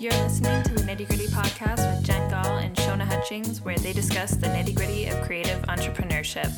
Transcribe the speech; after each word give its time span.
You're 0.00 0.12
listening 0.12 0.62
to 0.64 0.74
the 0.74 0.82
Nitty 0.82 1.06
Gritty 1.06 1.26
podcast 1.26 1.78
with 1.78 2.04
Jenn 2.04 2.28
Gall 2.30 2.58
and 2.58 2.76
Siona 2.78 3.04
Hutchings, 3.04 3.60
where 3.60 3.76
they 3.78 3.92
discuss 3.92 4.32
the 4.32 4.46
nitty 4.48 4.74
gritty 4.74 5.06
of 5.06 5.20
creative 5.22 5.60
entrepreneurship. 5.62 6.50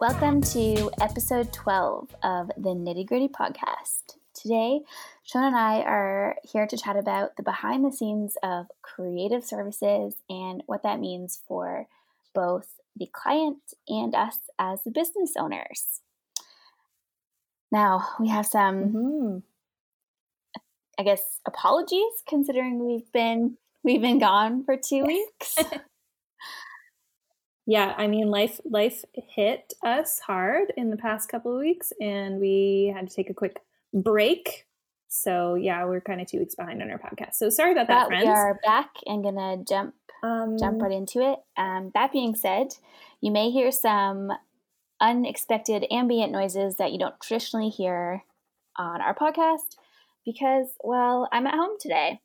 Welcome 0.00 0.42
to 0.42 0.90
episode 1.00 1.52
12 1.52 2.14
of 2.22 2.48
the 2.56 2.70
Nitty 2.70 3.06
Gritty 3.06 3.28
podcast. 3.28 4.16
Today, 4.34 4.80
Siona 5.24 5.48
and 5.48 5.56
I 5.56 5.80
are 5.80 6.36
here 6.44 6.66
to 6.66 6.76
chat 6.76 6.96
about 6.96 7.36
the 7.36 7.42
behind 7.42 7.84
the 7.84 7.92
scenes 7.92 8.36
of 8.42 8.66
creative 8.82 9.44
services 9.44 10.14
and 10.28 10.62
what 10.66 10.82
that 10.82 11.00
means 11.00 11.40
for 11.48 11.86
both 12.34 12.80
the 12.96 13.08
client 13.12 13.58
and 13.88 14.14
us 14.14 14.38
as 14.58 14.82
the 14.84 14.90
business 14.90 15.32
owners. 15.38 16.00
Now, 17.72 18.08
we 18.20 18.28
have 18.28 18.46
some 18.46 18.74
Mm-hmm. 18.74 19.38
I 20.98 21.02
guess 21.02 21.40
apologies 21.46 22.22
considering 22.28 22.84
we've 22.84 23.10
been 23.12 23.56
we've 23.82 24.00
been 24.00 24.18
gone 24.18 24.64
for 24.64 24.76
2 24.76 25.04
weeks. 25.06 25.56
Yeah, 27.66 27.94
I 27.96 28.08
mean, 28.08 28.28
life 28.28 28.60
life 28.64 29.04
hit 29.14 29.72
us 29.82 30.20
hard 30.20 30.72
in 30.76 30.90
the 30.90 30.96
past 30.96 31.30
couple 31.30 31.52
of 31.52 31.58
weeks, 31.58 31.92
and 32.00 32.38
we 32.38 32.92
had 32.94 33.08
to 33.08 33.14
take 33.14 33.30
a 33.30 33.34
quick 33.34 33.60
break. 33.92 34.66
So 35.08 35.54
yeah, 35.54 35.84
we're 35.86 36.00
kind 36.00 36.20
of 36.20 36.26
two 36.26 36.40
weeks 36.40 36.54
behind 36.54 36.82
on 36.82 36.90
our 36.90 36.98
podcast. 36.98 37.34
So 37.34 37.48
sorry 37.48 37.72
about 37.72 37.88
that, 37.88 38.04
but 38.04 38.08
friends. 38.08 38.24
we 38.24 38.30
are 38.30 38.60
back 38.62 38.90
and 39.06 39.22
to 39.22 39.64
jump 39.66 39.94
um, 40.22 40.56
jump 40.58 40.82
right 40.82 40.92
into 40.92 41.20
it. 41.20 41.38
Um, 41.56 41.90
that 41.94 42.12
being 42.12 42.34
said, 42.34 42.74
you 43.20 43.30
may 43.30 43.50
hear 43.50 43.70
some 43.70 44.32
unexpected 45.00 45.86
ambient 45.90 46.32
noises 46.32 46.76
that 46.76 46.92
you 46.92 46.98
don't 46.98 47.18
traditionally 47.20 47.70
hear 47.70 48.24
on 48.76 49.00
our 49.00 49.14
podcast 49.14 49.76
because, 50.24 50.68
well, 50.82 51.28
I'm 51.32 51.46
at 51.46 51.54
home 51.54 51.76
today. 51.80 52.20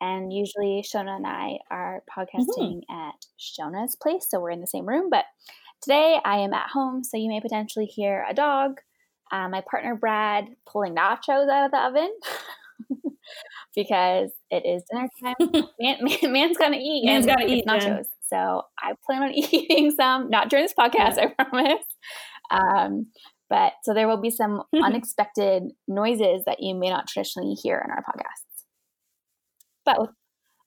And 0.00 0.32
usually 0.32 0.82
Siona 0.82 1.16
and 1.16 1.26
I 1.26 1.58
are 1.70 2.02
podcasting 2.14 2.82
at 2.90 3.14
Siona's 3.38 3.96
place, 3.96 4.26
so 4.28 4.40
we're 4.40 4.50
in 4.50 4.60
the 4.60 4.66
same 4.66 4.86
room. 4.86 5.08
But 5.08 5.24
today 5.82 6.18
I 6.24 6.38
am 6.38 6.52
at 6.52 6.70
home, 6.70 7.04
so 7.04 7.16
you 7.16 7.28
may 7.28 7.40
potentially 7.40 7.86
hear 7.86 8.26
a 8.28 8.34
dog, 8.34 8.80
uh, 9.32 9.48
my 9.48 9.62
partner 9.62 9.94
Brad 9.94 10.46
pulling 10.66 10.94
nachos 10.94 11.48
out 11.48 11.66
of 11.66 11.70
the 11.70 11.78
oven. 11.78 12.12
because 13.74 14.30
it 14.50 14.64
is 14.66 14.82
dinner 14.90 15.08
time. 15.22 15.34
Man, 15.80 15.98
man, 16.00 16.32
man's 16.32 16.56
gonna 16.56 16.78
eat. 16.78 17.04
Man's 17.04 17.26
gotta 17.26 17.46
eat, 17.46 17.64
nachos. 17.66 18.04
So 18.20 18.62
I 18.78 18.92
plan 19.04 19.22
on 19.22 19.32
eating 19.34 19.90
some, 19.92 20.30
not 20.30 20.50
during 20.50 20.64
this 20.64 20.74
podcast, 20.78 21.18
I 21.18 21.26
promise. 21.26 21.84
Um, 22.50 23.06
but 23.48 23.74
so 23.82 23.94
there 23.94 24.08
will 24.08 24.16
be 24.20 24.30
some 24.30 24.62
unexpected 24.72 25.72
noises 25.88 26.44
that 26.46 26.60
you 26.62 26.74
may 26.74 26.90
not 26.90 27.06
traditionally 27.08 27.54
hear 27.54 27.82
in 27.84 27.90
our 27.90 28.02
podcasts. 28.02 28.64
But 29.84 30.00
with 30.00 30.10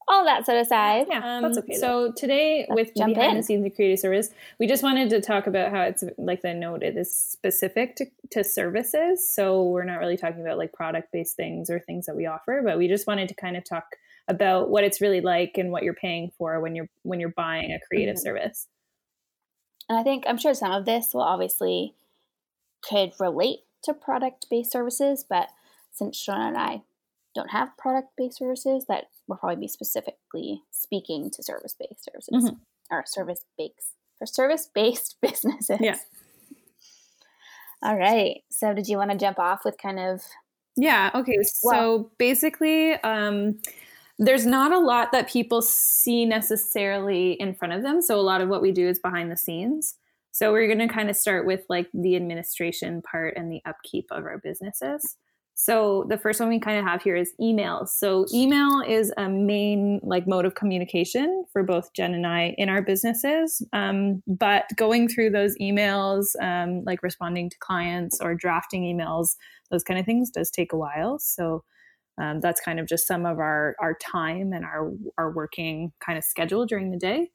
all 0.08 0.24
that 0.26 0.46
set 0.46 0.56
aside, 0.58 1.08
Yeah, 1.10 1.40
that's 1.42 1.58
um, 1.58 1.64
okay, 1.64 1.74
So 1.74 2.12
today, 2.16 2.66
Let's 2.70 2.90
with 2.90 2.96
jump 2.96 3.16
behind 3.16 3.32
in. 3.32 3.38
the 3.38 3.44
scenes 3.44 3.66
of 3.66 3.76
creative 3.76 4.00
service, 4.00 4.30
we 4.60 4.66
just 4.68 4.84
wanted 4.84 5.10
to 5.10 5.20
talk 5.20 5.48
about 5.48 5.72
how 5.72 5.82
it's 5.82 6.04
like 6.18 6.42
the 6.44 6.54
note 6.54 6.82
it 6.84 6.96
is 6.96 7.14
specific 7.14 7.96
to, 7.98 8.06
to 8.32 8.44
services. 8.44 9.28
So 9.30 9.64
we're 9.64 9.84
not 9.84 10.00
really 10.00 10.16
talking 10.16 10.40
about 10.42 10.58
like 10.58 10.72
product 10.72 11.12
based 11.12 11.36
things 11.36 11.70
or 11.70 11.80
things 11.80 12.06
that 12.06 12.16
we 12.16 12.26
offer, 12.26 12.62
but 12.64 12.78
we 12.78 12.88
just 12.88 13.06
wanted 13.08 13.28
to 13.30 13.36
kind 13.36 13.58
of 13.58 13.66
talk 13.66 13.84
about 14.30 14.70
what 14.70 14.84
it's 14.84 15.02
really 15.02 15.20
like 15.22 15.58
and 15.58 15.72
what 15.72 15.84
you're 15.84 15.94
paying 15.94 16.32
for 16.38 16.60
when 16.62 16.76
you're 16.76 16.90
when 17.04 17.20
you're 17.20 17.30
buying 17.36 17.72
a 17.74 17.80
creative 17.88 18.16
Mhm. 18.16 18.20
service. 18.22 18.68
and 19.90 19.98
I 19.98 20.04
think 20.04 20.26
I'm 20.28 20.38
sure 20.38 20.54
some 20.54 20.72
of 20.74 20.84
this 20.86 21.14
will 21.14 21.22
obviously 21.22 21.96
could 22.88 23.14
relate 23.20 23.60
to 23.84 23.94
product 23.94 24.48
based 24.50 24.72
services, 24.72 25.26
but 25.28 25.50
since 25.92 26.18
Siona 26.20 26.48
and 26.48 26.58
I 26.58 26.82
don't 27.36 27.52
have 27.52 27.78
product 27.78 28.10
based 28.18 28.38
services, 28.38 28.86
that 28.88 29.06
will 29.28 29.38
probably 29.38 29.58
be 29.58 29.68
specifically 29.68 30.62
speaking 30.72 31.30
to 31.32 31.44
service 31.44 31.76
based 31.78 32.04
services 32.06 32.52
Mhm. 32.52 32.60
or 32.92 33.04
service 33.06 33.46
based 33.58 33.94
for 34.18 34.26
service 34.26 34.68
based 34.74 35.18
businesses. 35.22 35.78
Yeah. 35.80 35.98
All 37.84 37.96
right. 37.96 38.42
So, 38.50 38.74
did 38.74 38.88
you 38.88 38.98
want 38.98 39.12
to 39.12 39.18
jump 39.18 39.38
off 39.40 39.64
with 39.64 39.78
kind 39.78 40.00
of 40.00 40.22
Yeah. 40.76 41.12
Okay. 41.14 41.38
So 41.44 42.12
basically, 42.18 42.94
um, 42.94 43.60
there's 44.20 44.46
not 44.48 44.72
a 44.72 44.80
lot 44.80 45.12
that 45.12 45.30
people 45.30 45.62
see 45.62 46.26
necessarily 46.26 47.34
in 47.34 47.54
front 47.54 47.74
of 47.74 47.84
them. 47.84 48.02
So 48.02 48.20
a 48.20 48.22
lot 48.22 48.42
of 48.42 48.50
what 48.50 48.62
we 48.64 48.72
do 48.72 48.88
is 48.88 48.98
behind 49.00 49.32
the 49.32 49.38
scenes. 49.38 49.96
So 50.38 50.52
we're 50.52 50.68
going 50.68 50.88
to 50.88 50.94
kind 50.94 51.10
of 51.10 51.16
start 51.16 51.48
with 51.48 51.62
like 51.68 51.88
the 51.96 52.16
administration 52.16 53.02
part 53.02 53.34
and 53.36 53.52
the 53.52 53.60
upkeep 53.66 54.06
of 54.12 54.24
our 54.24 54.38
businesses. 54.38 55.18
So 55.56 56.06
the 56.10 56.18
first 56.20 56.40
one 56.40 56.48
we 56.48 56.60
kind 56.60 56.78
of 56.78 56.86
have 56.86 57.02
here 57.02 57.16
is 57.16 57.34
emails. 57.42 57.88
So 57.88 58.28
email 58.32 58.84
is 58.88 59.12
a 59.18 59.28
main 59.28 60.00
like 60.04 60.28
mode 60.28 60.46
of 60.46 60.54
communication 60.54 61.44
for 61.52 61.64
both 61.64 61.92
Jenn 61.94 62.14
and 62.14 62.28
I 62.28 62.54
in 62.60 62.70
our 62.70 62.84
businesses. 62.84 63.66
Um, 63.74 64.22
but 64.28 64.66
going 64.76 65.08
through 65.08 65.32
those 65.32 65.58
emails, 65.58 66.36
um, 66.40 66.84
like 66.86 67.02
responding 67.02 67.50
to 67.50 67.58
clients 67.60 68.22
or 68.22 68.36
drafting 68.36 68.84
emails, 68.84 69.38
those 69.72 69.84
kind 69.84 70.00
of 70.00 70.06
things 70.06 70.30
does 70.30 70.52
take 70.52 70.72
a 70.72 70.78
while. 70.78 71.18
So 71.18 71.64
um, 72.22 72.42
that's 72.42 72.62
kind 72.62 72.80
of 72.80 72.86
just 72.86 73.08
some 73.08 73.26
of 73.26 73.40
our 73.40 73.76
our 73.80 73.96
time 74.00 74.54
and 74.54 74.64
our 74.64 74.92
our 75.18 75.32
working 75.32 75.94
kind 76.00 76.20
of 76.20 76.24
schedule 76.24 76.68
during 76.68 76.92
the 76.92 77.00
day. 77.00 77.32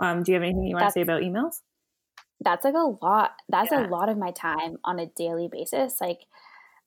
Um, 0.00 0.24
do 0.24 0.32
you 0.32 0.34
have 0.34 0.42
anything 0.42 0.64
you 0.64 0.74
want 0.74 0.88
to 0.88 0.92
say 0.92 1.02
about 1.02 1.22
emails? 1.22 1.60
That's 2.42 2.64
like 2.64 2.74
a 2.74 2.96
lot. 3.02 3.32
That's 3.48 3.72
Yeah. 3.72 3.86
a 3.86 3.88
lot 3.88 4.08
of 4.08 4.16
my 4.18 4.30
time 4.30 4.78
on 4.84 4.98
a 4.98 5.06
daily 5.06 5.48
basis. 5.48 6.00
Like 6.00 6.26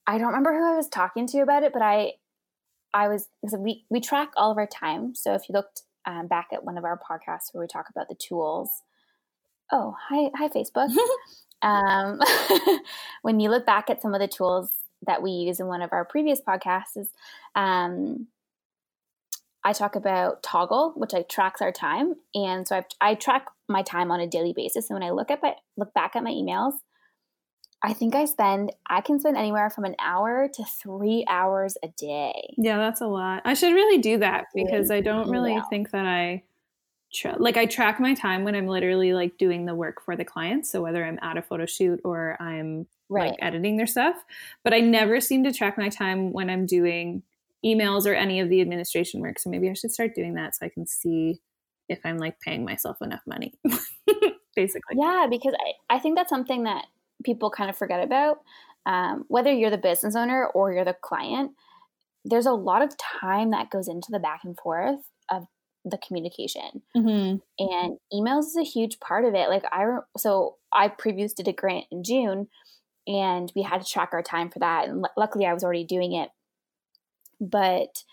I 0.07 0.17
don't 0.17 0.27
remember 0.27 0.53
who 0.53 0.65
I 0.65 0.75
was 0.75 0.89
talking 0.89 1.27
to 1.27 1.39
about 1.39 1.63
it, 1.63 1.73
but 1.73 1.81
I 1.81 2.13
I 2.93 3.07
was 3.07 3.27
because 3.41 3.57
we 3.59 3.85
we 3.89 3.99
track 3.99 4.31
all 4.37 4.51
of 4.51 4.57
our 4.57 4.67
time. 4.67 5.15
So 5.15 5.33
if 5.33 5.47
you 5.49 5.53
looked 5.53 5.83
um, 6.05 6.27
back 6.27 6.47
at 6.53 6.63
one 6.63 6.77
of 6.77 6.83
our 6.83 6.99
podcasts 6.99 7.53
where 7.53 7.61
we 7.61 7.67
talk 7.67 7.89
about 7.89 8.07
the 8.09 8.15
tools, 8.15 8.69
oh 9.71 9.95
hi 10.09 10.29
hi 10.35 10.49
Facebook. 10.49 10.93
um, 11.61 12.19
when 13.21 13.39
you 13.39 13.49
look 13.49 13.65
back 13.65 13.89
at 13.89 14.01
some 14.01 14.13
of 14.13 14.19
the 14.19 14.27
tools 14.27 14.71
that 15.05 15.21
we 15.21 15.31
use 15.31 15.59
in 15.59 15.67
one 15.67 15.81
of 15.81 15.93
our 15.93 16.05
previous 16.05 16.41
podcasts, 16.41 16.97
is 16.97 17.09
um, 17.55 18.27
I 19.63 19.71
talk 19.73 19.95
about 19.95 20.43
Toggl, 20.43 20.95
which 20.97 21.13
like 21.13 21.29
tracks 21.29 21.61
our 21.61 21.71
time, 21.71 22.15
and 22.35 22.67
so 22.67 22.77
I, 22.77 23.11
I 23.11 23.15
track 23.15 23.45
my 23.69 23.81
time 23.81 24.11
on 24.11 24.19
a 24.19 24.27
daily 24.27 24.53
basis. 24.53 24.89
And 24.89 24.99
when 24.99 25.07
I 25.07 25.11
look 25.11 25.31
at 25.31 25.41
my 25.41 25.55
look 25.77 25.93
back 25.93 26.15
at 26.15 26.23
my 26.23 26.31
emails, 26.31 26.73
I 27.81 27.93
think 27.93 28.15
I 28.15 28.25
spend 28.25 28.71
I 28.89 29.01
can 29.01 29.19
spend 29.19 29.37
anywhere 29.37 29.69
from 29.69 29.83
an 29.85 29.95
hour 29.99 30.49
to 30.53 30.63
three 30.81 31.25
hours 31.29 31.75
a 31.83 31.87
day. 31.89 32.53
Yeah, 32.57 32.77
that's 32.77 33.01
a 33.01 33.07
lot. 33.07 33.41
I 33.45 33.53
should 33.53 33.73
really 33.73 33.97
do 34.01 34.17
that 34.19 34.45
because 34.53 34.89
I 34.91 35.01
don't 35.01 35.29
really 35.29 35.51
email. 35.51 35.65
think 35.69 35.91
that 35.91 36.05
I 36.05 36.43
tra- 37.13 37.35
like 37.37 37.57
I 37.57 37.65
track 37.65 37.99
my 37.99 38.13
time 38.13 38.43
when 38.43 38.55
I'm 38.55 38.67
literally 38.67 39.13
like 39.13 39.37
doing 39.37 39.65
the 39.65 39.75
work 39.75 40.01
for 40.01 40.15
the 40.15 40.25
clients. 40.25 40.69
So 40.71 40.81
whether 40.81 41.03
I'm 41.05 41.19
at 41.21 41.37
a 41.37 41.41
photo 41.41 41.65
shoot 41.65 41.99
or 42.03 42.41
I'm 42.41 42.87
Right. 43.09 43.31
like 43.31 43.39
editing 43.43 43.77
their 43.77 43.85
stuff, 43.85 44.15
but 44.63 44.73
I 44.73 44.79
never 44.79 45.21
seem 45.21 45.43
to 45.43 45.51
track 45.53 45.77
my 45.77 45.89
time 45.89 46.31
when 46.33 46.49
I'm 46.49 46.65
doing 46.65 47.21
emails 47.63 48.07
or 48.07 48.13
any 48.15 48.39
of 48.39 48.49
the 48.49 48.59
administration 48.61 49.21
work. 49.21 49.37
So 49.39 49.49
maybe 49.51 49.69
I 49.69 49.73
should 49.73 49.91
start 49.91 50.15
doing 50.15 50.33
that 50.33 50.55
so 50.55 50.65
I 50.65 50.69
can 50.69 50.87
see 50.87 51.39
if 51.89 51.99
I'm 52.03 52.17
like 52.17 52.39
paying 52.39 52.65
myself 52.65 53.01
enough 53.01 53.21
money. 53.25 53.53
Basically. 54.55 54.95
Yeah, 54.95 55.27
because 55.29 55.53
I, 55.53 55.95
I 55.95 55.99
think 55.99 56.15
that's 56.17 56.29
something 56.29 56.63
that 56.63 56.85
people 57.23 57.49
kind 57.49 57.69
of 57.69 57.77
forget 57.77 58.03
about. 58.03 58.39
Um, 58.85 59.25
whether 59.27 59.51
you're 59.51 59.71
the 59.71 59.77
business 59.77 60.15
owner 60.15 60.45
or 60.47 60.73
you're 60.73 60.85
the 60.85 60.95
client, 61.01 61.51
there's 62.25 62.45
a 62.45 62.51
lot 62.51 62.81
of 62.81 62.97
time 62.97 63.51
that 63.51 63.69
goes 63.69 63.87
into 63.87 64.09
the 64.11 64.19
back 64.19 64.41
and 64.43 64.57
forth 64.57 64.99
of 65.29 65.45
the 65.85 65.97
communication. 65.97 66.81
hmm 66.95 67.35
and 67.59 67.97
emails 68.13 68.45
is 68.45 68.57
a 68.57 68.63
huge 68.63 68.99
part 68.99 69.25
of 69.25 69.33
it 69.35 69.49
like 69.49 69.63
i 69.71 69.83
re- 69.83 69.99
so 70.17 70.55
i 70.71 70.87
previous 70.87 71.33
did 71.33 71.47
a 71.47 71.53
grant 71.53 71.85
in 71.91 72.03
june 72.03 72.47
and 73.05 73.51
we 73.53 73.61
had 73.61 73.81
to 73.81 73.89
track 73.89 74.09
our 74.13 74.23
time 74.23 74.49
for 74.49 74.59
that 74.59 74.87
and 74.87 75.01
lu- 75.01 75.07
luckily 75.17 75.45
i 75.45 75.53
was 75.53 75.63
already 75.63 75.83
doing 75.83 76.13
it 76.13 76.29
but 77.41 78.03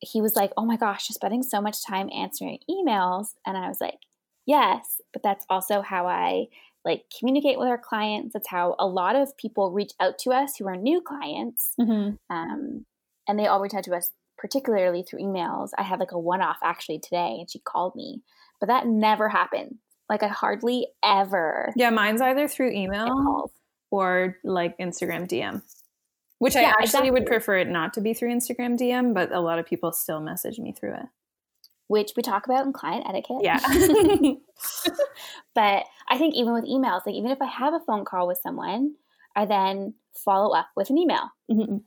he 0.00 0.20
was 0.20 0.36
like 0.36 0.52
oh 0.56 0.64
my 0.64 0.76
gosh 0.76 1.08
you're 1.08 1.14
spending 1.14 1.42
so 1.42 1.60
much 1.60 1.84
time 1.84 2.08
answering 2.14 2.58
emails. 2.68 3.34
And 3.46 3.56
i 3.56 3.68
was 3.68 3.80
like 3.80 4.00
yes 4.46 5.00
but 5.12 5.22
that's 5.22 5.44
also 5.48 5.82
how 5.82 6.06
i 6.06 6.46
like 6.82 7.04
communicate 7.18 7.58
with 7.58 7.68
our 7.68 7.76
clients. 7.76 8.32
That's 8.32 8.48
how 8.48 8.74
a 8.78 8.86
lot 8.86 9.14
of 9.14 9.36
people 9.36 9.70
reach 9.70 9.92
out 10.00 10.18
to 10.20 10.30
us 10.30 10.56
who 10.56 10.66
are 10.66 10.76
new 10.76 11.00
clients 11.00 11.74
hmm 11.76 12.10
um, 12.30 12.86
and 13.28 13.38
they 13.38 13.46
all 13.46 13.60
reach 13.60 13.74
out 13.74 13.84
to 13.84 13.94
us 13.94 14.10
particularly 14.38 15.02
through 15.02 15.20
emails. 15.20 15.70
I 15.76 15.82
had 15.82 16.00
like 16.00 16.12
a 16.12 16.18
one-off 16.18 16.56
actually 16.64 16.98
today 16.98 17.36
and 17.40 17.50
she 17.50 17.58
called 17.58 17.94
me 17.94 18.22
but 18.60 18.66
that 18.68 18.86
never 18.86 19.28
happened. 19.28 19.76
Like 20.08 20.22
i 20.22 20.28
hardly 20.28 20.86
ever 21.04 21.72
Yeah, 21.76 21.90
mine's 21.90 22.22
either 22.22 22.48
through 22.48 22.72
email 22.72 23.52
or 23.90 24.38
like 24.44 24.78
Instagram 24.78 25.28
DM. 25.28 25.62
Which 26.40 26.56
Yeah, 26.56 26.72
I 26.76 26.82
actually 26.82 27.10
would 27.12 27.26
prefer 27.26 27.58
it 27.58 27.68
not 27.68 27.92
to 27.94 28.00
be 28.00 28.12
through 28.14 28.34
Instagram 28.34 28.76
DM, 28.76 29.14
but 29.14 29.30
a 29.30 29.40
lot 29.40 29.58
of 29.60 29.66
people 29.66 29.92
still 29.92 30.20
message 30.20 30.58
me 30.58 30.72
through 30.72 30.94
it. 30.94 31.06
which 31.86 32.12
we 32.16 32.22
talk 32.22 32.46
about 32.46 32.64
in 32.66 32.72
client 32.72 33.04
etiquette 33.08 33.42
Yeah. 33.42 33.58
but 35.54 35.84
i 36.08 36.16
think 36.18 36.34
even 36.34 36.52
with 36.52 36.64
emails 36.64 37.02
like 37.06 37.14
even 37.16 37.30
if 37.30 37.40
i 37.42 37.46
have 37.46 37.74
a 37.74 37.80
phone 37.80 38.04
call 38.04 38.26
with 38.28 38.38
someone 38.42 38.94
i 39.36 39.44
then 39.44 39.94
follow 40.24 40.54
up 40.54 40.68
with 40.76 40.90
an 40.90 40.98
email 40.98 41.30
Mhm. 41.50 41.82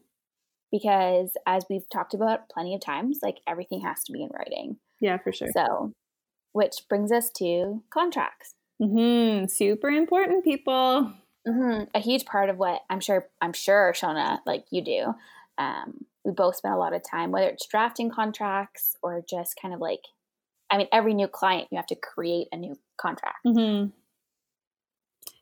because 0.72 1.32
as 1.46 1.66
we've 1.70 1.88
talked 1.90 2.14
about 2.14 2.50
plenty 2.50 2.74
of 2.76 2.82
times, 2.82 3.20
like 3.22 3.38
everything 3.48 3.82
has 3.82 4.04
to 4.06 4.12
be 4.12 4.24
in 4.24 4.30
writing. 4.34 4.78
Yeah, 5.00 5.18
for 5.20 5.32
sure. 5.32 5.50
So, 5.54 5.92
which 6.54 6.76
brings 6.90 7.12
us 7.12 7.30
to 7.38 7.84
contracts. 7.92 8.56
Mm-hmm. 8.82 9.46
Super 9.48 9.90
important, 9.90 10.44
people. 10.44 11.12
Mm-hmm. 11.48 11.84
A 11.94 12.00
huge 12.00 12.25
part 12.25 12.50
of 12.50 12.57
what 12.57 12.81
I'm 12.90 13.00
sure 13.00 13.28
I'm 13.42 13.54
sure 13.54 13.94
Siona, 13.94 14.42
like 14.45 14.66
you 14.72 14.84
do, 14.84 15.13
um, 15.57 16.06
we 16.24 16.31
both 16.31 16.56
spend 16.56 16.74
a 16.74 16.78
lot 16.78 16.94
of 16.94 17.04
time, 17.04 17.31
whether 17.31 17.48
it's 17.48 17.68
drafting 17.68 18.10
contracts 18.10 18.95
or 19.01 19.24
just 19.30 19.60
kind 19.62 19.74
of 19.74 19.81
like, 19.81 20.01
I 20.69 20.78
mean, 20.78 20.88
every 20.92 21.13
new 21.13 21.28
client 21.28 21.68
you 21.72 21.75
have 21.78 21.88
to 21.88 21.95
create 21.95 22.48
a 22.51 22.57
new 22.57 22.78
contract. 22.98 23.45
Mm-hmm. 23.45 23.90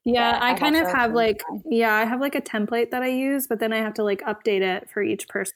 Yeah, 0.04 0.40
I 0.42 0.56
kind 0.56 0.76
of 0.76 0.88
have 0.88 1.14
like 1.14 1.44
yeah, 1.66 1.94
I 1.94 2.06
have 2.06 2.20
like 2.20 2.36
a 2.36 2.42
template 2.42 2.90
that 2.92 3.04
I 3.04 3.10
use, 3.10 3.46
but 3.46 3.60
then 3.60 3.72
I 3.72 3.78
have 3.78 3.94
to 3.96 4.04
like 4.04 4.22
update 4.22 4.62
it 4.62 4.90
for 4.90 5.04
each 5.04 5.28
person. 5.28 5.54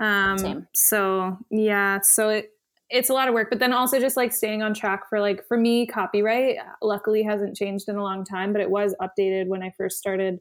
Mm-hmm. 0.00 0.04
Um 0.04 0.38
Same. 0.38 0.66
so 0.74 1.38
yeah, 1.50 2.00
so 2.00 2.30
it 2.30 2.53
it's 2.94 3.10
a 3.10 3.12
lot 3.12 3.26
of 3.26 3.34
work, 3.34 3.50
but 3.50 3.58
then 3.58 3.72
also 3.72 3.98
just 3.98 4.16
like 4.16 4.32
staying 4.32 4.62
on 4.62 4.72
track 4.72 5.08
for 5.08 5.20
like 5.20 5.46
for 5.48 5.56
me 5.56 5.84
copyright 5.84 6.58
luckily 6.80 7.22
hasn't 7.24 7.56
changed 7.56 7.88
in 7.88 7.96
a 7.96 8.02
long 8.02 8.24
time, 8.24 8.52
but 8.52 8.62
it 8.62 8.70
was 8.70 8.94
updated 9.02 9.48
when 9.48 9.62
I 9.62 9.72
first 9.76 9.98
started 9.98 10.38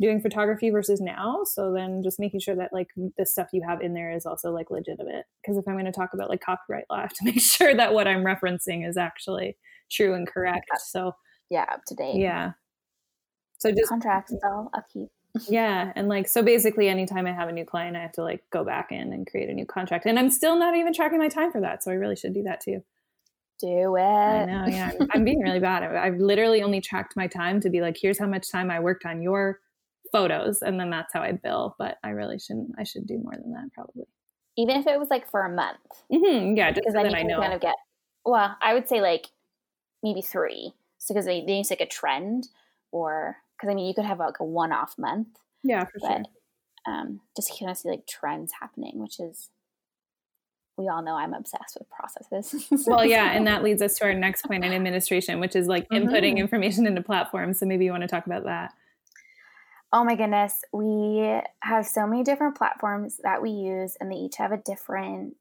doing 0.00 0.20
photography 0.20 0.70
versus 0.70 0.98
now. 0.98 1.42
So 1.44 1.72
then 1.72 2.02
just 2.02 2.18
making 2.18 2.40
sure 2.40 2.56
that 2.56 2.72
like 2.72 2.88
the 3.18 3.26
stuff 3.26 3.48
you 3.52 3.62
have 3.68 3.82
in 3.82 3.92
there 3.92 4.10
is 4.10 4.24
also 4.24 4.50
like 4.50 4.70
legitimate 4.70 5.26
because 5.42 5.58
if 5.58 5.68
I'm 5.68 5.74
going 5.74 5.84
to 5.84 5.92
talk 5.92 6.14
about 6.14 6.30
like 6.30 6.40
copyright 6.40 6.86
law, 6.90 6.96
I 6.96 7.02
have 7.02 7.12
to 7.12 7.24
make 7.26 7.40
sure 7.40 7.74
that 7.74 7.92
what 7.92 8.08
I'm 8.08 8.24
referencing 8.24 8.88
is 8.88 8.96
actually 8.96 9.58
true 9.90 10.14
and 10.14 10.26
correct. 10.26 10.70
So 10.86 11.12
yeah, 11.50 11.66
up 11.70 11.82
to 11.88 11.94
date. 11.94 12.16
Yeah. 12.16 12.52
So 13.58 13.70
just 13.70 13.90
contracts 13.90 14.34
all 14.42 14.70
upkeep. 14.72 15.10
Yeah, 15.48 15.92
and 15.94 16.08
like 16.08 16.28
so 16.28 16.42
basically 16.42 16.88
anytime 16.88 17.26
I 17.26 17.32
have 17.32 17.48
a 17.48 17.52
new 17.52 17.64
client, 17.64 17.96
I 17.96 18.00
have 18.00 18.12
to 18.12 18.22
like 18.22 18.42
go 18.50 18.64
back 18.64 18.92
in 18.92 19.12
and 19.12 19.26
create 19.26 19.48
a 19.48 19.54
new 19.54 19.66
contract. 19.66 20.06
And 20.06 20.18
I'm 20.18 20.30
still 20.30 20.58
not 20.58 20.76
even 20.76 20.92
tracking 20.92 21.18
my 21.18 21.28
time 21.28 21.52
for 21.52 21.60
that, 21.60 21.82
so 21.82 21.90
I 21.90 21.94
really 21.94 22.16
should 22.16 22.34
do 22.34 22.42
that 22.44 22.60
too. 22.60 22.82
Do 23.60 23.96
it. 23.96 24.02
I 24.02 24.44
know, 24.46 24.64
yeah. 24.66 24.92
I'm, 25.00 25.08
I'm 25.12 25.24
being 25.24 25.40
really 25.40 25.60
bad. 25.60 25.82
I've 25.82 26.18
literally 26.18 26.62
only 26.62 26.80
tracked 26.80 27.16
my 27.16 27.26
time 27.26 27.60
to 27.60 27.70
be 27.70 27.80
like, 27.80 27.96
here's 28.00 28.18
how 28.18 28.26
much 28.26 28.50
time 28.50 28.70
I 28.70 28.80
worked 28.80 29.04
on 29.04 29.22
your 29.22 29.60
photos, 30.12 30.62
and 30.62 30.78
then 30.80 30.90
that's 30.90 31.12
how 31.12 31.22
I 31.22 31.32
bill. 31.32 31.76
But 31.78 31.98
I 32.02 32.10
really 32.10 32.38
shouldn't. 32.38 32.72
I 32.78 32.84
should 32.84 33.06
do 33.06 33.18
more 33.18 33.34
than 33.34 33.52
that 33.52 33.72
probably. 33.74 34.06
Even 34.56 34.76
if 34.76 34.86
it 34.86 34.98
was 34.98 35.10
like 35.10 35.30
for 35.30 35.44
a 35.44 35.50
month. 35.50 35.78
Mm-hmm, 36.12 36.56
yeah, 36.56 36.70
just 36.70 36.82
because 36.82 36.94
so 36.94 37.02
then 37.02 37.14
I 37.14 37.22
know. 37.22 37.40
Kind 37.40 37.54
of 37.54 37.60
get. 37.60 37.76
Well, 38.24 38.56
I 38.60 38.74
would 38.74 38.88
say 38.88 39.00
like 39.00 39.28
maybe 40.02 40.22
three 40.22 40.74
so 41.00 41.14
because 41.14 41.24
they, 41.24 41.40
they 41.40 41.54
need 41.54 41.70
like 41.70 41.80
a 41.80 41.86
trend 41.86 42.48
or 42.92 43.38
because 43.60 43.72
I 43.72 43.74
mean 43.74 43.86
you 43.86 43.94
could 43.94 44.04
have 44.04 44.18
like 44.18 44.40
a 44.40 44.44
one 44.44 44.72
off 44.72 44.94
month. 44.98 45.28
Yeah, 45.62 45.84
for 45.84 45.98
but, 46.00 46.08
sure. 46.08 46.22
Um, 46.86 47.20
just 47.36 47.52
kind 47.58 47.70
of 47.70 47.76
see 47.76 47.90
like 47.90 48.06
trends 48.06 48.52
happening, 48.58 48.98
which 48.98 49.20
is 49.20 49.50
we 50.78 50.88
all 50.88 51.02
know 51.02 51.14
I'm 51.14 51.34
obsessed 51.34 51.76
with 51.78 51.88
processes. 51.90 52.66
well, 52.86 53.04
yeah, 53.04 53.32
and 53.32 53.46
that 53.46 53.62
leads 53.62 53.82
us 53.82 53.96
to 53.96 54.04
our 54.04 54.14
next 54.14 54.46
point 54.46 54.64
in 54.64 54.72
administration, 54.72 55.38
which 55.38 55.54
is 55.54 55.66
like 55.66 55.86
mm-hmm. 55.88 56.08
inputting 56.08 56.38
information 56.38 56.86
into 56.86 57.02
platforms. 57.02 57.60
So 57.60 57.66
maybe 57.66 57.84
you 57.84 57.90
want 57.90 58.02
to 58.02 58.08
talk 58.08 58.26
about 58.26 58.44
that. 58.44 58.72
Oh 59.92 60.04
my 60.04 60.14
goodness, 60.14 60.62
we 60.72 61.40
have 61.62 61.84
so 61.84 62.06
many 62.06 62.22
different 62.22 62.56
platforms 62.56 63.18
that 63.22 63.42
we 63.42 63.50
use, 63.50 63.96
and 64.00 64.10
they 64.10 64.16
each 64.16 64.36
have 64.36 64.52
a 64.52 64.56
different 64.56 65.36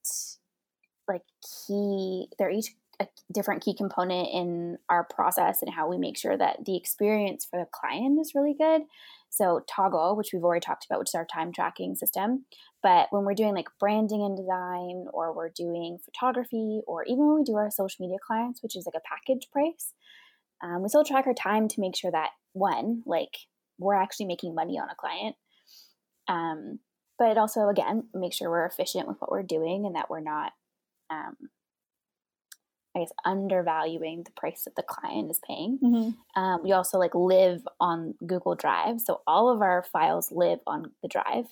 like 1.08 1.22
key. 1.68 2.28
They're 2.38 2.50
each 2.50 2.74
a 3.00 3.08
different 3.32 3.64
key 3.64 3.74
component 3.74 4.30
in 4.34 4.78
our 4.90 5.06
process 5.06 5.62
and 5.62 5.74
how 5.74 5.88
we 5.88 5.98
make 5.98 6.18
sure 6.18 6.38
that 6.38 6.66
the 6.66 6.76
experience 6.76 7.46
for 7.50 7.60
the 7.60 7.68
client 7.72 8.20
is 8.20 8.34
really 8.36 8.54
good. 8.54 8.82
So 9.30 9.64
Toggl, 9.70 10.18
which 10.18 10.32
we've 10.34 10.44
already 10.44 10.66
talked 10.66 10.86
about, 10.86 11.00
which 11.00 11.10
is 11.10 11.16
our 11.16 11.26
time 11.26 11.54
tracking 11.54 11.96
system. 11.96 12.46
But 12.82 13.08
when 13.12 13.24
we're 13.24 13.36
doing 13.36 13.54
like 13.54 13.70
branding 13.80 14.24
and 14.24 14.36
design, 14.36 15.06
or 15.14 15.34
we're 15.34 15.50
doing 15.50 16.00
photography, 16.04 16.82
or 16.88 17.04
even 17.06 17.28
when 17.28 17.36
we 17.36 17.44
do 17.44 17.56
our 17.56 17.72
social 17.72 18.04
media 18.04 18.18
clients, 18.26 18.62
which 18.64 18.76
is 18.76 18.86
like 18.86 18.96
a 18.96 19.08
package 19.08 19.50
price, 19.52 19.94
um, 20.62 20.82
we 20.82 20.90
still 20.90 21.06
track 21.06 21.28
our 21.28 21.34
time 21.34 21.68
to 21.70 21.80
make 21.80 21.96
sure 21.96 22.12
that 22.12 22.32
one, 22.54 23.04
like 23.06 23.38
we're 23.78 23.96
actually 23.96 24.26
making 24.26 24.56
money 24.56 24.78
on 24.78 24.90
a 24.90 24.96
client. 24.96 25.36
Um, 26.28 26.80
but 27.18 27.38
also, 27.38 27.68
again, 27.70 28.08
make 28.14 28.34
sure 28.34 28.50
we're 28.50 28.66
efficient 28.66 29.08
with 29.08 29.18
what 29.20 29.32
we're 29.32 29.44
doing 29.44 29.86
and 29.86 29.96
that 29.96 30.10
we're 30.10 30.22
not 30.22 30.54
um, 31.10 31.36
I 32.96 33.00
guess 33.00 33.12
undervaluing 33.24 34.24
the 34.24 34.32
price 34.32 34.64
that 34.64 34.76
the 34.76 34.84
client 34.84 35.30
is 35.30 35.40
paying. 35.46 35.80
Mm-hmm. 35.82 36.42
Um, 36.42 36.64
we 36.64 36.72
also 36.72 36.98
like 36.98 37.14
live 37.14 37.68
on 37.80 38.16
Google 38.26 38.56
Drive, 38.56 39.02
so 39.02 39.22
all 39.28 39.50
of 39.50 39.62
our 39.62 39.84
files 39.84 40.32
live 40.32 40.60
on 40.66 40.92
the 41.02 41.08
drive. 41.08 41.46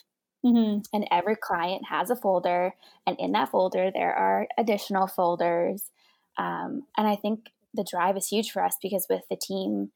Mm-hmm. 0.45 0.81
And 0.93 1.07
every 1.11 1.35
client 1.35 1.85
has 1.89 2.09
a 2.09 2.15
folder, 2.15 2.73
and 3.05 3.19
in 3.19 3.31
that 3.33 3.49
folder 3.49 3.91
there 3.93 4.13
are 4.13 4.47
additional 4.57 5.07
folders. 5.07 5.89
Um, 6.37 6.83
and 6.97 7.07
I 7.07 7.15
think 7.15 7.47
the 7.73 7.85
drive 7.89 8.17
is 8.17 8.27
huge 8.27 8.51
for 8.51 8.63
us 8.63 8.77
because 8.81 9.07
with 9.09 9.23
the 9.29 9.35
team 9.35 9.91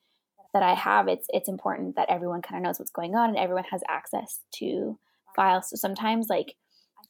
that 0.54 0.64
I 0.64 0.74
have, 0.74 1.08
it's 1.08 1.28
it's 1.30 1.50
important 1.50 1.96
that 1.96 2.10
everyone 2.10 2.42
kind 2.42 2.58
of 2.58 2.64
knows 2.64 2.80
what's 2.80 2.92
going 2.92 3.16
on 3.16 3.30
and 3.30 3.38
everyone 3.38 3.66
has 3.72 3.82
access 3.88 4.40
to 4.56 4.98
files. 5.36 5.70
So 5.70 5.76
sometimes 5.76 6.28
like 6.30 6.56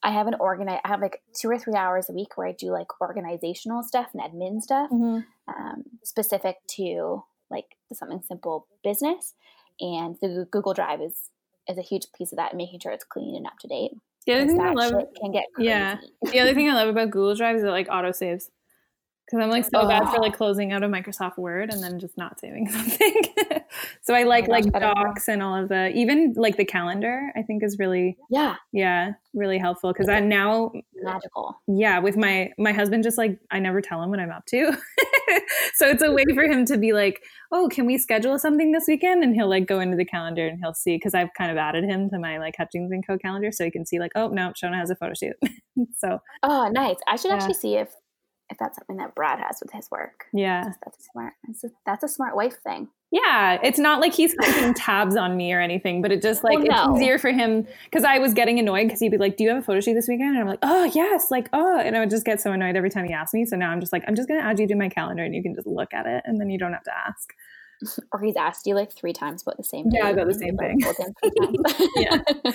I 0.02 0.10
have 0.10 0.26
an 0.26 0.34
organize. 0.40 0.80
I 0.84 0.88
have 0.88 1.00
like 1.00 1.22
two 1.38 1.48
or 1.48 1.58
three 1.58 1.74
hours 1.74 2.08
a 2.08 2.12
week 2.12 2.36
where 2.36 2.48
I 2.48 2.52
do 2.52 2.70
like 2.70 3.00
organizational 3.00 3.82
stuff 3.82 4.08
and 4.14 4.22
admin 4.22 4.60
stuff, 4.60 4.90
mm-hmm. 4.90 5.20
um, 5.48 5.84
specific 6.02 6.56
to 6.76 7.24
like 7.50 7.76
something 7.92 8.22
simple 8.26 8.66
business. 8.82 9.34
And 9.80 10.16
the 10.20 10.46
Google 10.50 10.74
Drive 10.74 11.00
is 11.00 11.30
is 11.68 11.78
a 11.78 11.82
huge 11.82 12.06
piece 12.16 12.32
of 12.32 12.36
that, 12.36 12.56
making 12.56 12.80
sure 12.80 12.92
it's 12.92 13.04
clean 13.04 13.36
and 13.36 13.46
up 13.46 13.58
to 13.60 13.68
date. 13.68 13.92
The 14.26 14.34
other 14.34 14.46
thing 14.46 14.60
I 14.60 14.72
love 14.72 14.92
can 15.20 15.32
get 15.32 15.44
crazy. 15.54 15.68
yeah. 15.68 15.96
The 16.22 16.40
other 16.40 16.54
thing 16.54 16.68
I 16.68 16.74
love 16.74 16.88
about 16.88 17.10
Google 17.10 17.34
Drive 17.34 17.56
is 17.56 17.64
it 17.64 17.68
like 17.68 17.88
auto 17.90 18.12
saves 18.12 18.50
because 19.32 19.42
I'm 19.42 19.50
like 19.50 19.64
so 19.64 19.80
oh. 19.80 19.88
bad 19.88 20.10
for 20.10 20.20
like 20.20 20.36
closing 20.36 20.72
out 20.72 20.82
of 20.82 20.90
Microsoft 20.90 21.38
Word 21.38 21.72
and 21.72 21.82
then 21.82 21.98
just 21.98 22.18
not 22.18 22.38
saving 22.38 22.68
something. 22.70 23.14
so 24.02 24.12
I 24.12 24.24
like 24.24 24.44
oh 24.48 24.52
like 24.52 24.64
docs 24.66 25.26
and 25.26 25.42
all 25.42 25.56
of 25.56 25.70
the 25.70 25.90
even 25.96 26.34
like 26.36 26.58
the 26.58 26.66
calendar. 26.66 27.32
I 27.34 27.40
think 27.40 27.62
is 27.62 27.78
really 27.78 28.18
yeah 28.28 28.56
yeah 28.72 29.12
really 29.32 29.56
helpful 29.56 29.90
because 29.90 30.10
I 30.10 30.20
now 30.20 30.70
magical 30.96 31.58
yeah 31.66 31.98
with 31.98 32.18
my 32.18 32.50
my 32.58 32.72
husband 32.72 33.04
just 33.04 33.16
like 33.16 33.38
I 33.50 33.58
never 33.58 33.80
tell 33.80 34.02
him 34.02 34.10
what 34.10 34.20
I'm 34.20 34.30
up 34.30 34.44
to, 34.46 34.76
so 35.74 35.88
it's 35.88 36.02
a 36.02 36.12
way 36.12 36.24
for 36.34 36.42
him 36.42 36.66
to 36.66 36.76
be 36.76 36.92
like 36.92 37.22
oh 37.52 37.68
can 37.70 37.86
we 37.86 37.96
schedule 37.96 38.38
something 38.38 38.72
this 38.72 38.84
weekend 38.86 39.24
and 39.24 39.34
he'll 39.34 39.48
like 39.48 39.66
go 39.66 39.80
into 39.80 39.96
the 39.96 40.04
calendar 40.04 40.46
and 40.46 40.58
he'll 40.60 40.74
see 40.74 40.96
because 40.96 41.14
I've 41.14 41.32
kind 41.38 41.50
of 41.50 41.56
added 41.56 41.84
him 41.84 42.10
to 42.10 42.18
my 42.18 42.38
like 42.38 42.54
Hutchings 42.58 42.92
and 42.92 43.06
Co 43.06 43.16
calendar 43.16 43.50
so 43.50 43.64
he 43.64 43.70
can 43.70 43.86
see 43.86 43.98
like 43.98 44.12
oh 44.14 44.28
no 44.28 44.52
Siona 44.54 44.76
has 44.76 44.90
a 44.90 44.96
photo 44.96 45.14
shoot 45.14 45.36
so 45.96 46.20
oh 46.42 46.68
nice 46.68 46.96
I 47.06 47.16
should 47.16 47.30
yeah. 47.30 47.36
actually 47.36 47.54
see 47.54 47.76
if 47.76 47.88
if 48.50 48.58
that's 48.58 48.76
something 48.76 48.96
that 48.98 49.14
Brad 49.14 49.38
has 49.38 49.58
with 49.62 49.72
his 49.72 49.90
work. 49.90 50.26
Yeah, 50.32 50.64
that's 50.84 50.98
a 50.98 51.02
smart. 51.02 51.34
That's 51.46 51.64
a, 51.64 51.68
that's 51.86 52.04
a 52.04 52.08
smart 52.08 52.36
wife 52.36 52.56
thing. 52.62 52.88
Yeah, 53.10 53.58
it's 53.62 53.78
not 53.78 54.00
like 54.00 54.14
he's 54.14 54.34
keeping 54.34 54.72
tabs 54.76 55.16
on 55.16 55.36
me 55.36 55.52
or 55.52 55.60
anything, 55.60 56.00
but 56.00 56.12
it 56.12 56.22
just 56.22 56.42
oh, 56.44 56.48
like 56.48 56.58
oh, 56.58 56.62
no. 56.62 56.92
it's 56.94 57.00
easier 57.02 57.18
for 57.18 57.30
him 57.30 57.66
because 57.84 58.04
I 58.04 58.18
was 58.18 58.32
getting 58.32 58.58
annoyed 58.58 58.84
because 58.84 59.00
he'd 59.00 59.10
be 59.10 59.18
like, 59.18 59.36
"Do 59.36 59.44
you 59.44 59.50
have 59.50 59.58
a 59.58 59.62
photo 59.62 59.80
shoot 59.80 59.94
this 59.94 60.08
weekend?" 60.08 60.30
And 60.30 60.38
I'm 60.38 60.46
like, 60.46 60.60
"Oh 60.62 60.84
yes," 60.84 61.30
like 61.30 61.48
oh, 61.52 61.78
and 61.78 61.96
I 61.96 62.00
would 62.00 62.10
just 62.10 62.24
get 62.24 62.40
so 62.40 62.52
annoyed 62.52 62.74
every 62.74 62.90
time 62.90 63.06
he 63.06 63.12
asked 63.12 63.34
me. 63.34 63.44
So 63.44 63.56
now 63.56 63.70
I'm 63.70 63.80
just 63.80 63.92
like, 63.92 64.04
I'm 64.06 64.14
just 64.14 64.28
gonna 64.28 64.40
add 64.40 64.58
you 64.58 64.66
to 64.68 64.74
my 64.74 64.88
calendar, 64.88 65.22
and 65.24 65.34
you 65.34 65.42
can 65.42 65.54
just 65.54 65.66
look 65.66 65.92
at 65.92 66.06
it, 66.06 66.22
and 66.24 66.40
then 66.40 66.48
you 66.50 66.58
don't 66.58 66.72
have 66.72 66.84
to 66.84 66.96
ask. 66.96 67.32
Or 68.12 68.20
he's 68.20 68.36
asked 68.36 68.64
you 68.64 68.76
like 68.76 68.92
three 68.92 69.12
times 69.12 69.42
about 69.42 69.56
the 69.56 69.64
same 69.64 69.90
thing. 69.90 70.00
Yeah, 70.00 70.10
about 70.10 70.28
the 70.28 70.34
same 70.34 70.56
thing. 70.56 70.78
yeah. 71.96 72.52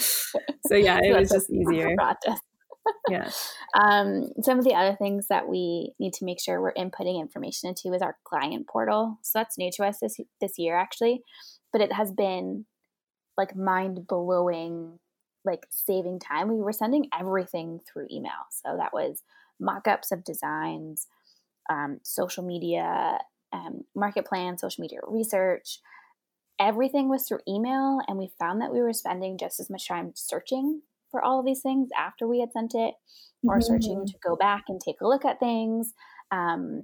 So 0.66 0.76
yeah, 0.76 1.00
it 1.04 1.12
so 1.12 1.20
was 1.20 1.30
just 1.30 1.50
easier. 1.50 1.94
Practice 1.98 2.40
yeah. 3.10 3.30
Um, 3.78 4.30
some 4.42 4.58
of 4.58 4.66
the 4.66 4.74
other 4.74 4.96
things 4.96 5.28
that 5.28 5.48
we 5.48 5.92
need 6.00 6.14
to 6.14 6.26
make 6.26 6.40
sure 6.40 6.60
we're 6.60 6.74
inputting 6.74 7.20
information 7.20 7.70
into 7.70 7.94
is 7.94 8.02
our 8.02 8.18
client 8.24 8.66
portal. 8.66 9.20
So 9.22 9.38
that's 9.38 9.58
new 9.58 9.70
to 9.74 9.86
us 9.86 10.00
this 10.00 10.18
this 10.42 10.58
year 10.58 10.76
actually, 10.76 11.22
but 11.72 11.82
it 11.82 11.92
has 11.92 12.12
been 12.12 12.66
like 13.38 13.56
mind 13.56 14.08
blowing, 14.08 15.00
like 15.46 15.68
saving 15.70 16.20
time. 16.20 16.48
We 16.48 16.64
were 16.64 16.72
sending 16.72 17.08
everything 17.18 17.82
through 17.86 18.08
email, 18.10 18.48
so 18.50 18.78
that 18.78 18.94
was 18.94 19.22
mock-ups 19.60 20.12
of 20.12 20.24
designs, 20.24 21.08
um, 21.70 22.00
social 22.04 22.44
media, 22.44 23.20
um, 23.52 23.84
market 23.96 24.26
plan, 24.26 24.58
social 24.58 24.82
media 24.82 25.00
research. 25.08 25.80
Everything 26.60 27.10
was 27.10 27.28
through 27.28 27.42
email, 27.48 28.00
and 28.08 28.18
we 28.18 28.32
found 28.40 28.62
that 28.62 28.72
we 28.72 28.80
were 28.80 28.94
spending 28.94 29.38
just 29.38 29.60
as 29.60 29.70
much 29.70 29.88
time 29.88 30.14
searching 30.16 30.82
for 31.12 31.24
all 31.24 31.40
of 31.40 31.46
these 31.46 31.62
things 31.62 31.90
after 31.98 32.28
we 32.28 32.40
had 32.40 32.52
sent 32.52 32.74
it 32.76 32.94
or 33.44 33.56
mm-hmm. 33.56 33.62
searching 33.62 34.06
to 34.06 34.14
go 34.24 34.36
back 34.36 34.66
and 34.68 34.80
take 34.84 35.02
a 35.02 35.08
look 35.08 35.26
at 35.26 35.40
things 35.40 35.94
um, 36.32 36.84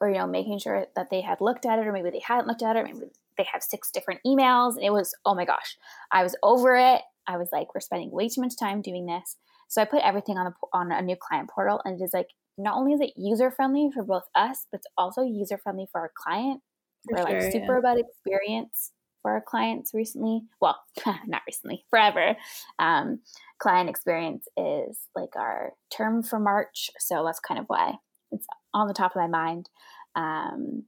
or 0.00 0.10
you 0.10 0.18
know 0.18 0.26
making 0.26 0.58
sure 0.58 0.86
that 0.96 1.10
they 1.10 1.20
had 1.20 1.40
looked 1.40 1.66
at 1.66 1.78
it 1.78 1.86
or 1.86 1.92
maybe 1.92 2.10
they 2.10 2.22
hadn't 2.26 2.46
looked 2.46 2.62
at 2.62 2.76
it 2.76 2.84
maybe 2.84 3.06
they 3.36 3.46
have 3.52 3.62
six 3.62 3.90
different 3.90 4.20
emails 4.26 4.74
and 4.74 4.84
it 4.84 4.92
was 4.92 5.14
oh 5.24 5.34
my 5.34 5.44
gosh 5.44 5.76
i 6.12 6.22
was 6.22 6.36
over 6.42 6.76
it 6.76 7.02
i 7.26 7.36
was 7.36 7.48
like 7.52 7.74
we're 7.74 7.80
spending 7.80 8.10
way 8.10 8.28
too 8.28 8.40
much 8.40 8.56
time 8.58 8.82
doing 8.82 9.06
this 9.06 9.36
so 9.68 9.80
i 9.80 9.84
put 9.84 10.02
everything 10.02 10.36
on 10.36 10.48
a, 10.48 10.54
on 10.72 10.92
a 10.92 11.02
new 11.02 11.16
client 11.16 11.48
portal 11.48 11.80
and 11.84 12.00
it 12.00 12.04
is 12.04 12.12
like 12.12 12.28
not 12.56 12.76
only 12.76 12.92
is 12.92 13.00
it 13.00 13.12
user 13.16 13.50
friendly 13.50 13.90
for 13.92 14.04
both 14.04 14.24
us 14.34 14.66
but 14.70 14.78
it's 14.78 14.86
also 14.96 15.22
user 15.22 15.58
friendly 15.58 15.86
for 15.90 16.00
our 16.00 16.10
client 16.16 16.60
for 17.08 17.18
we're 17.18 17.30
sure, 17.30 17.42
like 17.42 17.52
super 17.52 17.72
yeah. 17.74 17.78
about 17.78 17.98
experience 17.98 18.92
for 19.24 19.32
our 19.32 19.40
clients 19.40 19.94
recently. 19.94 20.42
Well, 20.60 20.78
not 21.26 21.40
recently, 21.46 21.82
forever. 21.88 22.36
Um, 22.78 23.20
client 23.58 23.88
experience 23.88 24.46
is 24.54 24.98
like 25.16 25.34
our 25.34 25.72
term 25.90 26.22
for 26.22 26.38
March. 26.38 26.90
So 26.98 27.24
that's 27.24 27.40
kind 27.40 27.58
of 27.58 27.64
why 27.66 27.94
it's 28.30 28.46
on 28.74 28.86
the 28.86 28.92
top 28.92 29.12
of 29.12 29.22
my 29.22 29.26
mind. 29.26 29.70
Um, 30.14 30.84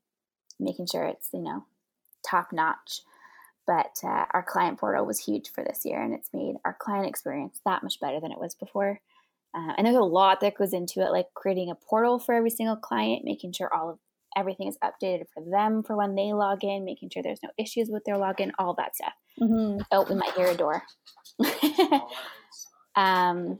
making 0.60 0.86
sure 0.86 1.04
it's, 1.04 1.30
you 1.32 1.40
know, 1.40 1.64
top 2.28 2.52
notch. 2.52 3.00
But 3.66 3.96
uh, 4.04 4.26
our 4.32 4.44
client 4.46 4.78
portal 4.78 5.06
was 5.06 5.18
huge 5.18 5.48
for 5.48 5.64
this 5.64 5.86
year 5.86 6.00
and 6.00 6.12
it's 6.12 6.28
made 6.34 6.56
our 6.66 6.76
client 6.78 7.08
experience 7.08 7.58
that 7.64 7.82
much 7.82 7.98
better 8.00 8.20
than 8.20 8.32
it 8.32 8.38
was 8.38 8.54
before. 8.54 9.00
Uh, 9.54 9.72
and 9.78 9.86
there's 9.86 9.96
a 9.96 10.00
lot 10.00 10.40
that 10.42 10.56
goes 10.56 10.74
into 10.74 11.00
it, 11.00 11.10
like 11.10 11.26
creating 11.34 11.70
a 11.70 11.74
portal 11.74 12.18
for 12.18 12.34
every 12.34 12.50
single 12.50 12.76
client, 12.76 13.24
making 13.24 13.52
sure 13.52 13.72
all 13.74 13.88
of 13.88 13.98
everything 14.36 14.68
is 14.68 14.78
updated 14.84 15.24
for 15.32 15.42
them 15.50 15.82
for 15.82 15.96
when 15.96 16.14
they 16.14 16.32
log 16.32 16.62
in, 16.62 16.84
making 16.84 17.10
sure 17.10 17.22
there's 17.22 17.42
no 17.42 17.50
issues 17.58 17.88
with 17.90 18.04
their 18.04 18.16
login, 18.16 18.50
all 18.58 18.74
that 18.74 18.94
stuff. 18.94 19.14
Mm-hmm. 19.40 19.82
Oh, 19.90 20.06
we 20.08 20.14
might 20.14 20.34
hear 20.34 20.48
a 20.48 20.54
door. 20.54 20.82
um, 22.96 23.58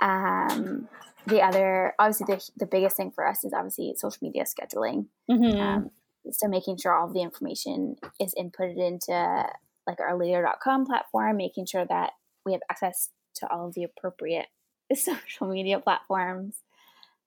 um, 0.00 0.88
the 1.26 1.40
other, 1.40 1.94
obviously, 1.98 2.26
the, 2.28 2.50
the 2.58 2.66
biggest 2.66 2.96
thing 2.96 3.12
for 3.14 3.26
us 3.26 3.44
is 3.44 3.52
obviously 3.54 3.94
social 3.96 4.18
media 4.20 4.44
scheduling. 4.44 5.06
Mm-hmm. 5.30 5.60
Um, 5.60 5.90
so 6.30 6.46
making 6.46 6.78
sure 6.78 6.92
all 6.92 7.08
of 7.08 7.14
the 7.14 7.22
information 7.22 7.96
is 8.20 8.34
inputted 8.38 8.78
into 8.78 9.46
like 9.86 10.00
our 10.00 10.16
later.com 10.16 10.86
platform, 10.86 11.36
making 11.36 11.66
sure 11.66 11.84
that 11.86 12.12
we 12.44 12.52
have 12.52 12.62
access 12.70 13.08
to 13.36 13.50
all 13.50 13.68
of 13.68 13.74
the 13.74 13.84
appropriate 13.84 14.46
social 14.94 15.48
media 15.48 15.80
platforms 15.80 16.58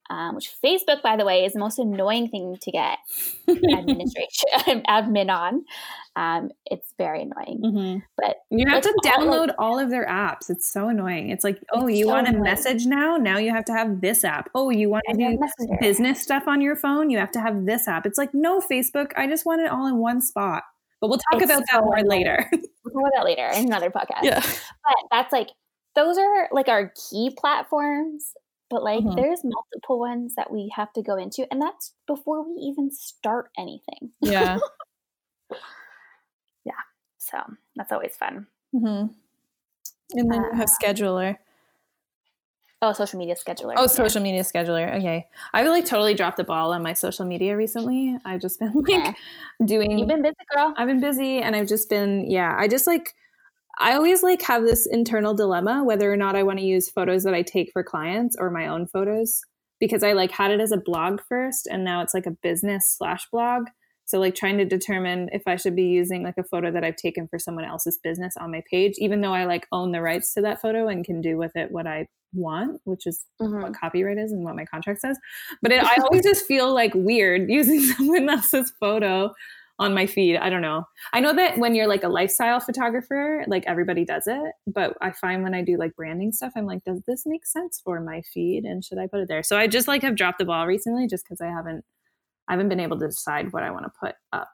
um, 0.09 0.35
which 0.35 0.53
Facebook, 0.63 1.01
by 1.01 1.17
the 1.17 1.25
way, 1.25 1.45
is 1.45 1.53
the 1.53 1.59
most 1.59 1.79
annoying 1.79 2.29
thing 2.29 2.57
to 2.61 2.71
get 2.71 2.99
administration 3.47 4.83
admin 4.87 5.29
on. 5.29 5.65
Um, 6.15 6.51
it's 6.65 6.93
very 6.97 7.23
annoying. 7.23 7.61
Mm-hmm. 7.63 7.99
But 8.17 8.37
you 8.49 8.65
have 8.69 8.83
to 8.83 8.93
download 9.03 9.47
like, 9.47 9.55
all 9.57 9.79
of 9.79 9.89
their 9.89 10.05
apps. 10.05 10.49
It's 10.49 10.71
so 10.71 10.89
annoying. 10.89 11.29
It's 11.29 11.43
like, 11.43 11.59
oh, 11.73 11.87
it's 11.87 11.97
you 11.97 12.05
so 12.05 12.13
want 12.13 12.27
to 12.27 12.37
message 12.37 12.85
now? 12.85 13.17
Now 13.17 13.37
you 13.37 13.51
have 13.51 13.65
to 13.65 13.73
have 13.73 14.01
this 14.01 14.23
app. 14.23 14.49
Oh, 14.53 14.69
you 14.69 14.89
want 14.89 15.03
to 15.09 15.17
do 15.17 15.37
business 15.81 16.21
stuff 16.21 16.47
on 16.47 16.61
your 16.61 16.75
phone? 16.75 17.09
You 17.09 17.17
have 17.17 17.31
to 17.31 17.41
have 17.41 17.65
this 17.65 17.87
app. 17.87 18.05
It's 18.05 18.17
like, 18.17 18.33
no, 18.33 18.61
Facebook. 18.61 19.11
I 19.17 19.27
just 19.27 19.45
want 19.45 19.61
it 19.61 19.71
all 19.71 19.87
in 19.87 19.97
one 19.97 20.21
spot. 20.21 20.63
But 21.01 21.09
we'll 21.09 21.19
talk 21.31 21.41
it's 21.41 21.45
about 21.45 21.63
so 21.69 21.79
that 21.79 21.83
more 21.83 22.01
later. 22.03 22.47
we'll 22.51 22.61
talk 22.61 23.01
about 23.01 23.11
that 23.15 23.25
later 23.25 23.47
in 23.55 23.65
another 23.65 23.89
podcast. 23.89 24.23
Yeah. 24.23 24.39
But 24.39 24.95
that's 25.11 25.33
like 25.33 25.49
those 25.95 26.17
are 26.17 26.49
like 26.51 26.67
our 26.67 26.93
key 27.09 27.35
platforms 27.37 28.33
but 28.69 28.83
like 28.83 29.03
mm-hmm. 29.03 29.15
there's 29.15 29.41
multiple 29.43 29.99
ones 29.99 30.35
that 30.35 30.51
we 30.51 30.71
have 30.75 30.91
to 30.93 31.01
go 31.01 31.17
into 31.17 31.45
and 31.51 31.61
that's 31.61 31.93
before 32.07 32.43
we 32.47 32.55
even 32.61 32.91
start 32.91 33.49
anything. 33.57 34.11
Yeah. 34.21 34.57
Yeah 36.65 36.73
so 37.25 37.37
that's 37.75 37.91
always 37.91 38.15
fun. 38.15 38.47
Mm-hmm. 38.73 39.07
and 40.17 40.31
then 40.31 40.39
uh, 40.39 40.47
you 40.47 40.53
have 40.53 40.69
uh, 40.69 40.83
scheduler. 40.83 41.37
Oh 42.81 42.91
social 42.91 43.17
media 43.17 43.35
scheduler 43.35 43.73
oh 43.77 43.87
social 43.87 44.21
media 44.21 44.43
scheduler 44.43 44.93
okay. 44.97 45.27
I've 45.53 45.65
like 45.67 45.85
totally 45.85 46.13
dropped 46.13 46.37
the 46.37 46.43
ball 46.43 46.73
on 46.73 46.83
my 46.83 46.93
social 46.93 47.25
media 47.25 47.55
recently. 47.55 48.17
I've 48.25 48.41
just 48.41 48.59
been 48.59 48.73
like 48.75 48.89
yeah. 48.89 49.13
doing 49.63 49.97
you've 49.97 50.07
been 50.07 50.21
busy 50.21 50.35
girl. 50.53 50.73
I've 50.77 50.87
been 50.87 50.99
busy 50.99 51.39
and 51.39 51.55
i've 51.55 51.67
just 51.67 51.89
been 51.89 52.29
yeah 52.29 52.55
i 52.57 52.67
just 52.67 52.85
like 52.85 53.15
I 53.77 53.93
always 53.93 54.23
like 54.23 54.41
have 54.43 54.63
this 54.63 54.85
internal 54.85 55.33
dilemma 55.33 55.83
whether 55.83 56.11
or 56.11 56.17
not 56.17 56.35
I 56.35 56.43
want 56.43 56.59
to 56.59 56.65
use 56.65 56.89
photos 56.89 57.23
that 57.23 57.33
I 57.33 57.41
take 57.41 57.71
for 57.71 57.83
clients 57.83 58.35
or 58.39 58.49
my 58.49 58.67
own 58.67 58.87
photos 58.87 59.41
because 59.79 60.03
I 60.03 60.13
like 60.13 60.31
had 60.31 60.51
it 60.51 60.61
as 60.61 60.71
a 60.71 60.77
blog 60.77 61.19
first 61.27 61.67
and 61.67 61.83
now 61.83 62.01
it's 62.01 62.13
like 62.13 62.25
a 62.25 62.31
business 62.31 62.95
slash 62.97 63.27
blog. 63.31 63.65
So 64.05 64.19
like 64.19 64.35
trying 64.35 64.57
to 64.59 64.65
determine 64.65 65.29
if 65.33 65.41
I 65.47 65.55
should 65.55 65.75
be 65.75 65.85
using 65.85 66.23
like 66.23 66.37
a 66.37 66.43
photo 66.43 66.71
that 66.71 66.83
I've 66.83 66.95
taken 66.95 67.27
for 67.27 67.39
someone 67.39 67.65
else's 67.65 67.97
business 68.03 68.35
on 68.37 68.51
my 68.51 68.61
page, 68.69 68.93
even 68.97 69.21
though 69.21 69.33
I 69.33 69.45
like 69.45 69.67
own 69.71 69.91
the 69.91 70.01
rights 70.01 70.33
to 70.35 70.41
that 70.41 70.61
photo 70.61 70.87
and 70.87 71.03
can 71.03 71.21
do 71.21 71.37
with 71.37 71.55
it 71.55 71.71
what 71.71 71.87
I 71.87 72.07
want, 72.31 72.81
which 72.83 73.07
is 73.07 73.23
mm-hmm. 73.41 73.63
what 73.63 73.75
copyright 73.75 74.19
is 74.19 74.31
and 74.31 74.43
what 74.43 74.55
my 74.55 74.65
contract 74.65 75.01
says. 75.01 75.17
But 75.61 75.71
it, 75.71 75.83
I 75.83 75.95
always 76.03 76.23
just 76.23 76.45
feel 76.45 76.71
like 76.73 76.91
weird 76.93 77.49
using 77.49 77.81
someone 77.81 78.29
else's 78.29 78.71
photo 78.79 79.33
on 79.77 79.93
my 79.93 80.05
feed. 80.05 80.37
I 80.37 80.49
don't 80.49 80.61
know. 80.61 80.85
I 81.13 81.19
know 81.19 81.33
that 81.33 81.57
when 81.57 81.75
you're 81.75 81.87
like 81.87 82.03
a 82.03 82.09
lifestyle 82.09 82.59
photographer, 82.59 83.43
like 83.47 83.65
everybody 83.67 84.05
does 84.05 84.23
it, 84.27 84.53
but 84.65 84.95
I 85.01 85.11
find 85.11 85.43
when 85.43 85.53
I 85.53 85.61
do 85.63 85.77
like 85.77 85.95
branding 85.95 86.31
stuff, 86.31 86.53
I'm 86.55 86.65
like, 86.65 86.83
does 86.83 87.01
this 87.05 87.25
make 87.25 87.45
sense 87.45 87.81
for 87.83 87.99
my 87.99 88.21
feed 88.21 88.63
and 88.63 88.83
should 88.83 88.97
I 88.97 89.07
put 89.07 89.19
it 89.19 89.27
there? 89.27 89.43
So 89.43 89.57
I 89.57 89.67
just 89.67 89.87
like 89.87 90.01
have 90.03 90.15
dropped 90.15 90.39
the 90.39 90.45
ball 90.45 90.65
recently 90.65 91.07
just 91.07 91.25
because 91.25 91.41
I 91.41 91.47
haven't 91.47 91.83
I 92.47 92.53
haven't 92.53 92.69
been 92.69 92.79
able 92.79 92.99
to 92.99 93.07
decide 93.07 93.51
what 93.51 93.63
I 93.63 93.71
want 93.71 93.85
to 93.85 93.91
put 93.99 94.15
up. 94.31 94.51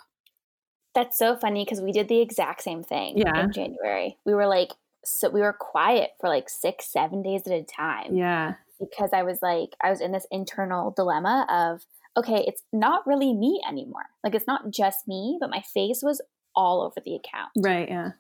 That's 0.96 1.18
so 1.18 1.36
funny 1.36 1.64
because 1.66 1.82
we 1.82 1.92
did 1.92 2.08
the 2.08 2.20
exact 2.20 2.64
same 2.64 2.84
thing 2.84 3.18
yeah. 3.18 3.44
in 3.44 3.52
January. 3.52 4.18
We 4.26 4.34
were 4.34 4.48
like 4.48 4.72
so 5.04 5.30
we 5.30 5.42
were 5.42 5.54
quiet 5.54 6.12
for 6.20 6.30
like 6.30 6.50
six, 6.50 6.92
seven 6.92 7.22
days 7.22 7.46
at 7.46 7.54
a 7.54 7.64
time. 7.64 8.16
Yeah. 8.16 8.56
Because 8.80 9.12
I 9.14 9.24
was 9.24 9.42
like, 9.42 9.76
I 9.84 9.92
was 9.92 10.02
in 10.02 10.12
this 10.12 10.26
internal 10.32 10.92
dilemma 10.92 11.46
of 11.50 11.86
okay, 12.18 12.44
it's 12.48 12.64
not 12.74 13.06
really 13.08 13.34
me 13.34 13.62
anymore. 13.68 14.06
Like 14.24 14.36
it's 14.36 14.48
not 14.48 14.72
just 14.72 15.08
me, 15.08 15.38
but 15.40 15.50
my 15.50 15.62
face 15.62 16.02
was 16.02 16.22
all 16.56 16.82
over 16.82 17.02
the 17.04 17.16
account. 17.16 17.50
Right, 17.58 17.88
yeah. 17.90 18.12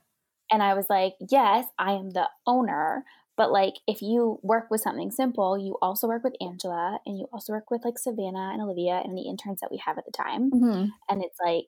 And 0.52 0.62
I 0.62 0.74
was 0.74 0.88
like, 0.90 1.14
yes, 1.30 1.66
I 1.80 1.94
am 1.94 2.12
the 2.12 2.28
owner, 2.46 3.06
but 3.38 3.52
like 3.52 3.76
if 3.88 4.02
you 4.02 4.40
work 4.44 4.70
with 4.70 4.82
something 4.82 5.12
simple, 5.12 5.58
you 5.58 5.78
also 5.82 6.08
work 6.08 6.24
with 6.24 6.36
Angela 6.42 7.00
and 7.06 7.18
you 7.18 7.28
also 7.32 7.54
work 7.54 7.72
with 7.72 7.84
like 7.86 7.98
Savannah 7.98 8.52
and 8.54 8.62
Olivia 8.62 9.02
and 9.04 9.18
the 9.18 9.30
interns 9.30 9.60
that 9.62 9.72
we 9.72 9.82
have 9.86 9.98
at 9.98 10.06
the 10.06 10.12
time. 10.12 10.52
Mm-hmm. 10.52 10.86
And 11.10 11.24
it's 11.24 11.38
like 11.44 11.66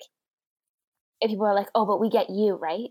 if 1.21 1.29
people 1.29 1.45
are 1.45 1.55
like, 1.55 1.69
"Oh, 1.73 1.85
but 1.85 2.01
we 2.01 2.09
get 2.09 2.29
you, 2.29 2.55
right?" 2.55 2.89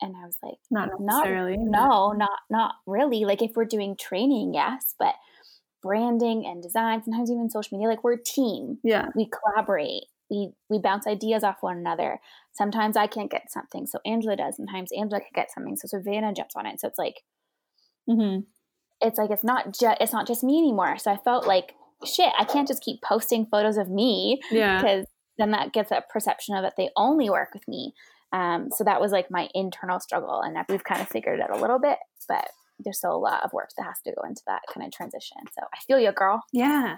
And 0.00 0.16
I 0.16 0.24
was 0.24 0.38
like, 0.42 0.58
"Not 0.70 0.88
necessarily. 0.98 1.56
Not, 1.58 1.88
no, 1.88 2.12
not 2.12 2.40
not 2.50 2.74
really. 2.86 3.24
Like 3.24 3.42
if 3.42 3.52
we're 3.54 3.66
doing 3.66 3.94
training, 3.94 4.54
yes, 4.54 4.94
but 4.98 5.14
branding 5.84 6.46
and 6.46 6.62
design, 6.62 7.04
sometimes 7.04 7.30
even 7.30 7.50
social 7.50 7.76
media, 7.76 7.88
like 7.88 8.02
we're 8.02 8.14
a 8.14 8.22
team. 8.22 8.78
Yeah. 8.82 9.08
We 9.14 9.28
collaborate. 9.28 10.04
We 10.30 10.52
we 10.70 10.78
bounce 10.78 11.06
ideas 11.06 11.44
off 11.44 11.58
one 11.60 11.76
another. 11.76 12.18
Sometimes 12.54 12.96
I 12.96 13.06
can't 13.06 13.30
get 13.30 13.52
something, 13.52 13.86
so 13.86 13.98
Angela 14.06 14.36
does. 14.36 14.56
Sometimes 14.56 14.90
Angela 14.96 15.20
can 15.20 15.30
get 15.34 15.52
something, 15.52 15.76
so 15.76 15.86
Savannah 15.86 16.32
jumps 16.32 16.56
on 16.56 16.66
it. 16.66 16.80
So 16.80 16.88
it's 16.88 16.98
like, 16.98 17.16
mm-hmm. 18.08 18.40
it's 19.02 19.18
like 19.18 19.30
it's 19.30 19.44
not 19.44 19.78
just 19.78 19.98
it's 20.00 20.14
not 20.14 20.26
just 20.26 20.42
me 20.42 20.58
anymore. 20.58 20.96
So 20.96 21.12
I 21.12 21.18
felt 21.18 21.46
like 21.46 21.74
shit. 22.06 22.32
I 22.38 22.44
can't 22.44 22.66
just 22.66 22.82
keep 22.82 23.02
posting 23.02 23.46
photos 23.46 23.76
of 23.76 23.90
me, 23.90 24.40
yeah, 24.50 24.80
because 24.80 25.06
then 25.36 25.50
that 25.50 25.74
gets 25.74 25.90
a 25.90 26.02
perception 26.10 26.56
of 26.56 26.64
it. 26.64 26.72
They 26.78 26.88
only 26.96 27.28
work 27.28 27.50
with 27.52 27.68
me. 27.68 27.92
Um, 28.32 28.68
so 28.74 28.82
that 28.84 29.02
was 29.02 29.12
like 29.12 29.30
my 29.30 29.50
internal 29.54 30.00
struggle, 30.00 30.40
and 30.40 30.56
we've 30.70 30.84
kind 30.84 31.02
of 31.02 31.08
figured 31.08 31.38
it 31.38 31.42
out 31.42 31.56
a 31.56 31.60
little 31.60 31.78
bit, 31.78 31.98
but 32.26 32.48
there's 32.78 32.98
still 32.98 33.14
a 33.14 33.18
lot 33.18 33.44
of 33.44 33.52
work 33.52 33.70
that 33.76 33.84
has 33.84 34.00
to 34.02 34.12
go 34.12 34.22
into 34.26 34.42
that 34.46 34.62
kind 34.72 34.86
of 34.86 34.92
transition. 34.92 35.38
So 35.52 35.62
I 35.72 35.78
feel 35.86 35.98
you, 35.98 36.12
girl. 36.12 36.42
Yeah. 36.52 36.96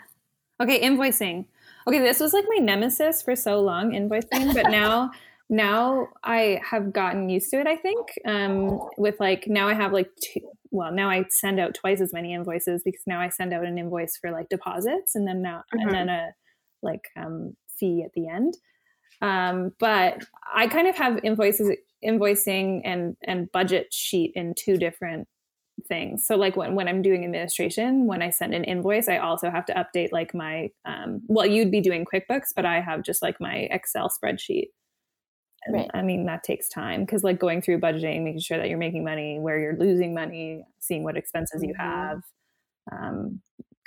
Okay, 0.61 0.81
invoicing. 0.81 1.47
Okay, 1.87 1.99
this 1.99 2.21
was 2.21 2.33
like 2.33 2.47
my 2.49 2.65
nemesis 2.65 3.23
for 3.23 3.37
so 3.37 3.61
long, 3.61 3.93
invoicing, 3.93 4.55
but 4.55 4.71
now 4.71 5.11
now 5.49 6.09
I 6.25 6.61
have 6.69 6.93
gotten 6.93 7.29
used 7.29 7.51
to 7.51 7.61
it, 7.61 7.67
I 7.67 7.77
think. 7.77 8.09
Um 8.27 8.81
with 8.97 9.17
like 9.21 9.45
now 9.47 9.69
I 9.69 9.75
have 9.75 9.93
like 9.93 10.11
two 10.23 10.41
well, 10.71 10.93
now 10.93 11.09
I 11.09 11.25
send 11.31 11.61
out 11.61 11.75
twice 11.75 12.01
as 12.01 12.13
many 12.13 12.35
invoices 12.35 12.83
because 12.85 13.03
now 13.07 13.21
I 13.21 13.29
send 13.29 13.53
out 13.53 13.65
an 13.65 13.79
invoice 13.79 14.17
for 14.17 14.31
like 14.31 14.49
deposits 14.49 15.15
and 15.15 15.27
then 15.27 15.41
now 15.43 15.63
mm-hmm. 15.75 15.81
and 15.81 15.95
then 15.95 16.09
a 16.09 16.29
like 16.83 17.05
um 17.17 17.57
fee 17.79 18.03
at 18.05 18.13
the 18.15 18.29
end. 18.29 18.57
Um, 19.23 19.73
but 19.79 20.25
I 20.55 20.67
kind 20.67 20.89
of 20.89 20.97
have 20.97 21.21
invoices 21.23 21.71
invoicing 22.05 22.83
and 22.85 23.17
and 23.25 23.51
budget 23.53 23.93
sheet 23.93 24.33
in 24.35 24.55
two 24.57 24.77
different 24.77 25.29
things. 25.89 26.27
So 26.27 26.37
like 26.37 26.57
when, 26.57 26.75
when 26.75 26.89
I'm 26.89 27.03
doing 27.03 27.25
administration, 27.25 28.07
when 28.07 28.23
I 28.23 28.31
send 28.31 28.55
an 28.55 28.65
invoice, 28.65 29.09
I 29.09 29.19
also 29.19 29.51
have 29.51 29.67
to 29.67 29.75
update 29.75 30.13
like 30.13 30.35
my, 30.35 30.71
um, 30.85 31.21
well, 31.27 31.47
you'd 31.47 31.71
be 31.71 31.81
doing 31.81 32.05
QuickBooks, 32.05 32.49
but 32.55 32.65
I 32.65 32.81
have 32.81 33.03
just 33.03 33.23
like 33.23 33.41
my 33.41 33.69
Excel 33.71 34.11
spreadsheet. 34.11 34.69
And, 35.65 35.77
right. 35.77 35.91
I 35.93 36.03
mean, 36.03 36.27
that 36.27 36.45
takes 36.45 36.69
time 36.69 37.05
because 37.05 37.25
like 37.25 37.39
going 37.39 37.61
through 37.61 37.81
budgeting, 37.81 38.23
making 38.23 38.41
sure 38.41 38.59
that 38.59 38.69
you're 38.69 38.79
making 38.79 39.05
money, 39.05 39.39
where 39.39 39.59
you're 39.59 39.77
losing 39.77 40.15
money, 40.15 40.65
seeing 40.79 41.03
what 41.03 41.17
expenses 41.17 41.61
mm-hmm. 41.61 41.71
you 41.71 41.75
have, 41.77 42.23
um, 42.93 43.41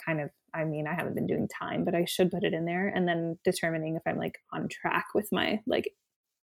kind 0.05 0.21
of, 0.21 0.29
I 0.53 0.65
mean, 0.65 0.87
I 0.87 0.93
haven't 0.93 1.15
been 1.15 1.27
doing 1.27 1.47
time, 1.47 1.85
but 1.85 1.95
I 1.95 2.05
should 2.05 2.31
put 2.31 2.43
it 2.43 2.53
in 2.53 2.65
there 2.65 2.87
and 2.87 3.07
then 3.07 3.37
determining 3.43 3.95
if 3.95 4.01
I'm 4.05 4.17
like 4.17 4.39
on 4.51 4.67
track 4.67 5.07
with 5.15 5.31
my 5.31 5.61
like 5.65 5.91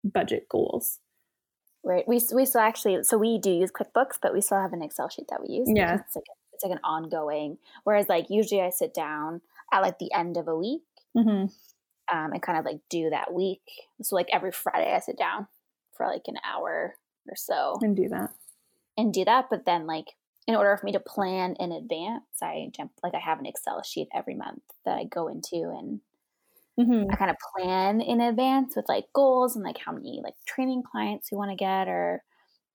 budget 0.03 0.47
goals. 0.49 0.99
Right. 1.83 2.07
We 2.07 2.21
we 2.33 2.45
still 2.45 2.61
actually 2.61 3.03
so 3.03 3.17
we 3.17 3.39
do 3.39 3.51
use 3.51 3.71
QuickBooks, 3.71 4.17
but 4.21 4.33
we 4.33 4.41
still 4.41 4.61
have 4.61 4.73
an 4.73 4.83
Excel 4.83 5.09
sheet 5.09 5.27
that 5.29 5.41
we 5.41 5.55
use. 5.55 5.67
Yeah. 5.73 5.99
It's 6.05 6.15
like 6.15 6.25
it's 6.53 6.63
like 6.63 6.73
an 6.73 6.83
ongoing. 6.83 7.57
Whereas 7.83 8.07
like 8.07 8.29
usually 8.29 8.61
I 8.61 8.69
sit 8.69 8.93
down 8.93 9.41
at 9.73 9.81
like 9.81 9.97
the 9.97 10.13
end 10.13 10.37
of 10.37 10.47
a 10.47 10.55
week, 10.55 10.83
mm-hmm. 11.17 11.29
um, 12.15 12.33
and 12.33 12.41
kind 12.41 12.59
of 12.59 12.65
like 12.65 12.81
do 12.89 13.09
that 13.09 13.33
week. 13.33 13.61
So 14.03 14.15
like 14.15 14.27
every 14.31 14.51
Friday 14.51 14.93
I 14.93 14.99
sit 14.99 15.17
down 15.17 15.47
for 15.93 16.05
like 16.05 16.23
an 16.27 16.37
hour 16.43 16.95
or 17.27 17.35
so 17.35 17.77
and 17.81 17.95
do 17.95 18.07
that 18.09 18.29
and 18.97 19.13
do 19.13 19.25
that. 19.25 19.47
But 19.49 19.65
then 19.65 19.87
like 19.87 20.07
in 20.47 20.55
order 20.55 20.75
for 20.77 20.85
me 20.85 20.91
to 20.91 20.99
plan 20.99 21.55
in 21.59 21.71
advance, 21.71 22.23
I 22.41 22.69
jump 22.75 22.91
like 23.03 23.15
I 23.15 23.19
have 23.19 23.39
an 23.39 23.45
Excel 23.45 23.81
sheet 23.83 24.09
every 24.13 24.35
month 24.35 24.61
that 24.85 24.97
I 24.97 25.05
go 25.05 25.27
into 25.27 25.73
and 25.77 26.01
mm-hmm. 26.79 27.11
I 27.11 27.15
kind 27.15 27.31
of 27.31 27.37
plan 27.55 28.01
in 28.01 28.21
advance 28.21 28.75
with 28.75 28.85
like 28.87 29.05
goals 29.13 29.55
and 29.55 29.63
like 29.63 29.77
how 29.77 29.91
many 29.91 30.21
like 30.23 30.35
training 30.47 30.83
clients 30.89 31.29
you 31.31 31.37
want 31.37 31.51
to 31.51 31.55
get 31.55 31.87
or 31.87 32.23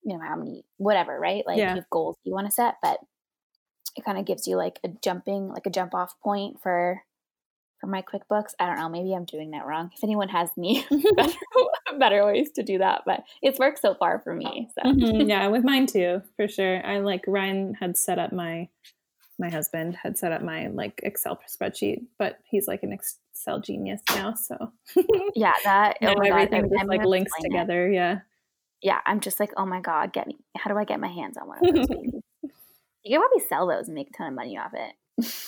you 0.04 0.16
know 0.16 0.24
how 0.24 0.36
many 0.36 0.64
whatever, 0.76 1.18
right? 1.18 1.44
Like 1.46 1.58
yeah. 1.58 1.70
you 1.70 1.76
have 1.76 1.90
goals 1.90 2.16
you 2.24 2.32
want 2.32 2.46
to 2.46 2.52
set, 2.52 2.76
but 2.82 2.98
it 3.96 4.04
kind 4.04 4.18
of 4.18 4.24
gives 4.24 4.46
you 4.46 4.56
like 4.56 4.78
a 4.84 4.88
jumping 5.02 5.48
like 5.48 5.66
a 5.66 5.70
jump 5.70 5.94
off 5.94 6.14
point 6.22 6.60
for 6.62 7.02
for 7.80 7.86
my 7.88 8.02
QuickBooks. 8.02 8.52
I 8.58 8.66
don't 8.66 8.78
know, 8.78 8.88
maybe 8.88 9.14
I'm 9.14 9.24
doing 9.24 9.50
that 9.50 9.66
wrong. 9.66 9.90
If 9.94 10.02
anyone 10.02 10.28
has 10.28 10.50
any 10.56 10.86
better, 11.16 11.38
better, 11.98 12.24
ways 12.24 12.50
to 12.52 12.62
do 12.62 12.78
that, 12.78 13.02
but 13.04 13.24
it's 13.42 13.58
worked 13.58 13.80
so 13.80 13.94
far 13.94 14.20
for 14.20 14.34
me. 14.34 14.68
So 14.74 14.90
mm-hmm, 14.90 15.28
yeah, 15.28 15.48
with 15.48 15.64
mine 15.64 15.86
too, 15.86 16.22
for 16.36 16.48
sure. 16.48 16.84
I 16.86 16.98
like 16.98 17.24
Ryan 17.26 17.74
had 17.74 17.96
set 17.96 18.18
up 18.18 18.32
my 18.32 18.68
my 19.38 19.50
husband 19.50 19.96
had 19.96 20.16
set 20.16 20.32
up 20.32 20.42
my 20.42 20.68
like 20.68 21.00
Excel 21.02 21.38
spreadsheet, 21.48 22.06
but 22.18 22.38
he's 22.44 22.66
like 22.66 22.82
an 22.82 22.92
Excel 22.92 23.60
genius 23.60 24.00
now. 24.10 24.34
So 24.34 24.72
yeah, 25.34 25.52
that 25.64 25.98
oh 26.02 26.06
everything 26.06 26.62
God, 26.62 26.70
just 26.72 26.88
like 26.88 27.04
links 27.04 27.32
together. 27.42 27.88
It. 27.88 27.94
Yeah, 27.94 28.18
yeah. 28.82 29.00
I'm 29.06 29.20
just 29.20 29.38
like, 29.40 29.52
oh 29.56 29.66
my 29.66 29.80
God, 29.80 30.12
get 30.12 30.26
me. 30.26 30.36
How 30.56 30.70
do 30.70 30.78
I 30.78 30.84
get 30.84 31.00
my 31.00 31.08
hands 31.08 31.36
on 31.36 31.48
one 31.48 31.58
of 31.58 31.74
those? 31.74 31.86
you 33.04 33.18
can 33.18 33.20
probably 33.20 33.46
sell 33.48 33.66
those 33.66 33.88
and 33.88 33.94
make 33.94 34.08
a 34.08 34.12
ton 34.12 34.28
of 34.28 34.34
money 34.34 34.58
off 34.58 34.72
it 34.74 34.94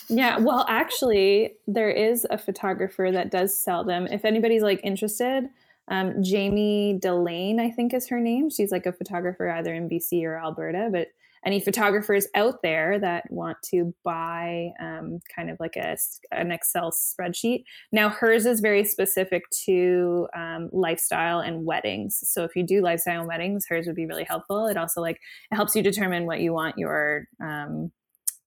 yeah, 0.09 0.39
well, 0.39 0.65
actually, 0.69 1.55
there 1.67 1.91
is 1.91 2.27
a 2.31 2.39
photographer 2.39 3.11
that 3.13 3.31
does 3.31 3.57
sell 3.57 3.85
them. 3.85 4.07
If 4.07 4.25
anybody's 4.25 4.63
like 4.63 4.81
interested, 4.83 5.49
um, 5.89 6.23
Jamie 6.23 6.99
Delaine, 7.01 7.61
I 7.61 7.71
think 7.71 7.93
is 7.93 8.09
her 8.09 8.21
name. 8.21 8.51
She's 8.51 8.73
like 8.73 8.87
a 8.87 8.93
photographer 8.93 9.51
either 9.51 9.75
in 9.75 9.89
BC 9.89 10.25
or 10.25 10.39
Alberta. 10.39 10.89
But 10.91 11.09
any 11.47 11.61
photographers 11.61 12.27
out 12.35 12.63
there 12.63 12.99
that 12.99 13.25
want 13.31 13.57
to 13.71 13.95
buy 14.05 14.71
um, 14.81 15.21
kind 15.35 15.51
of 15.51 15.57
like 15.61 15.77
a, 15.77 15.97
an 16.33 16.53
Excel 16.53 16.93
spreadsheet. 16.93 17.65
Now, 17.93 18.09
hers 18.09 18.47
is 18.47 18.61
very 18.61 18.85
specific 18.85 19.45
to 19.67 20.29
um, 20.37 20.71
lifestyle 20.73 21.41
and 21.41 21.65
weddings. 21.65 22.19
So 22.23 22.45
if 22.45 22.57
you 22.57 22.65
do 22.65 22.83
lifestyle 22.83 23.21
and 23.21 23.29
weddings, 23.29 23.67
hers 23.69 23.87
would 23.87 23.97
be 23.97 24.07
really 24.07 24.25
helpful. 24.25 24.67
It 24.67 24.77
also 24.77 25.01
like 25.01 25.21
it 25.51 25.55
helps 25.55 25.75
you 25.75 25.83
determine 25.83 26.27
what 26.27 26.41
you 26.41 26.53
want 26.53 26.79
your 26.79 27.27
um, 27.43 27.93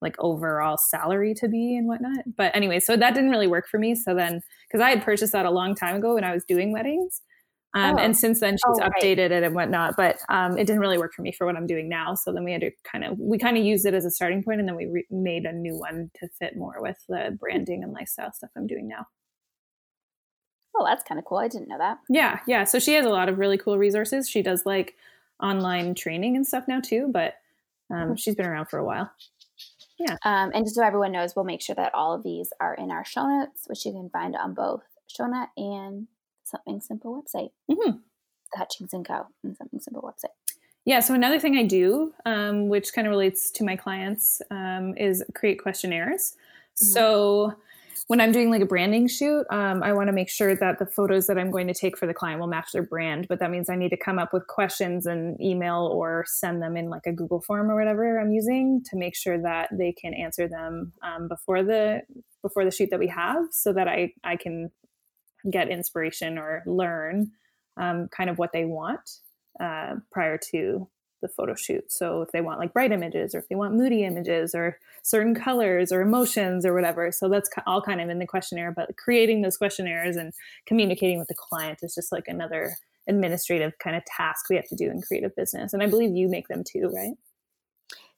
like 0.01 0.15
overall 0.19 0.77
salary 0.77 1.33
to 1.36 1.48
be 1.48 1.77
and 1.77 1.88
whatnot. 1.88 2.25
But 2.36 2.55
anyway, 2.55 2.79
so 2.79 2.98
that 2.98 3.13
didn't 3.13 3.29
really 3.29 3.48
work 3.48 3.67
for 3.69 3.77
me. 3.77 3.95
So 3.95 4.15
then, 4.15 4.41
because 4.67 4.81
I 4.81 4.89
had 4.89 5.03
purchased 5.03 5.31
that 5.33 5.45
a 5.45 5.51
long 5.51 5.75
time 5.75 5.95
ago 5.95 6.15
when 6.15 6.24
I 6.24 6.33
was 6.33 6.43
doing 6.43 6.71
weddings. 6.71 7.21
Um, 7.74 7.96
oh. 7.96 8.00
And 8.00 8.18
since 8.18 8.40
then, 8.40 8.56
she's 8.56 8.80
oh, 8.82 8.90
updated 8.90 9.30
right. 9.30 9.32
it 9.32 9.44
and 9.44 9.56
whatnot. 9.56 9.96
But 9.96 10.20
um, 10.30 10.58
it 10.58 10.66
didn't 10.66 10.82
really 10.82 10.98
work 10.98 11.13
for 11.13 11.22
me 11.22 11.32
for 11.32 11.46
what 11.46 11.56
I'm 11.56 11.68
doing 11.68 11.88
now. 11.88 12.16
So 12.16 12.34
then 12.34 12.44
we 12.44 12.51
had 12.51 12.62
to 12.62 12.72
kind 12.84 13.04
of 13.04 13.18
we 13.18 13.38
kind 13.38 13.58
of 13.58 13.63
used 13.63 13.86
it 13.86 13.94
as 13.94 14.06
a 14.06 14.12
starting 14.12 14.44
point, 14.44 14.60
and 14.60 14.68
then 14.68 14.75
we 14.75 14.88
re- 14.88 15.08
made 15.10 15.46
a 15.46 15.54
new 15.54 15.78
one 15.78 16.12
to 16.16 16.28
fit 16.28 16.58
more 16.58 16.82
with 16.82 16.98
the 17.08 17.38
branding 17.40 17.84
and 17.84 17.94
lifestyle 17.94 18.32
stuff 18.34 18.50
I'm 18.58 18.68
doing 18.68 18.88
now. 18.88 19.08
Oh, 20.75 20.86
that's 20.86 21.04
kind 21.04 21.20
of 21.20 21.25
cool. 21.25 21.38
I 21.38 21.48
didn't 21.48 21.68
know 21.68 21.78
that. 21.78 22.00
Yeah, 22.10 22.40
yeah. 22.48 22.63
So 22.63 22.80
she 22.80 22.94
has 22.94 23.06
a 23.06 23.10
lot 23.10 23.30
of 23.30 23.40
really 23.40 23.58
cool 23.58 23.78
resources. 23.78 24.30
She 24.30 24.42
does 24.42 24.66
like 24.66 24.96
online 25.42 25.96
training 25.96 26.36
and 26.36 26.46
stuff 26.46 26.66
now 26.68 26.80
too, 26.80 27.10
but 27.12 27.36
um, 27.90 28.10
hmm. 28.10 28.16
she's 28.16 28.36
been 28.36 28.46
around 28.46 28.68
for 28.68 28.80
a 28.80 28.86
while. 28.86 29.12
Yeah. 30.00 30.18
Um, 30.24 30.51
and 30.54 30.66
just 30.66 30.75
so 30.75 30.84
everyone 30.84 31.12
knows, 31.12 31.36
we'll 31.36 31.46
make 31.46 31.62
sure 31.62 31.75
that 31.75 31.94
all 31.94 32.13
of 32.13 32.24
these 32.24 32.51
are 32.60 32.74
in 32.74 32.90
our 32.90 33.06
show 33.06 33.28
notes, 33.28 33.66
which 33.68 33.86
you 33.86 33.92
can 33.92 34.10
find 34.10 34.36
on 34.36 34.54
both 34.54 34.84
Siona 35.08 35.50
and 35.58 36.08
Something 36.51 36.81
Simple 36.81 37.22
website. 37.22 37.51
Mm-hmm. 37.72 37.98
The 38.51 38.58
Hutchings 38.58 38.93
and 38.93 39.08
Co. 39.08 39.27
and 39.43 39.58
Something 39.58 39.79
Simple 39.79 40.03
website. 40.03 40.55
Yeah. 40.86 41.00
So 41.00 41.13
another 41.13 41.39
thing 41.39 41.55
I 41.58 41.63
do, 41.63 42.13
um, 42.25 42.67
which 42.67 42.93
kind 42.93 43.08
of 43.08 43.12
relates 43.12 43.51
to 43.51 43.63
my 43.63 43.75
clients, 43.75 44.41
um, 44.51 44.96
is 44.98 45.24
create 45.34 45.62
questionnaires. 45.62 46.34
Mm-hmm. 46.34 46.86
So 46.86 47.55
when 48.08 48.20
I'm 48.20 48.31
doing 48.34 48.50
like 48.50 48.62
a 48.62 48.65
branding 48.65 49.08
shoot, 49.08 49.46
um, 49.51 49.84
I 49.84 49.93
want 49.93 50.08
to 50.08 50.12
make 50.12 50.29
sure 50.29 50.53
that 50.55 50.79
the 50.79 50.86
photos 50.86 51.27
that 51.27 51.38
I'm 51.38 51.50
going 51.50 51.67
to 51.67 51.74
take 51.74 51.98
for 51.98 52.08
the 52.08 52.13
client 52.13 52.41
will 52.41 52.48
match 52.48 52.74
their 52.74 52.84
brand. 52.84 53.27
But 53.29 53.39
that 53.39 53.51
means 53.51 53.70
I 53.70 53.75
need 53.75 53.89
to 53.89 53.98
come 53.98 54.20
up 54.20 54.34
with 54.34 54.48
questions 54.48 55.05
and 55.05 55.39
email 55.39 55.89
or 55.93 56.25
send 56.27 56.62
them 56.62 56.75
in 56.75 56.89
like 56.89 57.05
a 57.05 57.13
Google 57.13 57.41
form 57.41 57.72
or 57.72 57.75
whatever 57.75 58.20
I'm 58.20 58.34
using 58.34 58.84
to 58.89 58.98
make 58.98 59.15
sure 59.15 59.41
that 59.41 59.70
they 59.72 59.93
can 59.93 60.13
answer 60.13 60.48
them 60.50 60.91
um, 61.03 61.27
before 61.27 61.63
the 61.63 62.01
before 62.41 62.65
the 62.65 62.72
shoot 62.72 62.89
that 62.89 63.00
we 63.00 63.08
have, 63.08 63.45
so 63.52 63.71
that 63.71 63.88
I 63.88 64.13
I 64.23 64.36
can 64.36 64.71
get 65.49 65.69
inspiration 65.69 66.38
or 66.38 66.63
learn 66.65 67.32
um, 67.77 68.08
kind 68.15 68.30
of 68.30 68.38
what 68.38 68.54
they 68.54 68.65
want 68.65 69.19
uh, 69.60 69.95
prior 70.12 70.38
to 70.51 70.88
the 71.21 71.27
photo 71.27 71.56
shoot. 71.56 71.91
So 71.91 72.21
if 72.21 72.32
they 72.32 72.41
want 72.41 72.60
like 72.60 72.73
bright 72.73 72.91
images 72.91 73.36
or 73.36 73.39
if 73.39 73.47
they 73.47 73.56
want 73.56 73.75
moody 73.75 74.04
images 74.04 74.56
or 74.56 74.77
certain 75.04 75.36
colors 75.36 75.91
or 75.91 76.01
emotions 76.01 76.65
or 76.65 76.73
whatever. 76.73 77.12
So 77.12 77.30
that's 77.30 77.49
all 77.67 77.82
kind 77.82 78.01
of 78.01 78.10
in 78.10 78.19
the 78.19 78.25
questionnaire, 78.25 78.71
but 78.71 78.97
creating 78.97 79.41
those 79.41 79.58
questionnaires 79.58 80.15
and 80.15 80.34
communicating 80.65 81.19
with 81.19 81.27
the 81.27 81.36
client 81.36 81.80
is 81.82 81.93
just 81.93 82.12
like 82.12 82.27
another 82.27 82.75
administrative 83.08 83.73
kind 83.80 83.95
of 83.95 84.04
task 84.06 84.45
we 84.49 84.56
have 84.56 84.67
to 84.67 84.75
do 84.75 84.89
in 84.89 85.01
creative 85.01 85.36
business. 85.36 85.73
And 85.73 85.84
I 85.84 85.88
believe 85.88 86.15
you 86.15 86.27
make 86.27 86.47
them 86.47 86.63
too, 86.63 86.91
right? 86.93 87.13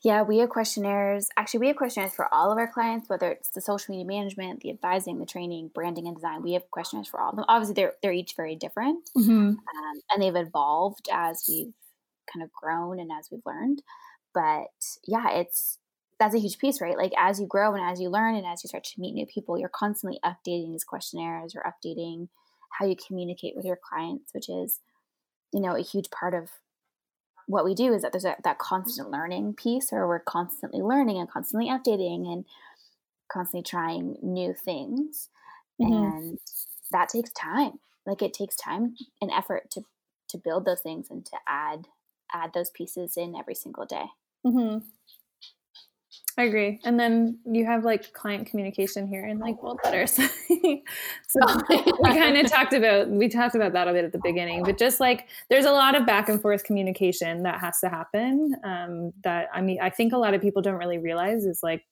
Yeah, 0.04 0.24
we 0.24 0.40
have 0.40 0.50
questionnaires. 0.50 1.30
Actually, 1.38 1.62
we 1.62 1.68
have 1.68 1.78
questionnaires 1.78 2.14
for 2.14 2.32
all 2.34 2.52
of 2.52 2.58
our 2.58 2.68
clients, 2.68 3.10
whether 3.10 3.32
it's 3.32 3.50
the 3.50 3.62
social 3.62 3.96
media 3.96 4.06
management, 4.06 4.60
the 4.60 4.70
advising, 4.70 5.18
the 5.18 5.26
training, 5.26 5.72
branding, 5.74 6.08
and 6.08 6.16
design. 6.16 6.44
We 6.44 6.54
have 6.54 6.70
questionnaires 6.72 7.08
for 7.08 7.22
all 7.22 7.30
of 7.30 7.38
them. 7.38 7.46
Obviously, 7.48 7.76
they're 7.76 7.94
they're 8.02 8.12
each 8.12 8.36
very 8.36 8.56
different, 8.56 9.10
mm-hmm. 9.18 9.32
um, 9.32 9.58
and 10.12 10.22
they've 10.22 10.36
evolved 10.36 11.08
as 11.12 11.46
we've 11.48 11.74
kind 12.32 12.44
of 12.44 12.52
grown 12.52 13.00
and 13.00 13.12
as 13.18 13.30
we've 13.32 13.46
learned. 13.46 13.82
But 14.34 14.68
yeah, 15.08 15.32
it's 15.32 15.78
that's 16.20 16.36
a 16.36 16.40
huge 16.40 16.58
piece, 16.58 16.82
right? 16.82 16.98
Like 16.98 17.14
as 17.18 17.40
you 17.40 17.48
grow 17.48 17.74
and 17.74 17.84
as 17.84 18.02
you 18.02 18.10
learn 18.10 18.36
and 18.36 18.46
as 18.46 18.64
you 18.64 18.68
start 18.68 18.84
to 18.84 19.00
meet 19.00 19.14
new 19.14 19.26
people, 19.26 19.58
you're 19.58 19.70
constantly 19.70 20.20
updating 20.24 20.72
these 20.72 20.84
questionnaires 20.84 21.56
or 21.56 21.64
updating 21.64 22.28
how 22.78 22.86
you 22.86 22.96
communicate 22.96 23.56
with 23.56 23.66
your 23.66 23.78
clients, 23.78 24.34
which 24.34 24.50
is, 24.50 24.80
you 25.54 25.62
know, 25.62 25.76
a 25.76 25.82
huge 25.82 26.10
part 26.10 26.34
of 26.34 26.50
what 27.48 27.66
we 27.66 27.74
do 27.74 27.94
is 27.94 28.02
that 28.02 28.12
there's 28.12 28.26
a, 28.26 28.36
that 28.44 28.58
constant 28.58 29.10
learning 29.12 29.54
piece, 29.54 29.92
or 29.92 30.08
we're 30.08 30.20
constantly 30.20 30.82
learning 30.82 31.18
and 31.18 31.30
constantly 31.30 31.70
updating 31.70 32.32
and 32.32 32.46
constantly 33.32 33.64
trying 33.64 34.18
new 34.22 34.54
things, 34.54 35.30
mm-hmm. 35.82 35.94
and 35.94 36.40
that 36.92 37.10
takes 37.10 37.32
time. 37.32 37.80
Like 38.06 38.22
it 38.22 38.34
takes 38.34 38.56
time 38.56 38.96
and 39.22 39.32
effort 39.32 39.70
to 39.72 39.86
to 40.30 40.38
build 40.38 40.66
those 40.66 40.82
things 40.82 41.08
and 41.10 41.26
to 41.26 41.38
add 41.48 41.88
add 42.34 42.54
those 42.54 42.70
pieces 42.70 43.16
in 43.18 43.36
every 43.36 43.56
single 43.56 43.86
day. 43.86 44.06
Mm-hmm. 44.46 44.80
I 46.38 46.44
agree. 46.44 46.80
And 46.84 47.00
then 47.00 47.38
you 47.46 47.66
have 47.66 47.86
like 47.86 48.12
client 48.14 48.48
communication 48.48 49.08
here 49.08 49.26
in 49.26 49.38
like 49.38 49.62
bold 49.62 49.80
letters. 49.84 50.14
so 50.14 50.24
we 51.70 52.10
kind 52.10 52.38
of 52.38 52.50
talked 52.50 52.74
about 52.74 53.10
we 53.10 53.30
talked 53.30 53.56
about 53.56 53.74
that 53.74 53.88
a 53.88 53.94
bit 53.94 54.04
at 54.04 54.12
the 54.12 54.22
beginning, 54.24 54.64
but 54.64 54.78
just 54.80 55.00
like 55.00 55.28
there's 55.50 55.66
a 55.66 55.72
lot 55.72 55.96
of 55.96 56.06
back 56.06 56.30
and 56.30 56.42
forth 56.42 56.64
communication 56.64 57.44
that 57.44 57.60
has 57.60 57.80
to 57.82 57.90
happen. 57.90 58.56
Um, 58.64 59.14
that 59.24 59.50
I 59.54 59.62
mean, 59.62 59.80
I 59.82 59.90
think 59.92 60.14
a 60.14 60.18
lot 60.18 60.34
of 60.34 60.42
people 60.42 60.62
don't 60.62 60.80
really 60.80 60.98
realize 60.98 61.46
is 61.46 61.60
like 61.62 61.84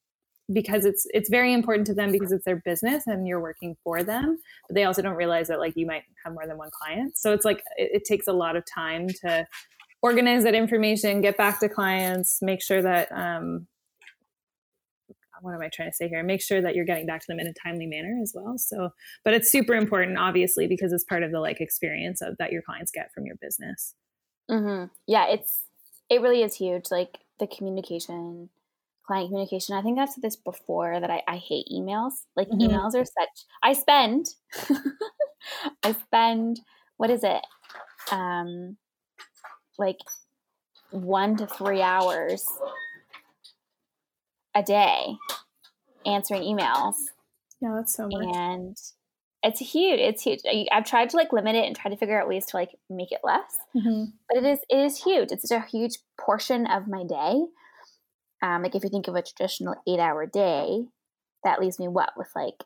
because 0.52 0.86
it's 0.86 1.06
it's 1.14 1.30
very 1.30 1.54
important 1.54 1.86
to 1.88 1.94
them 1.94 2.12
because 2.12 2.32
it's 2.32 2.44
their 2.44 2.62
business 2.66 3.06
and 3.06 3.28
you're 3.28 3.40
working 3.40 3.78
for 3.86 4.04
them 4.04 4.38
but 4.68 4.74
they 4.74 4.84
also 4.84 5.02
don't 5.02 5.16
realize 5.16 5.48
that 5.48 5.60
like 5.60 5.78
you 5.78 5.86
might 5.86 6.02
have 6.26 6.34
more 6.34 6.46
than 6.46 6.58
one 6.58 6.70
client 6.74 7.18
so 7.18 7.32
it's 7.32 7.46
like 7.46 7.60
it, 7.78 7.92
it 7.94 8.04
takes 8.04 8.28
a 8.28 8.34
lot 8.34 8.58
of 8.58 8.66
time 8.66 9.08
to 9.08 9.46
organize 10.02 10.44
that 10.44 10.56
information, 10.56 11.22
get 11.22 11.38
back 11.38 11.60
to 11.60 11.70
clients, 11.70 12.42
make 12.42 12.62
sure 12.62 12.82
that 12.82 13.12
um, 13.12 13.68
what 15.42 15.54
am 15.54 15.62
I 15.62 15.70
trying 15.70 15.90
to 15.90 15.96
say 15.96 16.08
here? 16.08 16.24
Make 16.24 16.42
sure 16.42 16.62
that 16.62 16.76
you're 16.76 16.86
getting 16.86 17.06
back 17.06 17.22
to 17.22 17.28
them 17.28 17.40
in 17.40 17.48
a 17.48 17.54
timely 17.54 17.88
manner 17.88 18.20
as 18.22 18.34
well. 18.36 18.58
So, 18.58 18.90
but 19.24 19.34
it's 19.34 19.52
super 19.52 19.74
important, 19.74 20.18
obviously, 20.18 20.68
because 20.68 20.94
it's 20.94 21.04
part 21.04 21.24
of 21.24 21.32
the 21.32 21.40
like 21.40 21.60
experience 21.60 22.22
of 22.22 22.38
that 22.38 22.52
your 22.52 22.62
clients 22.62 22.92
get 22.92 23.12
from 23.14 23.26
your 23.26 23.36
business. 23.42 23.96
Mm-hmm. 24.50 24.86
Yeah, 25.08 25.28
it's 25.28 25.64
it 26.10 26.22
really 26.22 26.44
is 26.44 26.56
huge. 26.56 26.86
Like 26.92 27.20
the 27.40 27.48
communication, 27.48 28.50
client 29.06 29.30
communication. 29.30 29.76
I 29.76 29.82
think 29.82 30.00
I've 30.00 30.10
said 30.10 30.22
this 30.22 30.36
before 30.36 31.00
that 31.00 31.10
I, 31.10 31.22
I 31.28 31.38
hate 31.38 31.68
emails. 31.72 32.14
Like 32.36 32.50
mm-hmm. 32.50 32.62
emails 32.62 32.96
are 32.96 33.06
such. 33.06 33.46
I 33.64 33.74
spend, 33.74 34.28
I 35.84 35.94
spend. 35.94 36.60
What 36.98 37.10
is 37.10 37.24
it? 37.24 37.42
Um, 38.12 38.78
like 39.80 39.98
one 40.92 41.38
to 41.38 41.48
three 41.48 41.82
hours 41.82 42.46
a 44.56 44.64
day 44.64 45.18
answering 46.06 46.44
emails. 46.44 46.96
Yeah, 47.62 47.74
that's 47.76 47.96
so 47.96 48.08
much. 48.12 48.36
And 48.36 48.78
it's 49.44 49.60
huge. 49.60 50.00
It's 50.00 50.24
huge. 50.24 50.42
I've 50.72 50.86
tried 50.86 51.10
to 51.12 51.18
like 51.18 51.34
limit 51.34 51.56
it 51.56 51.66
and 51.66 51.76
try 51.76 51.90
to 51.90 51.98
figure 51.98 52.20
out 52.20 52.28
ways 52.28 52.46
to 52.48 52.58
like 52.58 52.72
make 52.90 53.12
it 53.12 53.22
less. 53.24 53.58
Mm-hmm. 53.76 54.06
But 54.30 54.38
it 54.38 54.46
is 54.46 54.60
it 54.70 54.78
is 54.78 55.04
huge. 55.04 55.32
It's 55.32 55.48
such 55.48 55.58
a 55.58 55.66
huge 55.66 55.98
portion 56.20 56.68
of 56.68 56.88
my 56.88 57.04
day. 57.04 57.46
Um, 58.44 58.64
like 58.64 58.76
if 58.76 58.84
you 58.84 58.90
think 58.90 59.08
of 59.08 59.16
a 59.16 59.22
traditional 59.22 59.76
eight 59.88 60.00
hour 60.00 60.26
day, 60.26 60.86
that 61.44 61.60
leaves 61.60 61.80
me 61.80 61.88
what 61.88 62.12
with 62.18 62.30
like 62.36 62.64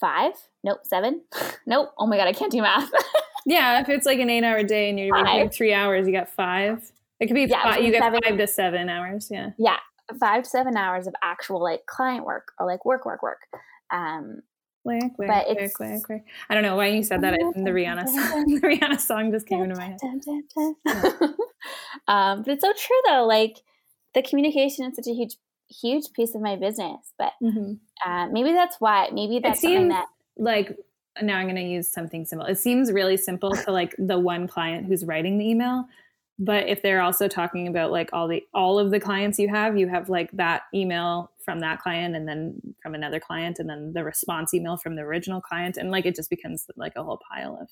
five? 0.00 0.32
Nope, 0.64 0.80
seven. 0.84 1.22
nope. 1.66 1.90
Oh 1.98 2.06
my 2.06 2.16
god, 2.16 2.28
I 2.28 2.32
can't 2.32 2.52
do 2.52 2.62
math. 2.62 2.90
Yeah, 3.48 3.80
if 3.80 3.88
it's 3.88 4.04
like 4.04 4.18
an 4.18 4.28
eight 4.28 4.42
hour 4.42 4.64
day 4.64 4.90
and 4.90 4.98
you're 4.98 5.16
working 5.16 5.48
three 5.50 5.72
hours, 5.72 6.08
you 6.08 6.12
got 6.12 6.28
five. 6.28 6.90
It 7.20 7.28
could 7.28 7.34
be 7.34 7.44
yeah, 7.44 7.62
five, 7.62 7.80
you 7.80 7.92
get 7.92 8.02
seven, 8.02 8.20
five 8.24 8.38
to 8.38 8.46
seven 8.48 8.88
hours. 8.88 9.28
Yeah. 9.30 9.50
Yeah. 9.56 9.76
Five 10.20 10.44
to 10.44 10.48
seven 10.48 10.76
hours 10.76 11.06
of 11.06 11.14
actual 11.22 11.62
like 11.62 11.86
client 11.86 12.24
work 12.24 12.52
or 12.58 12.66
like 12.66 12.84
work, 12.84 13.04
work, 13.04 13.22
work. 13.22 13.40
Um, 13.90 14.42
Quick, 14.86 15.16
quick, 15.16 15.28
but 15.28 15.46
quick, 15.46 15.74
quick, 15.74 16.02
quick. 16.04 16.24
I 16.48 16.54
don't 16.54 16.62
know 16.62 16.76
why 16.76 16.86
you 16.86 17.02
said 17.02 17.20
that. 17.22 17.34
In 17.56 17.64
the 17.64 17.72
Rihanna 17.72 18.06
song, 18.06 18.44
the 18.60 18.68
Rihanna 18.68 19.00
song 19.00 19.32
just 19.32 19.48
came 19.48 19.64
into 19.64 19.74
my 19.74 19.86
head. 19.86 19.98
um, 22.06 22.42
but 22.42 22.52
it's 22.52 22.62
so 22.62 22.72
true 22.72 23.00
though. 23.08 23.26
Like 23.26 23.56
the 24.14 24.22
communication 24.22 24.84
is 24.86 24.94
such 24.94 25.08
a 25.08 25.12
huge, 25.12 25.34
huge 25.68 26.12
piece 26.12 26.36
of 26.36 26.40
my 26.40 26.54
business. 26.54 27.00
But 27.18 27.32
mm-hmm. 27.42 27.72
uh, 28.08 28.28
maybe 28.28 28.52
that's 28.52 28.76
why. 28.78 29.08
Maybe 29.12 29.40
that's 29.40 29.60
something 29.60 29.88
that 29.88 30.06
like 30.36 30.78
now 31.20 31.38
I'm 31.38 31.46
going 31.46 31.56
to 31.56 31.62
use 31.62 31.90
something 31.90 32.24
simple. 32.24 32.46
It 32.46 32.58
seems 32.58 32.92
really 32.92 33.16
simple 33.16 33.50
to 33.56 33.72
like 33.72 33.92
the 33.98 34.20
one 34.20 34.46
client 34.46 34.86
who's 34.86 35.04
writing 35.04 35.38
the 35.38 35.50
email, 35.50 35.86
but 36.38 36.68
if 36.68 36.82
they're 36.82 37.00
also 37.00 37.28
talking 37.28 37.66
about 37.66 37.90
like 37.90 38.10
all 38.12 38.28
the 38.28 38.42
all 38.52 38.78
of 38.78 38.90
the 38.90 39.00
clients 39.00 39.38
you 39.38 39.48
have, 39.48 39.76
you 39.76 39.88
have 39.88 40.08
like 40.08 40.30
that 40.32 40.62
email 40.74 41.30
from 41.44 41.60
that 41.60 41.80
client 41.80 42.16
and 42.16 42.28
then 42.28 42.60
from 42.82 42.94
another 42.94 43.20
client 43.20 43.58
and 43.58 43.68
then 43.68 43.92
the 43.92 44.04
response 44.04 44.52
email 44.52 44.76
from 44.76 44.96
the 44.96 45.02
original 45.02 45.40
client 45.40 45.76
and 45.76 45.90
like 45.90 46.04
it 46.04 46.16
just 46.16 46.30
becomes 46.30 46.66
like 46.76 46.92
a 46.96 47.04
whole 47.04 47.20
pile 47.30 47.56
of 47.60 47.68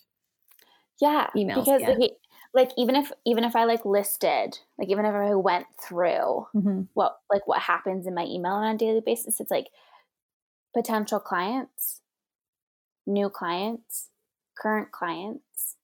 yeah 1.01 1.27
emails 1.37 1.65
because 1.65 1.83
like, 1.83 2.13
like, 2.55 2.71
even 2.79 2.95
if 2.95 3.11
even 3.27 3.43
if 3.43 3.57
I 3.57 3.65
like 3.65 3.85
listed 3.85 4.59
like 4.79 4.89
even 4.89 5.05
if 5.05 5.13
I 5.13 5.35
went 5.35 5.67
through 5.83 6.47
mm-hmm. 6.55 6.83
what 6.95 7.19
like 7.31 7.49
what 7.49 7.61
happens 7.61 8.07
in 8.07 8.15
my 8.15 8.25
email 8.25 8.53
on 8.53 8.75
a 8.75 8.79
daily 8.79 9.03
basis, 9.05 9.41
it's 9.41 9.51
like 9.51 9.67
potential 10.73 11.19
clients 11.19 12.01
new 13.07 13.29
clients, 13.29 14.11
current 14.57 14.93
clients. 14.93 15.77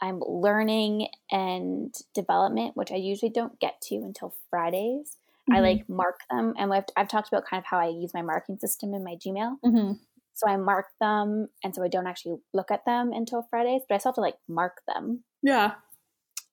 I'm 0.00 0.20
learning 0.20 1.08
and 1.30 1.94
development, 2.14 2.76
which 2.76 2.92
I 2.92 2.96
usually 2.96 3.30
don't 3.30 3.58
get 3.60 3.80
to 3.82 3.96
until 3.96 4.34
Fridays. 4.50 5.16
Mm-hmm. 5.48 5.56
I 5.56 5.60
like 5.60 5.88
mark 5.88 6.20
them, 6.30 6.54
and 6.58 6.72
I've, 6.72 6.84
I've, 6.96 7.08
talked 7.08 7.28
about 7.28 7.44
kind 7.48 7.60
of 7.60 7.66
how 7.66 7.78
I 7.78 7.88
use 7.88 8.12
my 8.12 8.22
marking 8.22 8.58
system 8.58 8.94
in 8.94 9.04
my 9.04 9.14
Gmail. 9.14 9.56
Mm-hmm. 9.64 9.92
So 10.34 10.48
I 10.48 10.56
mark 10.56 10.86
them, 11.00 11.48
and 11.64 11.74
so 11.74 11.82
I 11.82 11.88
don't 11.88 12.06
actually 12.06 12.36
look 12.52 12.70
at 12.70 12.84
them 12.84 13.12
until 13.12 13.46
Fridays, 13.48 13.82
but 13.88 13.94
I 13.94 13.98
still 13.98 14.10
have 14.10 14.16
to 14.16 14.20
like 14.20 14.36
mark 14.48 14.82
them. 14.86 15.22
Yeah. 15.42 15.72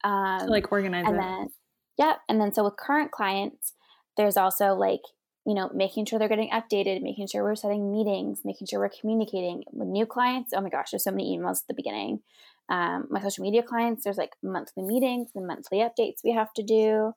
Um, 0.03 0.41
so, 0.41 0.45
like 0.45 0.71
organize 0.71 1.05
and 1.07 1.15
it. 1.15 1.19
then 1.19 1.47
yeah, 1.97 2.13
and 2.29 2.39
then 2.39 2.53
so 2.53 2.63
with 2.63 2.77
current 2.77 3.11
clients, 3.11 3.73
there's 4.15 4.37
also 4.37 4.73
like 4.73 5.01
you 5.45 5.53
know, 5.53 5.69
making 5.73 6.05
sure 6.05 6.17
they're 6.17 6.29
getting 6.29 6.51
updated, 6.51 7.01
making 7.01 7.27
sure 7.27 7.43
we're 7.43 7.55
setting 7.55 7.91
meetings, 7.91 8.41
making 8.45 8.67
sure 8.67 8.79
we're 8.79 8.89
communicating 8.89 9.63
with 9.73 9.89
new 9.89 10.05
clients. 10.05 10.53
Oh 10.55 10.61
my 10.61 10.69
gosh, 10.69 10.91
there's 10.91 11.03
so 11.03 11.11
many 11.11 11.37
emails 11.37 11.61
at 11.61 11.67
the 11.67 11.73
beginning. 11.73 12.21
Um, 12.69 13.07
my 13.09 13.21
social 13.21 13.43
media 13.43 13.63
clients, 13.63 14.03
there's 14.03 14.17
like 14.17 14.33
monthly 14.41 14.83
meetings 14.83 15.29
and 15.35 15.45
monthly 15.45 15.79
updates 15.79 16.23
we 16.23 16.31
have 16.31 16.53
to 16.53 16.63
do. 16.63 17.13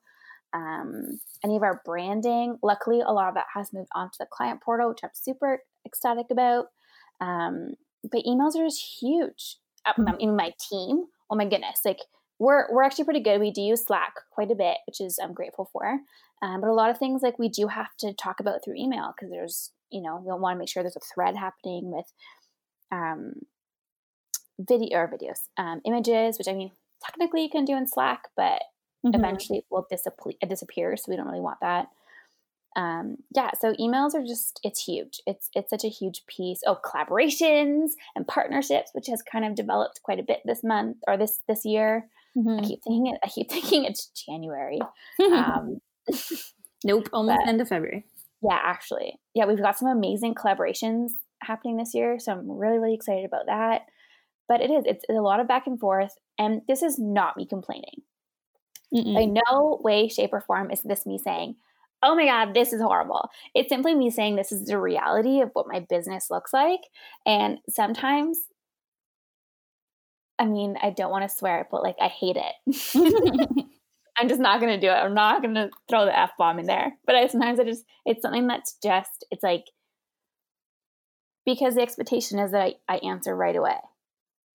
Um, 0.53 1.19
any 1.43 1.55
of 1.55 1.63
our 1.63 1.81
branding, 1.85 2.57
luckily, 2.63 3.01
a 3.01 3.11
lot 3.11 3.29
of 3.29 3.35
that 3.35 3.45
has 3.53 3.73
moved 3.73 3.89
onto 3.95 4.15
the 4.19 4.27
client 4.31 4.61
portal, 4.61 4.89
which 4.89 4.99
I'm 5.03 5.09
super 5.13 5.61
ecstatic 5.85 6.27
about. 6.31 6.67
Um, 7.21 7.75
but 8.03 8.23
emails 8.25 8.55
are 8.55 8.65
just 8.65 8.99
huge. 9.01 9.57
Mm-hmm. 9.87 10.15
Even 10.19 10.35
my 10.35 10.53
team, 10.69 11.05
oh 11.29 11.35
my 11.35 11.45
goodness, 11.45 11.81
like 11.85 11.99
we're 12.39 12.71
we're 12.71 12.83
actually 12.83 13.05
pretty 13.05 13.21
good. 13.21 13.39
We 13.39 13.51
do 13.51 13.61
use 13.61 13.85
Slack 13.85 14.13
quite 14.31 14.51
a 14.51 14.55
bit, 14.55 14.77
which 14.85 15.01
is 15.01 15.17
I'm 15.21 15.33
grateful 15.33 15.69
for. 15.71 15.99
Um, 16.41 16.61
but 16.61 16.69
a 16.69 16.73
lot 16.73 16.89
of 16.89 16.97
things 16.97 17.23
like 17.23 17.39
we 17.39 17.49
do 17.49 17.67
have 17.67 17.95
to 17.99 18.13
talk 18.13 18.39
about 18.39 18.63
through 18.63 18.75
email 18.75 19.13
because 19.15 19.31
there's, 19.31 19.71
you 19.89 20.01
know, 20.01 20.17
we 20.17 20.31
want 20.39 20.55
to 20.55 20.59
make 20.59 20.69
sure 20.69 20.83
there's 20.83 20.95
a 20.95 21.13
thread 21.13 21.35
happening 21.35 21.91
with 21.91 22.05
um, 22.91 23.33
video 24.59 24.99
or 24.99 25.07
videos, 25.07 25.47
um, 25.57 25.81
images, 25.85 26.37
which 26.37 26.47
I 26.47 26.53
mean, 26.53 26.71
technically 27.03 27.43
you 27.43 27.49
can 27.49 27.65
do 27.65 27.75
in 27.75 27.87
Slack, 27.87 28.27
but 28.35 28.61
mm-hmm. 29.05 29.13
eventually 29.13 29.59
it 29.59 29.65
will 29.69 29.87
disappear, 29.89 30.33
disappear. 30.47 30.97
So 30.97 31.05
we 31.09 31.15
don't 31.15 31.27
really 31.27 31.41
want 31.41 31.59
that. 31.61 31.87
Um, 32.75 33.17
yeah, 33.35 33.51
so 33.59 33.73
emails 33.73 34.13
are 34.13 34.23
just 34.23 34.59
it's 34.63 34.83
huge. 34.83 35.19
It's 35.25 35.49
it's 35.55 35.69
such 35.69 35.83
a 35.83 35.89
huge 35.89 36.25
piece. 36.27 36.61
Oh, 36.65 36.77
collaborations 36.83 37.91
and 38.15 38.27
partnerships, 38.27 38.91
which 38.93 39.07
has 39.07 39.23
kind 39.23 39.45
of 39.45 39.55
developed 39.55 40.01
quite 40.03 40.19
a 40.19 40.23
bit 40.23 40.41
this 40.45 40.63
month 40.63 40.97
or 41.07 41.17
this 41.17 41.39
this 41.47 41.65
year. 41.65 42.07
Mm-hmm. 42.37 42.59
I 42.59 42.67
keep 42.67 42.83
thinking 42.83 43.13
it. 43.13 43.19
I 43.23 43.29
keep 43.29 43.49
thinking 43.51 43.85
it's 43.85 44.07
January. 44.07 44.79
um, 45.31 45.79
nope, 46.83 47.09
almost 47.11 47.39
but, 47.43 47.49
end 47.49 47.61
of 47.61 47.67
February. 47.67 48.05
Yeah, 48.43 48.59
actually. 48.61 49.19
Yeah, 49.33 49.45
we've 49.45 49.61
got 49.61 49.79
some 49.79 49.89
amazing 49.89 50.35
collaborations 50.35 51.13
happening 51.41 51.77
this 51.77 51.95
year. 51.95 52.19
So 52.19 52.31
I'm 52.31 52.51
really, 52.51 52.77
really 52.77 52.93
excited 52.93 53.25
about 53.25 53.47
that. 53.47 53.87
But 54.47 54.61
it 54.61 54.71
is, 54.71 54.83
it's, 54.85 55.05
it's 55.07 55.17
a 55.17 55.21
lot 55.21 55.39
of 55.39 55.47
back 55.47 55.67
and 55.67 55.79
forth. 55.79 56.15
And 56.37 56.61
this 56.67 56.81
is 56.81 56.97
not 56.97 57.37
me 57.37 57.45
complaining. 57.45 58.03
Mm-mm. 58.93 59.13
By 59.13 59.25
no 59.25 59.79
way, 59.83 60.07
shape, 60.07 60.31
or 60.33 60.41
form 60.41 60.71
is 60.71 60.81
this 60.83 61.05
me 61.05 61.17
saying, 61.17 61.55
oh 62.03 62.15
my 62.15 62.25
God, 62.25 62.53
this 62.53 62.73
is 62.73 62.81
horrible. 62.81 63.29
It's 63.53 63.69
simply 63.69 63.95
me 63.95 64.09
saying 64.09 64.35
this 64.35 64.51
is 64.51 64.65
the 64.65 64.79
reality 64.79 65.41
of 65.41 65.49
what 65.53 65.67
my 65.67 65.85
business 65.89 66.27
looks 66.29 66.53
like. 66.53 66.81
And 67.25 67.59
sometimes, 67.69 68.39
I 70.39 70.45
mean, 70.45 70.77
I 70.81 70.91
don't 70.91 71.11
want 71.11 71.29
to 71.29 71.35
swear, 71.35 71.67
but 71.69 71.83
like 71.83 71.95
I 71.99 72.07
hate 72.07 72.37
it. 72.37 73.65
I'm 74.17 74.27
just 74.27 74.41
not 74.41 74.59
going 74.59 74.73
to 74.73 74.79
do 74.79 74.91
it. 74.91 74.95
I'm 74.95 75.13
not 75.13 75.41
going 75.41 75.55
to 75.55 75.69
throw 75.89 76.05
the 76.05 76.17
F 76.17 76.31
bomb 76.37 76.59
in 76.59 76.65
there. 76.65 76.93
But 77.05 77.15
I, 77.15 77.27
sometimes 77.27 77.59
I 77.59 77.63
just, 77.63 77.83
it's 78.05 78.21
something 78.21 78.47
that's 78.47 78.77
just, 78.81 79.25
it's 79.29 79.43
like, 79.43 79.65
because 81.45 81.75
the 81.75 81.81
expectation 81.81 82.39
is 82.39 82.51
that 82.51 82.61
I, 82.61 82.73
I 82.89 82.97
answer 82.97 83.35
right 83.35 83.55
away. 83.55 83.77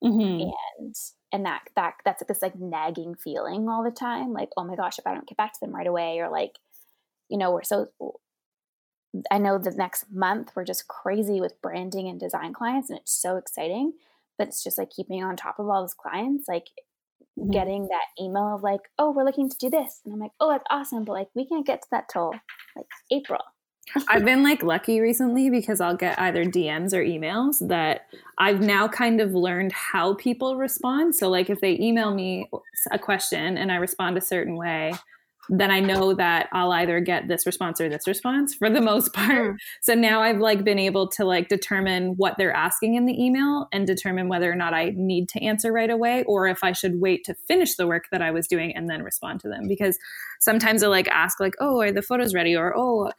Mm-hmm. 0.03 0.51
And, 0.79 0.95
and 1.33 1.47
that, 1.47 1.63
that, 1.77 1.95
that's 2.05 2.21
like 2.21 2.29
this 2.29 2.43
like 2.43 2.59
nagging 2.59 3.15
feeling 3.15 3.69
all 3.69 3.85
the 3.85 3.91
time. 3.91 4.33
Like, 4.33 4.51
oh 4.57 4.65
my 4.65 4.77
gosh, 4.77 4.99
if 4.99 5.07
I 5.07 5.15
don't 5.15 5.27
get 5.27 5.39
back 5.39 5.53
to 5.53 5.59
them 5.61 5.75
right 5.75 5.87
away, 5.87 6.19
or 6.19 6.29
like, 6.31 6.59
you 7.29 7.39
know, 7.39 7.53
we're 7.53 7.63
so, 7.63 7.89
I 9.31 9.39
know 9.39 9.59
the 9.59 9.71
next 9.71 10.07
month 10.11 10.53
we're 10.55 10.65
just 10.65 10.89
crazy 10.89 11.41
with 11.41 11.61
branding 11.63 12.09
and 12.09 12.19
design 12.19 12.53
clients 12.53 12.91
and 12.91 12.99
it's 12.99 13.13
so 13.13 13.37
exciting, 13.37 13.93
but 14.39 14.49
it's 14.49 14.65
just 14.65 14.79
like 14.79 14.91
keeping 14.91 15.23
on 15.23 15.37
top 15.37 15.59
of 15.59 15.69
all 15.69 15.83
those 15.83 15.95
clients. 15.95 16.49
Like 16.49 16.67
mm-hmm. 17.39 17.51
getting 17.51 17.89
that 17.89 18.23
email 18.23 18.55
of 18.55 18.63
like, 18.63 18.81
oh, 18.99 19.11
we're 19.13 19.25
looking 19.25 19.49
to 19.49 19.57
do 19.59 19.71
this. 19.71 20.01
And 20.05 20.13
I'm 20.13 20.21
like, 20.21 20.33
oh, 20.41 20.51
that's 20.51 20.65
awesome. 20.71 21.05
But 21.05 21.13
like, 21.13 21.29
we 21.35 21.47
can't 21.47 21.67
get 21.67 21.83
to 21.83 21.89
that 21.93 22.09
till 22.13 22.33
like 22.77 22.87
April. 23.11 23.43
I've 24.09 24.25
been 24.25 24.43
like 24.43 24.63
lucky 24.63 25.01
recently 25.01 25.51
because 25.51 25.81
I'll 25.81 25.97
get 25.97 26.19
either 26.19 26.45
DMs 26.45 26.93
or 26.93 27.05
emails 27.05 27.67
that 27.69 28.07
I've 28.39 28.61
now 28.61 28.89
kind 28.89 29.21
of 29.21 29.35
learned 29.35 29.73
how 29.73 30.15
people 30.15 30.57
respond. 30.57 31.17
So, 31.17 31.29
like, 31.29 31.51
if 31.51 31.61
they 31.61 31.79
email 31.79 32.15
me 32.15 32.49
a 32.91 32.99
question 32.99 33.59
and 33.59 33.71
I 33.71 33.77
respond 33.77 34.17
a 34.17 34.21
certain 34.21 34.57
way, 34.57 34.93
then 35.49 35.71
I 35.71 35.81
know 35.81 36.15
that 36.15 36.49
I'll 36.53 36.71
either 36.73 37.01
get 37.01 37.27
this 37.27 37.47
response 37.47 37.81
or 37.81 37.89
this 37.89 38.07
response 38.07 38.55
for 38.55 38.71
the 38.71 38.81
most 38.81 39.13
part. 39.15 39.55
Mm. 39.55 39.57
So 39.81 39.95
now 39.95 40.23
I've 40.23 40.39
like 40.39 40.65
been 40.65 40.79
able 40.79 41.09
to 41.09 41.25
like 41.25 41.49
determine 41.49 42.15
what 42.17 42.37
they're 42.39 42.55
asking 42.55 42.95
in 42.95 43.07
the 43.07 43.23
email 43.23 43.67
and 43.73 43.87
determine 43.87 44.29
whether 44.29 44.51
or 44.51 44.55
not 44.55 44.73
I 44.73 44.93
need 44.95 45.29
to 45.31 45.43
answer 45.43 45.73
right 45.73 45.91
away 45.91 46.23
or 46.25 46.47
if 46.47 46.63
I 46.63 46.73
should 46.73 47.01
wait 47.01 47.25
to 47.25 47.35
finish 47.35 47.75
the 47.75 47.87
work 47.87 48.05
that 48.13 48.23
I 48.23 48.31
was 48.31 48.47
doing 48.47 48.75
and 48.77 48.89
then 48.89 49.03
respond 49.03 49.41
to 49.41 49.49
them 49.49 49.67
because 49.67 49.99
sometimes 50.41 50.83
I 50.83 50.89
like 50.89 51.09
ask 51.09 51.41
like, 51.41 51.55
"Oh, 51.61 51.81
are 51.81 51.93
the 51.93 52.03
photos 52.03 52.35
ready?" 52.35 52.55
or 52.57 52.77
"Oh, 52.77 53.11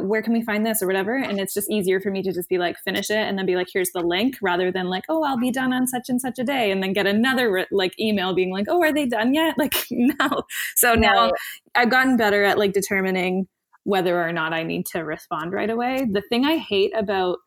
where 0.00 0.22
can 0.22 0.32
we 0.32 0.42
find 0.42 0.64
this 0.64 0.82
or 0.82 0.86
whatever? 0.86 1.16
And 1.16 1.38
it's 1.38 1.54
just 1.54 1.70
easier 1.70 2.00
for 2.00 2.10
me 2.10 2.22
to 2.22 2.32
just 2.32 2.48
be 2.48 2.58
like 2.58 2.76
finish 2.78 3.10
it 3.10 3.16
and 3.16 3.38
then 3.38 3.46
be 3.46 3.56
like 3.56 3.68
here's 3.72 3.90
the 3.90 4.00
link 4.00 4.36
rather 4.42 4.70
than 4.70 4.86
like 4.88 5.04
oh 5.08 5.24
i'll 5.24 5.38
be 5.38 5.50
done 5.50 5.72
on 5.72 5.86
such 5.86 6.08
and 6.08 6.20
such 6.20 6.38
a 6.38 6.44
day 6.44 6.70
and 6.70 6.82
then 6.82 6.92
get 6.92 7.06
another 7.06 7.66
like 7.70 7.98
email 7.98 8.34
being 8.34 8.50
like 8.50 8.66
oh 8.68 8.82
are 8.82 8.92
they 8.92 9.06
done 9.06 9.34
yet? 9.34 9.54
Like 9.66 9.74
no. 9.90 10.42
So 10.76 10.94
now 10.94 11.32
i've 11.74 11.90
gotten 11.90 12.16
better 12.16 12.44
at 12.44 12.58
like 12.58 12.72
determining 12.72 13.48
whether 13.84 14.20
or 14.20 14.32
not 14.32 14.52
i 14.52 14.62
need 14.62 14.86
to 14.86 15.00
respond 15.00 15.52
right 15.52 15.70
away. 15.70 16.06
The 16.10 16.22
thing 16.22 16.44
i 16.44 16.56
hate 16.56 16.92
about 16.96 17.38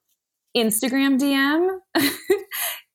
instagram 0.58 1.20
dm 1.20 1.78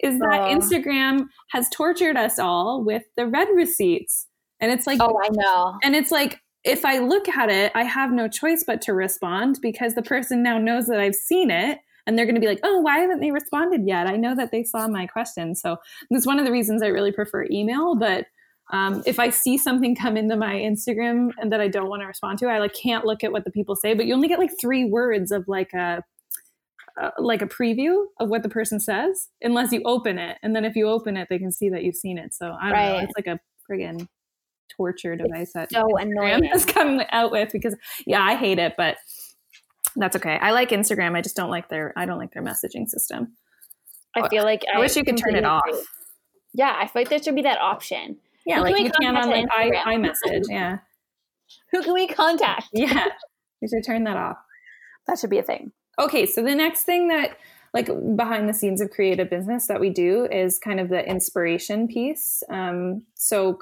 is 0.00 0.18
that 0.18 0.40
uh, 0.40 0.48
instagram 0.48 1.26
has 1.50 1.68
tortured 1.70 2.16
us 2.16 2.38
all 2.38 2.82
with 2.84 3.04
the 3.16 3.26
read 3.26 3.48
receipts. 3.54 4.26
And 4.60 4.72
it's 4.72 4.86
like 4.86 5.00
oh 5.00 5.18
i 5.22 5.28
know. 5.30 5.78
and 5.82 5.94
it's 5.94 6.10
like 6.10 6.40
if 6.64 6.84
I 6.84 6.98
look 6.98 7.28
at 7.28 7.50
it, 7.50 7.72
I 7.74 7.84
have 7.84 8.10
no 8.10 8.26
choice 8.26 8.64
but 8.66 8.80
to 8.82 8.94
respond 8.94 9.58
because 9.60 9.94
the 9.94 10.02
person 10.02 10.42
now 10.42 10.58
knows 10.58 10.86
that 10.86 10.98
I've 10.98 11.14
seen 11.14 11.50
it 11.50 11.78
and 12.06 12.18
they're 12.18 12.24
going 12.24 12.34
to 12.34 12.40
be 12.40 12.46
like, 12.46 12.60
oh, 12.62 12.80
why 12.80 12.98
haven't 12.98 13.20
they 13.20 13.30
responded 13.30 13.86
yet? 13.86 14.06
I 14.06 14.16
know 14.16 14.34
that 14.34 14.50
they 14.50 14.64
saw 14.64 14.88
my 14.88 15.06
question. 15.06 15.54
So 15.54 15.76
that's 16.10 16.26
one 16.26 16.38
of 16.38 16.44
the 16.44 16.52
reasons 16.52 16.82
I 16.82 16.88
really 16.88 17.12
prefer 17.12 17.46
email. 17.50 17.94
But 17.94 18.26
um, 18.72 19.02
if 19.06 19.18
I 19.18 19.28
see 19.30 19.58
something 19.58 19.94
come 19.94 20.16
into 20.16 20.36
my 20.36 20.54
Instagram 20.54 21.30
and 21.38 21.52
that 21.52 21.60
I 21.60 21.68
don't 21.68 21.88
want 21.88 22.00
to 22.02 22.06
respond 22.06 22.38
to, 22.40 22.48
I 22.48 22.58
like 22.58 22.74
can't 22.74 23.04
look 23.04 23.22
at 23.22 23.32
what 23.32 23.44
the 23.44 23.50
people 23.50 23.76
say. 23.76 23.94
But 23.94 24.06
you 24.06 24.14
only 24.14 24.28
get 24.28 24.38
like 24.38 24.52
three 24.58 24.84
words 24.84 25.32
of 25.32 25.44
like 25.48 25.72
a 25.74 26.02
uh, 27.00 27.10
like 27.18 27.42
a 27.42 27.46
preview 27.46 28.04
of 28.20 28.28
what 28.28 28.44
the 28.44 28.48
person 28.48 28.78
says, 28.78 29.28
unless 29.42 29.72
you 29.72 29.82
open 29.84 30.16
it. 30.16 30.38
And 30.44 30.54
then 30.54 30.64
if 30.64 30.76
you 30.76 30.88
open 30.88 31.16
it, 31.16 31.26
they 31.28 31.38
can 31.38 31.50
see 31.50 31.68
that 31.70 31.82
you've 31.82 31.96
seen 31.96 32.18
it. 32.18 32.32
So 32.32 32.56
I 32.60 32.68
don't 32.68 32.72
right. 32.72 32.88
know. 32.92 32.98
It's 32.98 33.12
like 33.16 33.26
a 33.26 33.40
friggin' 33.68 34.06
torture 34.76 35.16
device 35.16 35.52
that 35.54 35.72
so 35.72 35.96
annoying 35.96 36.44
has 36.44 36.64
come 36.64 37.00
out 37.10 37.30
with 37.30 37.52
because 37.52 37.76
yeah, 38.06 38.22
I 38.22 38.34
hate 38.34 38.58
it, 38.58 38.74
but 38.76 38.96
that's 39.96 40.16
okay. 40.16 40.38
I 40.40 40.50
like 40.52 40.70
Instagram. 40.70 41.16
I 41.16 41.20
just 41.20 41.36
don't 41.36 41.50
like 41.50 41.68
their 41.68 41.92
I 41.96 42.06
don't 42.06 42.18
like 42.18 42.32
their 42.32 42.42
messaging 42.42 42.88
system. 42.88 43.36
I 44.16 44.28
feel 44.28 44.44
like 44.44 44.62
I, 44.72 44.76
I 44.76 44.80
wish 44.80 44.96
you 44.96 45.04
could 45.04 45.16
turn 45.16 45.34
it 45.34 45.44
off. 45.44 45.62
Agree. 45.68 45.82
Yeah, 46.54 46.76
I 46.78 46.86
feel 46.86 47.02
like 47.02 47.08
there 47.08 47.22
should 47.22 47.34
be 47.34 47.42
that 47.42 47.60
option. 47.60 48.18
Yeah, 48.46 48.56
Who 48.56 48.62
like 48.62 48.78
you 48.78 48.90
can 49.00 49.16
on 49.16 49.28
like 49.28 49.46
I, 49.50 49.70
iMessage. 49.94 50.44
Yeah. 50.48 50.78
Who 51.72 51.82
can 51.82 51.94
we 51.94 52.06
contact? 52.06 52.68
Yeah. 52.72 53.08
We 53.60 53.68
should 53.68 53.84
turn 53.84 54.04
that 54.04 54.16
off. 54.16 54.36
That 55.06 55.18
should 55.18 55.30
be 55.30 55.38
a 55.38 55.42
thing. 55.42 55.72
Okay, 55.98 56.26
so 56.26 56.42
the 56.42 56.54
next 56.54 56.84
thing 56.84 57.08
that 57.08 57.38
like 57.72 57.88
behind 58.16 58.48
the 58.48 58.54
scenes 58.54 58.80
of 58.80 58.90
creative 58.90 59.30
business 59.30 59.66
that 59.66 59.80
we 59.80 59.90
do 59.90 60.26
is 60.30 60.58
kind 60.58 60.80
of 60.80 60.88
the 60.90 61.08
inspiration 61.08 61.88
piece. 61.88 62.42
Um, 62.50 63.02
so 63.14 63.58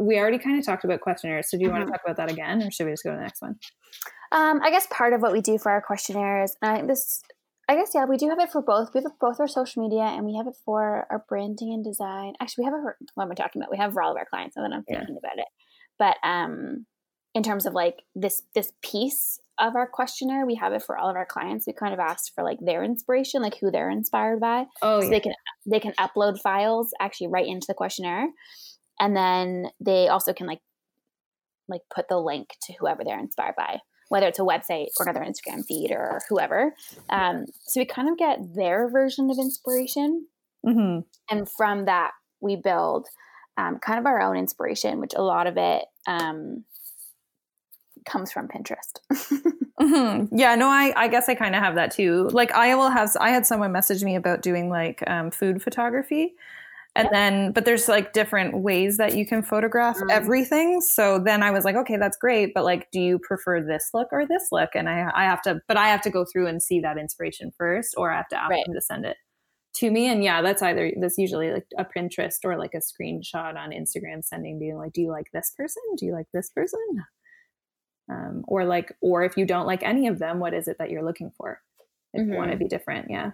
we 0.00 0.18
already 0.18 0.38
kind 0.38 0.58
of 0.58 0.64
talked 0.64 0.84
about 0.84 1.00
questionnaires. 1.00 1.50
So 1.50 1.56
do 1.56 1.62
you 1.62 1.70
mm-hmm. 1.70 1.78
want 1.78 1.88
to 1.88 1.92
talk 1.92 2.00
about 2.04 2.16
that 2.16 2.30
again, 2.30 2.62
or 2.62 2.70
should 2.70 2.86
we 2.86 2.92
just 2.92 3.04
go 3.04 3.10
to 3.10 3.16
the 3.16 3.22
next 3.22 3.40
one? 3.40 3.58
Um, 4.32 4.60
I 4.62 4.70
guess 4.70 4.86
part 4.90 5.12
of 5.12 5.22
what 5.22 5.32
we 5.32 5.40
do 5.40 5.58
for 5.58 5.70
our 5.70 5.80
questionnaires, 5.80 6.56
and 6.60 6.88
this, 6.88 7.22
I 7.68 7.76
guess, 7.76 7.92
yeah, 7.94 8.04
we 8.04 8.16
do 8.16 8.28
have 8.28 8.40
it 8.40 8.50
for 8.50 8.62
both. 8.62 8.90
We 8.92 8.98
have 8.98 9.06
it 9.06 9.18
both 9.20 9.38
our 9.38 9.48
social 9.48 9.82
media 9.82 10.02
and 10.02 10.24
we 10.24 10.36
have 10.36 10.46
it 10.46 10.56
for 10.64 11.06
our 11.10 11.24
branding 11.28 11.72
and 11.72 11.84
design. 11.84 12.34
Actually, 12.40 12.64
we 12.64 12.70
have 12.70 12.74
it 12.74 12.82
for 12.82 12.96
what 13.14 13.24
am 13.24 13.32
I 13.32 13.34
talking 13.34 13.62
about? 13.62 13.70
We 13.70 13.78
have 13.78 13.92
for 13.92 14.02
all 14.02 14.10
of 14.10 14.16
our 14.16 14.26
clients, 14.26 14.56
and 14.56 14.64
then 14.64 14.72
I'm 14.72 14.84
thinking 14.84 15.16
yeah. 15.22 15.28
about 15.28 15.38
it. 15.38 15.46
But 15.98 16.16
um, 16.26 16.86
in 17.34 17.42
terms 17.42 17.66
of 17.66 17.74
like 17.74 18.02
this 18.14 18.42
this 18.54 18.72
piece 18.82 19.38
of 19.58 19.76
our 19.76 19.86
questionnaire, 19.86 20.46
we 20.46 20.56
have 20.56 20.72
it 20.72 20.82
for 20.82 20.96
all 20.96 21.08
of 21.08 21.16
our 21.16 21.26
clients. 21.26 21.66
We 21.66 21.72
kind 21.72 21.92
of 21.92 22.00
asked 22.00 22.32
for 22.34 22.42
like 22.42 22.58
their 22.60 22.82
inspiration, 22.82 23.42
like 23.42 23.58
who 23.58 23.70
they're 23.70 23.90
inspired 23.90 24.40
by. 24.40 24.66
Oh, 24.82 25.00
so 25.00 25.04
yeah. 25.04 25.10
they 25.10 25.20
can 25.20 25.34
they 25.66 25.80
can 25.80 25.92
upload 25.92 26.40
files 26.40 26.92
actually 27.00 27.28
right 27.28 27.46
into 27.46 27.66
the 27.68 27.74
questionnaire, 27.74 28.26
and 29.00 29.16
then 29.16 29.68
they 29.80 30.08
also 30.08 30.32
can 30.32 30.46
like 30.46 30.60
like 31.68 31.82
put 31.94 32.08
the 32.08 32.18
link 32.18 32.50
to 32.62 32.74
whoever 32.78 33.04
they're 33.04 33.18
inspired 33.18 33.54
by 33.56 33.80
whether 34.08 34.26
it's 34.26 34.38
a 34.38 34.42
website 34.42 34.88
or 34.98 35.08
another 35.08 35.24
Instagram 35.24 35.64
feed 35.66 35.90
or 35.90 36.20
whoever. 36.28 36.74
Um, 37.10 37.46
so 37.64 37.80
we 37.80 37.84
kind 37.84 38.08
of 38.08 38.18
get 38.18 38.54
their 38.54 38.88
version 38.88 39.30
of 39.30 39.38
inspiration. 39.38 40.26
Mm-hmm. 40.64 41.00
And 41.30 41.48
from 41.48 41.86
that, 41.86 42.12
we 42.40 42.56
build 42.56 43.08
um, 43.56 43.78
kind 43.78 43.98
of 43.98 44.06
our 44.06 44.20
own 44.20 44.36
inspiration, 44.36 45.00
which 45.00 45.14
a 45.16 45.22
lot 45.22 45.46
of 45.46 45.56
it 45.56 45.84
um, 46.06 46.64
comes 48.06 48.30
from 48.30 48.48
Pinterest. 48.48 49.00
mm-hmm. 49.80 50.36
Yeah, 50.36 50.54
no, 50.54 50.68
I, 50.68 50.92
I 50.96 51.08
guess 51.08 51.28
I 51.28 51.34
kind 51.34 51.54
of 51.54 51.62
have 51.62 51.76
that 51.76 51.90
too. 51.90 52.28
Like 52.28 52.52
I 52.52 52.74
will 52.74 52.90
have, 52.90 53.10
I 53.20 53.30
had 53.30 53.46
someone 53.46 53.72
message 53.72 54.04
me 54.04 54.16
about 54.16 54.42
doing 54.42 54.68
like 54.68 55.02
um, 55.06 55.30
food 55.30 55.62
photography 55.62 56.34
and 56.96 57.08
then 57.10 57.52
but 57.52 57.64
there's 57.64 57.88
like 57.88 58.12
different 58.12 58.58
ways 58.58 58.96
that 58.98 59.16
you 59.16 59.26
can 59.26 59.42
photograph 59.42 59.96
mm. 59.96 60.10
everything. 60.10 60.80
So 60.80 61.18
then 61.18 61.42
i 61.42 61.50
was 61.50 61.64
like 61.64 61.76
okay 61.76 61.96
that's 61.96 62.16
great 62.16 62.52
but 62.54 62.64
like 62.64 62.88
do 62.92 63.00
you 63.00 63.18
prefer 63.18 63.62
this 63.62 63.90
look 63.92 64.08
or 64.12 64.26
this 64.26 64.48
look? 64.52 64.70
And 64.74 64.88
i 64.88 65.10
i 65.14 65.24
have 65.24 65.42
to 65.42 65.60
but 65.66 65.76
i 65.76 65.88
have 65.88 66.02
to 66.02 66.10
go 66.10 66.24
through 66.24 66.46
and 66.46 66.62
see 66.62 66.80
that 66.80 66.98
inspiration 66.98 67.52
first 67.56 67.94
or 67.96 68.12
i 68.12 68.16
have 68.16 68.28
to 68.28 68.40
ask 68.40 68.50
right. 68.50 68.64
them 68.64 68.74
to 68.74 68.80
send 68.80 69.04
it 69.06 69.16
to 69.76 69.90
me. 69.90 70.08
And 70.08 70.22
yeah 70.22 70.42
that's 70.42 70.62
either 70.62 70.92
that's 71.00 71.18
usually 71.18 71.50
like 71.52 71.66
a 71.78 71.84
pinterest 71.84 72.44
or 72.44 72.56
like 72.58 72.74
a 72.74 72.78
screenshot 72.78 73.56
on 73.56 73.70
instagram 73.70 74.22
sending 74.22 74.58
being 74.58 74.76
like 74.76 74.92
do 74.92 75.02
you 75.02 75.10
like 75.10 75.30
this 75.32 75.52
person? 75.56 75.82
Do 75.96 76.06
you 76.06 76.12
like 76.12 76.26
this 76.32 76.50
person? 76.50 76.80
Um, 78.10 78.44
or 78.46 78.66
like 78.66 78.92
or 79.00 79.24
if 79.24 79.36
you 79.36 79.46
don't 79.46 79.66
like 79.66 79.82
any 79.82 80.08
of 80.08 80.18
them 80.18 80.38
what 80.38 80.54
is 80.54 80.68
it 80.68 80.76
that 80.78 80.90
you're 80.90 81.04
looking 81.04 81.32
for? 81.36 81.60
If 82.12 82.22
mm-hmm. 82.22 82.32
you 82.32 82.38
want 82.38 82.52
to 82.52 82.56
be 82.56 82.68
different 82.68 83.08
yeah 83.10 83.32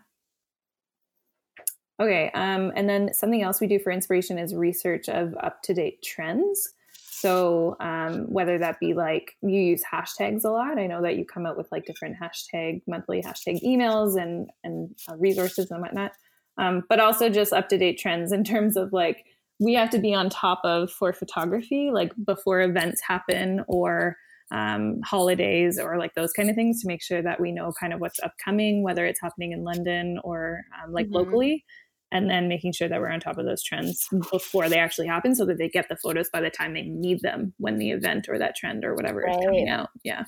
Okay. 2.01 2.31
Um, 2.33 2.73
and 2.75 2.89
then 2.89 3.13
something 3.13 3.43
else 3.43 3.61
we 3.61 3.67
do 3.67 3.79
for 3.79 3.93
inspiration 3.93 4.39
is 4.39 4.55
research 4.55 5.09
of 5.09 5.35
up 5.43 5.63
to 5.65 5.75
date 5.75 6.03
trends. 6.03 6.73
So 7.21 7.77
um, 7.81 8.33
whether 8.33 8.59
that 8.59 8.81
be 8.81 8.95
like 8.95 9.37
you 9.43 9.61
use 9.61 9.83
hashtags 9.93 10.45
a 10.45 10.49
lot, 10.49 10.79
I 10.79 10.87
know 10.87 11.03
that 11.03 11.17
you 11.17 11.27
come 11.27 11.45
out 11.45 11.59
with 11.59 11.71
like 11.71 11.85
different 11.85 12.17
hashtag 12.19 12.81
monthly 12.87 13.23
hashtag 13.23 13.63
emails 13.63 14.21
and 14.21 14.49
and 14.65 14.97
uh, 15.07 15.17
resources 15.19 15.71
and 15.71 15.83
whatnot, 15.83 16.13
um, 16.57 16.83
but 16.89 16.99
also 16.99 17.29
just 17.29 17.53
up 17.53 17.69
to 17.69 17.77
date 17.77 17.99
trends 17.99 18.33
in 18.33 18.43
terms 18.43 18.79
of 18.79 18.95
like 18.95 19.27
we 19.59 19.75
have 19.75 19.91
to 19.91 19.99
be 19.99 20.15
on 20.15 20.31
top 20.31 20.63
of 20.65 20.91
for 20.91 21.13
photography, 21.13 21.91
like 21.93 22.13
before 22.25 22.63
events 22.63 23.03
happen 23.07 23.63
or 23.69 24.17
um, 24.51 25.01
holidays 25.05 25.79
or 25.79 25.99
like 25.99 26.15
those 26.15 26.33
kind 26.33 26.49
of 26.49 26.57
things 26.57 26.81
to 26.81 26.89
make 26.89 27.03
sure 27.03 27.21
that 27.21 27.39
we 27.39 27.53
know 27.53 27.71
kind 27.79 27.93
of 27.93 28.01
what's 28.01 28.19
upcoming, 28.21 28.83
whether 28.83 29.05
it's 29.05 29.21
happening 29.21 29.53
in 29.53 29.63
London 29.63 30.19
or 30.25 30.63
um, 30.83 30.93
like 30.93 31.07
mm-hmm. 31.07 31.17
locally 31.17 31.65
and 32.13 32.29
then 32.29 32.49
making 32.49 32.73
sure 32.73 32.89
that 32.89 33.01
we're 33.01 33.11
on 33.11 33.21
top 33.21 33.39
of 33.39 33.47
those 33.47 33.63
trends 33.63 34.09
before 34.31 34.69
they 34.69 34.79
actually 34.79 35.07
happen 35.07 35.35
so 35.35 35.45
that 35.45 35.59
they 35.59 35.69
get 35.69 35.89
the 35.89 35.97
photos 35.97 36.29
by 36.31 36.41
the 36.41 36.51
time 36.51 36.75
they 36.75 36.83
need 36.83 37.21
them 37.21 37.53
when 37.59 37.79
the 37.79 37.91
event 37.91 38.29
or 38.29 38.39
that 38.39 38.57
trend 38.57 38.85
or 38.85 38.95
whatever 38.95 39.21
right. 39.21 39.39
is 39.39 39.45
coming 39.45 39.69
out 39.69 39.91
yeah 40.05 40.25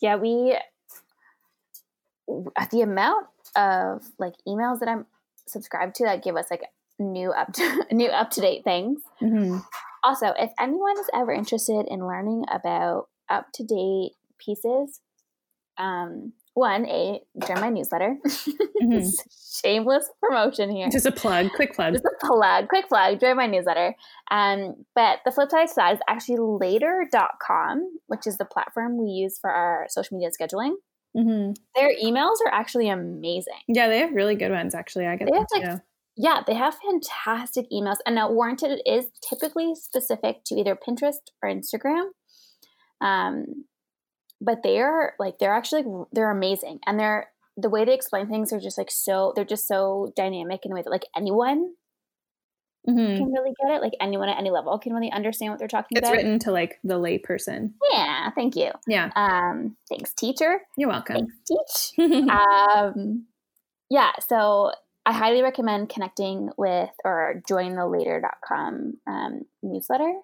yeah 0.00 0.16
we 0.16 0.56
the 2.26 2.80
amount 2.80 3.26
of 3.56 4.02
like 4.18 4.34
emails 4.46 4.80
that 4.80 4.88
i'm 4.88 5.06
subscribed 5.46 5.94
to 5.94 6.04
that 6.04 6.22
give 6.22 6.36
us 6.36 6.46
like 6.50 6.62
new 6.98 7.30
up 7.30 7.52
to 7.52 7.86
new 7.92 8.08
up 8.08 8.30
to 8.30 8.40
date 8.40 8.62
things 8.64 9.00
mm-hmm. 9.20 9.58
also 10.04 10.32
if 10.38 10.50
anyone 10.60 10.98
is 10.98 11.10
ever 11.14 11.32
interested 11.32 11.86
in 11.88 12.06
learning 12.06 12.44
about 12.52 13.08
up 13.28 13.46
to 13.52 13.64
date 13.64 14.12
pieces 14.38 15.00
um 15.78 16.32
one, 16.54 16.86
a 16.86 17.20
join 17.46 17.60
my 17.60 17.70
newsletter. 17.70 18.16
Mm-hmm. 18.26 19.08
Shameless 19.62 20.08
promotion 20.22 20.70
here. 20.70 20.88
Just 20.90 21.06
a 21.06 21.12
plug, 21.12 21.50
quick 21.54 21.74
plug. 21.74 21.94
Just 21.94 22.04
a 22.04 22.26
plug, 22.26 22.68
quick 22.68 22.88
plug. 22.88 23.20
Join 23.20 23.36
my 23.36 23.46
newsletter. 23.46 23.94
Um, 24.30 24.84
but 24.94 25.18
the 25.24 25.30
flip 25.30 25.50
side 25.50 25.68
to 25.68 25.74
that 25.76 25.94
is 25.94 26.00
actually 26.08 26.38
later.com, 26.38 27.98
which 28.06 28.26
is 28.26 28.38
the 28.38 28.44
platform 28.44 28.98
we 28.98 29.10
use 29.10 29.38
for 29.38 29.50
our 29.50 29.86
social 29.88 30.16
media 30.16 30.30
scheduling. 30.30 30.74
Mm-hmm. 31.16 31.52
Their 31.74 31.90
emails 32.02 32.36
are 32.46 32.52
actually 32.52 32.88
amazing. 32.88 33.54
Yeah, 33.68 33.88
they 33.88 33.98
have 33.98 34.12
really 34.12 34.36
good 34.36 34.52
ones. 34.52 34.74
Actually, 34.74 35.06
I 35.06 35.16
get 35.16 35.28
they 35.30 35.36
have 35.36 35.46
like, 35.52 35.80
yeah, 36.16 36.42
they 36.46 36.54
have 36.54 36.76
fantastic 36.76 37.66
emails. 37.72 37.96
And 38.06 38.14
now, 38.14 38.30
warranted 38.30 38.80
is 38.86 39.06
typically 39.28 39.74
specific 39.74 40.44
to 40.46 40.54
either 40.54 40.76
Pinterest 40.76 41.18
or 41.42 41.48
Instagram. 41.48 42.10
Um, 43.00 43.64
but 44.40 44.62
they're 44.62 45.14
like 45.18 45.38
they're 45.38 45.54
actually 45.54 45.84
they're 46.12 46.30
amazing 46.30 46.80
and 46.86 46.98
they're 46.98 47.28
the 47.56 47.68
way 47.68 47.84
they 47.84 47.94
explain 47.94 48.28
things 48.28 48.52
are 48.52 48.60
just 48.60 48.78
like 48.78 48.90
so 48.90 49.32
they're 49.34 49.44
just 49.44 49.68
so 49.68 50.12
dynamic 50.16 50.64
in 50.64 50.72
a 50.72 50.74
way 50.74 50.82
that 50.82 50.90
like 50.90 51.04
anyone 51.16 51.72
mm-hmm. 52.88 53.16
can 53.16 53.32
really 53.32 53.52
get 53.62 53.74
it 53.74 53.82
like 53.82 53.92
anyone 54.00 54.28
at 54.28 54.38
any 54.38 54.50
level 54.50 54.78
can 54.78 54.92
really 54.92 55.12
understand 55.12 55.52
what 55.52 55.58
they're 55.58 55.68
talking 55.68 55.96
it's 55.96 56.06
about. 56.06 56.14
it's 56.14 56.24
written 56.24 56.38
to 56.38 56.52
like 56.52 56.78
the 56.84 56.98
lay 56.98 57.18
person 57.18 57.74
yeah 57.92 58.30
thank 58.34 58.56
you. 58.56 58.70
Yeah. 58.86 59.10
Um 59.16 59.76
thanks 59.88 60.14
teacher. 60.14 60.60
You're 60.76 60.88
welcome. 60.88 61.16
Thanks 61.16 61.92
teach. 61.96 62.28
Um 62.30 63.26
yeah 63.90 64.12
so 64.26 64.70
i 65.04 65.12
highly 65.12 65.42
recommend 65.42 65.88
connecting 65.88 66.50
with 66.56 66.90
or 67.04 67.42
join 67.46 67.74
the 67.74 67.86
later.com 67.86 68.94
um, 69.06 69.42
newsletter 69.62 70.14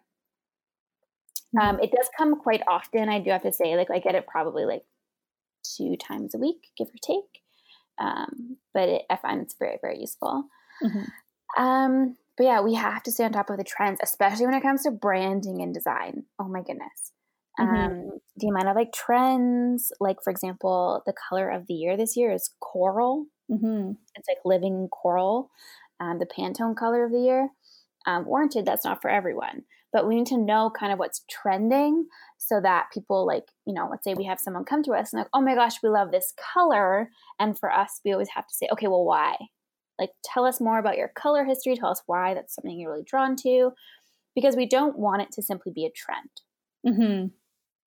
um, 1.60 1.80
it 1.80 1.90
does 1.90 2.08
come 2.16 2.40
quite 2.40 2.62
often. 2.66 3.08
I 3.08 3.20
do 3.20 3.30
have 3.30 3.42
to 3.42 3.52
say, 3.52 3.76
like 3.76 3.90
I 3.90 3.98
get 3.98 4.14
it 4.14 4.26
probably 4.26 4.64
like 4.64 4.82
two 5.76 5.96
times 5.96 6.34
a 6.34 6.38
week, 6.38 6.68
give 6.76 6.88
or 6.88 7.00
take. 7.02 7.42
Um, 7.98 8.58
but 8.74 8.88
it, 8.88 9.02
I 9.08 9.16
find 9.16 9.40
it's 9.40 9.56
very 9.58 9.78
very 9.80 10.00
useful. 10.00 10.44
Mm-hmm. 10.82 11.62
Um, 11.62 12.16
but 12.36 12.44
yeah, 12.44 12.60
we 12.60 12.74
have 12.74 13.02
to 13.04 13.12
stay 13.12 13.24
on 13.24 13.32
top 13.32 13.48
of 13.48 13.56
the 13.56 13.64
trends, 13.64 14.00
especially 14.02 14.46
when 14.46 14.54
it 14.54 14.62
comes 14.62 14.82
to 14.82 14.90
branding 14.90 15.62
and 15.62 15.72
design. 15.72 16.24
Oh 16.38 16.48
my 16.48 16.60
goodness. 16.60 17.12
Mm-hmm. 17.58 17.74
Um, 17.74 18.10
the 18.36 18.48
amount 18.48 18.68
of 18.68 18.76
like 18.76 18.92
trends, 18.92 19.90
like 19.98 20.18
for 20.22 20.30
example, 20.30 21.02
the 21.06 21.14
color 21.28 21.48
of 21.48 21.66
the 21.66 21.74
year 21.74 21.96
this 21.96 22.16
year 22.16 22.30
is 22.32 22.50
coral. 22.60 23.26
Mm-hmm. 23.50 23.92
It's 24.14 24.28
like 24.28 24.38
living 24.44 24.88
coral. 24.88 25.50
Um, 25.98 26.18
the 26.18 26.26
Pantone 26.26 26.76
color 26.76 27.06
of 27.06 27.12
the 27.12 27.20
year. 27.20 27.48
Um, 28.06 28.26
warranted, 28.26 28.66
that's 28.66 28.84
not 28.84 29.00
for 29.00 29.08
everyone 29.08 29.62
but 29.96 30.06
we 30.06 30.16
need 30.16 30.26
to 30.26 30.36
know 30.36 30.70
kind 30.78 30.92
of 30.92 30.98
what's 30.98 31.24
trending 31.30 32.06
so 32.36 32.60
that 32.60 32.90
people 32.92 33.26
like 33.26 33.44
you 33.64 33.72
know 33.72 33.88
let's 33.90 34.04
say 34.04 34.12
we 34.12 34.26
have 34.26 34.38
someone 34.38 34.62
come 34.62 34.82
to 34.82 34.92
us 34.92 35.10
and 35.10 35.20
like 35.20 35.30
oh 35.32 35.40
my 35.40 35.54
gosh 35.54 35.82
we 35.82 35.88
love 35.88 36.10
this 36.10 36.34
color. 36.54 37.08
And 37.40 37.58
for 37.58 37.72
us 37.72 38.02
we 38.04 38.12
always 38.12 38.28
have 38.34 38.46
to 38.46 38.54
say 38.54 38.68
okay 38.72 38.88
well 38.88 39.06
why? 39.06 39.36
Like 39.98 40.10
tell 40.22 40.44
us 40.44 40.60
more 40.60 40.78
about 40.78 40.98
your 40.98 41.08
color 41.08 41.46
history. 41.46 41.76
Tell 41.76 41.88
us 41.88 42.02
why 42.04 42.34
that's 42.34 42.54
something 42.54 42.78
you're 42.78 42.92
really 42.92 43.04
drawn 43.04 43.36
to. 43.36 43.70
Because 44.34 44.54
we 44.54 44.66
don't 44.66 44.98
want 44.98 45.22
it 45.22 45.32
to 45.32 45.42
simply 45.42 45.72
be 45.72 45.86
a 45.86 45.90
trend. 45.90 46.28
Mm-hmm. 46.86 47.28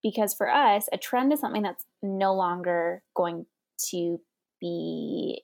because 0.01 0.33
for 0.33 0.49
us 0.49 0.89
a 0.91 0.97
trend 0.97 1.31
is 1.31 1.39
something 1.39 1.61
that's 1.61 1.85
no 2.01 2.33
longer 2.33 3.03
going 3.15 3.45
to 3.91 4.19
be 4.59 5.43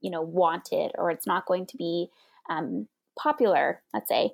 you 0.00 0.10
know 0.10 0.22
wanted 0.22 0.92
or 0.96 1.10
it's 1.10 1.26
not 1.26 1.46
going 1.46 1.66
to 1.66 1.76
be 1.76 2.08
um, 2.48 2.88
popular 3.16 3.82
let's 3.94 4.08
say 4.08 4.32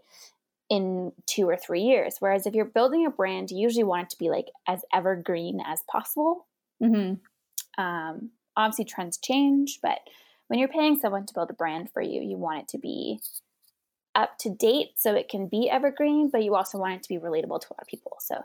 in 0.71 1.13
two 1.27 1.49
or 1.49 1.57
three 1.57 1.83
years. 1.83 2.17
Whereas 2.19 2.47
if 2.47 2.55
you're 2.55 2.65
building 2.65 3.07
a 3.07 3.11
brand, 3.11 3.51
you 3.51 3.59
usually 3.59 3.85
want 3.85 4.05
it 4.05 4.11
to 4.11 4.19
be 4.19 4.29
like 4.29 4.49
as 4.67 4.83
evergreen 4.93 5.61
as 5.65 5.83
possible. 5.91 6.47
Mm-hmm. 6.83 7.83
Um, 7.83 8.31
obviously, 8.57 8.85
trends 8.85 9.19
change, 9.19 9.79
but 9.83 9.99
when 10.49 10.59
you're 10.59 10.69
paying 10.69 10.99
someone 10.99 11.27
to 11.27 11.35
build 11.35 11.51
a 11.51 11.55
brand 11.55 11.91
for 11.93 12.03
you, 12.03 12.21
you 12.21 12.37
want 12.37 12.63
it 12.63 12.69
to 12.69 12.79
be 12.79 13.21
up 14.15 14.37
to 14.39 14.51
date 14.51 14.93
so 14.97 15.15
it 15.15 15.29
can 15.29 15.47
be 15.47 15.71
evergreen, 15.71 16.29
but 16.31 16.43
you 16.43 16.55
also 16.55 16.79
want 16.79 16.95
it 16.95 17.03
to 17.03 17.09
be 17.09 17.19
relatable 17.19 17.61
to 17.61 17.69
a 17.71 17.75
lot 17.75 17.83
of 17.83 17.87
people. 17.87 18.17
So 18.21 18.43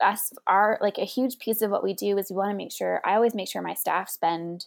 us 0.00 0.32
our 0.46 0.78
like 0.80 0.98
a 0.98 1.04
huge 1.04 1.38
piece 1.38 1.62
of 1.62 1.70
what 1.70 1.84
we 1.84 1.94
do 1.94 2.18
is 2.18 2.30
we 2.30 2.36
want 2.36 2.50
to 2.50 2.56
make 2.56 2.72
sure 2.72 3.00
I 3.04 3.14
always 3.14 3.34
make 3.34 3.48
sure 3.48 3.62
my 3.62 3.74
staff 3.74 4.08
spend 4.08 4.66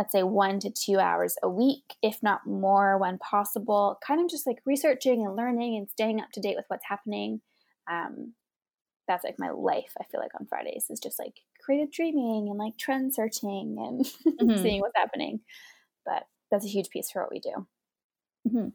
let's 0.00 0.12
say 0.12 0.22
one 0.22 0.58
to 0.58 0.70
two 0.70 0.98
hours 0.98 1.36
a 1.42 1.48
week, 1.50 1.94
if 2.02 2.22
not 2.22 2.46
more 2.46 2.96
when 2.96 3.18
possible, 3.18 3.98
kind 4.02 4.18
of 4.18 4.30
just 4.30 4.46
like 4.46 4.56
researching 4.64 5.26
and 5.26 5.36
learning 5.36 5.76
and 5.76 5.90
staying 5.90 6.18
up 6.18 6.30
to 6.32 6.40
date 6.40 6.56
with 6.56 6.64
what's 6.68 6.86
happening. 6.86 7.42
Um, 7.86 8.32
that's 9.06 9.24
like 9.24 9.38
my 9.38 9.50
life. 9.50 9.92
I 10.00 10.04
feel 10.04 10.22
like 10.22 10.34
on 10.40 10.46
Fridays 10.46 10.86
is 10.88 11.00
just 11.00 11.18
like 11.18 11.34
creative 11.62 11.92
dreaming 11.92 12.48
and 12.48 12.56
like 12.56 12.78
trend 12.78 13.14
searching 13.14 13.76
and 13.78 14.06
mm-hmm. 14.40 14.62
seeing 14.62 14.80
what's 14.80 14.96
happening. 14.96 15.40
But 16.06 16.22
that's 16.50 16.64
a 16.64 16.68
huge 16.68 16.88
piece 16.88 17.10
for 17.10 17.20
what 17.20 17.30
we 17.30 17.40
do. 17.40 17.66
Mm-hmm. 18.48 18.68
Do 18.68 18.72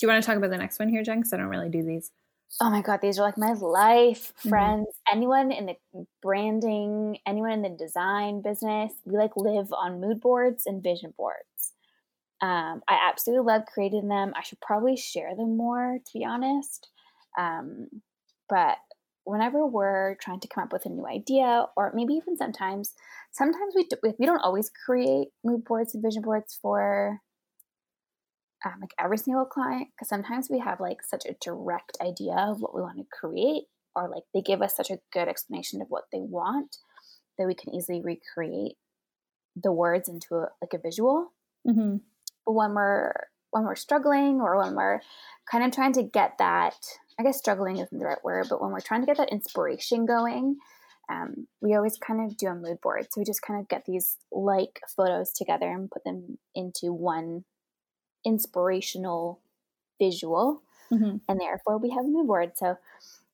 you 0.00 0.08
want 0.08 0.22
to 0.22 0.26
talk 0.26 0.38
about 0.38 0.48
the 0.48 0.56
next 0.56 0.78
one 0.78 0.88
here, 0.88 1.02
Jenn? 1.02 1.18
Because 1.18 1.34
I 1.34 1.36
don't 1.36 1.48
really 1.48 1.68
do 1.68 1.82
these. 1.82 2.12
Oh 2.60 2.70
my 2.70 2.80
God, 2.80 3.00
these 3.02 3.18
are 3.18 3.22
like 3.22 3.38
my 3.38 3.52
life 3.52 4.32
mm-hmm. 4.38 4.48
friends. 4.48 4.86
Mm-hmm. 4.86 5.16
Anyone 5.16 5.52
in 5.52 5.66
the 5.66 6.06
branding, 6.22 7.18
anyone 7.26 7.52
in 7.52 7.62
the 7.62 7.68
design 7.70 8.42
business, 8.42 8.92
we 9.04 9.16
like 9.16 9.36
live 9.36 9.72
on 9.72 10.00
mood 10.00 10.20
boards 10.20 10.64
and 10.66 10.82
vision 10.82 11.12
boards. 11.16 11.74
Um, 12.40 12.82
I 12.88 12.98
absolutely 13.08 13.46
love 13.46 13.62
creating 13.66 14.08
them. 14.08 14.32
I 14.36 14.42
should 14.42 14.60
probably 14.60 14.96
share 14.96 15.34
them 15.34 15.56
more, 15.56 15.98
to 16.04 16.18
be 16.18 16.24
honest. 16.24 16.88
Um, 17.38 17.88
but 18.48 18.76
whenever 19.24 19.66
we're 19.66 20.16
trying 20.20 20.40
to 20.40 20.48
come 20.48 20.64
up 20.64 20.72
with 20.72 20.86
a 20.86 20.90
new 20.90 21.06
idea, 21.06 21.66
or 21.76 21.92
maybe 21.94 22.14
even 22.14 22.36
sometimes, 22.36 22.94
sometimes 23.32 23.74
we 23.74 23.84
do, 23.84 23.96
we 24.18 24.26
don't 24.26 24.42
always 24.42 24.70
create 24.84 25.28
mood 25.44 25.64
boards 25.64 25.94
and 25.94 26.02
vision 26.02 26.22
boards 26.22 26.58
for 26.60 27.20
um, 28.64 28.74
like 28.80 28.94
every 28.98 29.18
single 29.18 29.44
client 29.44 29.88
because 29.94 30.08
sometimes 30.08 30.48
we 30.50 30.58
have 30.58 30.80
like 30.80 31.02
such 31.02 31.24
a 31.26 31.36
direct 31.40 31.96
idea 32.00 32.34
of 32.36 32.60
what 32.60 32.74
we 32.74 32.80
want 32.80 32.98
to 32.98 33.04
create, 33.12 33.64
or 33.94 34.08
like 34.08 34.24
they 34.32 34.40
give 34.40 34.62
us 34.62 34.76
such 34.76 34.90
a 34.90 34.98
good 35.12 35.28
explanation 35.28 35.82
of 35.82 35.88
what 35.88 36.04
they 36.12 36.20
want 36.20 36.76
that 37.38 37.46
we 37.46 37.54
can 37.54 37.74
easily 37.74 38.00
recreate 38.00 38.76
the 39.62 39.72
words 39.72 40.08
into 40.08 40.36
a, 40.36 40.48
like 40.60 40.72
a 40.74 40.78
visual. 40.78 41.32
Mm-hmm. 41.66 41.96
But 42.44 42.52
when 42.52 42.74
we're 42.74 43.12
when 43.50 43.64
we're 43.64 43.76
struggling 43.76 44.40
or 44.40 44.58
when 44.58 44.74
we're 44.74 45.00
kind 45.50 45.64
of 45.64 45.72
trying 45.72 45.92
to 45.94 46.02
get 46.02 46.38
that 46.38 46.76
I 47.18 47.22
guess 47.22 47.38
struggling 47.38 47.78
isn't 47.78 47.98
the 47.98 48.04
right 48.04 48.22
word, 48.22 48.46
but 48.50 48.60
when 48.60 48.72
we're 48.72 48.80
trying 48.80 49.00
to 49.00 49.06
get 49.06 49.16
that 49.16 49.32
inspiration 49.32 50.04
going, 50.04 50.58
um, 51.08 51.46
we 51.62 51.74
always 51.74 51.96
kind 51.96 52.20
of 52.20 52.36
do 52.36 52.48
a 52.48 52.54
mood 52.54 52.80
board. 52.82 53.06
So 53.10 53.20
we 53.20 53.24
just 53.24 53.42
kind 53.42 53.60
of 53.60 53.68
get 53.68 53.84
these 53.86 54.16
like 54.30 54.80
photos 54.96 55.32
together 55.32 55.70
and 55.70 55.90
put 55.90 56.04
them 56.04 56.38
into 56.54 56.92
one 56.92 57.44
inspirational 58.26 59.40
visual. 59.98 60.62
Mm-hmm. 60.92 61.16
And 61.28 61.40
therefore, 61.40 61.78
we 61.78 61.90
have 61.90 62.04
a 62.04 62.08
mood 62.08 62.26
board. 62.26 62.52
So 62.56 62.76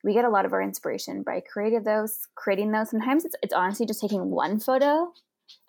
we 0.04 0.12
get 0.12 0.24
a 0.24 0.30
lot 0.30 0.44
of 0.44 0.52
our 0.52 0.62
inspiration 0.62 1.22
by 1.22 1.40
creating 1.40 1.82
those, 1.82 2.28
creating 2.34 2.72
those. 2.72 2.90
Sometimes 2.90 3.24
it's, 3.24 3.36
it's 3.42 3.52
honestly 3.52 3.86
just 3.86 4.00
taking 4.00 4.30
one 4.30 4.60
photo 4.60 5.12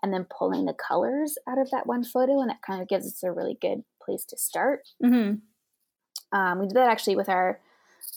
and 0.01 0.13
then 0.13 0.25
pulling 0.25 0.65
the 0.65 0.73
colors 0.73 1.37
out 1.47 1.57
of 1.57 1.71
that 1.71 1.87
one 1.87 2.03
photo. 2.03 2.39
And 2.39 2.49
that 2.49 2.61
kind 2.61 2.81
of 2.81 2.87
gives 2.87 3.07
us 3.07 3.23
a 3.23 3.31
really 3.31 3.57
good 3.59 3.83
place 4.01 4.25
to 4.25 4.37
start. 4.37 4.87
Mm-hmm. 5.03 6.37
Um, 6.37 6.59
we 6.59 6.67
did 6.67 6.75
that 6.77 6.89
actually 6.89 7.15
with 7.15 7.29
our 7.29 7.59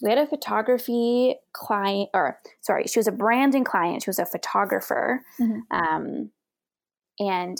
we 0.02 0.10
had 0.10 0.18
a 0.18 0.26
photography 0.26 1.36
client, 1.52 2.10
or 2.12 2.38
sorry, 2.60 2.84
she 2.86 2.98
was 2.98 3.06
a 3.06 3.12
branding 3.12 3.64
client. 3.64 4.02
She 4.02 4.10
was 4.10 4.18
a 4.18 4.26
photographer. 4.26 5.22
Mm-hmm. 5.40 5.60
Um, 5.70 6.30
and 7.18 7.58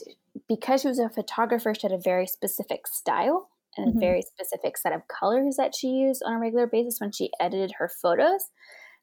because 0.49 0.83
she 0.83 0.89
was 0.89 0.99
a 0.99 1.09
photographer, 1.09 1.75
she 1.75 1.87
had 1.87 1.93
a 1.93 2.03
very 2.03 2.27
specific 2.27 2.87
style 2.87 3.51
and 3.77 3.89
mm-hmm. 3.89 3.99
a 3.99 4.01
very 4.01 4.23
specific 4.23 4.77
set 4.77 4.93
of 4.93 5.09
colors 5.09 5.57
that 5.57 5.75
she 5.75 5.89
used 5.89 6.23
on 6.25 6.35
a 6.35 6.39
regular 6.39 6.67
basis 6.67 7.01
when 7.01 7.13
she 7.13 7.31
edited 7.41 7.73
her 7.79 7.89
photos. 7.89 8.51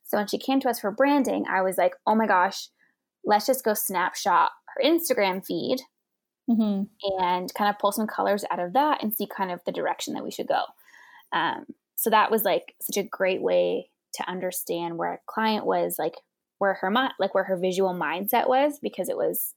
So 0.04 0.18
when 0.18 0.28
she 0.28 0.38
came 0.38 0.60
to 0.62 0.70
us 0.70 0.80
for 0.80 0.92
branding, 0.92 1.46
I 1.50 1.62
was 1.62 1.78
like, 1.78 1.94
oh 2.06 2.16
my 2.16 2.28
gosh, 2.28 2.70
let's 3.24 3.46
just 3.46 3.64
go 3.64 3.74
snapshot 3.74 4.52
her 4.76 4.84
Instagram 4.84 5.46
feed 5.46 5.78
mm-hmm. 6.50 6.84
and 7.22 7.54
kind 7.54 7.70
of 7.70 7.80
pull 7.80 7.92
some 7.92 8.08
colors 8.08 8.44
out 8.52 8.60
of 8.60 8.74
that 8.74 9.02
and 9.02 9.14
see 9.14 9.28
kind 9.28 9.52
of 9.52 9.62
the 9.66 9.72
direction 9.72 10.14
that 10.14 10.24
we 10.24 10.32
should 10.32 10.48
go. 10.48 10.62
Um, 11.32 11.66
so 11.96 12.10
that 12.10 12.32
was 12.32 12.44
like 12.44 12.76
such 12.82 12.98
a 12.98 13.08
great 13.08 13.42
way 13.42 13.90
to 14.16 14.30
understand 14.30 14.98
where 14.98 15.14
a 15.14 15.20
client 15.26 15.66
was 15.66 15.96
like 15.98 16.16
where 16.60 16.76
her 16.76 16.92
mind 16.92 17.14
like 17.20 17.34
where 17.34 17.46
her 17.46 17.58
visual 17.58 17.94
mindset 17.94 18.48
was 18.48 18.80
because 18.82 19.10
it 19.10 19.18
was 19.18 19.54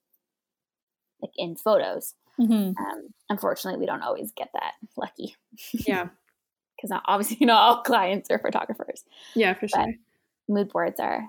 like 1.21 1.33
in 1.37 1.57
photos. 1.57 2.15
Mm-hmm. 2.39 2.77
um, 2.77 3.15
unfortunately 3.31 3.81
we 3.81 3.87
don't 3.87 4.03
always 4.03 4.31
get 4.33 4.51
that 4.53 4.75
lucky. 4.97 5.37
Yeah. 5.87 6.09
Because 6.77 7.01
obviously 7.07 7.47
not 7.47 7.63
all 7.63 7.83
clients 7.83 8.31
are 8.31 8.39
photographers. 8.39 9.05
Yeah 9.35 9.55
for 9.55 9.69
sure. 9.69 9.95
mood 10.49 10.69
boards 10.69 11.01
are 11.01 11.29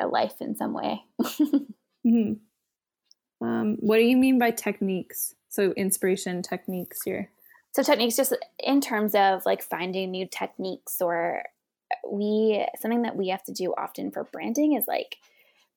a 0.00 0.06
life 0.06 0.34
in 0.40 0.56
some 0.56 0.72
way. 0.72 1.02
Mm-hmm. 2.06 3.46
um, 3.46 3.78
what 3.80 3.96
do 3.96 4.02
you 4.02 4.18
mean 4.18 4.38
by 4.38 4.50
techniques? 4.50 5.34
So 5.48 5.72
inspiration 5.72 6.42
techniques 6.42 7.00
here 7.02 7.30
so 7.74 7.82
techniques 7.82 8.16
just 8.16 8.36
in 8.60 8.80
terms 8.80 9.14
of 9.14 9.44
like 9.44 9.62
finding 9.62 10.10
new 10.12 10.26
techniques 10.26 11.00
or 11.00 11.42
we 12.08 12.64
something 12.80 13.02
that 13.02 13.16
we 13.16 13.28
have 13.28 13.42
to 13.44 13.52
do 13.52 13.74
often 13.76 14.10
for 14.10 14.24
branding 14.24 14.74
is 14.74 14.84
like 14.86 15.16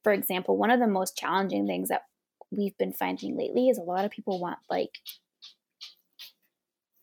for 0.04 0.13
example 0.13 0.58
one 0.58 0.70
of 0.70 0.80
the 0.80 0.88
most 0.88 1.18
challenging 1.18 1.66
things 1.66 1.90
that 1.90 2.04
we've 2.52 2.78
been 2.78 2.94
finding 2.94 3.38
lately 3.38 3.70
is 3.70 3.78
a 3.78 3.82
lot 3.82 4.06
of 4.06 4.12
people 4.12 4.40
want 4.40 4.60
like 4.70 4.92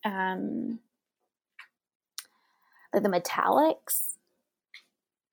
um 0.03 0.79
like 2.93 3.03
the 3.03 3.09
metallics 3.09 4.13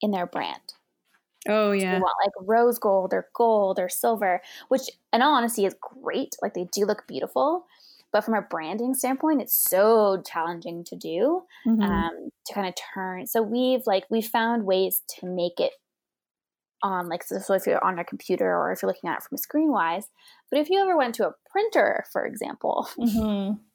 in 0.01 0.11
their 0.11 0.27
brand 0.27 0.75
oh 1.49 1.73
yeah 1.73 1.95
they 1.95 2.01
want 2.01 2.15
like 2.25 2.49
rose 2.49 2.79
gold 2.79 3.13
or 3.13 3.29
gold 3.35 3.79
or 3.79 3.89
silver 3.89 4.41
which 4.69 4.83
in 5.13 5.23
all 5.23 5.35
honesty 5.35 5.65
is 5.65 5.75
great 5.81 6.37
like 6.43 6.55
they 6.55 6.69
do 6.73 6.85
look 6.85 7.07
beautiful 7.07 7.67
but 8.13 8.25
from 8.25 8.35
a 8.35 8.43
branding 8.43 8.95
standpoint, 8.95 9.41
it's 9.41 9.55
so 9.55 10.23
challenging 10.27 10.85
to 10.85 10.97
do 10.97 11.45
mm-hmm. 11.67 11.81
um, 11.81 12.29
to 12.47 12.55
kind 12.55 12.69
of 12.69 12.75
turn. 12.95 13.27
So 13.27 13.43
we've 13.43 13.87
like 13.87 14.05
we 14.11 14.21
found 14.21 14.67
ways 14.67 15.03
to 15.19 15.27
make 15.27 15.59
it 15.59 15.73
on 16.83 17.09
like 17.09 17.23
so, 17.23 17.55
if 17.55 17.67
you're 17.67 17.85
on 17.85 17.99
a 17.99 18.05
computer 18.05 18.57
or 18.57 18.73
if 18.73 18.83
you're 18.83 18.91
looking 18.91 19.09
at 19.09 19.19
it 19.19 19.23
from 19.23 19.37
a 19.37 19.39
screen 19.39 19.71
wise. 19.71 20.09
But 20.51 20.61
if 20.61 20.71
you 20.71 20.81
ever 20.81 20.97
went 20.97 21.15
to 21.17 21.29
a 21.29 21.35
printer, 21.51 22.05
for 22.13 22.25
example. 22.27 22.89
Mm-hmm. 22.99 23.55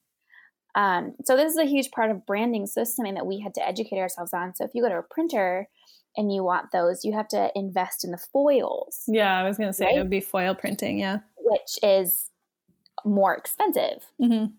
Um, 0.76 1.16
so 1.26 1.36
this 1.36 1.52
is 1.52 1.58
a 1.58 1.66
huge 1.66 1.90
part 1.90 2.12
of 2.12 2.24
branding. 2.28 2.68
So 2.68 2.82
this 2.82 2.90
is 2.90 2.96
something 2.96 3.16
that 3.16 3.26
we 3.26 3.40
had 3.40 3.56
to 3.56 3.68
educate 3.68 3.98
ourselves 3.98 4.32
on. 4.32 4.54
So 4.54 4.64
if 4.64 4.72
you 4.76 4.84
go 4.84 4.90
to 4.90 5.00
a 5.00 5.02
printer 5.02 5.68
and 6.16 6.32
you 6.32 6.44
want 6.44 6.68
those, 6.72 7.04
you 7.04 7.14
have 7.14 7.28
to 7.30 7.52
invest 7.56 8.06
in 8.06 8.12
the 8.12 8.20
foils. 8.32 9.02
Yeah, 9.08 9.40
I 9.40 9.48
was 9.48 9.58
going 9.58 9.70
to 9.70 9.74
say 9.74 9.86
right? 9.86 9.96
it 9.96 9.98
would 9.98 10.12
be 10.12 10.20
foil 10.20 10.54
printing. 10.54 11.00
Yeah, 11.00 11.20
which 11.40 11.80
is 11.82 12.30
more 13.04 13.36
expensive. 13.36 14.06
Mm-hmm. 14.22 14.52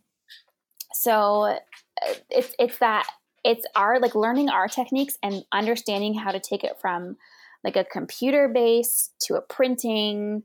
So 0.93 1.43
uh, 1.45 2.15
it's 2.31 2.53
it's 2.59 2.79
that 2.79 3.07
it's 3.45 3.65
our 3.77 4.01
like 4.01 4.17
learning 4.17 4.49
our 4.49 4.67
techniques 4.67 5.19
and 5.23 5.45
understanding 5.53 6.15
how 6.15 6.33
to 6.33 6.41
take 6.41 6.65
it 6.65 6.81
from 6.81 7.17
like 7.65 7.77
a 7.77 7.85
computer 7.85 8.49
base 8.49 9.11
to 9.23 9.35
a 9.35 9.41
printing 9.41 10.43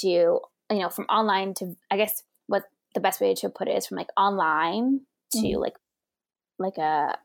to 0.00 0.08
you 0.08 0.40
know 0.70 0.90
from 0.90 1.04
online 1.04 1.54
to 1.54 1.76
I 1.90 1.96
guess 1.96 2.22
what 2.46 2.64
the 2.94 3.00
best 3.00 3.20
way 3.20 3.34
to 3.34 3.48
put 3.48 3.68
it 3.68 3.76
is 3.76 3.86
from 3.86 3.96
like 3.96 4.10
online 4.16 5.00
to 5.32 5.38
mm-hmm. 5.38 5.60
like 5.60 5.76
like 6.58 6.78
a 6.78 7.16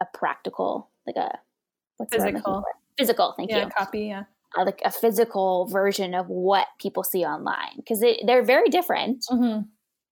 a 0.00 0.06
practical 0.14 0.90
like 1.06 1.16
a 1.16 1.38
what's 1.96 2.14
physical 2.14 2.64
physical 2.96 3.34
thank 3.36 3.50
yeah, 3.50 3.64
you 3.64 3.70
copy 3.70 4.00
yeah 4.00 4.24
uh, 4.56 4.64
like 4.64 4.80
a 4.84 4.90
physical 4.90 5.66
version 5.66 6.14
of 6.14 6.28
what 6.28 6.66
people 6.80 7.02
see 7.02 7.24
online 7.24 7.76
because 7.76 8.00
they, 8.00 8.22
they're 8.26 8.42
very 8.42 8.68
different. 8.68 9.24
Mm-hmm. 9.30 9.62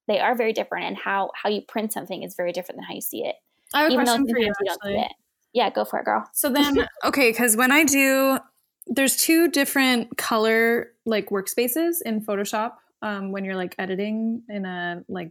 They 0.08 0.20
are 0.20 0.36
very 0.36 0.52
different, 0.52 0.86
and 0.86 0.96
how 0.96 1.30
how 1.34 1.48
you 1.48 1.62
print 1.62 1.92
something 1.92 2.22
is 2.22 2.34
very 2.36 2.52
different 2.52 2.78
than 2.78 2.84
how 2.84 2.94
you 2.94 3.00
see 3.00 3.24
it. 3.24 3.36
I 3.72 3.82
have 3.82 3.92
a 3.92 3.94
question 3.94 4.26
for 4.28 4.38
you. 4.38 4.52
you 4.84 5.04
yeah, 5.52 5.70
go 5.70 5.84
for 5.84 5.98
it, 5.98 6.04
girl. 6.04 6.28
So 6.34 6.50
then, 6.50 6.86
okay, 7.04 7.30
because 7.30 7.56
when 7.56 7.72
I 7.72 7.84
do, 7.84 8.38
there's 8.86 9.16
two 9.16 9.48
different 9.48 10.16
color 10.16 10.92
like 11.04 11.30
workspaces 11.30 11.96
in 12.04 12.20
Photoshop. 12.20 12.72
Um, 13.02 13.30
when 13.30 13.44
you're 13.44 13.56
like 13.56 13.74
editing 13.78 14.42
in 14.48 14.64
a 14.64 15.02
like 15.08 15.30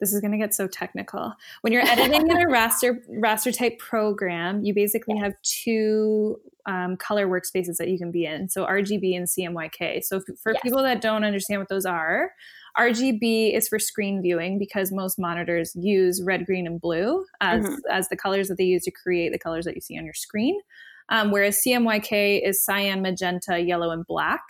this 0.00 0.12
is 0.12 0.20
going 0.20 0.32
to 0.32 0.38
get 0.38 0.54
so 0.54 0.66
technical. 0.66 1.32
When 1.62 1.72
you're 1.72 1.86
editing 1.86 2.30
in 2.30 2.36
a 2.36 2.44
raster 2.50 2.98
raster 3.10 3.56
type 3.56 3.78
program, 3.78 4.62
you 4.62 4.74
basically 4.74 5.16
have 5.16 5.34
two 5.42 6.38
um, 6.66 6.96
color 6.96 7.26
workspaces 7.26 7.76
that 7.76 7.88
you 7.88 7.98
can 7.98 8.10
be 8.10 8.26
in. 8.26 8.48
So 8.48 8.66
RGB 8.66 9.16
and 9.16 9.26
CMYK. 9.26 10.04
So 10.04 10.20
for 10.20 10.52
yes. 10.52 10.62
people 10.62 10.82
that 10.82 11.00
don't 11.00 11.24
understand 11.24 11.60
what 11.60 11.68
those 11.68 11.86
are, 11.86 12.32
RGB 12.76 13.56
is 13.56 13.68
for 13.68 13.78
screen 13.78 14.20
viewing 14.20 14.58
because 14.58 14.92
most 14.92 15.18
monitors 15.18 15.74
use 15.74 16.22
red, 16.22 16.44
green, 16.44 16.66
and 16.66 16.80
blue 16.80 17.24
as, 17.40 17.64
mm-hmm. 17.64 17.76
as 17.90 18.08
the 18.08 18.16
colors 18.16 18.48
that 18.48 18.58
they 18.58 18.64
use 18.64 18.82
to 18.84 18.90
create 18.90 19.32
the 19.32 19.38
colors 19.38 19.64
that 19.64 19.74
you 19.74 19.80
see 19.80 19.96
on 19.96 20.04
your 20.04 20.14
screen. 20.14 20.60
Um, 21.08 21.30
whereas 21.30 21.62
CMYK 21.64 22.46
is 22.46 22.64
cyan, 22.64 23.02
magenta, 23.02 23.60
yellow, 23.60 23.90
and 23.90 24.06
black. 24.06 24.42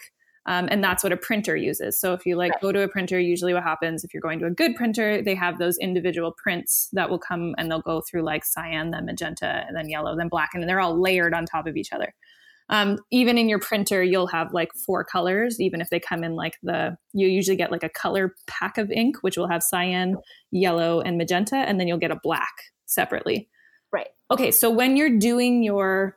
Um, 0.47 0.69
and 0.71 0.83
that's 0.83 1.03
what 1.03 1.13
a 1.13 1.17
printer 1.17 1.57
uses. 1.57 1.99
So 1.99 2.13
if 2.13 2.25
you 2.25 2.37
like 2.37 2.61
go 2.61 2.71
to 2.71 2.83
a 2.83 2.89
printer, 2.89 3.19
usually 3.19 3.53
what 3.53 3.65
happens 3.65 4.05
if 4.05 4.15
you're 4.15 4.21
going 4.21 4.39
to 4.39 4.47
a 4.47 4.51
good 4.51 4.77
printer, 4.77 5.21
they 5.21 5.35
have 5.35 5.59
those 5.59 5.77
individual 5.79 6.33
prints 6.41 6.89
that 6.93 7.11
will 7.11 7.19
come 7.19 7.55
and 7.59 7.69
they'll 7.69 7.81
go 7.81 8.01
through 8.01 8.23
like 8.23 8.45
cyan, 8.45 8.93
then 8.93 9.07
magenta, 9.07 9.65
and 9.67 9.77
then 9.77 9.89
yellow, 9.89 10.17
then 10.17 10.29
black, 10.29 10.51
and 10.55 10.63
they're 10.69 10.81
all 10.81 11.01
layered 11.01 11.35
on 11.35 11.47
top 11.47 11.67
of 11.67 11.77
each 11.77 11.93
other. 11.93 12.15
Um, 12.69 12.99
even 13.11 13.39
in 13.39 13.49
your 13.49 13.59
printer, 13.59 14.03
you'll 14.03 14.27
have 14.29 14.53
like 14.53 14.73
four 14.75 15.05
colors, 15.05 15.61
even 15.61 15.81
if 15.81 15.91
they 15.91 16.01
come 16.01 16.25
in 16.25 16.35
like 16.35 16.59
the, 16.63 16.97
you 17.13 17.29
usually 17.29 17.57
get 17.57 17.71
like 17.73 17.85
a 17.85 17.89
color 17.89 18.35
pack 18.47 18.79
of 18.79 18.91
ink, 18.91 19.17
which 19.23 19.37
will 19.37 19.49
have 19.49 19.63
cyan, 19.63 20.17
yellow, 20.51 21.01
and 21.01 21.19
magenta, 21.19 21.57
and 21.57 21.79
then 21.79 21.89
you'll 21.89 21.99
get 21.99 22.11
a 22.11 22.21
black 22.23 22.55
separately. 22.87 23.49
Right. 23.93 24.09
Okay, 24.31 24.51
so 24.51 24.71
when 24.71 24.97
you're 24.97 25.17
doing 25.19 25.63
your 25.63 26.17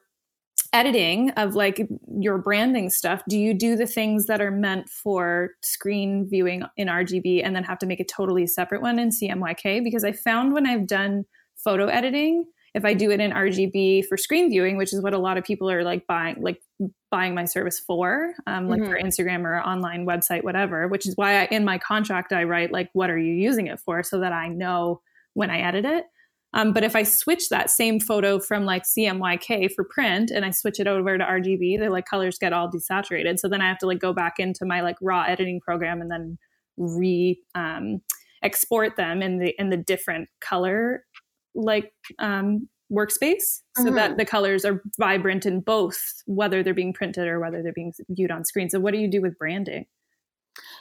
editing 0.73 1.31
of 1.31 1.55
like 1.55 1.87
your 2.19 2.37
branding 2.37 2.89
stuff, 2.89 3.21
do 3.27 3.37
you 3.37 3.53
do 3.53 3.75
the 3.75 3.87
things 3.87 4.25
that 4.25 4.41
are 4.41 4.51
meant 4.51 4.89
for 4.89 5.51
screen 5.61 6.27
viewing 6.29 6.63
in 6.77 6.87
RGB 6.87 7.43
and 7.43 7.55
then 7.55 7.63
have 7.63 7.79
to 7.79 7.85
make 7.85 7.99
a 7.99 8.05
totally 8.05 8.47
separate 8.47 8.81
one 8.81 8.99
in 8.99 9.09
CMYK? 9.09 9.83
Because 9.83 10.03
I 10.03 10.11
found 10.11 10.53
when 10.53 10.65
I've 10.65 10.87
done 10.87 11.25
photo 11.55 11.87
editing, 11.87 12.45
if 12.73 12.85
I 12.85 12.93
do 12.93 13.11
it 13.11 13.19
in 13.19 13.31
RGB 13.31 14.05
for 14.05 14.17
screen 14.17 14.49
viewing, 14.49 14.77
which 14.77 14.93
is 14.93 15.01
what 15.01 15.13
a 15.13 15.17
lot 15.17 15.37
of 15.37 15.43
people 15.43 15.69
are 15.69 15.83
like 15.83 16.05
buying, 16.07 16.41
like 16.41 16.61
buying 17.09 17.33
my 17.33 17.45
service 17.45 17.79
for, 17.79 18.33
um, 18.45 18.69
like 18.69 18.81
mm-hmm. 18.81 18.91
for 18.91 18.99
Instagram 18.99 19.43
or 19.43 19.59
online 19.59 20.05
website, 20.05 20.43
whatever. 20.43 20.87
Which 20.87 21.07
is 21.07 21.15
why 21.15 21.41
I, 21.41 21.45
in 21.45 21.65
my 21.65 21.77
contract 21.77 22.31
I 22.31 22.43
write 22.43 22.71
like, 22.71 22.89
"What 22.93 23.09
are 23.09 23.17
you 23.17 23.33
using 23.33 23.67
it 23.67 23.79
for?" 23.79 24.03
so 24.03 24.19
that 24.19 24.33
I 24.33 24.49
know 24.49 25.01
when 25.33 25.49
I 25.49 25.59
edit 25.61 25.85
it. 25.85 26.05
Um, 26.53 26.73
but 26.73 26.83
if 26.83 26.95
I 26.95 27.03
switch 27.03 27.49
that 27.49 27.69
same 27.69 27.99
photo 27.99 28.39
from 28.39 28.65
like 28.65 28.83
CMYK 28.83 29.71
for 29.75 29.83
print 29.83 30.31
and 30.31 30.43
I 30.43 30.51
switch 30.51 30.79
it 30.79 30.87
over 30.87 31.17
to 31.17 31.23
RGB, 31.23 31.79
the 31.79 31.89
like 31.89 32.05
colors 32.05 32.39
get 32.39 32.53
all 32.53 32.69
desaturated. 32.69 33.39
So 33.39 33.47
then 33.47 33.61
I 33.61 33.67
have 33.67 33.77
to 33.79 33.85
like 33.85 33.99
go 33.99 34.13
back 34.13 34.39
into 34.39 34.65
my 34.65 34.81
like 34.81 34.97
raw 35.01 35.23
editing 35.23 35.59
program 35.59 36.01
and 36.01 36.09
then 36.09 36.37
re 36.77 37.39
um, 37.55 38.01
export 38.41 38.95
them 38.95 39.21
in 39.21 39.37
the 39.37 39.53
in 39.59 39.69
the 39.69 39.77
different 39.77 40.29
color 40.39 41.05
like 41.53 41.91
um, 42.19 42.67
workspace 42.91 43.61
so 43.75 43.83
mm-hmm. 43.83 43.95
that 43.95 44.17
the 44.17 44.25
colors 44.25 44.65
are 44.65 44.81
vibrant 44.97 45.45
in 45.45 45.61
both, 45.61 46.01
whether 46.25 46.63
they're 46.63 46.73
being 46.73 46.93
printed 46.93 47.27
or 47.27 47.39
whether 47.39 47.61
they're 47.61 47.73
being 47.73 47.93
viewed 48.09 48.31
on 48.31 48.45
screen. 48.45 48.69
So 48.69 48.79
what 48.79 48.93
do 48.93 48.99
you 48.99 49.09
do 49.09 49.21
with 49.21 49.37
branding? 49.37 49.85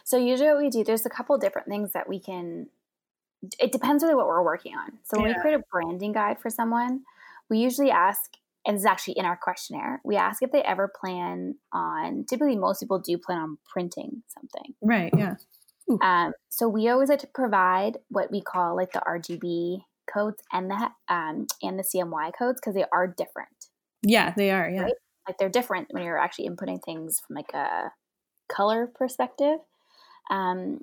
So 0.04 0.16
usually 0.16 0.48
what 0.48 0.58
we 0.58 0.70
do, 0.70 0.84
there's 0.84 1.06
a 1.06 1.10
couple 1.10 1.36
different 1.38 1.68
things 1.68 1.92
that 1.92 2.08
we 2.08 2.18
can 2.18 2.68
it 3.58 3.72
depends 3.72 4.02
really 4.02 4.14
what 4.14 4.26
we're 4.26 4.42
working 4.42 4.74
on. 4.74 4.98
So 5.04 5.20
when 5.20 5.30
yeah. 5.30 5.36
we 5.36 5.42
create 5.42 5.54
a 5.54 5.64
branding 5.70 6.12
guide 6.12 6.38
for 6.40 6.50
someone, 6.50 7.02
we 7.48 7.58
usually 7.58 7.90
ask, 7.90 8.32
and 8.66 8.76
it's 8.76 8.84
actually 8.84 9.14
in 9.14 9.24
our 9.24 9.36
questionnaire, 9.36 10.00
we 10.04 10.16
ask 10.16 10.42
if 10.42 10.52
they 10.52 10.62
ever 10.62 10.90
plan 11.00 11.54
on, 11.72 12.24
typically 12.28 12.56
most 12.56 12.80
people 12.80 12.98
do 12.98 13.16
plan 13.18 13.38
on 13.38 13.58
printing 13.70 14.22
something. 14.28 14.74
Right, 14.82 15.12
yeah. 15.16 15.36
Um, 16.02 16.32
so 16.50 16.68
we 16.68 16.88
always 16.88 17.08
like 17.08 17.20
to 17.20 17.26
provide 17.28 17.96
what 18.08 18.30
we 18.30 18.42
call 18.42 18.76
like 18.76 18.92
the 18.92 19.00
RGB 19.00 19.78
codes 20.12 20.42
and 20.52 20.70
the 20.70 20.90
um, 21.08 21.46
and 21.62 21.78
the 21.78 21.82
CMY 21.82 22.32
codes 22.38 22.60
because 22.60 22.74
they 22.74 22.84
are 22.92 23.06
different. 23.06 23.48
Yeah, 24.02 24.34
they 24.36 24.50
are. 24.50 24.68
Yeah, 24.68 24.82
right? 24.82 24.92
like 25.26 25.38
they're 25.38 25.48
different 25.48 25.88
when 25.90 26.02
you're 26.02 26.18
actually 26.18 26.48
inputting 26.48 26.82
things 26.82 27.20
from 27.20 27.36
like 27.36 27.52
a 27.54 27.92
color 28.48 28.86
perspective. 28.86 29.58
Um, 30.30 30.80